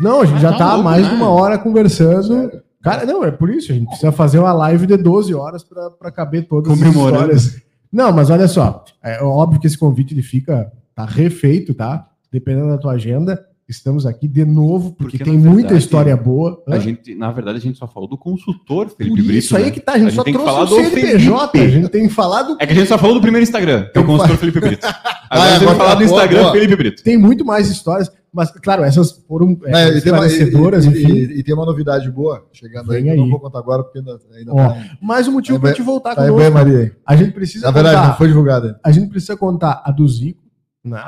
Não, 0.00 0.20
a 0.22 0.24
gente 0.26 0.38
Ah, 0.38 0.40
já 0.40 0.52
tá 0.52 0.58
tá 0.58 0.64
há 0.64 0.68
louco, 0.74 0.84
mais 0.84 1.02
né? 1.04 1.08
de 1.10 1.14
uma 1.14 1.28
hora 1.30 1.58
conversando. 1.58 2.50
Cara, 2.82 3.04
não, 3.04 3.24
é 3.24 3.30
por 3.30 3.50
isso. 3.50 3.72
A 3.72 3.74
gente 3.74 3.86
precisa 3.88 4.12
fazer 4.12 4.38
uma 4.38 4.52
live 4.52 4.86
de 4.86 4.96
12 4.96 5.34
horas 5.34 5.64
para 5.98 6.10
caber 6.10 6.46
todas 6.46 6.72
as 6.72 6.78
histórias. 6.80 7.56
Não, 7.92 8.12
mas 8.12 8.30
olha 8.30 8.46
só. 8.48 8.84
É 9.02 9.22
óbvio 9.22 9.60
que 9.60 9.66
esse 9.66 9.78
convite 9.78 10.12
ele 10.14 10.22
fica 10.22 10.70
tá 10.94 11.04
refeito, 11.04 11.74
tá? 11.74 12.06
Dependendo 12.32 12.68
da 12.68 12.78
tua 12.78 12.92
agenda. 12.92 13.44
Estamos 13.68 14.06
aqui 14.06 14.28
de 14.28 14.44
novo, 14.44 14.92
porque, 14.92 15.18
Porque, 15.18 15.24
tem 15.30 15.38
na 15.40 15.50
muita 15.50 15.62
verdade, 15.70 15.82
história 15.84 16.16
boa. 16.16 16.62
A 16.68 16.78
gente, 16.78 17.16
na 17.16 17.32
verdade, 17.32 17.58
a 17.58 17.60
gente 17.60 17.76
só 17.76 17.88
falou 17.88 18.08
do 18.08 18.16
consultor 18.16 18.86
Por 18.86 18.96
Felipe 18.96 19.16
Brito. 19.22 19.32
isso 19.32 19.56
aí 19.56 19.64
né? 19.64 19.70
que 19.72 19.80
tá, 19.80 19.94
a 19.94 19.98
gente, 19.98 20.06
A 20.06 20.10
gente 20.10 20.16
só 20.18 20.22
que 20.22 20.32
trouxe 20.32 20.52
o 20.60 20.66
do 20.66 20.74
CNPJ, 20.76 21.58
a 21.60 21.68
gente 21.68 21.88
tem 21.88 22.06
que 22.06 22.14
falar 22.14 22.42
do 22.44 22.56
É 22.60 22.66
que 22.66 22.72
a 22.72 22.76
gente 22.76 22.86
só 22.86 22.96
falou 22.96 23.16
do 23.16 23.20
primeiro 23.20 23.42
Instagram, 23.42 23.88
que 23.92 23.98
é 23.98 24.00
o 24.00 24.06
consultor 24.06 24.36
Felipe 24.36 24.60
Brito. 24.60 24.86
Agora 24.86 25.00
Ah, 25.30 25.42
a 25.42 25.50
gente 25.58 25.64
vai 25.64 25.74
falar 25.74 25.88
tá 25.88 25.94
do 25.96 25.98
boa, 26.06 26.16
Instagram 26.16 26.40
boa. 26.42 26.52
Felipe 26.52 26.76
Brito. 26.76 27.02
Tem 27.02 27.18
muito 27.18 27.44
mais 27.44 27.68
histórias, 27.68 28.08
mas, 28.36 28.50
claro, 28.52 28.84
essas 28.84 29.10
foram 29.26 29.58
é, 29.64 29.70
É, 29.70 30.00
tem 30.00 30.12
uma, 30.12 30.26
esclarecedoras, 30.26 30.84
e- 30.84 30.88
enfim. 30.90 31.12
e- 31.12 31.38
e 31.38 31.42
tem 31.42 31.54
uma 31.54 31.64
novidade 31.64 32.08
boa 32.10 32.46
chegando 32.52 32.92
aí, 32.92 32.98
Vem 33.02 33.04
que 33.04 33.10
eu 33.10 33.16
não 33.16 33.24
aí. 33.24 33.30
vou 33.30 33.40
contar 33.40 33.58
agora, 33.58 33.82
porque 33.82 33.98
ainda, 33.98 34.18
ainda 34.36 34.52
Ó, 34.52 34.56
tá, 34.68 34.76
Mais 35.00 35.26
um 35.26 35.32
motivo 35.32 35.58
Tá 35.58 35.70
em 35.70 35.74
te 35.74 35.82
voltar 35.82 36.14
tá 36.14 36.26
conosco. 36.28 36.58
aí. 36.58 36.92
A 37.06 37.16
gente 37.16 37.32
precisa 37.32 37.66
Na 37.66 37.72
verdade, 37.72 37.96
contar, 37.96 38.08
não 38.08 38.16
foi 38.16 38.28
divulgado 38.28 38.66
ainda. 38.66 38.80
a 38.84 38.92
gente 38.92 39.08
precisa 39.08 39.36
contar 39.36 39.82
a 39.84 39.90
do 39.90 40.06
Zico, 40.06 40.42
né? 40.84 41.02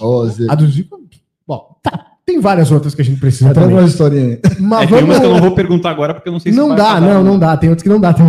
Ô, 0.00 0.26
Zé. 0.26 0.46
A 0.48 0.54
do 0.54 0.66
Zico, 0.66 0.98
bom, 1.46 1.76
tá, 1.82 2.06
tem 2.26 2.40
várias 2.40 2.70
outras 2.70 2.94
que 2.94 3.00
a 3.02 3.04
gente 3.04 3.20
precisa 3.20 3.52
Traz 3.54 3.66
também. 3.68 3.80
uma 3.82 3.86
historinha 3.88 4.24
aí. 4.26 4.40
Mas 4.60 4.82
É, 4.90 4.96
tem 4.96 5.04
umas 5.04 5.06
vamos... 5.06 5.18
que 5.20 5.24
eu 5.26 5.30
não 5.34 5.40
vou 5.40 5.54
perguntar 5.54 5.90
agora 5.90 6.14
porque 6.14 6.28
eu 6.28 6.32
não 6.32 6.40
sei 6.40 6.52
se 6.52 6.58
Não 6.58 6.74
dá, 6.74 7.00
não, 7.00 7.22
né? 7.22 7.30
não 7.30 7.38
dá. 7.38 7.56
Tem 7.56 7.70
outras 7.70 7.82
que 7.82 7.88
não 7.88 8.00
dá. 8.00 8.12
Tem... 8.12 8.26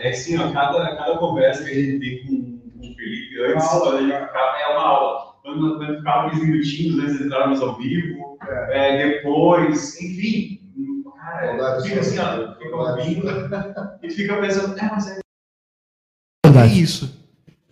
É 0.00 0.10
assim, 0.10 0.38
ó, 0.38 0.52
cada, 0.52 0.96
cada 0.96 1.18
conversa 1.18 1.64
que 1.64 1.70
a 1.70 1.74
gente 1.74 1.98
tem 1.98 2.26
com, 2.26 2.58
com 2.78 2.90
o 2.90 2.94
Felipe 2.94 3.42
antes, 3.44 3.68
quando 3.68 3.96
a 3.96 4.00
gente 4.00 4.26
ficava, 4.26 4.58
é 4.58 4.66
uma 4.68 4.82
aula. 4.82 5.34
Quando, 5.42 5.76
quando 5.78 5.96
ficava 5.96 6.26
aqueles 6.26 6.44
minutinhos 6.44 6.98
antes 7.04 7.18
de 7.18 7.24
entrarmos 7.24 7.60
ao 7.60 7.76
vivo, 7.76 8.38
é, 8.70 9.08
depois, 9.08 10.00
enfim. 10.00 10.58
Cara, 11.16 11.80
fica 11.82 12.00
assim, 12.00 12.18
ó, 12.18 12.54
fica 12.54 12.76
ouvindo 12.76 13.26
e 14.02 14.10
fica 14.10 14.40
pensando, 14.40 14.78
é, 14.78 14.90
mas 14.90 15.08
é, 15.08 15.20
é 16.44 16.66
isso. 16.66 17.18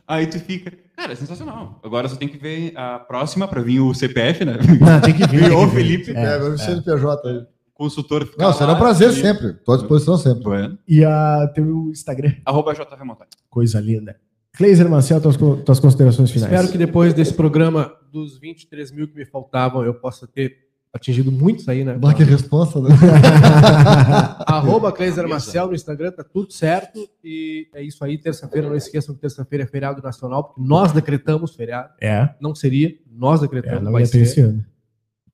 Aí 0.06 0.26
tu 0.26 0.38
fica, 0.38 0.72
cara, 0.96 1.12
é 1.12 1.16
sensacional. 1.16 1.80
Agora 1.82 2.08
só 2.08 2.16
tem 2.16 2.28
que 2.28 2.36
ver 2.36 2.72
a 2.76 2.98
próxima 2.98 3.48
para 3.48 3.60
vir 3.60 3.80
o 3.80 3.92
CPF, 3.92 4.44
né? 4.44 4.52
Não, 4.80 5.00
tem 5.00 5.14
que 5.14 5.26
vir. 5.26 5.50
que 5.50 5.66
vir. 5.66 5.70
Felipe, 5.70 6.12
É, 6.12 6.24
É, 6.24 6.38
o 6.38 6.56
CNPJ 6.56 7.28
aí. 7.28 7.55
Consultor. 7.76 8.26
fica 8.26 8.42
Não, 8.42 8.52
será 8.52 8.72
um 8.72 8.78
prazer 8.78 9.10
e- 9.10 9.20
sempre. 9.20 9.48
Estou 9.48 9.74
à 9.74 9.78
disposição 9.78 10.16
sempre. 10.16 10.42
Bueno. 10.44 10.78
E 10.88 11.04
a 11.04 11.50
teu 11.54 11.90
Instagram, 11.90 12.32
Arroba 12.44 12.72
JV 12.74 13.04
Montanha. 13.04 13.28
coisa 13.50 13.80
linda. 13.80 14.16
Cleiser 14.56 14.88
Marcel, 14.88 15.20
tuas, 15.20 15.36
tuas 15.36 15.78
considerações 15.78 16.30
finais. 16.30 16.50
Espero 16.50 16.72
que 16.72 16.78
depois 16.78 17.12
desse 17.12 17.34
programa, 17.34 17.92
dos 18.10 18.38
23 18.38 18.90
mil 18.90 19.06
que 19.06 19.14
me 19.14 19.26
faltavam, 19.26 19.84
eu 19.84 19.92
possa 19.92 20.26
ter 20.26 20.56
atingido 20.94 21.30
muitos 21.30 21.68
aí, 21.68 21.84
né? 21.84 21.92
Bah, 21.98 22.14
que 22.14 22.24
responsa, 22.24 22.80
né? 22.80 22.88
Arroba 24.46 24.90
Cleiser 24.92 25.28
Marcel 25.28 25.66
no 25.68 25.74
Instagram, 25.74 26.10
tá 26.12 26.24
tudo 26.24 26.50
certo. 26.52 27.06
E 27.22 27.68
é 27.74 27.82
isso 27.82 28.02
aí. 28.04 28.16
Terça-feira, 28.18 28.68
não 28.68 28.76
esqueçam 28.76 29.14
que 29.14 29.20
terça-feira 29.20 29.64
é 29.64 29.66
feriado 29.66 30.02
nacional, 30.02 30.44
porque 30.44 30.60
nós 30.62 30.92
decretamos 30.92 31.54
feriado. 31.54 31.90
É, 32.00 32.30
Não 32.40 32.54
seria, 32.54 32.94
nós 33.10 33.40
é 33.40 33.42
decretamos, 33.42 33.82
não 33.82 33.92
vai 33.92 34.06
ter 34.06 34.22
esse 34.22 34.36
ser, 34.36 34.40
ano. 34.42 34.64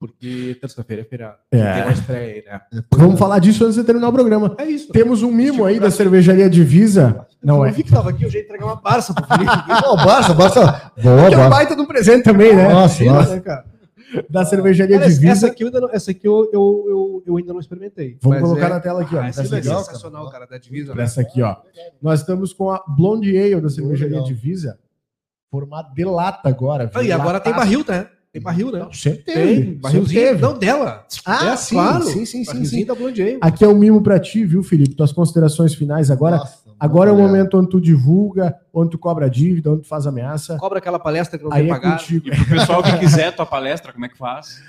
Porque 0.03 0.59
terça-feira 0.61 1.03
é 1.03 1.05
feriado. 1.05 1.36
É. 1.53 1.74
Tem 1.74 1.82
uma 1.84 1.92
estreia 1.92 2.34
aí, 2.34 2.44
né? 2.44 2.82
Vamos 2.90 3.20
falar 3.20 3.38
disso 3.38 3.62
antes 3.64 3.76
de 3.76 3.84
terminar 3.84 4.09
o 4.09 4.12
programa. 4.12 4.57
É 4.59 4.64
isso. 4.64 4.90
Temos 4.90 5.22
um 5.22 5.30
mimo 5.30 5.64
aí 5.64 5.78
da 5.78 5.92
cervejaria 5.92 6.50
Divisa. 6.50 7.24
Não 7.40 7.59
eu 7.59 7.66
é? 7.66 7.70
vi 7.70 7.84
que 7.84 7.92
tava 7.92 8.11
aqui, 8.11 8.24
eu 8.24 8.30
já 8.30 8.40
ia 8.40 8.44
entregar 8.44 8.66
uma 8.66 8.74
Barça 8.74 9.14
pro 9.14 9.24
Felipe. 9.24 9.46
Não, 9.80 9.94
Barça, 9.96 10.34
Barça. 10.34 10.92
Boa, 11.00 11.28
Que 11.28 11.34
é 11.34 11.38
um 11.38 11.48
baita 11.50 11.76
de 11.76 11.82
um 11.82 11.86
presente 11.86 12.24
também, 12.24 12.53
né? 12.57 12.68
Nossa, 12.68 13.05
Imagina, 13.05 13.20
nossa. 13.20 13.34
né, 13.36 13.40
cara? 13.40 13.64
da 14.28 14.44
cervejaria 14.44 14.98
Cara, 14.98 15.09
essa 15.11 15.20
Divisa. 15.20 15.46
aqui, 15.46 15.62
eu 15.62 15.68
ainda 15.68 15.80
não, 15.80 15.90
essa 15.90 16.11
aqui 16.11 16.26
eu, 16.26 16.50
eu, 16.53 16.84
eu, 16.88 17.22
eu 17.28 17.36
ainda 17.38 17.53
não 17.53 17.61
experimentei. 17.61 18.18
Vamos 18.20 18.40
colocar 18.40 18.66
é- 18.66 18.68
na 18.70 18.80
tela 18.80 19.03
aqui, 19.03 19.14
ó. 19.16 19.20
Ah, 19.20 19.28
essa 19.28 19.42
Essa 19.42 19.57
é 19.57 19.72
ó. 19.72 19.78
sensacional, 19.78 20.28
cara, 20.30 20.46
da 20.46 20.59
divisa. 20.59 20.94
né? 20.94 21.05
Essa 21.05 21.20
aqui, 21.22 21.40
ó. 21.40 21.57
Nós 22.03 22.20
estamos 22.20 22.53
com 22.53 22.70
a 22.70 22.82
Blonde 22.88 23.36
Ale 23.38 23.61
da 23.61 23.70
cervejaria 23.70 24.16
legal. 24.18 24.26
Divisa, 24.26 24.78
formato 25.50 25.94
de 25.94 26.05
lata 26.05 26.48
agora. 26.48 26.90
Ah, 26.92 27.03
e 27.03 27.12
agora 27.12 27.40
tem 27.40 27.53
barril, 27.55 27.84
né? 27.88 28.07
Tem 28.33 28.41
barril, 28.41 28.72
né? 28.72 28.78
Não, 28.78 28.93
sempre 28.93 29.24
Tem, 29.24 29.35
teve. 29.35 29.55
sempre 29.57 29.74
barrilzinho. 29.76 30.20
teve. 30.22 30.41
Não, 30.43 30.59
dela. 30.59 31.07
Ah, 31.26 31.53
É, 31.53 31.57
sim, 31.57 31.74
claro. 31.74 32.05
sim, 32.05 32.24
sim, 32.24 32.45
sim, 32.45 32.64
sim. 32.64 32.85
da 32.87 32.95
Blonde 32.95 33.20
Ale. 33.20 33.39
Aqui 33.43 33.62
é 33.62 33.68
um 33.68 33.76
mimo 33.76 34.03
pra 34.03 34.18
ti, 34.18 34.45
viu, 34.47 34.62
Felipe? 34.62 34.95
Tuas 34.95 35.12
considerações 35.12 35.74
finais 35.74 36.11
agora. 36.11 36.39
Nossa, 36.39 36.62
Agora 36.80 37.11
é 37.11 37.12
o 37.12 37.16
momento 37.18 37.59
onde 37.59 37.68
tu 37.68 37.80
divulga, 37.80 38.57
onde 38.72 38.91
tu 38.91 38.99
cobra 38.99 39.28
dívida, 39.30 39.70
onde 39.70 39.83
tu 39.83 39.89
faz 39.89 40.05
ameaça. 40.07 40.57
Cobra 40.57 40.78
aquela 40.78 40.99
palestra 40.99 41.39
que 41.39 41.45
não 41.45 41.53
Aí 41.53 41.62
tem 41.62 41.70
é 41.70 41.74
pagado. 41.74 42.01
contigo. 42.01 42.26
E 42.28 42.30
pro 42.35 42.45
pessoal 42.49 42.83
que 42.83 42.91
quiser 42.99 43.37
tua 43.37 43.47
palestra, 43.47 43.93
como 43.93 44.05
é 44.05 44.09
que 44.09 44.16
faz? 44.18 44.61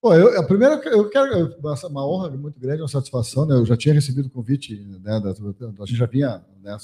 Pô, 0.00 0.12
eu, 0.14 0.40
a 0.40 0.42
primeira, 0.42 0.74
eu 0.86 1.08
quero, 1.08 1.54
uma- 1.60 1.74
uma 1.88 2.06
honra 2.08 2.30
muito 2.30 2.58
grande, 2.58 2.80
uma 2.82 2.88
satisfação, 2.88 3.46
né? 3.46 3.54
Eu 3.54 3.64
já 3.66 3.76
tinha 3.76 3.94
recebido 3.94 4.26
o 4.26 4.30
convite, 4.30 4.74
né? 5.04 5.20
da- 5.20 5.30
a 5.30 5.86
gente 5.86 5.96
já 5.98 6.06
vinha 6.06 6.42
né, 6.62 6.76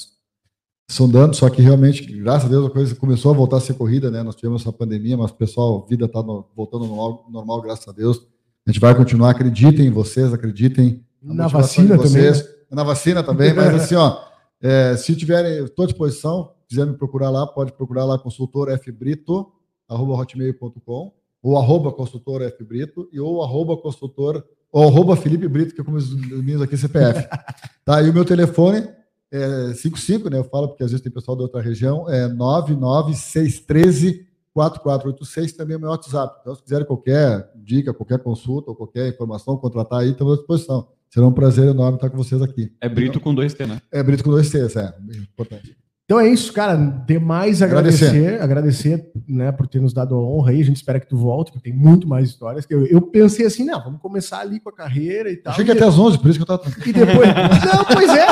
sondando, 0.88 1.34
só 1.34 1.48
que 1.48 1.62
realmente, 1.62 2.04
graças 2.04 2.46
a 2.46 2.48
Deus, 2.48 2.66
a 2.66 2.70
coisa 2.70 2.94
começou 2.94 3.32
a 3.32 3.34
voltar 3.34 3.56
a 3.56 3.60
ser 3.60 3.74
corrida, 3.74 4.10
né? 4.10 4.22
Nós 4.22 4.36
tivemos 4.36 4.62
essa 4.62 4.72
pandemia, 4.72 5.16
mas 5.16 5.30
pessoal, 5.30 5.82
a 5.84 5.88
vida 5.88 6.04
está 6.06 6.20
voltando 6.20 6.84
ao 6.84 7.26
normal, 7.30 7.62
graças 7.62 7.86
a 7.88 7.92
Deus. 7.92 8.26
A 8.66 8.70
gente 8.70 8.80
vai 8.80 8.94
continuar, 8.94 9.30
acreditem 9.30 9.86
em 9.86 9.90
vocês, 9.90 10.32
acreditem 10.32 11.04
Na 11.22 11.48
vacina 11.48 11.96
de 11.96 12.02
também. 12.02 12.30
vocês. 12.30 12.48
Na 12.70 12.84
vacina 12.84 13.22
também, 13.22 13.52
mas 13.54 13.74
assim, 13.74 13.94
ó, 13.94 14.18
é, 14.60 14.96
se 14.96 15.16
tiverem, 15.16 15.64
estou 15.64 15.84
à 15.84 15.86
disposição, 15.86 16.52
quiser 16.68 16.86
me 16.86 16.94
procurar 16.94 17.30
lá, 17.30 17.46
pode 17.46 17.72
procurar 17.72 18.04
lá 18.04 18.18
consultor 18.18 18.68
fbrito, 18.78 19.50
arroba 19.88 20.14
hotmail.com, 20.14 21.12
ou 21.42 21.58
arroba 21.58 21.90
consultor 21.92 22.42
fbrito, 22.56 23.08
e 23.12 23.18
ou 23.18 23.42
arroba 23.42 23.76
consultor, 23.76 24.44
ou 24.70 24.88
arroba 24.88 25.16
Felipe 25.16 25.46
Brito, 25.46 25.74
que 25.74 25.82
é 25.82 25.84
como 25.84 25.98
os 25.98 26.14
meninos 26.14 26.62
aqui, 26.62 26.76
CPF. 26.78 27.28
tá, 27.84 28.00
e 28.00 28.08
o 28.08 28.14
meu 28.14 28.24
telefone 28.24 28.88
é 29.32 29.74
55, 29.74 30.28
né, 30.30 30.38
eu 30.38 30.44
falo 30.44 30.68
porque 30.68 30.84
às 30.84 30.90
vezes 30.90 31.02
tem 31.02 31.10
pessoal 31.10 31.36
da 31.36 31.42
outra 31.42 31.60
região, 31.60 32.08
é 32.08 32.28
99613 32.28 34.26
4486, 34.54 35.52
também 35.54 35.74
é 35.74 35.78
o 35.78 35.80
meu 35.80 35.90
WhatsApp. 35.90 36.38
Então, 36.40 36.54
se 36.54 36.62
quiserem 36.62 36.86
qualquer 36.86 37.50
dica, 37.56 37.94
qualquer 37.94 38.18
consulta, 38.18 38.70
ou 38.70 38.76
qualquer 38.76 39.08
informação, 39.08 39.56
contratar 39.56 40.00
aí, 40.00 40.10
estamos 40.10 40.34
à 40.34 40.36
disposição. 40.36 40.88
Será 41.08 41.26
um 41.26 41.32
prazer 41.32 41.68
enorme 41.68 41.96
estar 41.96 42.10
com 42.10 42.16
vocês 42.16 42.40
aqui. 42.42 42.72
É 42.80 42.88
Brito 42.88 43.20
com 43.20 43.34
dois 43.34 43.54
T, 43.54 43.66
né? 43.66 43.80
É 43.90 44.02
Brito 44.02 44.24
com 44.24 44.30
dois 44.30 44.50
T's, 44.50 44.76
é. 44.76 44.94
Importante. 45.14 45.76
Então 46.12 46.20
é 46.20 46.28
isso, 46.28 46.52
cara. 46.52 46.76
Demais 46.76 47.62
agradecer, 47.62 48.38
agradecer, 48.38 49.10
né, 49.26 49.50
por 49.50 49.66
ter 49.66 49.80
nos 49.80 49.94
dado 49.94 50.14
a 50.14 50.18
honra 50.18 50.50
aí. 50.50 50.60
A 50.60 50.64
gente 50.64 50.76
espera 50.76 51.00
que 51.00 51.08
tu 51.08 51.16
volte, 51.16 51.50
porque 51.50 51.70
tem 51.70 51.78
muito 51.78 52.06
mais 52.06 52.28
histórias. 52.28 52.66
Eu, 52.68 52.84
eu 52.84 53.00
pensei 53.00 53.46
assim, 53.46 53.64
não, 53.64 53.82
vamos 53.82 53.98
começar 53.98 54.40
ali 54.40 54.60
com 54.60 54.68
a 54.68 54.74
carreira 54.74 55.30
e 55.30 55.38
tal. 55.38 55.54
Achei 55.54 55.64
que 55.64 55.70
e, 55.70 55.74
até 55.74 55.86
às 55.86 55.98
11, 55.98 56.18
por 56.18 56.28
isso 56.28 56.38
que 56.44 56.50
eu 56.50 56.54
estava. 56.54 56.76
e 56.86 56.92
depois. 56.92 57.28
não, 57.64 57.84
pois 57.86 58.10
é. 58.10 58.26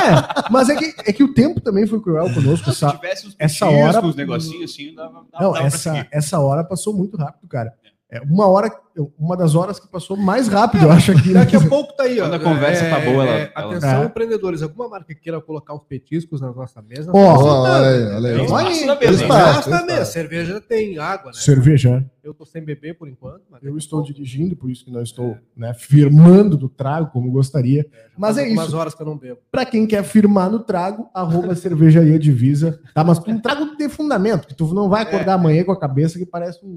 Mas 0.50 0.68
é 0.68 0.76
que, 0.76 0.94
é 1.06 1.10
que 1.10 1.24
o 1.24 1.32
tempo 1.32 1.58
também 1.58 1.86
foi 1.86 2.02
cruel 2.02 2.30
conosco. 2.34 2.70
Se 2.70 2.84
Essa, 2.84 2.96
tivesse 2.96 3.28
uns 3.28 3.36
essa 3.38 3.66
hora- 3.66 4.04
uns 4.04 4.14
negocinhos 4.14 4.72
assim, 4.72 4.94
dava, 4.94 5.12
dava, 5.12 5.26
não, 5.32 5.52
dava 5.52 5.52
pra 5.54 5.66
essa, 5.66 6.06
essa 6.12 6.38
hora 6.38 6.62
passou 6.62 6.94
muito 6.94 7.16
rápido, 7.16 7.48
cara. 7.48 7.72
É 8.10 8.20
uma 8.20 8.46
hora, 8.46 8.70
uma 9.18 9.36
das 9.36 9.54
horas 9.54 9.78
que 9.78 9.88
passou 9.88 10.16
mais 10.16 10.48
rápido, 10.48 10.84
eu 10.84 10.90
acho 10.92 11.12
aqui. 11.12 11.28
né? 11.28 11.40
Daqui 11.40 11.56
a 11.56 11.60
pouco 11.68 11.92
tá 11.96 12.04
aí, 12.04 12.20
ó. 12.20 12.24
Quando 12.24 12.34
a 12.34 12.38
conversa 12.40 12.88
tá 12.88 13.00
boa, 13.00 13.24
ela- 13.24 13.38
é, 13.38 13.52
ela- 13.54 13.66
Atenção, 13.70 14.02
É. 14.02 14.06
empreendedores. 14.06 14.62
Alguma 14.62 14.88
marca 14.88 15.14
que 15.14 15.20
queira 15.20 15.40
colocar 15.40 15.74
os 15.74 15.82
petiscos 15.84 16.40
na 16.40 16.52
nossa 16.52 16.82
mesa? 16.82 17.10
Ó, 17.14 17.36
tá 17.36 17.44
olha 17.44 17.88
aí, 17.88 17.94
aceitando, 17.94 18.16
olha 18.16 18.28
aí. 18.28 18.44
espaço 18.44 18.86
na 18.86 18.94
mesa. 18.96 19.22
espaço 19.22 19.70
na 19.70 19.82
mesa. 19.86 20.04
Cerveja 20.04 20.60
tem 20.60 20.98
água, 20.98 21.26
né? 21.32 21.38
Cerveja. 21.38 22.04
Eu 22.22 22.34
tô 22.34 22.44
sem 22.44 22.62
beber 22.62 22.98
por 22.98 23.08
enquanto. 23.08 23.40
mas 23.50 23.62
Eu 23.62 23.78
estou 23.78 24.00
pouco- 24.00 24.12
dirigindo, 24.12 24.54
por 24.54 24.70
isso 24.70 24.84
que 24.84 24.90
não 24.90 25.02
estou 25.02 25.38
né, 25.56 25.72
firmando 25.72 26.56
do 26.56 26.68
trago 26.68 27.10
como 27.12 27.30
gostaria. 27.30 27.86
Mas 28.16 28.36
é 28.36 28.40
Faz 28.40 28.48
algumas 28.50 28.68
isso. 28.68 28.76
horas 28.76 28.94
que 28.94 29.00
eu 29.02 29.06
não 29.06 29.16
bebo. 29.16 29.38
Pra 29.50 29.64
quem 29.64 29.86
quer 29.86 30.04
firmar 30.04 30.50
no 30.50 30.58
trago, 30.60 31.08
arroba 31.14 31.54
cervejaria 31.54 32.18
divisa. 32.18 32.78
Tá, 32.94 33.02
mas 33.02 33.18
um 33.26 33.38
trago 33.40 33.74
de 33.76 33.88
fundamento, 33.88 34.46
que 34.46 34.54
tu 34.54 34.72
não 34.74 34.88
vai 34.88 35.02
acordar 35.02 35.34
amanhã 35.34 35.64
com 35.64 35.72
a 35.72 35.80
cabeça 35.80 36.18
que 36.18 36.26
parece 36.26 36.58
um, 36.64 36.68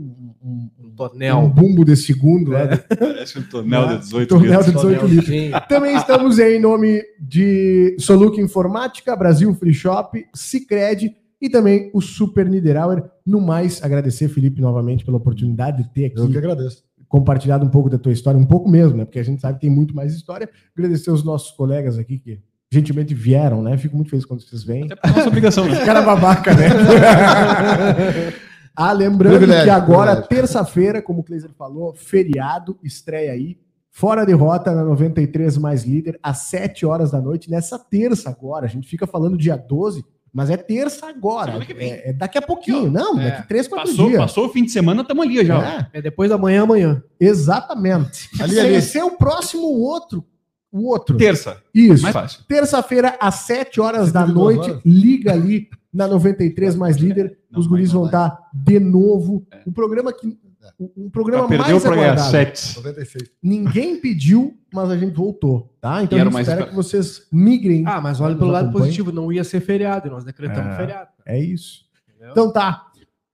um, 0.42 0.70
Um 0.80 0.88
um 0.88 0.92
tonel. 0.96 1.48
bumbo 1.50 1.84
de 1.84 1.96
segundo. 2.06 2.52
lá, 2.52 2.68
Parece 3.00 3.40
um 3.40 3.44
tonel 3.44 3.88
de 3.88 3.98
18 4.00 4.30
Tonel 4.30 4.46
litros. 4.62 4.66
de 4.66 4.72
18 4.74 5.06
litros. 5.08 5.62
Também 5.68 5.96
estamos 5.96 6.40
em 6.40 6.60
nome 6.60 7.02
de 7.20 7.96
Soluc 8.00 8.40
Informática, 8.40 9.16
Brasil 9.16 9.54
Free 9.56 9.74
Shop, 9.74 10.24
Cicred 10.34 11.16
e 11.42 11.50
também 11.50 11.90
o 11.94 12.02
Super 12.02 12.48
Niederauer. 12.50 13.04
No 13.26 13.42
mais, 13.42 13.84
agradecer, 13.84 14.28
Felipe, 14.30 14.62
novamente 14.62 15.04
pela 15.06 15.18
oportunidade 15.18 15.84
de 15.84 15.90
ter 15.94 16.12
Eu 16.16 16.26
que 16.26 16.38
aqui 16.38 16.38
agradeço. 16.38 16.84
compartilhado 17.08 17.66
um 17.66 17.70
pouco 17.70 17.90
da 17.90 17.98
tua 17.98 18.12
história, 18.14 18.40
um 18.40 18.46
pouco 18.46 18.70
mesmo, 18.70 18.98
né? 18.98 19.06
Porque 19.06 19.20
a 19.20 19.24
gente 19.24 19.42
sabe 19.42 19.56
que 19.56 19.62
tem 19.62 19.70
muito 19.70 19.96
mais 19.96 20.14
história. 20.14 20.50
Agradecer 20.78 21.12
os 21.12 21.24
nossos 21.24 21.52
colegas 21.52 21.98
aqui 21.98 22.18
que 22.18 22.40
gentilmente 22.72 23.14
vieram, 23.14 23.62
né? 23.62 23.78
Fico 23.78 23.96
muito 23.96 24.10
feliz 24.10 24.26
quando 24.26 24.42
vocês 24.42 24.64
vêm. 24.64 24.88
Por 24.88 24.98
nossa 25.12 25.28
obrigação, 25.28 25.66
né? 25.66 25.86
Cara 25.86 26.02
babaca, 26.02 26.54
né? 26.56 26.68
ah, 28.76 28.92
lembrando 28.92 29.38
Privilégio, 29.38 29.64
que 29.66 29.70
agora, 29.70 30.22
terça-feira, 30.22 31.02
como 31.02 31.20
o 31.22 31.24
Kleiser 31.24 31.52
falou, 31.58 31.94
feriado, 31.94 32.78
estreia 32.84 33.32
aí. 33.34 33.58
Fora 33.90 34.26
de 34.26 34.34
rota 34.34 34.74
na 34.74 34.84
93 34.84 35.58
mais 35.60 35.84
líder, 35.84 36.20
às 36.24 36.40
7 36.40 36.84
horas 36.86 37.12
da 37.12 37.22
noite, 37.22 37.50
nessa 37.52 37.78
terça 37.78 38.30
agora. 38.30 38.66
A 38.66 38.70
gente 38.70 38.88
fica 38.88 39.06
falando 39.06 39.38
dia 39.38 39.56
12, 39.56 40.04
mas 40.34 40.50
é 40.50 40.58
terça 40.58 41.08
agora. 41.08 41.60
É, 41.78 42.10
é 42.10 42.14
daqui 42.14 42.40
a 42.40 42.42
pouquinho. 42.42 42.90
Não, 42.90 43.20
É. 43.20 43.30
daqui 43.30 43.48
3, 43.50 43.68
4 43.68 43.90
Passou, 43.92 44.08
dias. 44.08 44.20
passou 44.20 44.46
o 44.48 44.50
fim 44.50 44.66
de 44.66 44.72
semana, 44.72 45.04
estamos 45.04 45.24
ali 45.24 45.46
já. 45.46 45.88
É, 45.94 46.00
É 46.00 46.02
depois 46.02 46.28
da 46.32 46.38
manhã, 46.40 46.64
amanhã. 46.64 47.04
exatamente. 47.20 48.30
Ali, 48.42 48.60
ali. 48.60 48.82
ser 48.82 49.04
o 49.04 49.12
próximo 49.12 49.68
outro. 49.68 50.26
O 50.72 50.88
outro. 50.90 51.16
Terça, 51.16 51.58
Isso. 51.72 52.02
mais 52.02 52.14
fácil. 52.14 52.40
Terça-feira, 52.48 53.16
às 53.20 53.36
7 53.36 53.80
horas 53.80 54.12
da 54.12 54.22
72 54.22 54.56
noite, 54.58 54.72
horas. 54.72 54.82
liga 54.84 55.32
ali 55.34 55.70
na 55.94 56.08
93 56.08 56.76
mais 56.76 56.98
líder. 56.98 57.38
Não, 57.54 57.60
Os 57.60 57.68
guris 57.68 57.92
vão 57.92 58.06
estar 58.08 58.50
de 58.54 58.80
novo. 58.80 59.46
É. 59.52 59.62
Um 59.68 59.72
programa 59.72 60.12
que. 60.12 60.28
Um 60.28 60.90
um 60.98 61.10
programa 61.10 61.48
perder 61.48 61.72
o 61.72 61.72
mais 61.74 61.86
aguardado. 61.86 62.32
7. 62.32 62.76
96. 62.78 63.30
Ninguém 63.44 63.98
pediu, 64.02 64.58
mas 64.74 64.90
a 64.90 64.98
gente 64.98 65.14
voltou, 65.14 65.74
tá? 65.80 66.02
Então 66.04 66.18
E 66.18 66.22
a 66.22 66.24
era 66.24 66.32
gente 66.32 66.40
espera 66.42 66.60
esper- 66.62 66.70
que 66.70 66.76
vocês 66.76 67.28
migrem. 67.32 67.84
Ah, 67.86 68.02
mas 68.02 68.20
olha 68.22 68.36
pelo 68.36 68.50
lado 68.50 68.72
positivo. 68.72 69.12
Não 69.12 69.32
ia 69.32 69.44
ser 69.44 69.60
feriado 69.60 70.08
e 70.08 70.10
nós 70.10 70.24
decretamos 70.24 70.74
É. 70.74 70.78
feriado. 70.78 71.10
É 71.26 71.40
isso. 71.40 71.82
entendeu? 72.10 72.32
Então 72.32 72.52
tá. 72.52 72.88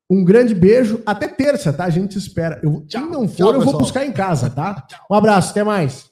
Um 0.10 0.26
grande 0.26 0.56
beijo. 0.56 1.02
Até 1.06 1.28
terça, 1.28 1.72
tá? 1.72 1.86
A 1.86 1.90
gente 1.92 2.18
espera. 2.18 2.60
Eu, 2.64 2.84
Tchau. 2.88 3.04
quem 3.04 3.12
não 3.12 3.28
for, 3.28 3.36
Tchau, 3.36 3.48
eu 3.50 3.54
vou 3.54 3.62
pessoal. 3.66 3.80
buscar 3.80 4.06
em 4.06 4.12
casa, 4.12 4.50
tá? 4.50 4.86
Um 5.10 5.14
abraço, 5.14 5.52
até 5.52 5.64
mais. 5.64 6.09